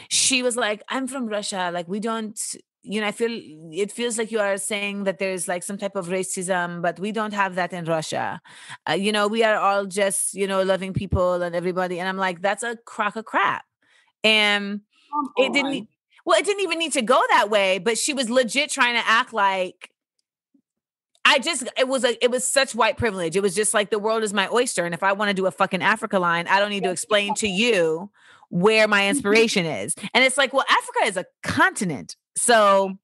She 0.09 0.41
was 0.41 0.55
like, 0.55 0.81
"I'm 0.89 1.07
from 1.07 1.27
Russia. 1.27 1.69
Like 1.73 1.87
we 1.87 1.99
don't." 1.99 2.39
You 2.83 3.01
know, 3.01 3.07
I 3.07 3.11
feel 3.11 3.29
it 3.71 3.91
feels 3.91 4.17
like 4.17 4.31
you 4.31 4.39
are 4.39 4.57
saying 4.57 5.03
that 5.03 5.19
there's 5.19 5.47
like 5.47 5.61
some 5.63 5.77
type 5.77 5.95
of 5.95 6.07
racism, 6.07 6.81
but 6.81 6.99
we 6.99 7.11
don't 7.11 7.33
have 7.33 7.55
that 7.55 7.73
in 7.73 7.85
Russia. 7.85 8.41
Uh, 8.89 8.93
you 8.93 9.11
know, 9.11 9.27
we 9.27 9.43
are 9.43 9.55
all 9.55 9.85
just, 9.85 10.33
you 10.33 10.47
know, 10.47 10.63
loving 10.63 10.93
people 10.93 11.43
and 11.43 11.55
everybody. 11.55 11.99
And 11.99 12.09
I'm 12.09 12.17
like, 12.17 12.41
that's 12.41 12.63
a 12.63 12.77
crock 12.85 13.15
of 13.15 13.25
crap. 13.25 13.65
And 14.23 14.81
Come 15.11 15.29
it 15.37 15.53
didn't 15.53 15.87
well 16.25 16.39
it 16.39 16.45
didn't 16.45 16.61
even 16.61 16.79
need 16.79 16.93
to 16.93 17.01
go 17.01 17.19
that 17.29 17.49
way 17.49 17.79
but 17.79 17.97
she 17.97 18.13
was 18.13 18.29
legit 18.29 18.69
trying 18.69 18.95
to 18.95 19.07
act 19.07 19.33
like 19.33 19.91
i 21.25 21.39
just 21.39 21.67
it 21.77 21.87
was 21.87 22.03
like 22.03 22.17
it 22.21 22.31
was 22.31 22.47
such 22.47 22.75
white 22.75 22.97
privilege 22.97 23.35
it 23.35 23.41
was 23.41 23.55
just 23.55 23.73
like 23.73 23.89
the 23.89 23.99
world 23.99 24.23
is 24.23 24.33
my 24.33 24.47
oyster 24.51 24.85
and 24.85 24.93
if 24.93 25.03
i 25.03 25.11
want 25.13 25.29
to 25.29 25.33
do 25.33 25.45
a 25.45 25.51
fucking 25.51 25.81
africa 25.81 26.19
line 26.19 26.47
i 26.47 26.59
don't 26.59 26.69
need 26.69 26.83
to 26.83 26.91
explain 26.91 27.33
to 27.35 27.47
you 27.47 28.09
where 28.49 28.87
my 28.87 29.07
inspiration 29.07 29.65
is 29.65 29.95
and 30.13 30.23
it's 30.23 30.37
like 30.37 30.53
well 30.53 30.65
africa 30.69 30.99
is 31.05 31.17
a 31.17 31.25
continent 31.43 32.15
so 32.35 32.95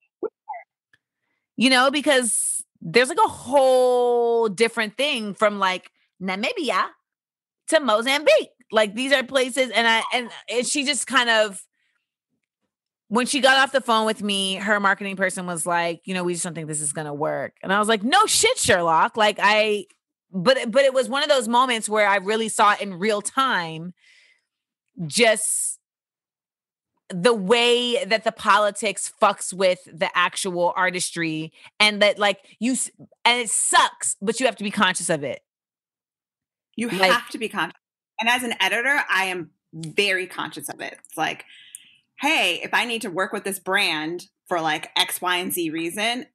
you 1.56 1.70
know 1.70 1.92
because 1.92 2.64
there's 2.82 3.10
like 3.10 3.18
a 3.24 3.30
whole 3.30 4.48
different 4.50 4.98
thing 4.98 5.34
from 5.34 5.60
like 5.60 5.92
namibia 6.22 6.88
to 7.68 7.80
mozambique 7.80 8.50
like 8.72 8.96
these 8.96 9.12
are 9.12 9.24
places 9.24 9.70
and 9.72 9.88
i 9.88 10.04
and, 10.14 10.30
and 10.50 10.66
she 10.66 10.84
just 10.84 11.08
kind 11.08 11.30
of 11.30 11.64
when 13.10 13.26
she 13.26 13.40
got 13.40 13.58
off 13.58 13.72
the 13.72 13.82
phone 13.82 14.06
with 14.06 14.22
me, 14.22 14.56
her 14.56 14.80
marketing 14.80 15.16
person 15.16 15.46
was 15.46 15.66
like, 15.66 16.02
you 16.04 16.14
know, 16.14 16.24
we 16.24 16.34
just 16.34 16.44
don't 16.44 16.54
think 16.54 16.68
this 16.68 16.82
is 16.82 16.92
gonna 16.92 17.14
work. 17.14 17.54
And 17.64 17.72
I 17.72 17.80
was 17.80 17.88
like, 17.88 18.04
no 18.04 18.26
shit, 18.26 18.58
Sherlock. 18.58 19.16
Like 19.16 19.40
I 19.42 19.86
but 20.32 20.72
but 20.72 20.84
it 20.84 20.94
was 20.94 21.08
one 21.08 21.24
of 21.24 21.30
those 21.30 21.48
moments 21.48 21.88
where 21.88 22.08
I 22.08 22.18
really 22.18 22.50
saw 22.50 22.74
it 22.74 22.82
in 22.82 22.96
real 22.96 23.22
time, 23.22 23.94
just 25.06 25.77
the 27.10 27.34
way 27.34 28.04
that 28.06 28.24
the 28.24 28.32
politics 28.32 29.12
fucks 29.22 29.54
with 29.54 29.80
the 29.92 30.10
actual 30.16 30.74
artistry 30.76 31.54
and 31.80 32.02
that 32.02 32.20
like 32.20 32.40
you 32.60 32.76
and 33.24 33.42
it 33.42 33.50
sucks, 33.50 34.16
but 34.22 34.40
you 34.40 34.46
have 34.46 34.58
to 34.58 34.64
be 34.64 34.72
conscious 34.72 35.10
of 35.10 35.24
it. 35.24 35.42
You 36.76 36.90
Like- 36.90 37.12
have 37.12 37.30
to 37.30 37.38
be 37.38 37.50
conscious. 37.50 37.80
And 38.20 38.30
as 38.30 38.44
an 38.44 38.56
editor, 38.60 39.04
I 39.10 39.26
am 39.26 39.52
very 39.74 40.28
conscious 40.28 40.70
of 40.70 40.82
it. 40.82 40.98
It's 41.06 41.18
like, 41.18 41.46
hey, 42.20 42.60
if 42.64 42.74
I 42.74 42.86
need 42.86 43.04
to 43.04 43.10
work 43.12 43.32
with 43.32 43.44
this 43.44 43.60
brand 43.60 44.28
for 44.48 44.60
like 44.60 44.90
X, 44.98 45.22
Y, 45.22 45.38
and 45.38 45.54
Z 45.54 45.70
reason, 45.70 46.26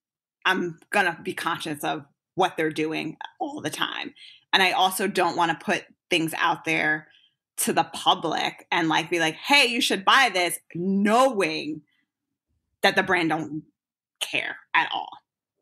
I'm 0.44 0.78
to 0.92 1.18
be 1.22 1.34
conscious 1.34 1.82
of 1.84 2.04
what 2.34 2.56
they're 2.56 2.70
doing 2.70 3.16
all 3.40 3.60
the 3.60 3.70
time. 3.70 4.14
And 4.52 4.62
I 4.62 4.72
also 4.72 5.06
don't 5.06 5.36
want 5.36 5.58
to 5.58 5.64
put 5.64 5.84
things 6.10 6.34
out 6.36 6.64
there 6.64 7.08
to 7.62 7.72
the 7.72 7.88
public 7.92 8.66
and 8.70 8.88
like 8.88 9.10
be 9.10 9.18
like, 9.18 9.34
hey, 9.34 9.66
you 9.66 9.80
should 9.80 10.04
buy 10.04 10.30
this, 10.32 10.58
knowing 10.74 11.82
that 12.82 12.96
the 12.96 13.02
brand 13.02 13.30
don't 13.30 13.62
care 14.20 14.56
at 14.74 14.88
all. 14.92 15.10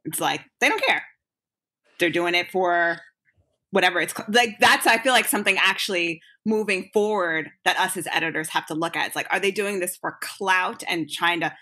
It's 0.05 0.21
like 0.21 0.43
they 0.61 0.69
don't 0.69 0.83
care. 0.83 1.05
They're 1.99 2.11
doing 2.11 2.35
it 2.35 2.51
for 2.51 2.99
whatever 3.73 4.01
it's 4.01 4.13
ca- 4.13 4.27
like 4.33 4.57
that's 4.59 4.85
i 4.89 4.99
feel 4.99 5.13
like 5.13 5.29
something 5.29 5.57
actually 5.57 6.21
moving 6.45 6.91
forward 6.93 7.51
that 7.65 7.79
us 7.79 7.97
as 7.97 8.09
editors 8.11 8.49
have 8.49 8.67
to 8.67 8.75
look 8.75 8.97
at 8.97 9.07
it's 9.07 9.15
like 9.15 9.29
are 9.31 9.39
they 9.39 9.53
doing 9.53 9.79
this 9.79 9.97
for 9.97 10.19
clout 10.21 10.83
and 10.89 11.09
trying 11.09 11.39
to 11.39 11.55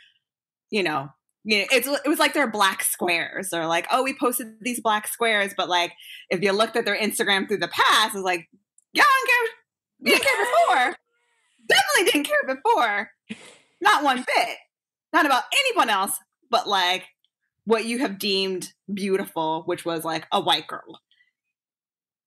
you 0.70 0.82
know 0.82 1.11
you 1.45 1.61
know, 1.61 1.66
it's, 1.72 1.86
it 1.86 2.09
was 2.09 2.18
like 2.18 2.34
they're 2.34 2.51
black 2.51 2.82
squares. 2.82 3.49
They're 3.49 3.66
like, 3.66 3.86
oh, 3.91 4.03
we 4.03 4.14
posted 4.14 4.57
these 4.61 4.80
black 4.80 5.09
squares, 5.09 5.55
but 5.57 5.66
like, 5.66 5.93
if 6.28 6.43
you 6.43 6.53
looked 6.53 6.76
at 6.76 6.84
their 6.84 6.99
Instagram 6.99 7.49
through 7.49 7.59
the 7.59 7.68
past, 7.68 8.14
it's 8.14 8.22
like, 8.22 8.49
y'all 8.93 9.07
don't 9.07 9.28
care. 9.28 9.57
Didn't 10.03 10.22
care 10.22 10.44
before. 10.44 10.96
Definitely 11.68 12.12
didn't 12.12 12.26
care 12.26 12.55
before. 12.55 13.11
Not 13.80 14.03
one 14.03 14.18
bit. 14.18 14.57
Not 15.12 15.26
about 15.26 15.44
anyone 15.64 15.90
else, 15.90 16.18
but 16.51 16.68
like 16.68 17.05
what 17.64 17.84
you 17.84 17.99
have 17.99 18.18
deemed 18.18 18.72
beautiful, 18.92 19.62
which 19.66 19.84
was 19.84 20.05
like 20.05 20.26
a 20.32 20.40
white 20.40 20.66
girl 20.66 21.01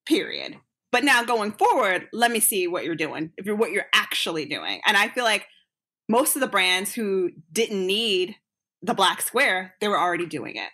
period. 0.05 0.57
But 0.91 1.03
now 1.03 1.23
going 1.23 1.53
forward, 1.53 2.07
let 2.11 2.31
me 2.31 2.39
see 2.39 2.67
what 2.67 2.83
you're 2.83 2.95
doing. 2.95 3.31
If 3.37 3.45
you're 3.45 3.55
what 3.55 3.71
you're 3.71 3.85
actually 3.93 4.45
doing. 4.45 4.81
And 4.85 4.97
I 4.97 5.07
feel 5.07 5.23
like 5.23 5.47
most 6.09 6.35
of 6.35 6.41
the 6.41 6.47
brands 6.47 6.93
who 6.93 7.31
didn't 7.51 7.85
need 7.85 8.35
the 8.81 8.93
black 8.93 9.21
square, 9.21 9.75
they 9.79 9.87
were 9.87 9.99
already 9.99 10.25
doing 10.25 10.57
it. 10.57 10.69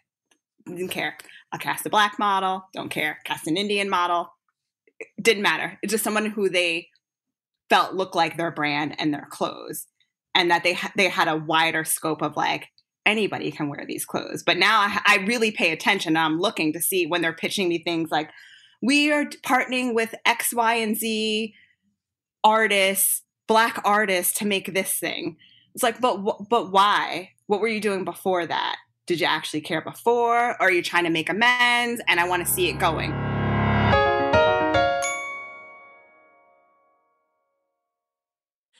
Didn't 0.66 0.90
care. 0.90 1.18
I 1.52 1.58
cast 1.58 1.86
a 1.86 1.90
black 1.90 2.18
model, 2.18 2.64
don't 2.74 2.90
care. 2.90 3.20
Cast 3.26 3.48
an 3.48 3.58
Indian 3.58 3.90
model. 3.90 4.32
Didn't 5.22 5.44
matter. 5.44 5.78
It's 5.82 5.92
just 5.92 6.04
someone 6.04 6.28
who 6.28 6.50
they 6.50 6.88
felt 7.70 7.96
looked 7.96 8.16
like 8.16 8.38
their 8.38 8.52
brand 8.52 8.96
and 9.00 9.14
their 9.14 9.28
clothes. 9.30 9.86
And 10.34 10.52
that 10.52 10.64
they 10.64 10.74
ha- 10.74 10.92
they 10.96 11.10
had 11.10 11.28
a 11.28 11.36
wider 11.36 11.84
scope 11.84 12.22
of 12.22 12.38
like 12.38 12.68
anybody 13.06 13.52
can 13.52 13.70
wear 13.70 13.86
these 13.88 14.06
clothes. 14.06 14.44
But 14.44 14.58
now 14.58 14.82
I, 14.82 15.02
I 15.06 15.18
really 15.26 15.50
pay 15.50 15.72
attention. 15.72 16.16
I'm 16.16 16.40
looking 16.40 16.74
to 16.74 16.82
see 16.82 17.08
when 17.08 17.22
they're 17.22 17.34
pitching 17.34 17.70
me 17.70 17.82
things 17.84 18.12
like 18.12 18.30
we 18.82 19.12
are 19.12 19.26
partnering 19.26 19.96
with 19.96 20.14
X, 20.26 20.54
Y, 20.54 20.76
and 20.76 20.96
Z 20.96 21.56
artists, 22.44 23.24
black 23.48 23.82
artists 23.84 24.38
to 24.40 24.46
make 24.46 24.74
this 24.74 24.94
thing. 24.94 25.38
It's 25.74 25.84
like, 25.84 26.00
but 26.00 26.18
but 26.50 26.72
why? 26.72 27.32
What 27.48 27.62
were 27.62 27.68
you 27.68 27.82
doing 27.82 28.04
before 28.04 28.46
that? 28.46 28.76
Did 29.08 29.22
you 29.22 29.26
actually 29.26 29.62
care 29.62 29.82
before? 29.82 30.52
Or 30.52 30.62
are 30.62 30.72
you 30.72 30.84
trying 30.84 31.06
to 31.06 31.10
make 31.10 31.30
amends? 31.30 32.02
And 32.08 32.20
I 32.20 32.28
want 32.28 32.46
to 32.46 32.52
see 32.52 32.70
it 32.70 32.78
going. 32.78 33.27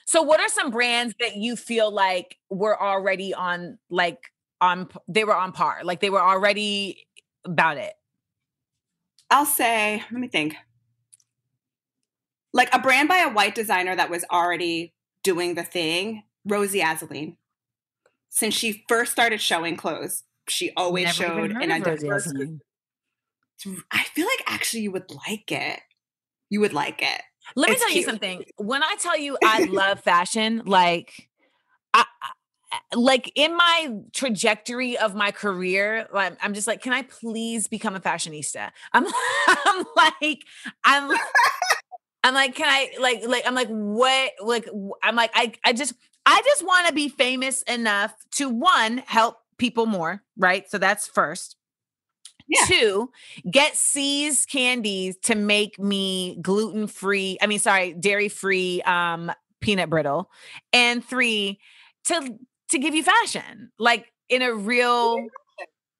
So 0.08 0.22
what 0.22 0.40
are 0.40 0.48
some 0.48 0.70
brands 0.70 1.14
that 1.20 1.36
you 1.36 1.54
feel 1.54 1.90
like 1.90 2.38
were 2.48 2.82
already 2.82 3.34
on 3.34 3.76
like 3.90 4.32
on 4.58 4.88
they 5.06 5.22
were 5.24 5.36
on 5.36 5.52
par. 5.52 5.80
Like 5.84 6.00
they 6.00 6.08
were 6.08 6.22
already 6.22 7.06
about 7.44 7.76
it. 7.76 7.92
I'll 9.30 9.44
say, 9.44 10.02
let 10.10 10.18
me 10.18 10.28
think. 10.28 10.56
Like 12.54 12.74
a 12.74 12.78
brand 12.78 13.10
by 13.10 13.18
a 13.18 13.28
white 13.28 13.54
designer 13.54 13.94
that 13.94 14.08
was 14.08 14.24
already 14.32 14.94
doing 15.22 15.56
the 15.56 15.62
thing, 15.62 16.22
Rosie 16.46 16.80
Assoulin. 16.80 17.36
Since 18.30 18.54
she 18.54 18.86
first 18.88 19.12
started 19.12 19.42
showing 19.42 19.76
clothes, 19.76 20.24
she 20.48 20.72
always 20.74 21.04
Never 21.04 21.16
showed 21.16 21.50
a 21.52 21.62
of 21.62 21.86
Rosie 21.86 22.08
diverse 22.08 22.26
Azaline. 22.28 22.60
I 23.92 24.04
feel 24.04 24.24
like 24.24 24.42
actually 24.46 24.84
you 24.84 24.92
would 24.92 25.10
like 25.28 25.52
it. 25.52 25.80
You 26.48 26.60
would 26.60 26.72
like 26.72 27.02
it. 27.02 27.20
Let 27.56 27.68
me 27.68 27.74
It's 27.74 27.82
tell 27.82 27.92
you 27.92 28.02
something. 28.02 28.44
When 28.56 28.82
I 28.82 28.96
tell 29.00 29.18
you 29.18 29.38
I 29.42 29.66
love 29.66 30.00
fashion, 30.00 30.62
like 30.64 31.28
I, 31.94 32.04
I- 32.22 32.30
like 32.94 33.32
in 33.34 33.56
my 33.56 33.94
trajectory 34.12 34.98
of 34.98 35.14
my 35.14 35.30
career, 35.30 36.06
like 36.12 36.36
I'm 36.42 36.52
just 36.52 36.66
like, 36.66 36.82
can 36.82 36.92
I 36.92 37.02
please 37.02 37.66
become 37.66 37.96
a 37.96 38.00
fashionista? 38.00 38.70
I'm, 38.92 39.06
I'm 39.48 39.84
like, 39.96 40.42
I'm, 40.84 41.16
I'm 42.24 42.34
like, 42.34 42.54
can 42.54 42.66
I 42.68 42.90
like, 43.00 43.22
like, 43.26 43.44
I'm 43.46 43.54
like, 43.54 43.68
what? 43.68 44.32
Like, 44.42 44.68
I'm 45.02 45.16
like, 45.16 45.30
I, 45.34 45.52
I 45.64 45.72
just, 45.72 45.94
I 46.26 46.42
just 46.44 46.62
want 46.64 46.88
to 46.88 46.92
be 46.92 47.08
famous 47.08 47.62
enough 47.62 48.14
to 48.32 48.50
one 48.50 48.98
help 49.06 49.38
people 49.56 49.86
more, 49.86 50.22
right? 50.36 50.68
So 50.70 50.76
that's 50.78 51.08
first. 51.08 51.56
Yeah. 52.48 52.64
Two, 52.66 53.10
get 53.50 53.76
See's 53.76 54.46
candies 54.46 55.16
to 55.24 55.34
make 55.34 55.78
me 55.78 56.38
gluten 56.40 56.86
free. 56.86 57.36
I 57.42 57.46
mean, 57.46 57.58
sorry, 57.58 57.92
dairy 57.92 58.28
free 58.28 58.80
um, 58.82 59.30
peanut 59.60 59.90
brittle. 59.90 60.30
And 60.72 61.04
three, 61.04 61.60
to 62.04 62.38
to 62.70 62.78
give 62.78 62.94
you 62.94 63.02
fashion, 63.02 63.70
like 63.78 64.12
in 64.28 64.42
a 64.42 64.54
real 64.54 65.18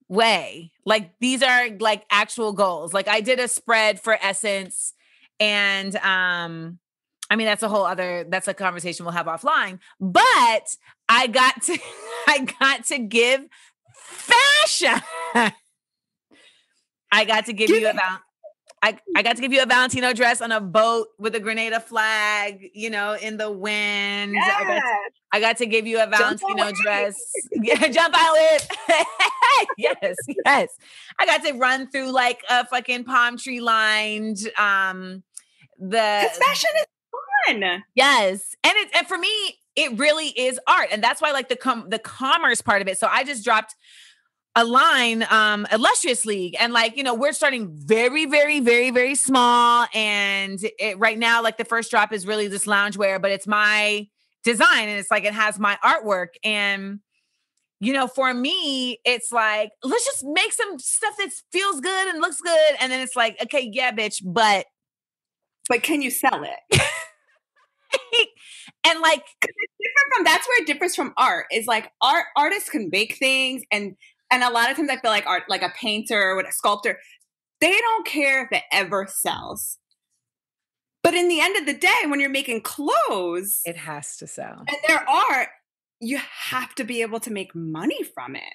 way. 0.07 0.71
Like 0.85 1.11
these 1.19 1.41
are 1.41 1.69
like 1.79 2.03
actual 2.11 2.51
goals. 2.53 2.93
Like 2.93 3.07
I 3.07 3.21
did 3.21 3.39
a 3.39 3.47
spread 3.47 3.99
for 4.01 4.17
Essence, 4.21 4.93
and 5.39 5.95
um, 5.97 6.79
I 7.29 7.35
mean 7.35 7.45
that's 7.45 7.63
a 7.63 7.69
whole 7.69 7.85
other 7.85 8.25
that's 8.27 8.47
a 8.47 8.53
conversation 8.53 9.05
we'll 9.05 9.13
have 9.13 9.27
offline. 9.27 9.79
But 9.99 10.75
I 11.07 11.27
got 11.27 11.61
to 11.63 11.77
I 12.27 12.47
got 12.59 12.85
to 12.85 12.99
give 12.99 13.45
fashion. 13.93 15.01
I 17.11 17.25
got 17.25 17.45
to 17.47 17.53
give 17.53 17.67
Give 17.67 17.81
you 17.81 17.87
it- 17.87 17.95
about 17.95 18.19
I, 18.81 18.97
I 19.13 19.23
got 19.23 19.35
to 19.35 19.41
give 19.41 19.51
you 19.51 19.61
a 19.61 19.65
Valentino 19.65 20.13
dress 20.13 20.39
on 20.39 20.53
a 20.53 20.61
boat 20.61 21.09
with 21.17 21.35
a 21.35 21.39
Grenada 21.41 21.81
flag, 21.81 22.69
you 22.73 22.89
know, 22.89 23.11
in 23.13 23.35
the 23.35 23.51
wind. 23.51 24.37
I, 24.41 24.63
got 24.63 24.79
to, 24.79 24.81
I 25.33 25.39
got 25.41 25.57
to 25.57 25.65
give 25.65 25.85
you 25.85 26.01
a 26.01 26.07
Valentino 26.07 26.71
dress. 26.81 27.15
Yeah, 27.61 27.87
jump 27.89 28.15
out 28.17 28.33
with. 28.33 28.71
yes, 29.77 30.15
yes. 30.45 30.69
I 31.19 31.25
got 31.25 31.43
to 31.43 31.53
run 31.57 31.89
through 31.91 32.11
like 32.11 32.39
a 32.49 32.65
fucking 32.67 33.03
palm 33.03 33.37
tree 33.37 33.59
lined 33.59 34.37
um 34.57 35.23
the 35.77 36.29
fashion 36.39 36.69
is 36.77 36.85
fun. 37.47 37.83
Yes. 37.95 38.55
And 38.63 38.73
it 38.77 38.89
and 38.95 39.07
for 39.07 39.17
me, 39.17 39.29
it 39.75 39.97
really 39.97 40.27
is 40.27 40.57
art. 40.67 40.87
And 40.91 41.03
that's 41.03 41.21
why 41.21 41.29
I 41.29 41.31
like 41.33 41.49
the 41.49 41.55
com- 41.57 41.89
the 41.89 41.99
commerce 41.99 42.61
part 42.61 42.81
of 42.81 42.87
it. 42.87 42.97
So 42.97 43.07
I 43.07 43.23
just 43.25 43.43
dropped 43.43 43.75
a 44.55 44.63
line, 44.65 45.25
um, 45.29 45.67
illustrious 45.71 46.25
league. 46.25 46.55
And 46.59 46.73
like, 46.73 46.97
you 46.97 47.03
know, 47.03 47.13
we're 47.13 47.33
starting 47.33 47.69
very, 47.71 48.25
very, 48.25 48.59
very, 48.59 48.89
very 48.91 49.15
small. 49.15 49.87
And 49.93 50.59
it 50.79 50.97
right 50.99 51.17
now, 51.17 51.41
like 51.43 51.57
the 51.57 51.65
first 51.65 51.91
drop 51.91 52.11
is 52.11 52.25
really 52.25 52.47
this 52.47 52.65
loungewear, 52.65 53.21
but 53.21 53.31
it's 53.31 53.47
my 53.47 54.07
design 54.43 54.89
and 54.89 54.99
it's 54.99 55.11
like 55.11 55.23
it 55.23 55.33
has 55.33 55.59
my 55.59 55.77
artwork. 55.83 56.29
And 56.43 56.99
you 57.81 57.93
know, 57.93 58.07
for 58.07 58.33
me, 58.33 58.99
it's 59.05 59.31
like, 59.31 59.71
let's 59.83 60.03
just 60.05 60.25
make 60.33 60.51
some 60.51 60.77
stuff 60.79 61.13
that 61.17 61.29
feels 61.51 61.79
good 61.79 62.07
and 62.09 62.19
looks 62.19 62.41
good. 62.41 62.75
And 62.81 62.91
then 62.91 62.99
it's 62.99 63.15
like, 63.15 63.37
okay, 63.43 63.69
yeah, 63.71 63.91
bitch, 63.93 64.21
but 64.23 64.65
But 65.69 65.83
can 65.83 66.01
you 66.01 66.11
sell 66.11 66.43
it? 66.43 66.81
and 68.85 68.99
like 68.99 69.23
different 69.41 70.13
from 70.15 70.23
that's 70.25 70.47
where 70.47 70.61
it 70.61 70.67
differs 70.67 70.95
from 70.95 71.13
art 71.17 71.45
is 71.51 71.67
like 71.67 71.91
art 72.01 72.25
artists 72.35 72.69
can 72.69 72.89
make 72.91 73.17
things 73.17 73.63
and 73.71 73.95
and 74.31 74.43
a 74.43 74.49
lot 74.49 74.69
of 74.69 74.77
times 74.77 74.89
I 74.89 74.97
feel 74.97 75.11
like 75.11 75.25
art 75.25 75.43
like 75.49 75.61
a 75.63 75.69
painter 75.75 76.19
or 76.31 76.39
a 76.39 76.51
sculptor 76.51 76.99
they 77.61 77.77
don't 77.77 78.05
care 78.05 78.45
if 78.45 78.51
it 78.53 78.63
ever 78.71 79.05
sells. 79.09 79.77
But 81.03 81.13
in 81.13 81.27
the 81.27 81.41
end 81.41 81.57
of 81.57 81.65
the 81.65 81.73
day, 81.73 82.03
when 82.07 82.19
you're 82.21 82.29
making 82.29 82.61
clothes 82.61 83.61
it 83.65 83.75
has 83.77 84.15
to 84.17 84.27
sell. 84.27 84.59
and 84.67 84.77
their 84.87 85.07
art, 85.09 85.49
you 85.99 86.17
have 86.17 86.73
to 86.75 86.83
be 86.85 87.01
able 87.01 87.19
to 87.21 87.31
make 87.31 87.53
money 87.53 88.03
from 88.03 88.35
it. 88.35 88.53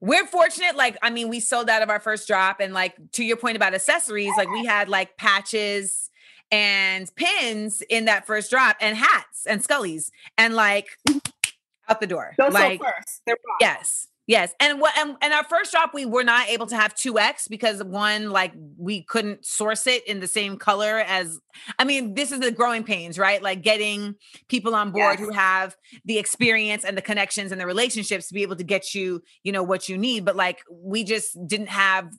we're 0.00 0.26
fortunate 0.26 0.76
like 0.76 0.96
i 1.02 1.08
mean 1.08 1.28
we 1.30 1.40
sold 1.40 1.70
out 1.70 1.80
of 1.82 1.88
our 1.88 2.00
first 2.00 2.26
drop 2.28 2.60
and 2.60 2.74
like 2.74 2.94
to 3.12 3.24
your 3.24 3.36
point 3.38 3.56
about 3.56 3.72
accessories 3.74 4.32
like 4.36 4.50
we 4.50 4.64
had 4.66 4.88
like 4.88 5.16
patches 5.16 6.10
and 6.50 7.10
pins 7.16 7.82
in 7.88 8.04
that 8.04 8.26
first 8.26 8.50
drop 8.50 8.76
and 8.80 8.96
hats 8.98 9.46
and 9.46 9.62
scullies 9.62 10.10
and 10.36 10.54
like 10.54 10.88
out 11.88 12.00
the 12.00 12.06
door 12.06 12.34
Those 12.36 12.52
like 12.52 12.82
first. 12.82 13.22
They're 13.26 13.36
wrong. 13.46 13.56
yes 13.60 14.08
yes 14.26 14.52
and 14.60 14.80
what 14.80 14.96
and, 14.98 15.16
and 15.20 15.32
our 15.34 15.44
first 15.44 15.70
drop 15.72 15.92
we 15.92 16.06
were 16.06 16.24
not 16.24 16.48
able 16.48 16.66
to 16.66 16.76
have 16.76 16.94
2x 16.94 17.48
because 17.48 17.82
one 17.84 18.30
like 18.30 18.52
we 18.78 19.02
couldn't 19.02 19.44
source 19.44 19.86
it 19.86 20.06
in 20.08 20.20
the 20.20 20.26
same 20.26 20.56
color 20.56 20.98
as 21.06 21.38
i 21.78 21.84
mean 21.84 22.14
this 22.14 22.32
is 22.32 22.40
the 22.40 22.50
growing 22.50 22.82
pains 22.84 23.18
right 23.18 23.42
like 23.42 23.62
getting 23.62 24.14
people 24.48 24.74
on 24.74 24.90
board 24.90 25.18
Yes. 25.18 25.28
who 25.28 25.30
have 25.32 25.76
the 26.04 26.18
experience 26.18 26.84
and 26.84 26.96
the 26.96 27.02
connections 27.02 27.52
and 27.52 27.60
the 27.60 27.66
relationships 27.66 28.28
to 28.28 28.34
be 28.34 28.42
able 28.42 28.56
to 28.56 28.64
get 28.64 28.94
you 28.94 29.22
you 29.42 29.52
know 29.52 29.62
what 29.62 29.88
you 29.88 29.98
need 29.98 30.24
but 30.24 30.36
like 30.36 30.62
we 30.70 31.04
just 31.04 31.36
didn't 31.46 31.68
have 31.68 32.10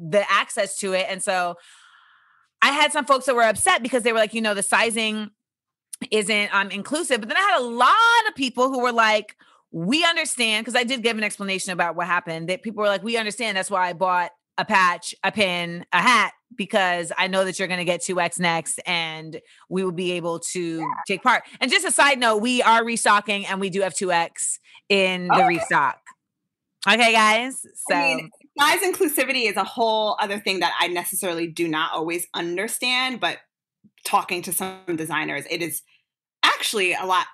the 0.00 0.24
access 0.30 0.78
to 0.78 0.92
it 0.92 1.06
and 1.08 1.22
so 1.22 1.56
i 2.62 2.68
had 2.70 2.92
some 2.92 3.04
folks 3.04 3.26
that 3.26 3.34
were 3.34 3.42
upset 3.42 3.82
because 3.82 4.02
they 4.02 4.12
were 4.12 4.18
like 4.18 4.34
you 4.34 4.40
know 4.40 4.54
the 4.54 4.62
sizing 4.62 5.30
isn't 6.10 6.54
um 6.54 6.70
inclusive 6.70 7.20
but 7.20 7.28
then 7.28 7.36
i 7.36 7.40
had 7.40 7.60
a 7.60 7.64
lot 7.64 7.96
of 8.28 8.34
people 8.34 8.70
who 8.70 8.80
were 8.80 8.92
like 8.92 9.36
we 9.72 10.04
understand 10.04 10.64
because 10.64 10.78
i 10.78 10.84
did 10.84 11.02
give 11.02 11.16
an 11.16 11.24
explanation 11.24 11.72
about 11.72 11.96
what 11.96 12.06
happened 12.06 12.48
that 12.48 12.62
people 12.62 12.82
were 12.82 12.88
like 12.88 13.02
we 13.02 13.16
understand 13.16 13.56
that's 13.56 13.70
why 13.70 13.88
i 13.88 13.92
bought 13.92 14.30
a 14.58 14.64
patch 14.64 15.14
a 15.24 15.32
pin 15.32 15.84
a 15.92 16.00
hat 16.00 16.32
because 16.56 17.12
i 17.16 17.26
know 17.26 17.44
that 17.44 17.58
you're 17.58 17.68
going 17.68 17.78
to 17.78 17.84
get 17.84 18.00
2x 18.00 18.38
next 18.38 18.80
and 18.84 19.40
we 19.68 19.84
will 19.84 19.92
be 19.92 20.12
able 20.12 20.40
to 20.40 20.84
take 21.06 21.22
part. 21.22 21.44
And 21.60 21.70
just 21.70 21.86
a 21.86 21.92
side 21.92 22.18
note 22.18 22.38
we 22.38 22.62
are 22.62 22.84
restocking 22.84 23.46
and 23.46 23.60
we 23.60 23.70
do 23.70 23.80
have 23.82 23.94
2x 23.94 24.58
in 24.88 25.28
the 25.28 25.32
Okay. 25.34 25.46
restock. 25.46 26.00
Okay 26.86 27.12
guys 27.12 27.64
so 27.74 27.94
I 27.94 28.16
mean, 28.16 28.30
size 28.58 28.80
inclusivity 28.80 29.48
is 29.48 29.56
a 29.56 29.64
whole 29.64 30.16
other 30.20 30.38
thing 30.38 30.60
that 30.60 30.74
I 30.78 30.88
necessarily 30.88 31.46
do 31.46 31.68
not 31.68 31.92
always 31.92 32.26
understand, 32.34 33.20
but 33.20 33.38
talking 34.04 34.42
to 34.42 34.52
some 34.52 34.80
designers, 34.96 35.44
it 35.50 35.62
is 35.62 35.82
actually 36.42 36.94
a 36.94 37.04
lot 37.04 37.26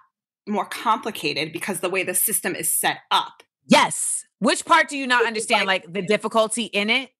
more 0.46 0.64
complicated 0.66 1.52
because 1.52 1.80
the 1.80 1.90
way 1.90 2.02
the 2.02 2.14
system 2.14 2.54
is 2.54 2.72
set 2.72 2.98
up. 3.10 3.42
yes 3.66 4.24
which 4.38 4.64
part 4.64 4.88
do 4.88 4.96
you 4.96 5.06
not 5.06 5.26
understand 5.26 5.66
like 5.66 5.90
the 5.92 6.02
difficulty 6.02 6.64
in 6.64 6.90
it 6.90 7.10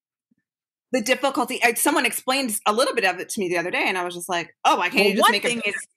The 0.93 1.01
difficulty, 1.01 1.61
uh, 1.63 1.75
someone 1.75 2.05
explained 2.05 2.59
a 2.65 2.71
little 2.71 2.95
bit 2.95 3.03
of 3.05 3.19
it 3.19 3.27
to 3.29 3.39
me 3.41 3.49
the 3.49 3.57
other 3.57 3.71
day, 3.71 3.83
and 3.87 3.97
I 3.97 4.03
was 4.05 4.15
just 4.15 4.29
like, 4.29 4.55
oh, 4.63 4.79
I 4.79 4.87
can't 4.89 5.07
well, 5.07 5.15
just 5.15 5.21
one 5.21 5.31
make 5.33 5.43
thing 5.43 5.61
it? 5.65 5.75
is 5.75 5.87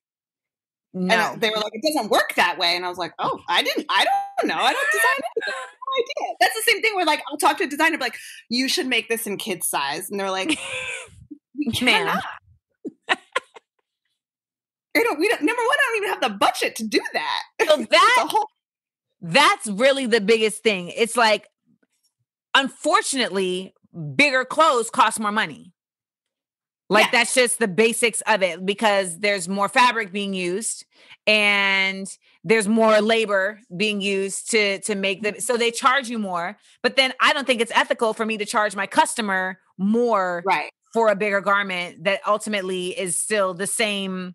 and 0.93 1.07
no 1.09 1.37
they 1.39 1.51
were 1.51 1.57
like, 1.57 1.73
it 1.73 1.83
doesn't 1.83 2.11
work 2.11 2.35
that 2.35 2.59
way. 2.59 2.75
And 2.75 2.85
I 2.85 2.89
was 2.89 2.99
like, 2.99 3.13
oh, 3.19 3.39
I 3.49 3.63
didn't, 3.63 3.87
I 3.89 4.05
don't 4.05 4.49
know. 4.49 4.57
I 4.57 4.73
don't 4.73 4.87
design 4.93 5.17
anything. 5.19 5.43
I 5.47 5.61
have 5.61 5.69
no 5.87 6.03
idea. 6.03 6.35
That's 6.41 6.55
the 6.55 6.63
same 6.73 6.83
thing 6.83 6.97
where 6.97 7.07
like, 7.07 7.23
I'll 7.31 7.37
talk 7.37 7.59
to 7.59 7.65
a 7.65 7.67
designer, 7.69 7.97
be 7.99 8.05
like, 8.05 8.17
you 8.49 8.69
should 8.69 8.87
make 8.87 9.09
this 9.09 9.27
in 9.27 9.37
kid 9.37 9.63
size. 9.63 10.11
And 10.11 10.19
they're 10.19 10.31
like, 10.31 10.59
we 11.57 11.67
cannot. 11.67 12.25
I 14.97 15.03
don't, 15.03 15.19
we 15.19 15.29
don't, 15.29 15.43
number 15.43 15.63
one, 15.63 15.77
I 15.79 15.87
don't 15.89 15.97
even 15.97 16.09
have 16.11 16.33
the 16.33 16.39
budget 16.39 16.77
to 16.77 16.87
do 16.87 17.01
that. 17.13 17.43
so 17.69 17.77
that 17.85 18.27
whole- 18.29 18.49
that's 19.23 19.67
really 19.67 20.07
the 20.07 20.21
biggest 20.21 20.63
thing. 20.63 20.89
It's 20.89 21.17
like, 21.17 21.47
unfortunately, 22.55 23.75
bigger 24.17 24.45
clothes 24.45 24.91
cost 24.91 25.21
more 25.21 25.33
money. 25.33 25.73
Like 26.89 27.07
Yeah. 27.07 27.21
that's 27.21 27.35
just 27.35 27.61
the 27.61 27.69
basics 27.69 28.21
of 28.23 28.43
it 28.43 28.67
because 28.67 29.21
there's 29.21 29.49
more 29.49 29.69
fabric 29.69 30.11
being 30.11 30.35
used 30.35 30.85
and 31.25 32.07
there's 32.43 32.67
more 32.67 33.01
labor 33.01 33.61
being 33.77 34.01
used 34.01 34.51
to 34.51 34.81
to 34.81 34.97
make 34.97 35.23
them 35.23 35.35
mm-hmm. 35.35 35.41
so 35.41 35.57
they 35.57 35.71
charge 35.71 36.09
you 36.09 36.19
more 36.19 36.57
but 36.83 36.97
then 36.97 37.13
I 37.21 37.33
don't 37.33 37.47
think 37.47 37.61
it's 37.61 37.71
ethical 37.77 38.13
for 38.13 38.27
me 38.27 38.39
to 38.39 38.45
charge 38.45 38.75
my 38.75 38.89
customer 38.89 39.61
more 39.79 40.43
right. 40.45 40.73
for 40.93 41.09
a 41.09 41.15
bigger 41.15 41.41
garment 41.41 42.03
that 42.05 42.21
ultimately 42.27 42.89
is 42.99 43.17
still 43.17 43.55
the 43.55 43.69
same 43.69 44.35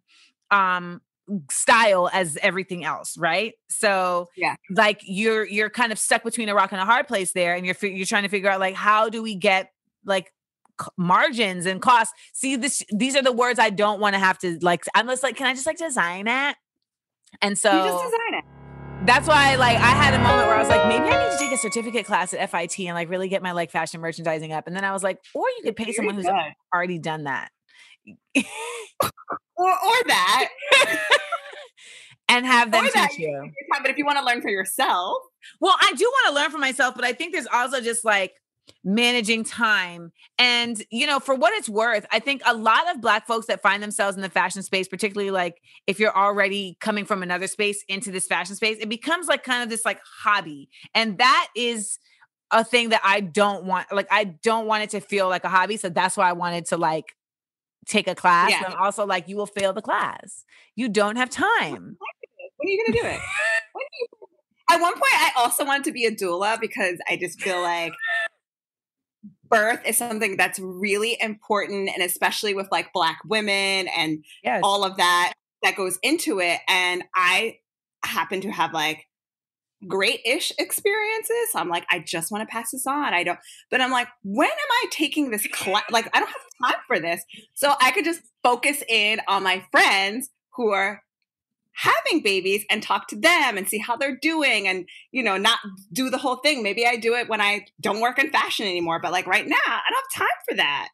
um 0.51 1.01
style 1.49 2.09
as 2.13 2.37
everything 2.41 2.83
else 2.85 3.17
right 3.17 3.53
so 3.67 4.27
Yeah. 4.37 4.55
like 4.69 5.01
you're 5.03 5.43
you're 5.45 5.71
kind 5.71 5.91
of 5.91 5.97
stuck 5.97 6.23
between 6.23 6.49
a 6.49 6.55
rock 6.55 6.71
and 6.71 6.79
a 6.79 6.85
hard 6.85 7.07
place 7.07 7.31
there 7.33 7.55
and 7.55 7.65
you're 7.65 7.75
you're 7.81 8.05
trying 8.05 8.23
to 8.23 8.29
figure 8.29 8.49
out 8.49 8.59
like 8.59 8.75
how 8.75 9.09
do 9.09 9.23
we 9.23 9.33
get 9.35 9.71
like 10.05 10.31
margins 10.97 11.65
and 11.65 11.81
costs 11.81 12.13
see 12.33 12.55
this 12.57 12.83
these 12.93 13.15
are 13.15 13.23
the 13.23 13.31
words 13.31 13.57
i 13.59 13.69
don't 13.69 13.99
want 13.99 14.13
to 14.13 14.19
have 14.19 14.37
to 14.37 14.59
like 14.61 14.83
i'm 14.93 15.07
just 15.07 15.23
like 15.23 15.35
can 15.35 15.47
i 15.47 15.53
just 15.53 15.65
like 15.65 15.77
design 15.77 16.27
it 16.27 16.55
and 17.41 17.57
so 17.57 17.71
you 17.71 17.89
just 17.89 18.03
design 18.03 18.33
it. 18.39 18.43
that's 19.05 19.27
why 19.27 19.55
like 19.55 19.77
I 19.77 19.89
had 19.89 20.13
a 20.13 20.19
moment 20.19 20.47
where 20.47 20.55
I 20.55 20.59
was 20.59 20.69
like, 20.69 20.87
maybe 20.87 21.05
I 21.05 21.25
need 21.25 21.31
to 21.31 21.37
take 21.37 21.51
a 21.51 21.57
certificate 21.57 22.05
class 22.05 22.33
at 22.33 22.49
FIT 22.49 22.79
and 22.79 22.95
like 22.95 23.09
really 23.09 23.27
get 23.27 23.43
my 23.43 23.51
like 23.51 23.69
fashion 23.71 23.99
merchandising 23.99 24.53
up. 24.53 24.67
And 24.67 24.75
then 24.75 24.85
I 24.85 24.93
was 24.93 25.03
like, 25.03 25.19
or 25.33 25.45
you 25.57 25.63
could 25.63 25.75
pay 25.75 25.91
someone 25.91 26.15
who's 26.15 26.27
already 26.73 26.97
done 26.97 27.25
that 27.25 27.49
Or, 29.57 29.71
or 29.71 30.03
that. 30.07 30.49
and 32.29 32.45
have 32.45 32.71
them 32.71 32.85
Or 32.85 32.89
teach 32.89 33.17
you. 33.19 33.51
But 33.81 33.89
if 33.89 33.97
you 33.97 34.05
want 34.05 34.19
to 34.19 34.25
learn 34.25 34.41
for 34.41 34.49
yourself, 34.49 35.17
Well, 35.61 35.75
I 35.79 35.93
do 35.93 36.03
want 36.03 36.27
to 36.35 36.41
learn 36.41 36.51
for 36.51 36.57
myself, 36.57 36.93
but 36.93 37.05
I 37.05 37.13
think 37.13 37.33
there's 37.33 37.47
also 37.47 37.79
just 37.79 38.03
like 38.03 38.33
managing 38.83 39.43
time. 39.43 40.11
And, 40.37 40.81
you 40.91 41.07
know, 41.07 41.19
for 41.19 41.35
what 41.35 41.53
it's 41.53 41.69
worth, 41.69 42.05
I 42.11 42.19
think 42.19 42.41
a 42.45 42.53
lot 42.53 42.93
of 42.93 43.01
Black 43.01 43.27
folks 43.27 43.47
that 43.47 43.61
find 43.61 43.81
themselves 43.81 44.15
in 44.15 44.21
the 44.21 44.29
fashion 44.29 44.63
space, 44.63 44.87
particularly 44.87 45.31
like 45.31 45.61
if 45.87 45.99
you're 45.99 46.15
already 46.15 46.77
coming 46.79 47.05
from 47.05 47.23
another 47.23 47.47
space 47.47 47.83
into 47.87 48.11
this 48.11 48.27
fashion 48.27 48.55
space, 48.55 48.77
it 48.79 48.89
becomes 48.89 49.27
like 49.27 49.43
kind 49.43 49.63
of 49.63 49.69
this 49.69 49.85
like 49.85 49.99
hobby. 50.23 50.69
And 50.93 51.17
that 51.19 51.47
is 51.55 51.99
a 52.51 52.63
thing 52.63 52.89
that 52.89 53.01
I 53.03 53.21
don't 53.21 53.65
want. 53.65 53.91
Like, 53.91 54.07
I 54.11 54.23
don't 54.23 54.67
want 54.67 54.83
it 54.83 54.89
to 54.91 54.99
feel 54.99 55.29
like 55.29 55.43
a 55.43 55.49
hobby. 55.49 55.77
So 55.77 55.89
that's 55.89 56.17
why 56.17 56.29
I 56.29 56.33
wanted 56.33 56.65
to 56.67 56.77
like 56.77 57.15
take 57.87 58.07
a 58.07 58.15
class. 58.15 58.51
Yeah. 58.51 58.63
And 58.65 58.73
also, 58.75 59.05
like, 59.05 59.27
you 59.27 59.35
will 59.37 59.45
fail 59.45 59.73
the 59.73 59.81
class. 59.81 60.43
You 60.75 60.89
don't 60.89 61.15
have 61.17 61.29
time. 61.29 61.97
When 62.57 62.69
are 62.69 62.71
you 62.71 62.85
gonna 62.87 63.01
do 63.01 63.07
it? 63.07 63.19
You- 63.75 64.27
At 64.71 64.81
one 64.81 64.93
point, 64.93 65.03
I 65.13 65.31
also 65.37 65.63
wanted 65.65 65.83
to 65.83 65.91
be 65.91 66.05
a 66.05 66.11
doula 66.11 66.59
because 66.59 66.97
I 67.09 67.17
just 67.17 67.39
feel 67.39 67.61
like 67.61 67.93
birth 69.47 69.81
is 69.85 69.97
something 69.97 70.37
that's 70.37 70.57
really 70.59 71.17
important, 71.21 71.89
and 71.93 72.01
especially 72.03 72.53
with 72.55 72.67
like 72.71 72.91
Black 72.93 73.19
women 73.25 73.87
and 73.95 74.23
Yes. 74.43 74.61
all 74.63 74.83
of 74.83 74.97
that 74.97 75.33
that 75.63 75.75
goes 75.75 75.99
into 76.01 76.39
it. 76.39 76.59
And 76.67 77.03
I 77.15 77.57
happen 78.03 78.41
to 78.41 78.51
have 78.51 78.73
like 78.73 79.05
great 79.87 80.21
ish 80.25 80.51
experiences. 80.57 81.51
So 81.51 81.59
I'm 81.59 81.69
like, 81.69 81.85
I 81.89 81.99
just 81.99 82.31
want 82.31 82.47
to 82.47 82.51
pass 82.51 82.71
this 82.71 82.87
on. 82.87 83.13
I 83.13 83.23
don't, 83.23 83.39
but 83.69 83.81
I'm 83.81 83.91
like, 83.91 84.07
when 84.23 84.49
am 84.49 84.71
I 84.83 84.85
taking 84.91 85.31
this 85.31 85.47
class? 85.47 85.83
Like, 85.91 86.09
I 86.13 86.19
don't 86.19 86.27
have 86.27 86.71
time 86.71 86.81
for 86.87 86.99
this. 86.99 87.23
So 87.53 87.73
I 87.81 87.91
could 87.91 88.05
just 88.05 88.21
focus 88.43 88.83
in 88.87 89.19
on 89.27 89.43
my 89.43 89.63
friends 89.71 90.29
who 90.55 90.71
are 90.71 91.01
having 91.75 92.21
babies 92.21 92.65
and 92.69 92.81
talk 92.81 93.07
to 93.09 93.19
them 93.19 93.57
and 93.57 93.67
see 93.67 93.77
how 93.77 93.97
they're 93.97 94.17
doing 94.21 94.67
and 94.67 94.87
you 95.11 95.21
know 95.21 95.35
not 95.35 95.59
do 95.91 96.09
the 96.09 96.17
whole 96.17 96.37
thing 96.37 96.63
maybe 96.63 96.85
i 96.85 96.95
do 96.95 97.15
it 97.15 97.27
when 97.27 97.41
i 97.41 97.65
don't 97.81 97.99
work 97.99 98.17
in 98.17 98.31
fashion 98.31 98.65
anymore 98.65 98.97
but 99.01 99.11
like 99.11 99.27
right 99.27 99.45
now 99.45 99.57
i 99.67 99.81
don't 99.89 100.13
have 100.13 100.27
time 100.27 100.37
for 100.47 100.55
that 100.55 100.87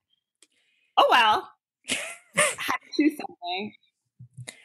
oh 0.98 1.06
well 1.12 1.50
had 2.36 2.78
to 2.78 3.04
do 3.04 3.10
something 3.10 3.74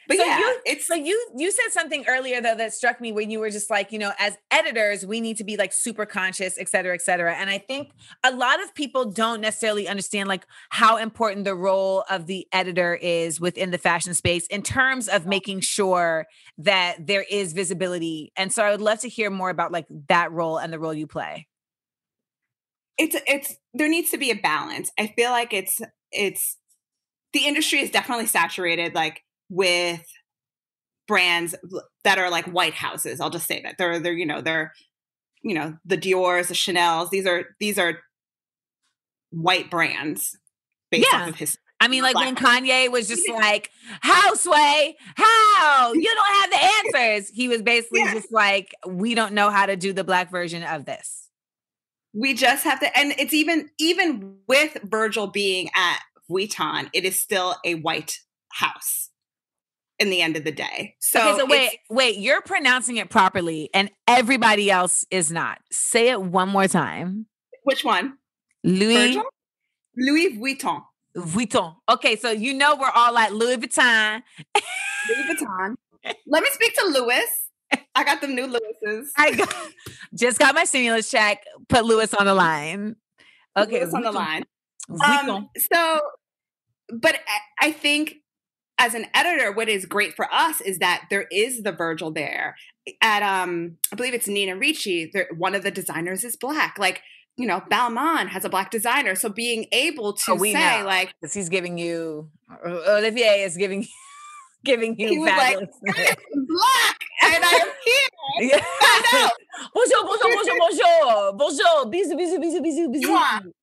but 0.07 0.17
So 0.17 0.23
yeah 0.23 0.37
you- 0.39 0.61
it's 0.65 0.87
So 0.87 0.95
you 0.95 1.27
you 1.35 1.51
said 1.51 1.71
something 1.71 2.05
earlier 2.07 2.41
though 2.41 2.55
that 2.55 2.73
struck 2.73 3.01
me 3.01 3.11
when 3.11 3.29
you 3.29 3.39
were 3.39 3.49
just 3.49 3.69
like, 3.69 3.91
you 3.91 3.99
know, 3.99 4.11
as 4.19 4.37
editors, 4.51 5.05
we 5.05 5.21
need 5.21 5.37
to 5.37 5.43
be 5.43 5.57
like 5.57 5.73
super 5.73 6.05
conscious, 6.05 6.57
et 6.57 6.69
cetera, 6.69 6.93
et 6.93 7.01
cetera. 7.01 7.35
And 7.35 7.49
I 7.49 7.57
think 7.57 7.91
a 8.23 8.31
lot 8.31 8.63
of 8.63 8.73
people 8.73 9.11
don't 9.11 9.41
necessarily 9.41 9.87
understand 9.87 10.29
like 10.29 10.45
how 10.69 10.97
important 10.97 11.45
the 11.45 11.55
role 11.55 12.03
of 12.09 12.25
the 12.27 12.47
editor 12.53 12.95
is 12.95 13.39
within 13.41 13.71
the 13.71 13.77
fashion 13.77 14.13
space 14.13 14.47
in 14.47 14.61
terms 14.63 15.07
of 15.09 15.25
oh. 15.25 15.29
making 15.29 15.61
sure 15.61 16.25
that 16.57 17.05
there 17.05 17.25
is 17.29 17.53
visibility. 17.53 18.31
And 18.35 18.51
so 18.51 18.63
I 18.63 18.71
would 18.71 18.81
love 18.81 18.99
to 19.01 19.09
hear 19.09 19.29
more 19.29 19.49
about 19.49 19.71
like 19.71 19.87
that 20.09 20.31
role 20.31 20.57
and 20.57 20.71
the 20.71 20.79
role 20.79 20.93
you 20.93 21.07
play. 21.07 21.47
it's 22.97 23.15
it's 23.27 23.55
there 23.73 23.89
needs 23.89 24.11
to 24.11 24.17
be 24.17 24.31
a 24.31 24.35
balance. 24.35 24.91
I 24.97 25.07
feel 25.15 25.29
like 25.31 25.53
it's 25.53 25.79
it's 26.11 26.57
the 27.33 27.45
industry 27.45 27.79
is 27.79 27.91
definitely 27.91 28.25
saturated 28.25 28.95
like 28.95 29.23
with 29.49 30.05
brands 31.07 31.55
that 32.03 32.17
are 32.19 32.29
like 32.29 32.45
white 32.45 32.73
houses. 32.73 33.19
I'll 33.21 33.29
just 33.29 33.47
say 33.47 33.61
that. 33.63 33.77
They're 33.77 33.99
they're 33.99 34.13
you 34.13 34.25
know, 34.25 34.41
they're 34.41 34.73
you 35.43 35.53
know, 35.53 35.77
the 35.85 35.97
Dior's, 35.97 36.47
the 36.49 36.55
Chanel's, 36.55 37.09
these 37.09 37.25
are 37.27 37.45
these 37.59 37.77
are 37.79 37.99
white 39.31 39.69
brands 39.69 40.37
based 40.91 41.07
Yeah. 41.11 41.21
off 41.23 41.29
of 41.29 41.35
his 41.35 41.57
I 41.79 41.87
mean, 41.89 42.01
like 42.01 42.15
when 42.15 42.35
Kanye 42.35 42.91
was 42.91 43.07
just 43.07 43.29
like, 43.31 43.69
How, 44.01 44.33
Sway? 44.33 44.97
How? 45.15 45.93
You 45.93 46.11
don't 46.15 46.35
have 46.41 46.49
the 46.49 46.99
answers. 47.05 47.29
He 47.29 47.47
was 47.47 47.61
basically 47.61 47.99
Yeah. 47.99 48.13
just 48.15 48.31
like, 48.31 48.73
We 48.87 49.13
don't 49.13 49.33
know 49.33 49.51
how 49.51 49.67
to 49.67 49.75
do 49.75 49.93
the 49.93 50.03
black 50.03 50.31
version 50.31 50.63
of 50.63 50.85
this. 50.85 51.29
we 52.13 52.33
just 52.33 52.63
have 52.63 52.79
to 52.79 52.97
and 52.97 53.13
it's 53.19 53.33
even 53.33 53.69
even 53.77 54.37
with 54.47 54.75
Virgil 54.83 55.27
being 55.27 55.69
at 55.75 55.99
Vuitton, 56.31 56.89
it 56.93 57.05
is 57.05 57.21
still 57.21 57.55
a 57.63 57.75
white 57.75 58.17
house 58.53 59.06
in 59.99 60.09
the 60.09 60.21
end 60.21 60.37
of 60.37 60.43
the 60.43 60.51
day. 60.51 60.95
So, 60.99 61.19
okay, 61.19 61.39
so 61.39 61.45
wait, 61.47 61.79
wait, 61.89 62.17
you're 62.17 62.41
pronouncing 62.41 62.97
it 62.97 63.09
properly 63.09 63.69
and 63.73 63.89
everybody 64.07 64.69
else 64.69 65.05
is 65.11 65.31
not. 65.31 65.59
Say 65.71 66.09
it 66.09 66.21
one 66.21 66.49
more 66.49 66.67
time. 66.67 67.25
which 67.63 67.83
one? 67.83 68.17
Louis 68.63 68.95
Virgil? 68.95 69.23
Louis 69.97 70.37
Vuitton. 70.37 70.83
Vuitton. 71.15 71.75
Okay, 71.89 72.15
so 72.15 72.29
you 72.29 72.53
know 72.53 72.75
we're 72.75 72.91
all 72.93 73.13
like 73.13 73.31
Louis 73.31 73.57
Vuitton. 73.57 74.21
Louis 75.09 75.23
Vuitton. 75.35 75.75
Let 76.27 76.43
me 76.43 76.49
speak 76.51 76.75
to 76.75 76.85
Louis. 76.87 77.25
I 77.95 78.03
got 78.03 78.21
the 78.21 78.27
new 78.27 78.45
Louis's. 78.45 79.11
I 79.17 79.35
got, 79.35 79.53
just 80.13 80.39
got 80.39 80.53
my 80.55 80.63
stimulus 80.63 81.09
check. 81.09 81.43
Put 81.67 81.85
Louis 81.85 82.13
on 82.13 82.25
the 82.27 82.35
line. 82.35 82.95
Okay, 83.57 83.81
Louis 83.83 83.93
on 83.93 84.01
the 84.03 84.11
line. 84.11 84.43
Vuitton. 84.89 85.29
Um, 85.29 85.49
so, 85.57 85.99
but 86.93 87.15
I- 87.15 87.67
I 87.67 87.71
think 87.71 88.17
as 88.79 88.93
an 88.93 89.05
editor, 89.13 89.51
what 89.51 89.69
is 89.69 89.85
great 89.85 90.15
for 90.15 90.31
us 90.33 90.61
is 90.61 90.79
that 90.79 91.05
there 91.09 91.27
is 91.31 91.63
the 91.63 91.71
Virgil 91.71 92.11
there. 92.11 92.55
At 93.01 93.23
um, 93.23 93.77
I 93.91 93.95
believe 93.95 94.13
it's 94.13 94.27
Nina 94.27 94.55
Ricci. 94.55 95.11
One 95.37 95.55
of 95.55 95.63
the 95.63 95.71
designers 95.71 96.23
is 96.23 96.35
black. 96.35 96.77
Like 96.77 97.01
you 97.37 97.45
know, 97.45 97.61
Balmain 97.69 98.27
has 98.29 98.43
a 98.45 98.49
black 98.49 98.71
designer. 98.71 99.13
So 99.13 99.29
being 99.29 99.67
able 99.71 100.13
to 100.13 100.31
Oh, 100.31 100.37
say 100.37 100.53
know. 100.53 100.85
like, 100.87 101.13
Because 101.21 101.35
he's 101.35 101.49
giving 101.49 101.77
you 101.77 102.29
Olivier 102.65 103.43
is 103.43 103.55
giving 103.57 103.85
giving 104.65 104.95
He 104.95 105.13
you 105.13 105.21
was 105.21 105.29
like, 105.29 105.53
fabulous. 105.57 105.75
Black 105.83 106.97
and 107.23 107.43
I 107.43 107.59
am 107.61 107.67
here. 107.85 108.49
yeah. 108.57 108.59
I 108.81 109.01
know. 109.13 109.29
bonjour, 109.75 110.03
bonjour, 110.03 110.31
bonjour, 110.33 110.57
bonjour, 110.57 111.33
bonjour. 111.33 111.91
Bisous, 111.91 112.15
bisous, 112.15 112.39
bisous, 112.39 112.61
bisous, 112.61 112.87
bisous. 112.91 113.53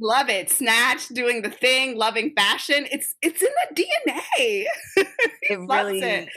Love 0.00 0.30
it. 0.30 0.50
Snatch 0.50 1.08
doing 1.08 1.42
the 1.42 1.50
thing, 1.50 1.96
loving 1.96 2.32
fashion. 2.34 2.86
It's 2.90 3.14
it's 3.20 3.42
in 3.42 3.50
the 3.68 3.82
DNA. 3.82 4.64
it 5.42 5.58
really, 5.58 6.00
it. 6.00 6.28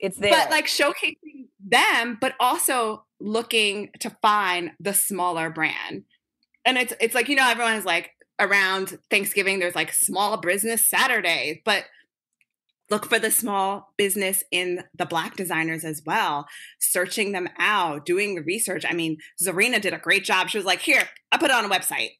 it's 0.00 0.18
there. 0.18 0.32
but 0.32 0.50
like 0.50 0.66
showcasing 0.66 1.46
them, 1.64 2.18
but 2.20 2.34
also 2.40 3.04
looking 3.20 3.90
to 4.00 4.10
find 4.20 4.72
the 4.80 4.92
smaller 4.92 5.48
brand. 5.48 6.04
And 6.64 6.76
it's 6.76 6.92
it's 7.00 7.14
like 7.14 7.28
you 7.28 7.36
know 7.36 7.48
everyone 7.48 7.74
is 7.74 7.84
like 7.84 8.10
around 8.40 8.98
Thanksgiving. 9.10 9.60
There's 9.60 9.76
like 9.76 9.92
small 9.92 10.36
business 10.38 10.88
Saturday, 10.88 11.62
but 11.64 11.84
look 12.90 13.06
for 13.06 13.20
the 13.20 13.30
small 13.30 13.92
business 13.96 14.42
in 14.50 14.82
the 14.98 15.06
black 15.06 15.36
designers 15.36 15.84
as 15.84 16.02
well. 16.04 16.48
Searching 16.80 17.30
them 17.30 17.48
out, 17.58 18.04
doing 18.04 18.34
the 18.34 18.42
research. 18.42 18.84
I 18.88 18.92
mean, 18.92 19.18
Zarina 19.40 19.80
did 19.80 19.94
a 19.94 19.98
great 19.98 20.24
job. 20.24 20.48
She 20.48 20.58
was 20.58 20.66
like, 20.66 20.80
"Here, 20.80 21.08
I 21.30 21.38
put 21.38 21.50
it 21.50 21.56
on 21.56 21.64
a 21.64 21.70
website." 21.70 22.10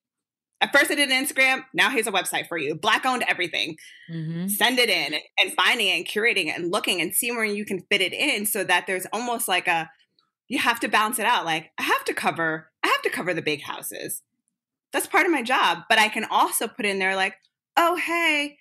At 0.63 0.73
first, 0.73 0.91
I 0.93 0.95
did 0.95 1.11
an 1.11 1.27
Instagram. 1.27 1.65
Now 1.75 1.91
here's 1.91 2.07
a 2.07 2.13
website 2.13 2.47
for 2.47 2.57
you. 2.57 2.77
Black 2.77 3.05
owned 3.05 3.25
everything. 3.27 3.77
Mhm. 4.11 4.51
send 4.51 4.79
it 4.79 4.89
in 4.89 5.15
and 5.39 5.53
finding 5.55 5.89
it 5.89 5.97
and 5.97 6.07
curating 6.07 6.47
it 6.47 6.57
and 6.59 6.71
looking 6.71 7.01
and 7.01 7.15
seeing 7.15 7.35
where 7.35 7.45
you 7.45 7.65
can 7.65 7.81
fit 7.91 8.01
it 8.01 8.13
in 8.13 8.47
so 8.47 8.63
that 8.65 8.87
there's 8.87 9.07
almost 9.13 9.49
like 9.49 9.67
a 9.67 9.91
you 10.49 10.59
have 10.59 10.79
to 10.81 10.89
balance 10.89 11.19
it 11.19 11.25
out. 11.27 11.45
Like 11.45 11.71
i 11.79 11.83
have 11.83 12.05
to 12.05 12.15
cover 12.15 12.71
i 12.85 12.89
have 12.89 13.03
to 13.03 13.11
cover 13.11 13.35
the 13.35 13.43
big 13.43 13.63
houses. 13.63 14.23
That's 14.93 15.07
part 15.07 15.27
of 15.27 15.33
my 15.33 15.43
job 15.43 15.85
but 15.89 15.99
i 15.99 16.09
can 16.09 16.25
also 16.25 16.69
put 16.69 16.85
in 16.85 16.99
there 16.99 17.17
like 17.17 17.35
oh 17.77 17.97
hey 17.97 18.59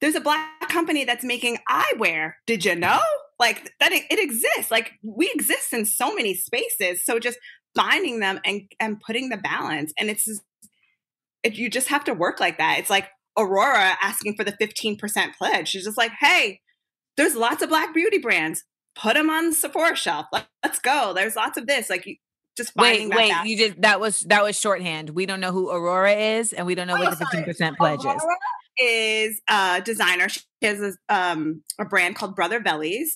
there's 0.00 0.14
a 0.14 0.20
black 0.20 0.68
company 0.68 1.04
that's 1.04 1.24
making 1.24 1.58
eyewear. 1.70 2.34
Did 2.46 2.64
you 2.64 2.74
know? 2.74 3.00
Like 3.38 3.72
that 3.80 3.92
it, 3.92 4.04
it 4.10 4.18
exists. 4.18 4.70
Like 4.70 4.92
we 5.02 5.30
exist 5.34 5.72
in 5.72 5.84
so 5.84 6.14
many 6.14 6.34
spaces. 6.34 7.04
So 7.04 7.18
just 7.18 7.38
finding 7.76 8.20
them 8.20 8.40
and 8.44 8.62
and 8.80 9.00
putting 9.00 9.28
the 9.28 9.36
balance 9.36 9.92
and 9.98 10.08
it's 10.10 10.24
just, 10.24 10.42
it, 11.42 11.54
you 11.54 11.70
just 11.70 11.88
have 11.88 12.04
to 12.04 12.14
work 12.14 12.40
like 12.40 12.58
that 12.58 12.78
it's 12.78 12.90
like 12.90 13.08
Aurora 13.38 13.96
asking 14.02 14.36
for 14.36 14.44
the 14.44 14.52
15% 14.52 15.34
pledge. 15.36 15.68
She's 15.68 15.84
just 15.84 15.98
like, 15.98 16.12
hey, 16.12 16.60
there's 17.16 17.34
lots 17.34 17.62
of 17.62 17.68
black 17.68 17.94
beauty 17.94 18.18
brands. 18.18 18.64
Put 18.94 19.14
them 19.14 19.30
on 19.30 19.50
the 19.50 19.54
Sephora 19.54 19.96
shelf. 19.96 20.26
Let, 20.32 20.46
us 20.62 20.78
go. 20.78 21.12
There's 21.14 21.36
lots 21.36 21.56
of 21.56 21.66
this. 21.66 21.88
Like, 21.88 22.06
you 22.06 22.16
just 22.56 22.74
Wait, 22.76 23.08
wait, 23.08 23.32
you 23.44 23.56
just 23.56 23.80
that 23.80 24.00
was 24.00 24.20
that 24.22 24.42
was 24.42 24.58
shorthand. 24.58 25.10
We 25.10 25.24
don't 25.24 25.40
know 25.40 25.52
who 25.52 25.70
Aurora 25.70 26.12
is, 26.12 26.52
and 26.52 26.66
we 26.66 26.74
don't 26.74 26.88
know 26.88 26.96
Oh, 26.96 27.00
what 27.00 27.10
the 27.10 27.24
fifteen 27.24 27.44
percent 27.44 27.78
pledge 27.78 28.00
is. 28.00 28.06
Aurora 28.06 28.36
is 28.78 29.40
a 29.48 29.80
designer. 29.82 30.28
She 30.28 30.40
has 30.62 30.80
a, 30.80 31.14
um, 31.14 31.62
a 31.78 31.84
brand 31.84 32.16
called 32.16 32.34
Brother 32.34 32.60
Vellies. 32.60 33.10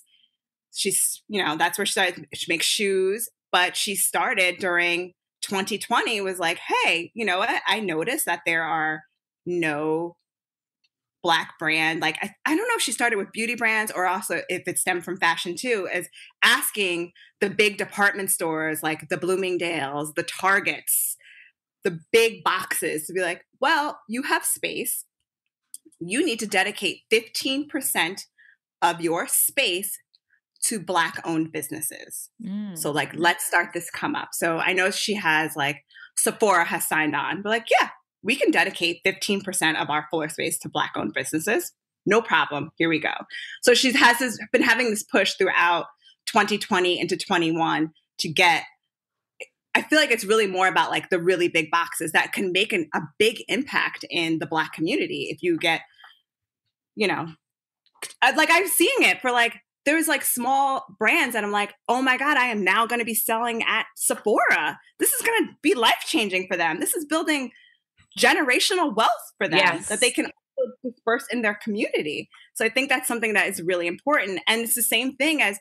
She's, 0.72 1.22
you 1.29 1.45
know, 1.45 1.57
that's 1.57 1.77
where 1.77 1.85
she 1.85 1.93
started. 1.93 2.27
She 2.33 2.51
makes 2.51 2.64
shoes, 2.64 3.29
but 3.53 3.77
she 3.77 3.97
started 3.97 4.59
during 4.59 5.12
2020 5.45 6.21
was 6.21 6.39
like, 6.39 6.59
hey, 6.59 7.11
you 7.15 7.25
know 7.25 7.39
what? 7.39 7.51
I 7.67 7.81
noticed 7.81 8.27
that 8.27 8.41
there 8.47 8.63
are 8.63 9.03
no 9.47 10.17
black 11.23 11.59
brand. 11.59 12.01
Like, 12.01 12.19
I, 12.23 12.31
I 12.45 12.55
don't 12.55 12.69
know 12.69 12.77
if 12.77 12.83
she 12.83 12.93
started 12.93 13.17
with 13.17 13.33
beauty 13.33 13.55
brands 13.55 13.91
or 13.91 14.07
also 14.07 14.43
if 14.49 14.67
it 14.67 14.79
stemmed 14.79 15.05
from 15.05 15.17
fashion 15.17 15.55
too, 15.57 15.89
is 15.93 16.09
asking 16.43 17.13
the 17.41 17.51
big 17.51 17.79
department 17.79 18.31
stores 18.31 18.83
like 18.83 19.09
the 19.09 19.17
Bloomingdale's, 19.17 20.13
the 20.15 20.23
Targets, 20.23 21.17
the 21.83 21.99
big 22.13 22.45
boxes 22.45 23.07
to 23.07 23.13
be 23.13 23.23
like, 23.23 23.45
well, 23.61 24.01
you 24.09 24.23
have 24.23 24.45
space. 24.45 25.05
You 25.99 26.25
need 26.25 26.41
to 26.41 26.47
dedicate 26.47 27.01
15% 27.13 28.21
of 28.83 29.01
your 29.01 29.27
space 29.27 29.99
to 30.65 30.81
black 30.81 31.21
owned 31.25 31.53
businesses. 31.53 32.31
Mm. 32.43 32.77
So 32.77 32.91
like 32.91 33.12
let's 33.15 33.45
start 33.45 33.71
this 33.75 33.91
come 33.91 34.15
up. 34.15 34.29
So 34.33 34.59
I 34.59 34.73
know 34.73 34.91
she 34.91 35.15
has 35.15 35.57
like 35.57 35.85
Sephora 36.17 36.65
has 36.65 36.87
signed 36.87 37.15
on. 37.15 37.43
We're 37.45 37.51
like, 37.51 37.67
yeah, 37.71 37.91
we 38.23 38.37
can 38.37 38.51
dedicate 38.51 39.01
15% 39.05 39.81
of 39.81 39.91
our 39.91 40.07
floor 40.11 40.29
space 40.29 40.59
to 40.61 40.69
Black 40.69 40.93
owned 40.97 41.12
businesses. 41.12 41.73
No 42.07 42.23
problem. 42.23 42.71
Here 42.77 42.89
we 42.89 42.99
go. 42.99 43.12
So 43.62 43.75
she 43.75 43.93
has 43.93 44.19
this, 44.19 44.39
been 44.53 44.62
having 44.62 44.91
this 44.91 45.03
push 45.03 45.35
throughout 45.35 45.87
2020 46.27 47.01
into 47.01 47.17
21 47.17 47.93
to 48.19 48.29
get 48.29 48.65
I 49.77 49.83
feel 49.83 49.99
like 49.99 50.12
it's 50.12 50.25
really 50.25 50.47
more 50.47 50.69
about 50.69 50.91
like 50.91 51.11
the 51.11 51.19
really 51.19 51.49
big 51.49 51.69
boxes 51.69 52.12
that 52.12 52.33
can 52.33 52.53
make 52.53 52.73
an, 52.73 52.89
a 52.95 53.01
big 53.19 53.43
impact 53.49 54.05
in 54.09 54.39
the 54.39 54.47
black 54.47 54.73
community 54.73 55.27
if 55.31 55.43
you 55.43 55.59
get 55.59 55.81
you 56.95 57.09
know 57.09 57.27
like 58.23 58.49
I'm 58.53 58.69
seeing 58.69 58.91
it 59.01 59.21
for 59.21 59.33
like 59.33 59.55
there's 59.85 60.09
like 60.09 60.24
small 60.24 60.85
brands 60.99 61.35
and 61.35 61.45
I'm 61.45 61.53
like, 61.53 61.74
oh 61.89 62.01
my 62.01 62.16
God, 62.16 62.37
I 62.37 62.47
am 62.47 62.64
now 62.64 62.87
going 62.87 63.01
to 63.01 63.05
be 63.05 63.14
selling 63.14 63.62
at 63.62 63.87
Sephora. 63.97 64.78
This 64.99 65.12
is 65.12 65.22
going 65.22 65.47
to 65.47 65.53
be 65.62 65.74
life 65.74 66.05
changing 66.07 66.47
for 66.49 66.57
them. 66.57 66.80
This 66.80 66.95
is 66.95 67.05
building 67.05 67.53
generational 68.18 68.95
wealth 68.95 69.11
for 69.39 69.49
them 69.49 69.59
Yes. 69.59 69.89
that 69.89 70.01
they 70.01 70.11
can 70.11 70.26
also 70.26 70.72
disperse 70.85 71.26
in 71.30 71.43
their 71.43 71.55
community. 71.55 72.28
So 72.55 72.64
I 72.64 72.68
think 72.68 72.89
that's 72.89 73.09
something 73.09 73.35
that 73.35 73.49
is 73.49 73.61
really 73.62 73.87
important. 73.87 74.41
And 74.47 74.62
it's 74.62 74.74
the 74.74 74.82
same 74.82 75.16
thing 75.16 75.43
as 75.43 75.59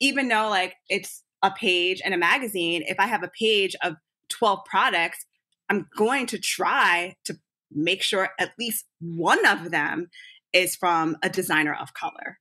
even 0.00 0.28
though 0.28 0.48
like 0.48 0.74
it's 0.88 1.22
a 1.42 1.50
page 1.50 2.00
and 2.04 2.12
a 2.12 2.18
magazine, 2.18 2.82
if 2.86 2.98
I 2.98 3.06
have 3.06 3.22
a 3.22 3.30
page 3.38 3.74
of 3.82 3.94
12 4.28 4.64
products, 4.64 5.24
I'm 5.68 5.86
going 5.96 6.26
to 6.26 6.38
try 6.38 7.14
to 7.24 7.38
make 7.70 8.02
sure 8.02 8.30
at 8.38 8.52
least 8.58 8.84
one 9.00 9.44
of 9.46 9.70
them 9.70 10.08
is 10.52 10.76
from 10.76 11.16
a 11.22 11.28
designer 11.30 11.74
of 11.74 11.94
color, 11.94 12.38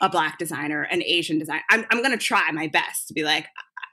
a 0.00 0.08
black 0.08 0.38
designer, 0.38 0.82
an 0.82 1.02
Asian 1.02 1.38
designer. 1.38 1.62
I'm, 1.70 1.84
I'm 1.90 1.98
going 2.02 2.16
to 2.16 2.24
try 2.24 2.50
my 2.52 2.68
best 2.68 3.08
to 3.08 3.14
be 3.14 3.22
like, 3.22 3.46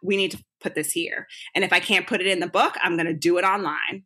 we 0.03 0.15
need 0.17 0.31
to 0.31 0.43
put 0.61 0.75
this 0.75 0.91
here. 0.91 1.27
And 1.55 1.63
if 1.63 1.73
I 1.73 1.79
can't 1.79 2.07
put 2.07 2.21
it 2.21 2.27
in 2.27 2.39
the 2.39 2.47
book, 2.47 2.75
I'm 2.81 2.95
going 2.95 3.07
to 3.07 3.13
do 3.13 3.37
it 3.37 3.43
online. 3.43 4.03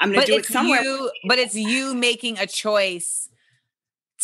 I'm 0.00 0.10
going 0.12 0.20
to 0.22 0.26
do 0.26 0.34
it 0.34 0.40
it's 0.40 0.48
somewhere. 0.48 0.82
you, 0.82 1.10
but 1.26 1.38
it's 1.38 1.54
you 1.54 1.94
making 1.94 2.38
a 2.38 2.46
choice 2.46 3.28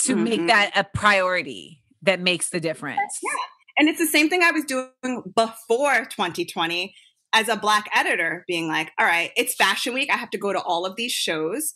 to 0.03 0.15
make 0.17 0.41
Mhm. 0.41 0.47
that 0.49 0.71
a 0.77 0.85
priority 0.85 1.83
that 2.03 2.21
makes 2.21 2.51
the 2.51 2.61
difference. 2.61 3.19
Yeah. 3.23 3.31
And 3.79 3.89
it's 3.89 3.99
the 3.99 4.07
same 4.07 4.29
thing 4.29 4.43
I 4.43 4.51
was 4.51 4.65
doing 4.65 4.89
before 5.35 6.05
2020 6.07 6.95
as 7.33 7.49
a 7.49 7.57
black 7.57 7.89
editor, 7.95 8.45
being 8.47 8.69
like, 8.69 8.91
all 8.99 9.07
right, 9.07 9.31
it's 9.37 9.55
fashion 9.55 9.95
week. 9.95 10.11
I 10.13 10.17
have 10.17 10.31
to 10.31 10.39
go 10.39 10.53
to 10.53 10.61
all 10.61 10.85
of 10.85 10.97
these 10.97 11.13
shows. 11.13 11.75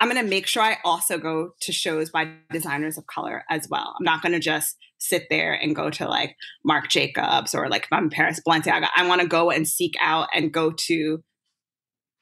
I'm 0.00 0.10
going 0.10 0.22
to 0.22 0.28
make 0.28 0.46
sure 0.46 0.62
I 0.62 0.78
also 0.84 1.18
go 1.18 1.50
to 1.60 1.72
shows 1.72 2.10
by 2.10 2.30
designers 2.50 2.98
of 2.98 3.06
color 3.06 3.44
as 3.48 3.66
well. 3.70 3.94
I'm 3.98 4.04
not 4.04 4.22
going 4.22 4.32
to 4.32 4.40
just 4.40 4.76
sit 4.98 5.24
there 5.30 5.54
and 5.54 5.74
go 5.74 5.90
to 5.90 6.08
like 6.08 6.36
Marc 6.64 6.88
Jacobs 6.88 7.54
or 7.54 7.68
like 7.68 7.84
if 7.84 7.92
I'm 7.92 8.10
Paris 8.10 8.40
Balenciaga. 8.46 8.88
I 8.94 9.06
want 9.06 9.22
to 9.22 9.26
go 9.26 9.50
and 9.50 9.66
seek 9.66 9.94
out 10.00 10.28
and 10.34 10.52
go 10.52 10.72
to 10.86 11.22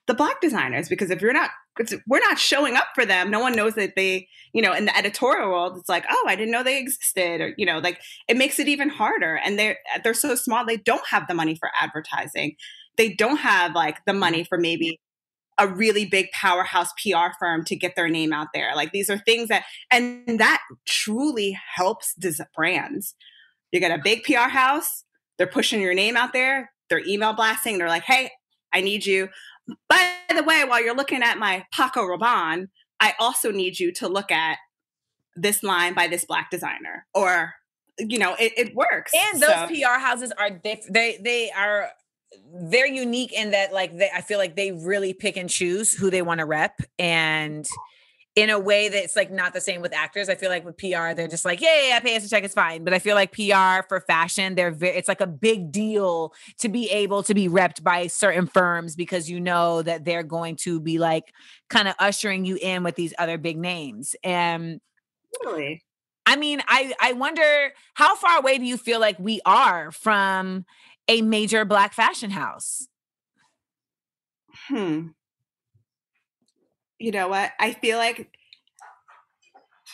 the 0.06 0.14
black 0.14 0.40
designers 0.40 0.88
because 0.88 1.10
if 1.10 1.20
you're 1.20 1.32
not, 1.32 1.50
we're 2.06 2.20
not 2.20 2.38
showing 2.38 2.76
up 2.76 2.88
for 2.94 3.04
them. 3.04 3.30
No 3.30 3.40
one 3.40 3.56
knows 3.56 3.74
that 3.74 3.94
they, 3.96 4.28
you 4.52 4.62
know, 4.62 4.72
in 4.72 4.84
the 4.84 4.96
editorial 4.96 5.48
world, 5.48 5.76
it's 5.76 5.88
like, 5.88 6.04
oh, 6.08 6.24
I 6.28 6.36
didn't 6.36 6.52
know 6.52 6.62
they 6.62 6.78
existed, 6.78 7.40
or 7.40 7.54
you 7.56 7.66
know, 7.66 7.78
like 7.78 8.00
it 8.28 8.36
makes 8.36 8.60
it 8.60 8.68
even 8.68 8.88
harder. 8.88 9.40
And 9.44 9.58
they're 9.58 9.78
they're 10.04 10.14
so 10.14 10.36
small, 10.36 10.64
they 10.64 10.76
don't 10.76 11.06
have 11.08 11.26
the 11.26 11.34
money 11.34 11.56
for 11.58 11.70
advertising. 11.80 12.54
They 12.96 13.14
don't 13.14 13.38
have 13.38 13.74
like 13.74 14.04
the 14.04 14.12
money 14.12 14.44
for 14.44 14.56
maybe 14.56 15.00
a 15.58 15.68
really 15.68 16.04
big 16.04 16.30
powerhouse 16.32 16.90
PR 17.02 17.32
firm 17.38 17.64
to 17.64 17.76
get 17.76 17.94
their 17.96 18.08
name 18.08 18.32
out 18.32 18.48
there. 18.52 18.74
Like 18.74 18.92
these 18.92 19.08
are 19.08 19.18
things 19.18 19.48
that, 19.48 19.64
and 19.90 20.38
that 20.40 20.62
truly 20.86 21.58
helps 21.76 22.14
brands. 22.56 23.14
You 23.72 23.80
get 23.80 23.96
a 23.98 24.02
big 24.02 24.24
PR 24.24 24.48
house, 24.48 25.04
they're 25.38 25.46
pushing 25.46 25.80
your 25.80 25.94
name 25.94 26.16
out 26.16 26.32
there, 26.32 26.70
they're 26.88 27.04
email 27.06 27.32
blasting, 27.32 27.78
they're 27.78 27.88
like, 27.88 28.04
hey, 28.04 28.30
I 28.72 28.80
need 28.80 29.06
you. 29.06 29.28
By 29.88 30.12
the 30.34 30.42
way, 30.42 30.64
while 30.64 30.82
you're 30.82 30.96
looking 30.96 31.22
at 31.22 31.38
my 31.38 31.64
Paco 31.72 32.02
Rabanne, 32.02 32.68
I 33.00 33.14
also 33.18 33.50
need 33.50 33.78
you 33.78 33.92
to 33.94 34.08
look 34.08 34.30
at 34.30 34.58
this 35.36 35.62
line 35.62 35.94
by 35.94 36.06
this 36.06 36.24
black 36.24 36.50
designer. 36.50 37.06
Or, 37.14 37.54
you 37.98 38.18
know, 38.18 38.34
it, 38.38 38.52
it 38.56 38.74
works. 38.74 39.12
And 39.14 39.42
those 39.42 39.50
So- 39.50 39.68
PR 39.68 39.98
houses 40.00 40.32
are 40.38 40.50
diff- 40.50 40.86
they 40.90 41.18
they 41.22 41.50
are 41.50 41.90
they're 42.52 42.86
unique 42.86 43.32
in 43.32 43.50
that 43.50 43.72
like 43.72 43.96
they 43.96 44.10
I 44.14 44.20
feel 44.20 44.38
like 44.38 44.56
they 44.56 44.72
really 44.72 45.12
pick 45.12 45.36
and 45.36 45.48
choose 45.48 45.92
who 45.92 46.10
they 46.10 46.22
want 46.22 46.40
to 46.40 46.46
rep 46.46 46.80
and 46.98 47.66
in 48.36 48.50
a 48.50 48.58
way 48.58 48.88
that's 48.88 49.14
like 49.14 49.30
not 49.30 49.52
the 49.52 49.60
same 49.60 49.80
with 49.80 49.94
actors. 49.94 50.28
I 50.28 50.34
feel 50.34 50.50
like 50.50 50.64
with 50.64 50.76
PR, 50.76 51.14
they're 51.14 51.28
just 51.28 51.44
like, 51.44 51.60
yeah, 51.60 51.82
yeah, 51.82 51.88
yeah 51.88 52.00
pay 52.00 52.16
us 52.16 52.26
a 52.26 52.28
check, 52.28 52.42
it's 52.42 52.54
fine. 52.54 52.82
But 52.82 52.92
I 52.92 52.98
feel 52.98 53.14
like 53.14 53.32
PR 53.32 53.86
for 53.88 54.02
fashion, 54.08 54.56
they're 54.56 54.72
very, 54.72 54.96
it's 54.96 55.06
like 55.06 55.20
a 55.20 55.26
big 55.26 55.70
deal 55.70 56.34
to 56.58 56.68
be 56.68 56.90
able 56.90 57.22
to 57.24 57.34
be 57.34 57.48
repped 57.48 57.84
by 57.84 58.08
certain 58.08 58.46
firms 58.46 58.96
because 58.96 59.30
you 59.30 59.38
know 59.38 59.82
that 59.82 60.04
they're 60.04 60.24
going 60.24 60.56
to 60.62 60.80
be 60.80 60.98
like 60.98 61.32
kind 61.70 61.86
of 61.86 61.94
ushering 62.00 62.44
you 62.44 62.58
in 62.60 62.82
with 62.82 62.96
these 62.96 63.14
other 63.18 63.38
big 63.38 63.56
names. 63.56 64.16
And 64.24 64.80
really, 65.44 65.84
I 66.26 66.34
mean, 66.34 66.60
I 66.66 66.92
I 67.00 67.12
wonder 67.12 67.72
how 67.94 68.16
far 68.16 68.38
away 68.38 68.58
do 68.58 68.64
you 68.64 68.76
feel 68.76 68.98
like 68.98 69.18
we 69.18 69.40
are 69.46 69.92
from 69.92 70.64
a 71.08 71.22
major 71.22 71.64
black 71.64 71.92
fashion 71.92 72.30
house? 72.30 72.88
Hmm. 74.68 75.08
You 76.98 77.12
know 77.12 77.28
what? 77.28 77.52
I 77.58 77.72
feel 77.72 77.98
like 77.98 78.30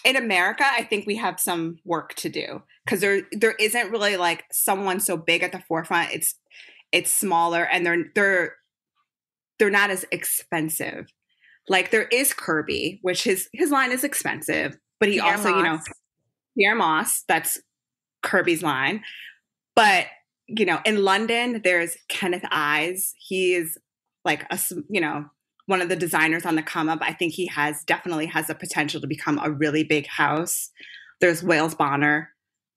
in 0.04 0.16
America, 0.16 0.64
I 0.64 0.84
think 0.84 1.06
we 1.06 1.16
have 1.16 1.40
some 1.40 1.78
work 1.84 2.14
to 2.14 2.28
do 2.28 2.62
because 2.84 3.00
there 3.00 3.22
there 3.32 3.52
isn't 3.52 3.90
really 3.90 4.16
like 4.16 4.44
someone 4.52 5.00
so 5.00 5.16
big 5.16 5.42
at 5.42 5.52
the 5.52 5.60
forefront. 5.60 6.12
It's 6.12 6.34
it's 6.92 7.12
smaller 7.12 7.64
and 7.64 7.84
they're 7.84 8.04
they're 8.14 8.54
they're 9.58 9.70
not 9.70 9.90
as 9.90 10.04
expensive. 10.10 11.06
Like 11.68 11.90
there 11.90 12.08
is 12.08 12.32
Kerby, 12.32 12.98
which 13.02 13.24
his 13.24 13.48
his 13.52 13.70
line 13.70 13.92
is 13.92 14.04
expensive, 14.04 14.76
but 14.98 15.08
he 15.08 15.20
Pyer 15.20 15.32
also 15.32 15.48
you 15.48 15.62
know 15.62 15.74
Moss. 15.74 15.88
Pyer 16.58 16.74
Moss, 16.74 17.24
that's 17.28 17.60
Kerby's 18.22 18.62
line. 18.62 19.02
But 19.74 20.06
you 20.56 20.66
know, 20.66 20.80
in 20.84 21.04
London, 21.04 21.60
there's 21.62 21.96
Kenneth 22.08 22.44
Ize. 22.50 23.14
He 23.18 23.54
is 23.54 23.78
like 24.24 24.44
a, 24.50 24.58
you 24.88 25.00
know 25.00 25.26
one 25.70 25.80
of 25.80 25.88
the 25.88 25.96
designers 25.96 26.44
on 26.44 26.56
the 26.56 26.62
come 26.62 26.88
up. 26.88 26.98
I 27.00 27.12
think 27.12 27.32
he 27.32 27.46
has 27.46 27.84
definitely 27.84 28.26
has 28.26 28.48
the 28.48 28.56
potential 28.56 29.00
to 29.00 29.06
become 29.06 29.38
a 29.38 29.50
really 29.50 29.84
big 29.84 30.08
house. 30.08 30.70
There's 31.20 31.44
Wales 31.44 31.76
Bonner. 31.76 32.30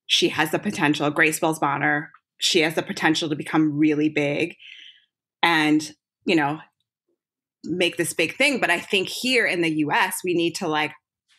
She 0.06 0.30
has 0.30 0.52
the 0.52 0.60
potential. 0.60 1.10
Grace 1.10 1.42
Wales 1.42 1.58
Bonner. 1.58 2.12
She 2.38 2.60
has 2.60 2.76
the 2.76 2.84
potential 2.84 3.30
to 3.30 3.36
become 3.36 3.78
really 3.78 4.10
big, 4.10 4.56
and 5.42 5.92
you 6.26 6.36
know, 6.36 6.60
make 7.64 7.98
this 7.98 8.14
big 8.14 8.36
thing. 8.38 8.60
But 8.60 8.70
I 8.70 8.80
think 8.80 9.08
here 9.10 9.46
in 9.46 9.62
the 9.62 9.74
U.S., 9.78 10.20
we 10.24 10.36
need 10.36 10.56
to 10.56 10.68
like 10.68 10.92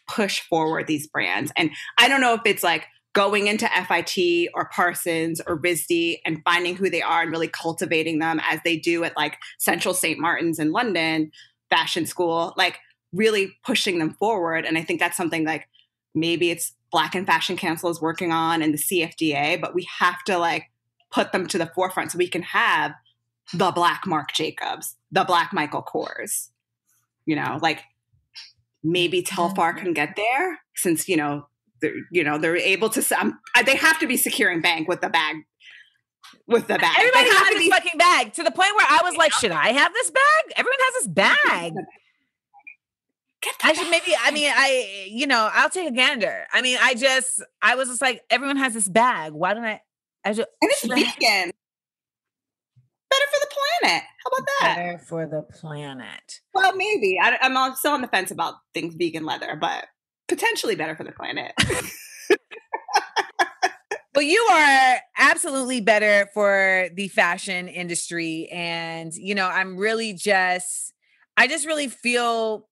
push 0.08 0.40
forward 0.40 0.86
these 0.86 1.06
brands. 1.06 1.52
And 1.56 1.70
I 1.98 2.08
don't 2.08 2.20
know 2.20 2.34
if 2.34 2.40
it's 2.46 2.62
like 2.62 2.86
going 3.14 3.46
into 3.46 3.68
FIT 3.68 4.50
or 4.54 4.68
Parsons 4.68 5.40
or 5.46 5.58
RISD 5.58 6.18
and 6.26 6.42
finding 6.44 6.76
who 6.76 6.90
they 6.90 7.00
are 7.00 7.22
and 7.22 7.30
really 7.30 7.48
cultivating 7.48 8.18
them 8.18 8.40
as 8.48 8.60
they 8.64 8.76
do 8.76 9.04
at 9.04 9.16
like 9.16 9.38
Central 9.58 9.94
St. 9.94 10.18
Martin's 10.18 10.58
in 10.58 10.72
London 10.72 11.30
fashion 11.70 12.06
school, 12.06 12.52
like 12.56 12.78
really 13.12 13.56
pushing 13.64 13.98
them 13.98 14.14
forward. 14.14 14.64
And 14.66 14.76
I 14.76 14.82
think 14.82 15.00
that's 15.00 15.16
something 15.16 15.44
like 15.44 15.68
maybe 16.14 16.50
it's 16.50 16.74
Black 16.90 17.14
in 17.14 17.24
Fashion 17.24 17.56
Council 17.56 17.88
is 17.88 18.00
working 18.00 18.32
on 18.32 18.62
and 18.62 18.74
the 18.74 18.78
CFDA, 18.78 19.60
but 19.60 19.74
we 19.74 19.86
have 19.98 20.22
to 20.24 20.36
like 20.36 20.70
put 21.10 21.32
them 21.32 21.46
to 21.46 21.58
the 21.58 21.70
forefront 21.74 22.12
so 22.12 22.18
we 22.18 22.28
can 22.28 22.42
have 22.42 22.92
the 23.52 23.70
Black 23.70 24.06
Marc 24.06 24.32
Jacobs, 24.32 24.96
the 25.12 25.24
Black 25.24 25.52
Michael 25.52 25.82
Kors, 25.82 26.48
you 27.26 27.36
know, 27.36 27.58
like 27.62 27.82
maybe 28.82 29.22
Telfar 29.22 29.76
can 29.76 29.92
get 29.92 30.16
there 30.16 30.58
since 30.74 31.08
you 31.08 31.16
know 31.16 31.46
they're 31.84 31.94
you 32.10 32.24
know 32.24 32.38
they're 32.38 32.56
able 32.56 32.88
to 32.90 33.20
um, 33.20 33.38
they 33.64 33.76
have 33.76 33.98
to 34.00 34.06
be 34.06 34.16
securing 34.16 34.60
bank 34.60 34.88
with 34.88 35.00
the 35.00 35.08
bag 35.08 35.36
with 36.46 36.66
the 36.66 36.78
bag. 36.78 36.96
Everybody 36.98 37.28
has 37.30 37.48
this 37.48 37.58
be 37.58 37.70
fucking 37.70 37.98
bag 37.98 38.32
to 38.34 38.42
the 38.42 38.50
point 38.50 38.74
where 38.76 38.86
I 38.88 39.00
was 39.04 39.16
like, 39.16 39.32
should 39.32 39.50
I 39.50 39.68
have 39.68 39.92
this 39.92 40.10
bag? 40.10 40.52
Everyone 40.56 40.78
has 40.80 40.94
this 40.94 41.08
bag. 41.08 41.72
I 43.62 43.72
should 43.74 43.90
maybe, 43.90 44.14
I 44.18 44.30
mean, 44.30 44.50
I, 44.54 45.06
you 45.10 45.26
know, 45.26 45.50
I'll 45.52 45.68
take 45.68 45.86
a 45.88 45.92
gander. 45.92 46.46
I 46.52 46.62
mean, 46.62 46.78
I 46.80 46.94
just, 46.94 47.42
I 47.60 47.74
was 47.74 47.88
just 47.88 48.00
like, 48.00 48.22
everyone 48.30 48.56
has 48.56 48.72
this 48.72 48.88
bag. 48.88 49.32
Why 49.32 49.52
don't 49.52 49.64
I? 49.64 49.80
I 50.24 50.32
just, 50.32 50.48
and 50.62 50.70
it's 50.70 50.80
should 50.80 50.92
I- 50.92 50.96
vegan. 50.96 51.52
Better 53.10 53.26
for 53.30 53.40
the 53.40 53.54
planet. 53.82 54.02
How 54.02 54.30
about 54.30 54.48
that? 54.60 54.76
better 54.76 54.98
for 54.98 55.26
the 55.26 55.42
planet. 55.42 56.40
Well, 56.54 56.74
maybe. 56.74 57.18
I, 57.22 57.36
I'm 57.42 57.56
on- 57.56 57.76
still 57.76 57.92
on 57.92 58.00
the 58.00 58.08
fence 58.08 58.30
about 58.30 58.54
things 58.72 58.94
vegan 58.94 59.24
leather, 59.24 59.56
but 59.60 59.86
potentially 60.28 60.74
better 60.74 60.96
for 60.96 61.04
the 61.04 61.12
planet. 61.12 61.52
Well, 64.14 64.22
you 64.22 64.46
are 64.52 64.98
absolutely 65.18 65.80
better 65.80 66.28
for 66.32 66.88
the 66.94 67.08
fashion 67.08 67.66
industry. 67.66 68.48
And, 68.52 69.12
you 69.12 69.34
know, 69.34 69.48
I'm 69.48 69.76
really 69.76 70.12
just, 70.12 70.92
I 71.36 71.48
just 71.48 71.66
really 71.66 71.88
feel 71.88 72.68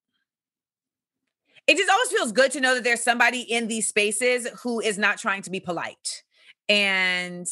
it 1.66 1.76
just 1.76 1.90
always 1.90 2.08
feels 2.10 2.32
good 2.32 2.52
to 2.52 2.60
know 2.60 2.74
that 2.74 2.84
there's 2.84 3.02
somebody 3.02 3.40
in 3.40 3.66
these 3.66 3.88
spaces 3.88 4.48
who 4.62 4.80
is 4.80 4.98
not 4.98 5.18
trying 5.18 5.42
to 5.42 5.50
be 5.50 5.58
polite. 5.58 6.22
And 6.68 7.46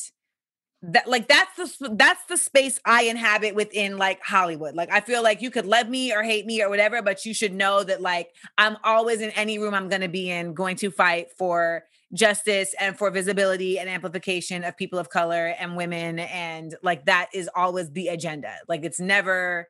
that 0.83 1.07
like 1.07 1.29
that's 1.29 1.57
the 1.57 1.95
that's 1.95 2.25
the 2.25 2.39
space 2.39 2.81
I 2.87 3.03
inhabit 3.03 3.55
within 3.55 3.99
like 3.99 4.23
Hollywood. 4.23 4.75
Like 4.75 4.91
I 4.91 5.01
feel 5.01 5.23
like 5.23 5.43
you 5.43 5.51
could 5.51 5.67
love 5.67 5.89
me 5.89 6.15
or 6.15 6.23
hate 6.23 6.47
me 6.47 6.63
or 6.63 6.71
whatever, 6.71 7.03
but 7.03 7.27
you 7.27 7.35
should 7.35 7.53
know 7.53 7.85
that 7.85 8.01
like 8.01 8.31
I'm 8.57 8.79
always 8.83 9.21
in 9.21 9.31
any 9.31 9.59
room 9.59 9.75
I'm 9.75 9.91
going 9.91 10.01
to 10.01 10.09
be 10.09 10.31
in 10.31 10.55
going 10.55 10.77
to 10.77 10.91
fight 10.91 11.27
for 11.37 11.85
justice 12.15 12.75
and 12.81 12.97
for 12.97 13.11
visibility 13.11 13.79
and 13.79 13.91
amplification 13.91 14.65
of 14.65 14.77
people 14.77 14.99
of 14.99 15.11
color 15.11 15.55
and 15.59 15.77
women 15.77 16.19
and 16.19 16.75
like 16.83 17.05
that 17.05 17.29
is 17.35 17.51
always 17.55 17.91
the 17.91 18.09
agenda. 18.09 18.55
Like 18.67 18.83
it's 18.83 19.01
never 19.01 19.69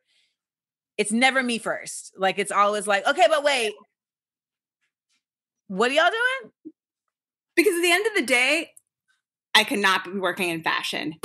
it's 0.97 1.13
never 1.13 1.43
me 1.43 1.59
first. 1.59 2.13
Like 2.17 2.39
it's 2.39 2.53
always 2.53 2.87
like, 2.87 3.05
okay, 3.09 3.27
but 3.29 3.43
wait. 3.43 3.73
What 5.67 5.91
are 5.91 5.95
y'all 5.95 6.11
doing? 6.11 6.73
Because 7.57 7.75
at 7.75 7.83
the 7.83 7.91
end 7.91 8.07
of 8.07 8.15
the 8.15 8.23
day, 8.23 8.71
I 9.55 9.65
could 9.65 9.79
not 9.79 10.05
be 10.05 10.19
working 10.19 10.49
in 10.49 10.63
fashion. 10.63 11.17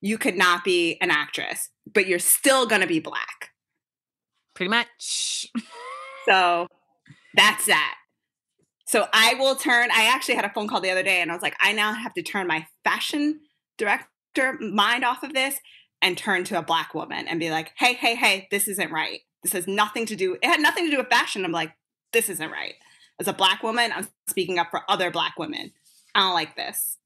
You 0.00 0.18
could 0.18 0.36
not 0.36 0.64
be 0.64 0.98
an 1.00 1.10
actress, 1.10 1.68
but 1.92 2.06
you're 2.06 2.18
still 2.18 2.66
going 2.66 2.80
to 2.80 2.86
be 2.86 3.00
black. 3.00 3.50
Pretty 4.54 4.70
much. 4.70 5.46
So 6.24 6.68
that's 7.34 7.66
that. 7.66 7.94
So 8.86 9.06
I 9.12 9.34
will 9.34 9.56
turn. 9.56 9.90
I 9.90 10.04
actually 10.14 10.36
had 10.36 10.44
a 10.44 10.50
phone 10.50 10.68
call 10.68 10.80
the 10.80 10.90
other 10.90 11.02
day 11.02 11.20
and 11.20 11.30
I 11.30 11.34
was 11.34 11.42
like, 11.42 11.56
I 11.60 11.72
now 11.72 11.92
have 11.92 12.14
to 12.14 12.22
turn 12.22 12.46
my 12.46 12.66
fashion 12.84 13.40
director 13.78 14.58
mind 14.60 15.04
off 15.04 15.22
of 15.22 15.32
this 15.32 15.56
and 16.00 16.16
turn 16.18 16.44
to 16.44 16.58
a 16.58 16.62
black 16.62 16.94
woman 16.94 17.26
and 17.26 17.40
be 17.40 17.50
like, 17.50 17.72
hey, 17.76 17.94
hey, 17.94 18.14
hey, 18.14 18.48
this 18.50 18.68
isn't 18.68 18.92
right. 18.92 19.20
This 19.42 19.52
has 19.52 19.66
nothing 19.66 20.06
to 20.06 20.16
do, 20.16 20.34
it 20.34 20.44
had 20.44 20.60
nothing 20.60 20.84
to 20.84 20.90
do 20.90 20.98
with 20.98 21.08
fashion. 21.08 21.44
I'm 21.44 21.52
like, 21.52 21.72
this 22.12 22.28
isn't 22.28 22.50
right. 22.50 22.74
As 23.18 23.28
a 23.28 23.32
black 23.32 23.62
woman, 23.62 23.92
I'm 23.94 24.08
speaking 24.28 24.58
up 24.58 24.68
for 24.70 24.82
other 24.88 25.10
black 25.10 25.38
women. 25.38 25.72
I 26.14 26.20
don't 26.20 26.34
like 26.34 26.56
this. 26.56 26.98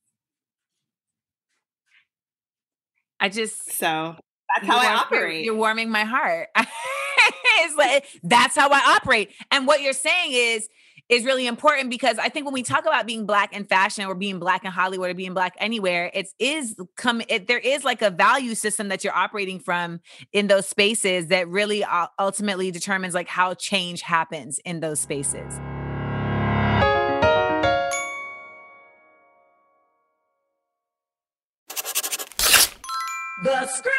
I 3.21 3.29
just 3.29 3.73
So 3.73 4.17
that's 4.55 4.67
how 4.67 4.79
I 4.79 4.87
warm- 4.87 4.99
operate. 4.99 5.45
You're, 5.45 5.57
warming 5.57 5.91
my 5.91 6.05
heart. 6.05 6.49
it's 6.57 7.75
like 7.77 8.07
that's 8.23 8.57
how 8.57 8.69
I 8.71 8.97
operate. 8.97 9.33
And 9.51 9.67
what 9.67 9.81
you're 9.81 9.93
saying 9.93 10.33
is 10.33 10.69
is 11.09 11.25
really 11.25 11.47
important 11.47 11.89
because 11.89 12.19
I 12.19 12.29
think 12.29 12.47
when 12.47 12.53
we 12.53 12.64
talk 12.64 12.85
about 12.85 13.07
being 13.07 13.27
black 13.27 13.53
in 13.55 13.64
fashion 13.64 14.07
or 14.07 14.17
being 14.17 14.41
black 14.41 14.64
in 14.64 14.73
Hollywood 14.73 15.11
or 15.11 15.14
being 15.14 15.35
black 15.35 15.55
anywhere, 15.59 16.11
it 16.12 16.29
is 16.41 16.75
come 16.97 17.23
it, 17.29 17.47
there 17.47 17.59
is 17.59 17.85
like 17.85 18.03
a 18.03 18.11
value 18.11 18.55
system 18.55 18.89
that 18.89 19.05
you're 19.05 19.14
operating 19.14 19.61
from 19.61 20.01
in 20.33 20.49
those 20.49 20.67
spaces 20.69 21.29
that 21.29 21.49
really 21.49 21.85
uh, 21.85 22.09
ultimately 22.19 22.71
determines 22.71 23.14
like 23.14 23.29
how 23.29 23.55
change 23.55 24.03
happens 24.03 24.59
in 24.64 24.81
those 24.81 24.99
spaces. 24.99 25.61
The 33.67 33.73
script. 33.73 33.97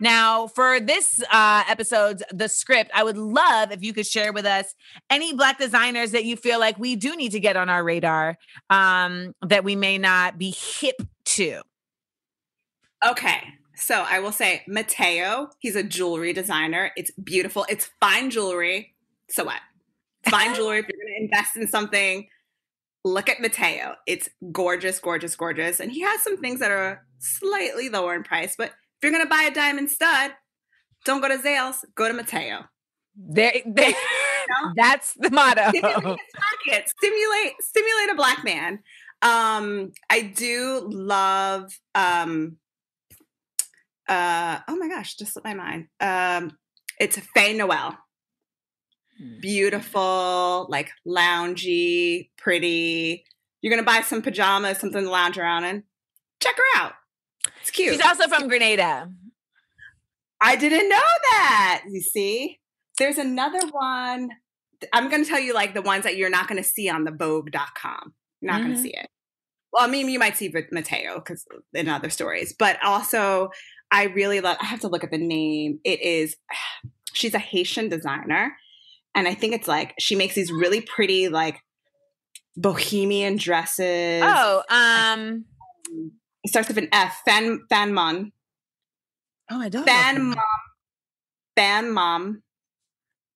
Now, 0.00 0.46
for 0.46 0.80
this 0.80 1.20
uh, 1.30 1.64
episode's 1.68 2.22
the 2.32 2.48
script, 2.48 2.90
I 2.94 3.02
would 3.02 3.18
love 3.18 3.70
if 3.70 3.82
you 3.82 3.92
could 3.92 4.06
share 4.06 4.32
with 4.32 4.46
us 4.46 4.74
any 5.10 5.34
black 5.34 5.58
designers 5.58 6.12
that 6.12 6.24
you 6.24 6.36
feel 6.36 6.58
like 6.58 6.78
we 6.78 6.96
do 6.96 7.16
need 7.16 7.32
to 7.32 7.40
get 7.40 7.56
on 7.56 7.68
our 7.68 7.84
radar 7.84 8.38
um, 8.70 9.34
that 9.42 9.64
we 9.64 9.76
may 9.76 9.98
not 9.98 10.38
be 10.38 10.54
hip 10.56 11.02
to. 11.24 11.60
Okay. 13.06 13.42
So 13.74 14.04
I 14.08 14.20
will 14.20 14.32
say 14.32 14.62
Mateo, 14.68 15.50
he's 15.58 15.76
a 15.76 15.82
jewelry 15.82 16.32
designer. 16.32 16.92
It's 16.96 17.10
beautiful. 17.12 17.66
It's 17.68 17.90
fine 18.00 18.30
jewelry. 18.30 18.94
So 19.28 19.44
what? 19.44 19.60
It's 20.22 20.30
fine 20.34 20.54
jewelry. 20.54 20.78
If 20.78 20.86
you're 20.88 21.04
going 21.04 21.16
to 21.18 21.24
invest 21.24 21.56
in 21.56 21.66
something, 21.66 22.28
look 23.04 23.28
at 23.28 23.40
Mateo. 23.40 23.96
It's 24.06 24.28
gorgeous, 24.52 24.98
gorgeous, 25.00 25.34
gorgeous. 25.34 25.80
And 25.80 25.90
he 25.90 26.00
has 26.02 26.22
some 26.22 26.38
things 26.38 26.60
that 26.60 26.70
are 26.70 27.04
slightly 27.18 27.88
lower 27.88 28.14
in 28.14 28.22
price. 28.22 28.54
But 28.56 28.72
if 29.00 29.04
you're 29.04 29.12
going 29.12 29.24
to 29.24 29.30
buy 29.30 29.48
a 29.50 29.54
diamond 29.54 29.90
stud, 29.90 30.32
don't 31.06 31.22
go 31.22 31.28
to 31.28 31.38
Zales, 31.38 31.76
go 31.94 32.06
to 32.06 32.12
Mateo. 32.12 32.64
There 33.16 33.52
know? 33.66 34.72
that's 34.76 35.14
the 35.16 35.30
motto. 35.30 35.62
Pocket. 35.62 36.88
Stimulate, 36.88 37.54
stimulate 37.60 38.10
a 38.10 38.14
black 38.14 38.44
man. 38.44 38.80
Um, 39.22 39.92
I 40.08 40.20
do 40.22 40.86
love 40.90 41.72
um 41.94 42.56
uh 44.08 44.60
oh 44.68 44.76
my 44.76 44.88
gosh, 44.88 45.16
just 45.16 45.32
slipped 45.32 45.46
my 45.46 45.54
mind. 45.54 45.88
Um 46.00 46.56
it's 46.98 47.18
Fe 47.34 47.54
Noel. 47.54 47.96
Beautiful, 49.40 50.66
like 50.70 50.90
loungy, 51.06 52.30
pretty. 52.38 53.24
You're 53.60 53.70
gonna 53.70 53.82
buy 53.82 54.00
some 54.00 54.22
pajamas, 54.22 54.78
something 54.78 55.04
to 55.04 55.10
lounge 55.10 55.38
around 55.38 55.64
in. 55.64 55.84
Check 56.40 56.56
her 56.56 56.80
out. 56.80 56.92
It's 57.60 57.70
cute. 57.70 57.92
She's 57.94 58.04
also 58.04 58.28
from 58.28 58.48
Grenada. 58.48 59.10
I 60.40 60.56
didn't 60.56 60.88
know 60.88 60.96
that. 61.30 61.82
You 61.90 62.00
see, 62.00 62.58
there's 62.98 63.18
another 63.18 63.60
one. 63.70 64.30
I'm 64.92 65.10
going 65.10 65.22
to 65.22 65.28
tell 65.28 65.38
you 65.40 65.52
like 65.54 65.74
the 65.74 65.82
ones 65.82 66.04
that 66.04 66.16
you're 66.16 66.30
not 66.30 66.48
going 66.48 66.62
to 66.62 66.68
see 66.68 66.88
on 66.88 67.04
the 67.04 67.10
Vogue.com. 67.10 68.14
You're 68.40 68.52
not 68.52 68.62
going 68.62 68.72
Mhm. 68.72 68.76
to 68.76 68.82
see 68.82 68.94
it. 68.94 69.08
Well, 69.72 69.84
I 69.84 69.86
mean, 69.86 70.08
you 70.08 70.18
might 70.18 70.36
see 70.36 70.52
Mateo 70.72 71.16
because 71.16 71.46
in 71.74 71.88
other 71.88 72.10
stories, 72.10 72.54
but 72.58 72.82
also 72.84 73.50
I 73.90 74.04
really 74.04 74.40
love. 74.40 74.56
I 74.60 74.64
have 74.66 74.80
to 74.80 74.88
look 74.88 75.04
at 75.04 75.10
the 75.10 75.18
name. 75.18 75.78
It 75.84 76.00
is. 76.02 76.36
She's 77.12 77.34
a 77.34 77.38
Haitian 77.40 77.88
designer, 77.88 78.56
and 79.16 79.26
I 79.28 79.34
think 79.34 79.52
it's 79.52 79.66
like 79.68 79.94
she 79.98 80.14
makes 80.14 80.34
these 80.36 80.50
really 80.52 80.80
pretty 80.80 81.28
like 81.28 81.60
bohemian 82.56 83.36
dresses. 83.36 84.22
Oh, 84.24 84.62
um, 84.70 85.44
it 86.44 86.48
starts 86.50 86.68
with 86.68 86.78
an 86.78 86.88
F. 86.92 87.22
Fan 87.24 87.60
Fanmon. 87.70 88.32
oh, 89.50 89.60
I 89.60 89.68
don't. 89.68 89.84
Fan 89.86 90.22
mom. 90.30 90.36
Fan 91.56 91.90
mom. 91.90 92.42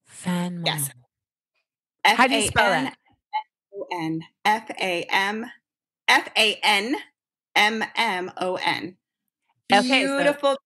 Fan. 0.07 0.55
Mom. 0.57 0.66
Yes. 0.66 0.90
How 2.05 2.26
do 2.26 2.34
you 2.34 2.42
spell 2.42 2.70
that? 2.70 2.96
F-A-N 3.72 4.20
F 4.44 4.70
A 4.80 5.07
M 5.11 5.46
F 6.09 6.28
A 6.36 6.59
N 6.62 6.94
M 7.57 7.84
M 7.96 8.30
O 8.36 8.57
N. 8.57 8.96
Okay, 9.72 10.05
so- 10.07 10.16
Beautiful 10.18 10.57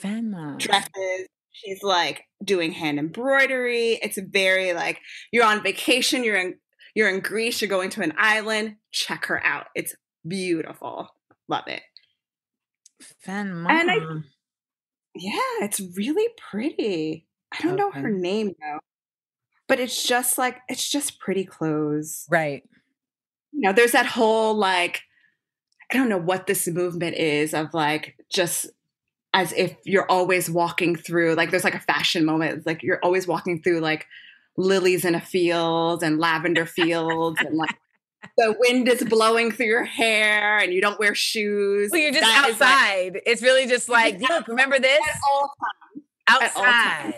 Fan 0.00 0.30
mom. 0.30 0.58
dresses. 0.58 1.28
She's 1.52 1.82
like 1.82 2.24
doing 2.44 2.72
hand 2.72 2.98
embroidery. 2.98 3.92
It's 4.02 4.18
very 4.18 4.72
like 4.72 4.98
you're 5.32 5.44
on 5.44 5.62
vacation. 5.62 6.24
You're 6.24 6.36
in 6.36 6.54
you're 6.94 7.08
in 7.08 7.20
Greece. 7.20 7.60
You're 7.60 7.68
going 7.68 7.90
to 7.90 8.02
an 8.02 8.12
island. 8.18 8.76
Check 8.92 9.26
her 9.26 9.44
out. 9.44 9.66
It's 9.74 9.94
beautiful. 10.26 11.08
Love 11.48 11.64
it. 11.66 11.82
Fan. 13.20 13.66
And 13.68 13.90
I- 13.90 14.22
Yeah, 15.16 15.64
it's 15.64 15.80
really 15.96 16.28
pretty. 16.50 17.26
I 17.52 17.62
don't 17.62 17.76
know 17.76 17.90
her 17.92 18.10
name 18.10 18.54
though, 18.60 18.80
but 19.68 19.78
it's 19.78 20.02
just 20.06 20.38
like 20.38 20.60
it's 20.68 20.88
just 20.88 21.20
pretty 21.20 21.44
clothes. 21.44 22.26
right. 22.28 22.64
you 23.52 23.60
know, 23.60 23.72
there's 23.72 23.92
that 23.92 24.06
whole 24.06 24.54
like, 24.54 25.02
I 25.92 25.96
don't 25.96 26.08
know 26.08 26.18
what 26.18 26.46
this 26.48 26.66
movement 26.66 27.14
is 27.16 27.54
of 27.54 27.72
like 27.72 28.16
just 28.28 28.66
as 29.32 29.52
if 29.52 29.76
you're 29.84 30.10
always 30.10 30.50
walking 30.50 30.96
through, 30.96 31.34
like, 31.34 31.50
there's 31.50 31.64
like 31.64 31.74
a 31.74 31.80
fashion 31.80 32.24
moment. 32.24 32.58
It's 32.58 32.66
like 32.66 32.82
you're 32.82 33.00
always 33.04 33.26
walking 33.28 33.62
through 33.62 33.80
like 33.80 34.06
lilies 34.56 35.04
in 35.04 35.14
a 35.14 35.20
field 35.20 36.02
and 36.02 36.18
lavender 36.18 36.66
fields 36.66 37.40
and 37.40 37.56
like 37.56 37.76
the 38.36 38.56
wind 38.58 38.88
is 38.88 39.02
blowing 39.04 39.50
through 39.52 39.66
your 39.66 39.84
hair 39.84 40.58
and 40.58 40.72
you 40.72 40.80
don't 40.80 40.98
wear 40.98 41.14
shoes. 41.14 41.90
Well, 41.92 42.00
you're 42.00 42.12
just 42.12 42.22
That 42.22 42.48
is, 42.48 42.60
like, 42.60 42.70
outside. 42.70 43.20
it's 43.26 43.42
really 43.42 43.66
just 43.66 43.88
like, 43.88 44.20
look, 44.20 44.48
remember 44.48 44.78
this? 44.78 45.00
at 45.00 45.16
all 45.30 45.50
times. 45.60 46.04
at 46.28 46.56
all 46.56 46.64
Outside. 46.64 47.14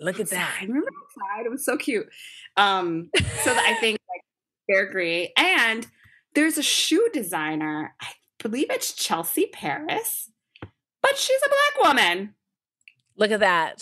Look 0.00 0.18
at 0.20 0.30
that. 0.30 0.56
I 0.60 0.64
remember 0.64 0.88
outside. 0.88 1.46
It 1.46 1.50
was 1.50 1.64
so 1.64 1.76
cute. 1.76 2.08
Um, 2.56 3.10
so 3.42 3.52
I 3.54 3.74
think 3.80 3.98
like 4.08 4.22
they're 4.68 4.90
great. 4.90 5.30
And 5.36 5.86
there's 6.34 6.56
a 6.58 6.62
shoe 6.62 7.06
designer. 7.12 7.94
I 8.00 8.06
believe 8.42 8.68
it's 8.70 8.94
Chelsea 8.94 9.46
Paris, 9.52 10.30
but 11.02 11.16
she's 11.18 11.40
a 11.44 11.48
black 11.48 11.86
woman. 11.86 12.34
Look 13.16 13.30
at 13.30 13.40
that. 13.40 13.78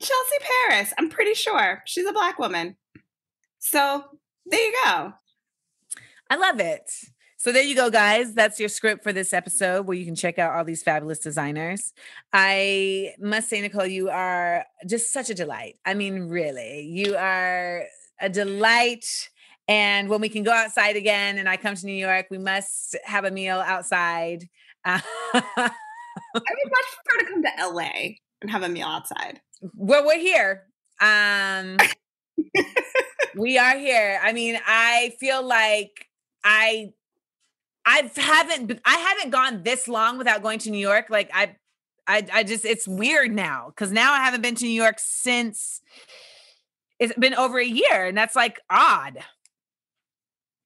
Chelsea 0.00 0.36
Paris. 0.68 0.92
I'm 0.98 1.08
pretty 1.10 1.34
sure 1.34 1.82
she's 1.86 2.06
a 2.06 2.12
black 2.12 2.38
woman. 2.38 2.76
So 3.58 4.04
there 4.46 4.60
you 4.60 4.74
go. 4.84 5.12
I 6.30 6.36
love 6.36 6.60
it. 6.60 6.90
So 7.38 7.52
there 7.52 7.62
you 7.62 7.76
go, 7.76 7.90
guys. 7.90 8.34
That's 8.34 8.58
your 8.58 8.68
script 8.68 9.04
for 9.04 9.12
this 9.12 9.32
episode 9.32 9.86
where 9.86 9.96
you 9.96 10.04
can 10.04 10.16
check 10.16 10.38
out 10.38 10.56
all 10.56 10.64
these 10.64 10.82
fabulous 10.82 11.18
designers. 11.18 11.92
I 12.32 13.14
must 13.20 13.48
say, 13.48 13.60
Nicole, 13.60 13.86
you 13.86 14.08
are 14.08 14.64
just 14.86 15.12
such 15.12 15.30
a 15.30 15.34
delight. 15.34 15.76
I 15.84 15.94
mean, 15.94 16.28
really, 16.28 16.80
you 16.80 17.14
are 17.16 17.84
a 18.20 18.28
delight. 18.28 19.28
And 19.68 20.08
when 20.08 20.20
we 20.20 20.28
can 20.28 20.42
go 20.42 20.52
outside 20.52 20.96
again 20.96 21.38
and 21.38 21.48
I 21.48 21.56
come 21.56 21.74
to 21.74 21.86
New 21.86 21.92
York, 21.92 22.26
we 22.30 22.38
must 22.38 22.96
have 23.04 23.24
a 23.24 23.30
meal 23.30 23.58
outside. 23.64 24.48
I 24.84 25.02
would 25.34 25.42
much 25.54 26.86
prefer 27.04 27.18
to 27.20 27.24
come 27.26 27.42
to 27.42 27.50
LA 27.60 27.90
and 28.40 28.50
have 28.50 28.62
a 28.62 28.68
meal 28.68 28.86
outside. 28.86 29.40
well, 29.74 30.06
we're 30.06 30.18
here. 30.18 30.64
Um, 31.00 31.76
we 33.36 33.58
are 33.58 33.76
here. 33.76 34.20
I 34.22 34.32
mean, 34.32 34.58
I 34.66 35.14
feel 35.20 35.46
like 35.46 36.06
I 36.44 36.90
I 37.84 38.10
haven't 38.16 38.66
been- 38.66 38.80
I 38.84 38.96
haven't 38.96 39.30
gone 39.30 39.62
this 39.62 39.86
long 39.86 40.18
without 40.18 40.42
going 40.42 40.58
to 40.60 40.70
New 40.70 40.78
York. 40.78 41.06
Like 41.10 41.30
I 41.32 41.56
I 42.06 42.26
I 42.32 42.42
just 42.44 42.64
it's 42.64 42.88
weird 42.88 43.32
now 43.32 43.66
because 43.68 43.92
now 43.92 44.12
I 44.12 44.18
haven't 44.24 44.42
been 44.42 44.54
to 44.56 44.64
New 44.64 44.70
York 44.82 44.96
since 44.98 45.80
it's 46.98 47.14
been 47.14 47.34
over 47.34 47.58
a 47.58 47.64
year, 47.66 48.06
and 48.06 48.16
that's 48.16 48.34
like 48.34 48.58
odd. 48.70 49.18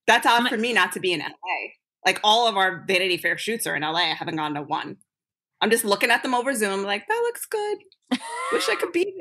That's 0.06 0.26
odd 0.26 0.42
I'm- 0.42 0.48
for 0.48 0.56
me 0.56 0.72
not 0.72 0.92
to 0.92 1.01
be 1.01 1.12
in 1.12 1.20
LA. 1.20 1.74
Like 2.06 2.20
all 2.24 2.47
of 2.48 2.56
our 2.56 2.84
Vanity 2.86 3.18
Fair 3.18 3.36
shoots 3.36 3.66
are 3.66 3.76
in 3.76 3.82
LA. 3.82 3.98
I 4.10 4.14
haven't 4.14 4.36
gone 4.36 4.55
to 4.55 4.62
one. 4.62 4.97
I'm 5.60 5.70
just 5.70 5.84
looking 5.84 6.10
at 6.10 6.22
them 6.22 6.34
over 6.34 6.55
Zoom, 6.55 6.82
like 6.84 7.06
that 7.06 7.20
looks 7.24 7.44
good. 7.44 7.78
Wish 8.52 8.68
I 8.70 8.76
could 8.76 8.92
be 8.92 9.12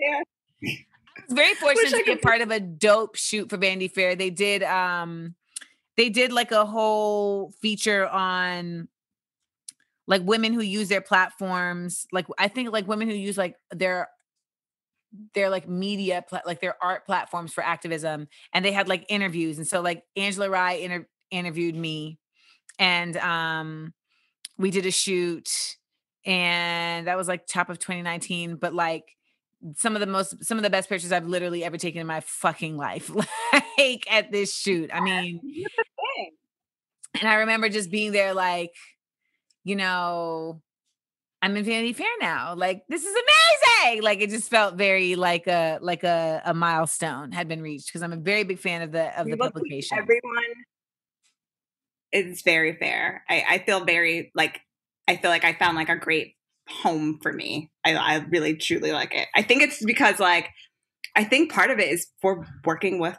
there. 0.61 0.71
Was 1.27 1.35
very 1.35 1.53
fortunate 1.55 1.89
to 1.91 1.97
be 1.97 2.03
could- 2.03 2.21
part 2.21 2.41
of 2.41 2.51
a 2.51 2.59
dope 2.59 3.15
shoot 3.15 3.49
for 3.49 3.57
Vanity 3.57 3.87
Fair. 3.87 4.15
They 4.15 4.29
did 4.29 4.63
um 4.63 5.35
they 5.97 6.09
did 6.09 6.31
like 6.31 6.51
a 6.51 6.65
whole 6.65 7.51
feature 7.61 8.07
on 8.07 8.87
like 10.07 10.21
women 10.23 10.53
who 10.53 10.61
use 10.61 10.89
their 10.89 11.01
platforms, 11.01 12.07
like 12.11 12.25
I 12.37 12.47
think 12.47 12.71
like 12.71 12.87
women 12.87 13.09
who 13.09 13.15
use 13.15 13.37
like 13.37 13.55
their 13.71 14.07
their 15.33 15.49
like 15.49 15.67
media 15.67 16.23
pla- 16.27 16.41
like 16.45 16.61
their 16.61 16.75
art 16.83 17.05
platforms 17.05 17.51
for 17.53 17.63
activism 17.63 18.27
and 18.53 18.63
they 18.63 18.71
had 18.71 18.87
like 18.87 19.05
interviews 19.09 19.57
and 19.57 19.67
so 19.67 19.81
like 19.81 20.03
Angela 20.15 20.49
Rye 20.49 20.73
inter- 20.73 21.07
interviewed 21.31 21.75
me 21.75 22.19
and 22.77 23.17
um 23.17 23.93
we 24.57 24.69
did 24.69 24.85
a 24.85 24.91
shoot 24.91 25.49
and 26.25 27.07
that 27.07 27.17
was 27.17 27.27
like 27.27 27.47
top 27.47 27.69
of 27.71 27.79
2019 27.79 28.57
but 28.57 28.73
like 28.73 29.15
some 29.75 29.95
of 29.95 29.99
the 29.99 30.07
most 30.07 30.43
some 30.43 30.57
of 30.57 30.63
the 30.63 30.69
best 30.69 30.89
pictures 30.89 31.11
I've 31.11 31.27
literally 31.27 31.63
ever 31.63 31.77
taken 31.77 31.99
in 32.01 32.07
my 32.07 32.21
fucking 32.21 32.77
life 32.77 33.11
like 33.77 34.05
at 34.09 34.31
this 34.31 34.55
shoot 34.55 34.89
I 34.93 35.01
mean 35.01 35.41
That's 35.43 35.75
the 35.75 35.83
thing. 35.95 36.31
and 37.21 37.29
I 37.29 37.35
remember 37.35 37.69
just 37.69 37.91
being 37.91 38.11
there 38.11 38.33
like 38.33 38.73
you 39.63 39.75
know 39.75 40.61
I'm 41.41 41.55
in 41.57 41.63
Vanity 41.65 41.93
Fair 41.93 42.07
now 42.21 42.55
like 42.55 42.83
this 42.87 43.03
is 43.03 43.13
amazing 43.13 44.01
like 44.03 44.21
it 44.21 44.29
just 44.29 44.49
felt 44.49 44.75
very 44.75 45.15
like 45.15 45.47
a 45.47 45.79
like 45.81 46.03
a, 46.03 46.41
a 46.45 46.53
milestone 46.53 47.31
had 47.31 47.47
been 47.47 47.61
reached 47.61 47.87
because 47.87 48.01
I'm 48.01 48.13
a 48.13 48.17
very 48.17 48.43
big 48.43 48.59
fan 48.59 48.81
of 48.81 48.91
the 48.91 49.19
of 49.19 49.27
the 49.27 49.37
publication 49.37 49.97
Everyone 49.97 50.43
is 52.11 52.41
very 52.41 52.75
fair. 52.75 53.23
I, 53.29 53.43
I 53.49 53.57
feel 53.59 53.85
very 53.85 54.31
like 54.33 54.61
I 55.07 55.17
feel 55.17 55.29
like 55.31 55.43
I 55.43 55.53
found 55.53 55.75
like 55.75 55.89
a 55.89 55.95
great 55.95 56.35
home 56.69 57.19
for 57.21 57.33
me. 57.33 57.71
I, 57.85 57.95
I 57.95 58.15
really 58.29 58.55
truly 58.55 58.91
like 58.91 59.13
it. 59.15 59.27
I 59.35 59.41
think 59.41 59.61
it's 59.63 59.83
because 59.83 60.19
like 60.19 60.49
I 61.15 61.23
think 61.23 61.51
part 61.51 61.71
of 61.71 61.79
it 61.79 61.89
is 61.89 62.07
for 62.21 62.45
working 62.65 62.99
with 62.99 63.17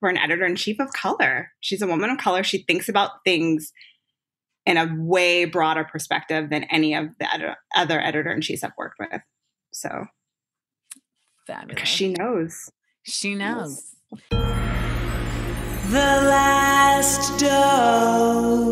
for 0.00 0.08
an 0.08 0.18
editor 0.18 0.44
in 0.44 0.56
chief 0.56 0.78
of 0.78 0.92
color. 0.92 1.50
She's 1.60 1.82
a 1.82 1.86
woman 1.86 2.10
of 2.10 2.18
color. 2.18 2.42
She 2.42 2.62
thinks 2.64 2.88
about 2.88 3.10
things 3.24 3.72
in 4.66 4.76
a 4.76 4.94
way 4.98 5.44
broader 5.44 5.84
perspective 5.84 6.50
than 6.50 6.64
any 6.64 6.94
of 6.94 7.06
the 7.18 7.28
edi- 7.34 7.54
other 7.76 8.00
editor 8.00 8.30
in 8.32 8.40
chiefs 8.40 8.62
I've 8.64 8.72
worked 8.76 8.98
with. 8.98 9.20
So 9.72 10.06
fabulous 11.46 11.74
because 11.74 11.88
she 11.88 12.12
knows. 12.12 12.70
she 13.04 13.34
knows 13.34 13.94
The 15.90 15.98
last 15.98 17.38
dose. 17.38 18.65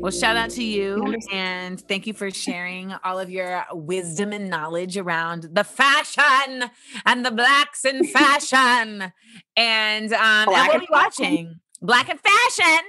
Well, 0.00 0.10
shout 0.10 0.34
out 0.34 0.48
to 0.52 0.64
you 0.64 1.14
and 1.30 1.78
thank 1.78 2.06
you 2.06 2.14
for 2.14 2.30
sharing 2.30 2.94
all 3.04 3.18
of 3.18 3.28
your 3.28 3.66
wisdom 3.70 4.32
and 4.32 4.48
knowledge 4.48 4.96
around 4.96 5.50
the 5.52 5.62
fashion 5.62 6.70
and 7.04 7.26
the 7.26 7.30
blacks 7.30 7.84
in 7.84 8.06
fashion. 8.06 9.12
And 9.56 10.12
um 10.14 10.20
and 10.22 10.46
Black 10.46 10.70
we'll 10.70 10.80
be 10.80 10.86
watching 10.90 11.60
Black 11.82 12.08
and 12.08 12.20
Fashion. 12.20 12.80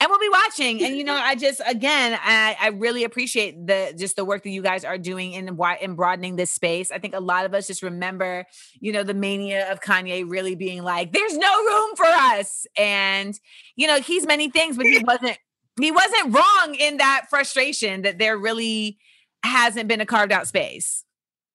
And 0.00 0.08
we'll 0.08 0.20
be 0.20 0.28
watching. 0.28 0.82
And 0.84 0.96
you 0.96 1.04
know, 1.04 1.14
I 1.14 1.34
just 1.34 1.60
again 1.66 2.18
I, 2.22 2.56
I 2.60 2.68
really 2.68 3.04
appreciate 3.04 3.66
the 3.66 3.94
just 3.98 4.16
the 4.16 4.24
work 4.24 4.42
that 4.44 4.50
you 4.50 4.62
guys 4.62 4.84
are 4.84 4.98
doing 4.98 5.32
in 5.32 5.58
in 5.82 5.94
broadening 5.94 6.36
this 6.36 6.50
space. 6.50 6.90
I 6.90 6.98
think 6.98 7.14
a 7.14 7.20
lot 7.20 7.44
of 7.44 7.54
us 7.54 7.66
just 7.66 7.82
remember, 7.82 8.46
you 8.80 8.92
know, 8.92 9.02
the 9.02 9.14
mania 9.14 9.70
of 9.70 9.80
Kanye 9.80 10.24
really 10.26 10.54
being 10.54 10.82
like, 10.82 11.12
there's 11.12 11.36
no 11.36 11.64
room 11.64 11.96
for 11.96 12.06
us. 12.06 12.66
And 12.78 13.38
you 13.76 13.86
know, 13.86 14.00
he's 14.00 14.26
many 14.26 14.50
things, 14.50 14.76
but 14.76 14.86
he 14.86 14.98
wasn't 15.06 15.38
he 15.80 15.90
wasn't 15.90 16.34
wrong 16.34 16.76
in 16.78 16.98
that 16.98 17.26
frustration 17.28 18.02
that 18.02 18.18
there 18.18 18.38
really 18.38 18.98
hasn't 19.44 19.88
been 19.88 20.00
a 20.00 20.06
carved 20.06 20.32
out 20.32 20.46
space. 20.46 21.04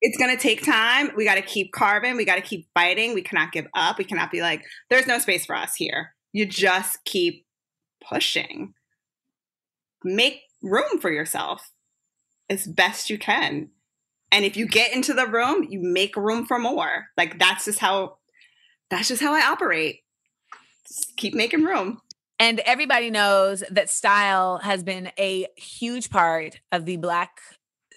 it's 0.02 0.18
going 0.18 0.36
to 0.36 0.42
take 0.42 0.64
time. 0.64 1.12
We 1.16 1.26
got 1.26 1.36
to 1.36 1.42
keep 1.42 1.72
carving. 1.74 2.16
We 2.16 2.26
got 2.26 2.36
to 2.36 2.42
keep 2.42 2.68
fighting. 2.74 3.14
We 3.14 3.22
cannot 3.22 3.52
give 3.52 3.68
up. 3.74 3.98
We 3.98 4.06
cannot 4.06 4.32
be 4.32 4.42
like, 4.42 4.64
there's 4.90 5.08
no 5.08 5.20
space 5.20 5.46
for 5.46 5.56
us 5.56 5.76
here. 5.76 6.14
You 6.32 6.46
just 6.46 7.04
keep 7.06 7.46
pushing. 8.08 8.74
Make 10.04 10.42
room 10.62 11.00
for 11.02 11.12
yourself 11.12 11.72
as 12.50 12.68
best 12.68 13.10
you 13.10 13.18
can. 13.18 13.70
And 14.32 14.46
if 14.46 14.56
you 14.56 14.68
get 14.68 14.94
into 14.94 15.14
the 15.14 15.28
room, 15.28 15.66
you 15.70 15.80
make 15.82 16.16
room 16.16 16.46
for 16.46 16.60
more. 16.60 17.08
Like 17.18 17.40
that's 17.40 17.66
just 17.66 17.80
how 17.80 18.18
that's 18.90 19.08
just 19.08 19.22
how 19.22 19.34
I 19.34 19.42
operate. 19.42 20.02
Just 20.88 21.18
keep 21.18 21.34
making 21.34 21.64
room. 21.64 22.02
And 22.40 22.60
everybody 22.62 23.12
knows 23.12 23.64
that 23.70 23.90
style 23.90 24.60
has 24.60 24.84
been 24.84 25.12
a 25.20 25.48
huge 25.58 26.10
part 26.10 26.62
of 26.72 26.86
the 26.86 26.98
Black 26.98 27.42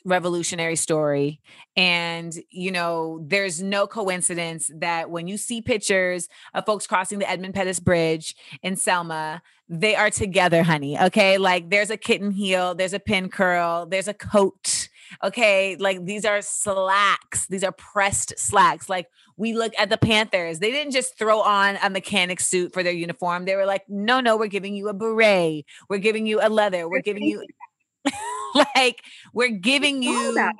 revolutionary 0.04 0.76
story. 0.76 1.40
And, 1.76 2.34
you 2.50 2.72
know, 2.72 3.20
there's 3.24 3.62
no 3.62 3.86
coincidence 3.86 4.70
that 4.78 5.10
when 5.10 5.28
you 5.28 5.36
see 5.36 5.62
pictures 5.62 6.28
of 6.54 6.66
folks 6.66 6.86
crossing 6.86 7.20
the 7.20 7.30
Edmund 7.30 7.54
Pettus 7.54 7.80
Bridge 7.80 8.34
in 8.62 8.76
Selma, 8.76 9.42
they 9.68 9.94
are 9.94 10.10
together, 10.10 10.62
honey. 10.62 10.98
Okay. 10.98 11.38
Like 11.38 11.70
there's 11.70 11.90
a 11.90 11.96
kitten 11.96 12.30
heel, 12.30 12.74
there's 12.74 12.92
a 12.92 13.00
pin 13.00 13.28
curl, 13.28 13.86
there's 13.86 14.08
a 14.08 14.14
coat. 14.14 14.88
Okay. 15.22 15.76
Like 15.76 16.04
these 16.04 16.24
are 16.24 16.42
slacks, 16.42 17.46
these 17.46 17.64
are 17.64 17.72
pressed 17.72 18.34
slacks. 18.38 18.88
Like 18.88 19.06
we 19.36 19.52
look 19.54 19.72
at 19.78 19.90
the 19.90 19.98
Panthers. 19.98 20.58
They 20.58 20.70
didn't 20.70 20.92
just 20.92 21.18
throw 21.18 21.40
on 21.40 21.78
a 21.82 21.90
mechanic 21.90 22.40
suit 22.40 22.72
for 22.72 22.82
their 22.82 22.92
uniform. 22.92 23.44
They 23.44 23.56
were 23.56 23.66
like, 23.66 23.82
no, 23.88 24.20
no, 24.20 24.36
we're 24.36 24.46
giving 24.46 24.74
you 24.74 24.88
a 24.88 24.94
beret. 24.94 25.64
We're 25.88 25.98
giving 25.98 26.26
you 26.26 26.40
a 26.42 26.48
leather. 26.48 26.88
We're 26.88 27.02
giving 27.02 27.24
you 27.24 27.46
like 28.54 29.02
we're 29.32 29.50
giving 29.50 30.02
you. 30.02 30.50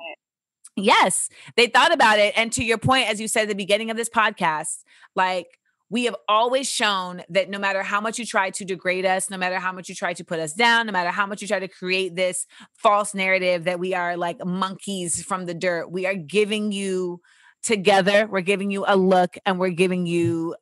Yes, 0.75 1.29
they 1.55 1.67
thought 1.67 1.93
about 1.93 2.17
it. 2.17 2.33
And 2.35 2.51
to 2.53 2.63
your 2.63 2.79
point, 2.79 3.09
as 3.09 3.21
you 3.21 3.27
said 3.27 3.43
at 3.43 3.49
the 3.49 3.55
beginning 3.55 3.91
of 3.91 3.97
this 3.97 4.09
podcast, 4.09 4.83
like 5.15 5.59
we 5.89 6.05
have 6.05 6.15
always 6.27 6.67
shown 6.67 7.21
that 7.29 7.51
no 7.51 7.59
matter 7.59 7.83
how 7.83 8.01
much 8.01 8.17
you 8.17 8.25
try 8.25 8.49
to 8.49 8.65
degrade 8.65 9.05
us, 9.05 9.29
no 9.29 9.37
matter 9.37 9.59
how 9.59 9.71
much 9.71 9.89
you 9.89 9.93
try 9.93 10.13
to 10.13 10.23
put 10.23 10.39
us 10.39 10.53
down, 10.53 10.87
no 10.87 10.91
matter 10.91 11.11
how 11.11 11.27
much 11.27 11.43
you 11.43 11.47
try 11.47 11.59
to 11.59 11.67
create 11.67 12.15
this 12.15 12.47
false 12.73 13.13
narrative 13.13 13.65
that 13.65 13.79
we 13.79 13.93
are 13.93 14.17
like 14.17 14.43
monkeys 14.43 15.21
from 15.21 15.45
the 15.45 15.53
dirt, 15.53 15.91
we 15.91 16.07
are 16.07 16.15
giving 16.15 16.71
you 16.71 17.21
together, 17.63 18.27
we're 18.29 18.41
giving 18.41 18.71
you 18.71 18.85
a 18.87 18.95
look 18.95 19.37
and 19.45 19.59
we're 19.59 19.69
giving 19.69 20.05
you 20.05 20.55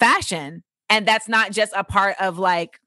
fashion. 0.00 0.62
And 0.88 1.06
that's 1.06 1.28
not 1.28 1.52
just 1.52 1.72
a 1.76 1.84
part 1.84 2.16
of 2.20 2.38
like 2.38 2.80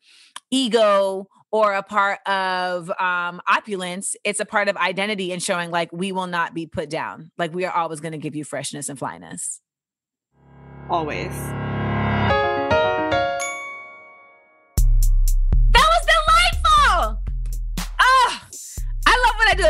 ego 0.50 1.28
or 1.52 1.74
a 1.74 1.84
part 1.84 2.20
of 2.28 2.90
um 3.00 3.42
opulence 3.48 4.16
it's 4.24 4.40
a 4.40 4.46
part 4.46 4.68
of 4.68 4.76
identity 4.78 5.32
and 5.32 5.42
showing 5.42 5.70
like 5.70 5.90
we 5.92 6.12
will 6.12 6.28
not 6.28 6.54
be 6.54 6.66
put 6.66 6.90
down 6.90 7.32
like 7.38 7.54
we 7.54 7.64
are 7.64 7.74
always 7.74 8.00
going 8.02 8.12
to 8.12 8.18
give 8.18 8.36
you 8.36 8.44
freshness 8.44 8.90
and 8.90 9.00
flyness 9.00 9.62
Always. 10.92 11.32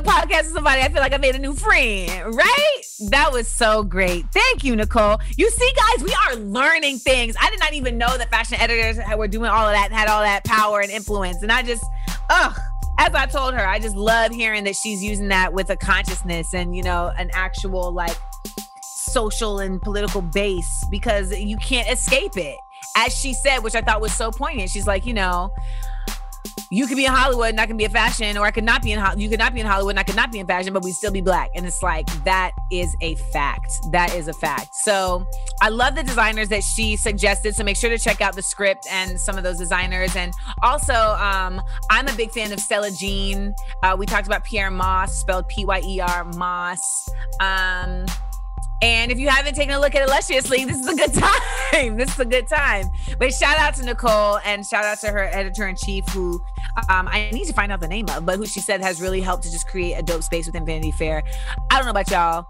Podcast 0.01 0.43
with 0.43 0.53
somebody 0.53 0.81
i 0.81 0.89
feel 0.89 1.01
like 1.01 1.13
i 1.13 1.17
made 1.17 1.35
a 1.35 1.39
new 1.39 1.53
friend 1.53 2.35
right? 2.35 2.81
That 3.09 3.31
was 3.31 3.47
so 3.47 3.83
great. 3.83 4.25
Thank 4.33 4.63
you 4.63 4.75
nicole. 4.75 5.19
You 5.37 5.49
see 5.49 5.71
guys 5.75 6.03
we 6.03 6.15
are 6.27 6.35
learning 6.35 6.99
things. 6.99 7.35
I 7.41 7.49
did 7.49 7.59
not 7.59 7.73
even 7.73 7.97
know 7.97 8.17
that 8.17 8.29
fashion 8.29 8.59
editors 8.59 8.97
were 9.17 9.27
doing 9.27 9.49
all 9.49 9.67
of 9.67 9.73
that 9.73 9.91
had 9.91 10.07
all 10.07 10.21
that 10.21 10.43
power 10.43 10.81
and 10.81 10.91
influence. 10.91 11.41
And 11.41 11.51
i 11.51 11.63
just 11.63 11.83
oh 12.29 12.55
as 12.99 13.15
I 13.15 13.25
told 13.25 13.55
her, 13.55 13.67
I 13.67 13.79
just 13.79 13.95
love 13.95 14.31
hearing 14.31 14.63
that 14.65 14.75
she's 14.75 15.03
using 15.03 15.29
that 15.29 15.53
with 15.53 15.71
a 15.71 15.75
consciousness 15.75 16.53
and, 16.53 16.75
you 16.75 16.83
know, 16.83 17.11
an 17.17 17.31
actual 17.33 17.91
like 17.91 18.15
social 19.07 19.57
and 19.59 19.81
political 19.81 20.21
base 20.21 20.85
because 20.91 21.35
you 21.35 21.57
can't 21.57 21.89
escape 21.89 22.37
it. 22.37 22.57
As 22.95 23.17
she 23.17 23.33
said, 23.33 23.59
which 23.59 23.73
I 23.73 23.81
thought 23.81 24.01
was 24.01 24.13
so 24.13 24.29
poignant, 24.29 24.69
she's 24.69 24.85
like, 24.85 25.07
you 25.07 25.15
know, 25.15 25.49
you 26.71 26.87
could 26.87 26.95
be 26.95 27.05
in 27.05 27.11
Hollywood 27.11 27.49
and 27.49 27.59
I 27.59 27.65
can 27.65 27.75
be 27.75 27.83
in 27.83 27.91
fashion, 27.91 28.37
or 28.37 28.45
I 28.45 28.51
could 28.51 28.63
not 28.63 28.81
be 28.81 28.93
in 28.93 28.99
Ho- 28.99 29.13
you 29.17 29.29
could 29.29 29.39
not 29.39 29.53
be 29.53 29.59
in 29.59 29.65
Hollywood 29.65 29.91
and 29.91 29.99
I 29.99 30.03
could 30.03 30.15
not 30.15 30.31
be 30.31 30.39
in 30.39 30.47
fashion, 30.47 30.71
but 30.71 30.83
we 30.83 30.93
still 30.93 31.11
be 31.11 31.19
black. 31.19 31.49
And 31.53 31.65
it's 31.65 31.83
like 31.83 32.07
that 32.23 32.51
is 32.71 32.95
a 33.01 33.15
fact. 33.15 33.73
That 33.91 34.15
is 34.15 34.29
a 34.29 34.33
fact. 34.33 34.73
So 34.73 35.27
I 35.61 35.67
love 35.67 35.95
the 35.95 36.03
designers 36.03 36.47
that 36.47 36.63
she 36.63 36.95
suggested. 36.95 37.55
So 37.55 37.65
make 37.65 37.75
sure 37.75 37.89
to 37.89 37.97
check 37.97 38.21
out 38.21 38.35
the 38.35 38.41
script 38.41 38.87
and 38.89 39.19
some 39.19 39.37
of 39.37 39.43
those 39.43 39.57
designers. 39.57 40.15
And 40.15 40.33
also, 40.63 40.93
um, 40.93 41.61
I'm 41.89 42.07
a 42.07 42.13
big 42.13 42.31
fan 42.31 42.53
of 42.53 42.59
Stella 42.61 42.89
Jean. 42.89 43.53
Uh, 43.83 43.97
we 43.99 44.05
talked 44.05 44.27
about 44.27 44.45
Pyer 44.45 44.71
Moss, 44.71 45.13
spelled 45.19 45.49
P 45.49 45.65
Y 45.65 45.81
E 45.85 45.99
R 45.99 46.23
Moss. 46.23 47.09
Um, 47.41 48.05
And 48.81 49.11
if 49.11 49.19
you 49.19 49.29
haven't 49.29 49.55
taken 49.55 49.75
a 49.75 49.79
look 49.79 49.93
at 49.93 50.01
Illustriously, 50.01 50.65
this 50.65 50.79
is 50.79 50.87
a 50.87 50.95
good 50.95 51.13
time. 51.71 51.97
this 51.97 52.11
is 52.13 52.19
a 52.19 52.25
good 52.25 52.47
time. 52.47 52.89
But 53.19 53.33
shout 53.33 53.57
out 53.57 53.75
to 53.75 53.85
Nicole 53.85 54.39
and 54.39 54.65
shout 54.65 54.85
out 54.85 54.99
to 55.01 55.07
her 55.07 55.29
editor 55.31 55.67
in 55.67 55.75
chief, 55.75 56.07
who 56.09 56.41
um, 56.89 57.07
I 57.07 57.29
need 57.31 57.45
to 57.45 57.53
find 57.53 57.71
out 57.71 57.79
the 57.79 57.87
name 57.87 58.07
of, 58.09 58.25
but 58.25 58.37
who 58.37 58.45
she 58.45 58.59
said 58.59 58.81
has 58.81 59.01
really 59.01 59.21
helped 59.21 59.43
to 59.43 59.51
just 59.51 59.67
create 59.67 59.93
a 59.93 60.01
dope 60.01 60.23
space 60.23 60.47
within 60.47 60.65
Vanity 60.65 60.91
Fair. 60.91 61.23
I 61.69 61.75
don't 61.75 61.85
know 61.85 61.91
about 61.91 62.09
y'all. 62.09 62.47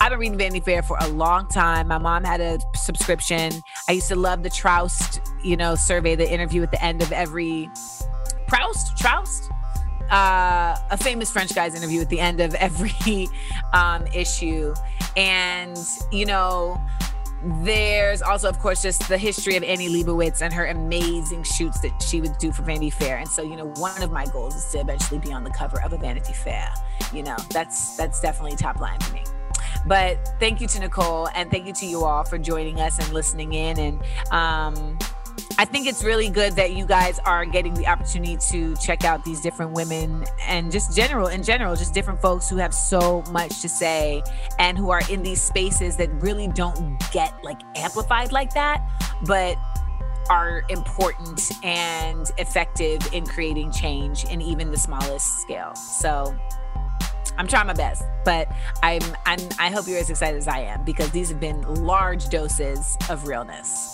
I've 0.00 0.10
been 0.10 0.20
reading 0.20 0.38
Vanity 0.38 0.60
Fair 0.60 0.82
for 0.82 0.96
a 1.00 1.08
long 1.08 1.48
time. 1.48 1.88
My 1.88 1.98
mom 1.98 2.22
had 2.22 2.40
a 2.40 2.60
subscription. 2.76 3.50
I 3.88 3.92
used 3.92 4.08
to 4.08 4.16
love 4.16 4.44
the 4.44 4.50
Troust, 4.50 5.20
you 5.42 5.56
know, 5.56 5.74
survey, 5.74 6.14
the 6.14 6.30
interview 6.30 6.62
at 6.62 6.70
the 6.70 6.82
end 6.84 7.02
of 7.02 7.10
every 7.10 7.68
Proust, 8.46 8.96
Troust, 8.96 9.50
uh, 10.10 10.76
a 10.90 10.96
famous 10.96 11.30
French 11.30 11.54
guy's 11.54 11.74
interview 11.74 12.00
at 12.00 12.08
the 12.08 12.20
end 12.20 12.40
of 12.40 12.54
every 12.54 13.28
um, 13.72 14.06
issue. 14.08 14.74
And, 15.16 15.78
you 16.10 16.26
know, 16.26 16.80
there's 17.62 18.22
also, 18.22 18.48
of 18.48 18.58
course, 18.58 18.82
just 18.82 19.08
the 19.08 19.18
history 19.18 19.56
of 19.56 19.62
Annie 19.62 19.88
Leibovitz 19.88 20.40
and 20.40 20.52
her 20.52 20.66
amazing 20.66 21.42
shoots 21.42 21.80
that 21.80 22.02
she 22.02 22.20
would 22.20 22.36
do 22.38 22.52
for 22.52 22.62
Vanity 22.62 22.90
Fair. 22.90 23.18
And 23.18 23.28
so, 23.28 23.42
you 23.42 23.56
know, 23.56 23.66
one 23.76 24.02
of 24.02 24.10
my 24.10 24.24
goals 24.26 24.54
is 24.54 24.64
to 24.72 24.78
eventually 24.78 25.20
be 25.20 25.32
on 25.32 25.44
the 25.44 25.50
cover 25.50 25.82
of 25.82 25.92
a 25.92 25.98
Vanity 25.98 26.32
Fair. 26.32 26.68
You 27.12 27.22
know, 27.22 27.36
that's 27.50 27.96
that's 27.96 28.20
definitely 28.20 28.56
top 28.56 28.80
line 28.80 28.98
for 29.00 29.12
me. 29.12 29.24
But 29.86 30.34
thank 30.40 30.60
you 30.60 30.68
to 30.68 30.80
Nicole 30.80 31.28
and 31.34 31.50
thank 31.50 31.66
you 31.66 31.74
to 31.74 31.86
you 31.86 32.04
all 32.04 32.24
for 32.24 32.38
joining 32.38 32.80
us 32.80 32.98
and 32.98 33.12
listening 33.12 33.52
in. 33.52 33.78
And 33.78 34.02
um, 34.30 34.98
I 35.56 35.64
think 35.64 35.86
it's 35.86 36.02
really 36.02 36.28
good 36.28 36.54
that 36.56 36.72
you 36.72 36.84
guys 36.84 37.20
are 37.20 37.44
getting 37.44 37.74
the 37.74 37.86
opportunity 37.86 38.36
to 38.50 38.74
check 38.76 39.04
out 39.04 39.24
these 39.24 39.40
different 39.40 39.70
women 39.70 40.24
and 40.42 40.72
just 40.72 40.96
general 40.96 41.28
in 41.28 41.44
general, 41.44 41.76
just 41.76 41.94
different 41.94 42.20
folks 42.20 42.48
who 42.50 42.56
have 42.56 42.74
so 42.74 43.22
much 43.30 43.60
to 43.62 43.68
say 43.68 44.22
and 44.58 44.76
who 44.76 44.90
are 44.90 45.02
in 45.08 45.22
these 45.22 45.40
spaces 45.40 45.96
that 45.96 46.10
really 46.14 46.48
don't 46.48 47.00
get 47.12 47.32
like 47.44 47.60
amplified 47.76 48.32
like 48.32 48.52
that, 48.54 48.82
but 49.26 49.56
are 50.28 50.64
important 50.70 51.52
and 51.62 52.32
effective 52.38 53.00
in 53.12 53.24
creating 53.24 53.70
change 53.70 54.24
in 54.24 54.42
even 54.42 54.72
the 54.72 54.78
smallest 54.78 55.38
scale. 55.40 55.72
So 55.76 56.36
I'm 57.38 57.46
trying 57.46 57.68
my 57.68 57.74
best, 57.74 58.02
but 58.24 58.48
I'm, 58.82 59.02
I'm 59.24 59.38
I 59.60 59.70
hope 59.70 59.86
you're 59.86 59.98
as 59.98 60.10
excited 60.10 60.38
as 60.38 60.48
I 60.48 60.60
am 60.60 60.84
because 60.84 61.10
these 61.12 61.28
have 61.28 61.38
been 61.38 61.62
large 61.84 62.28
doses 62.28 62.96
of 63.08 63.28
realness. 63.28 63.93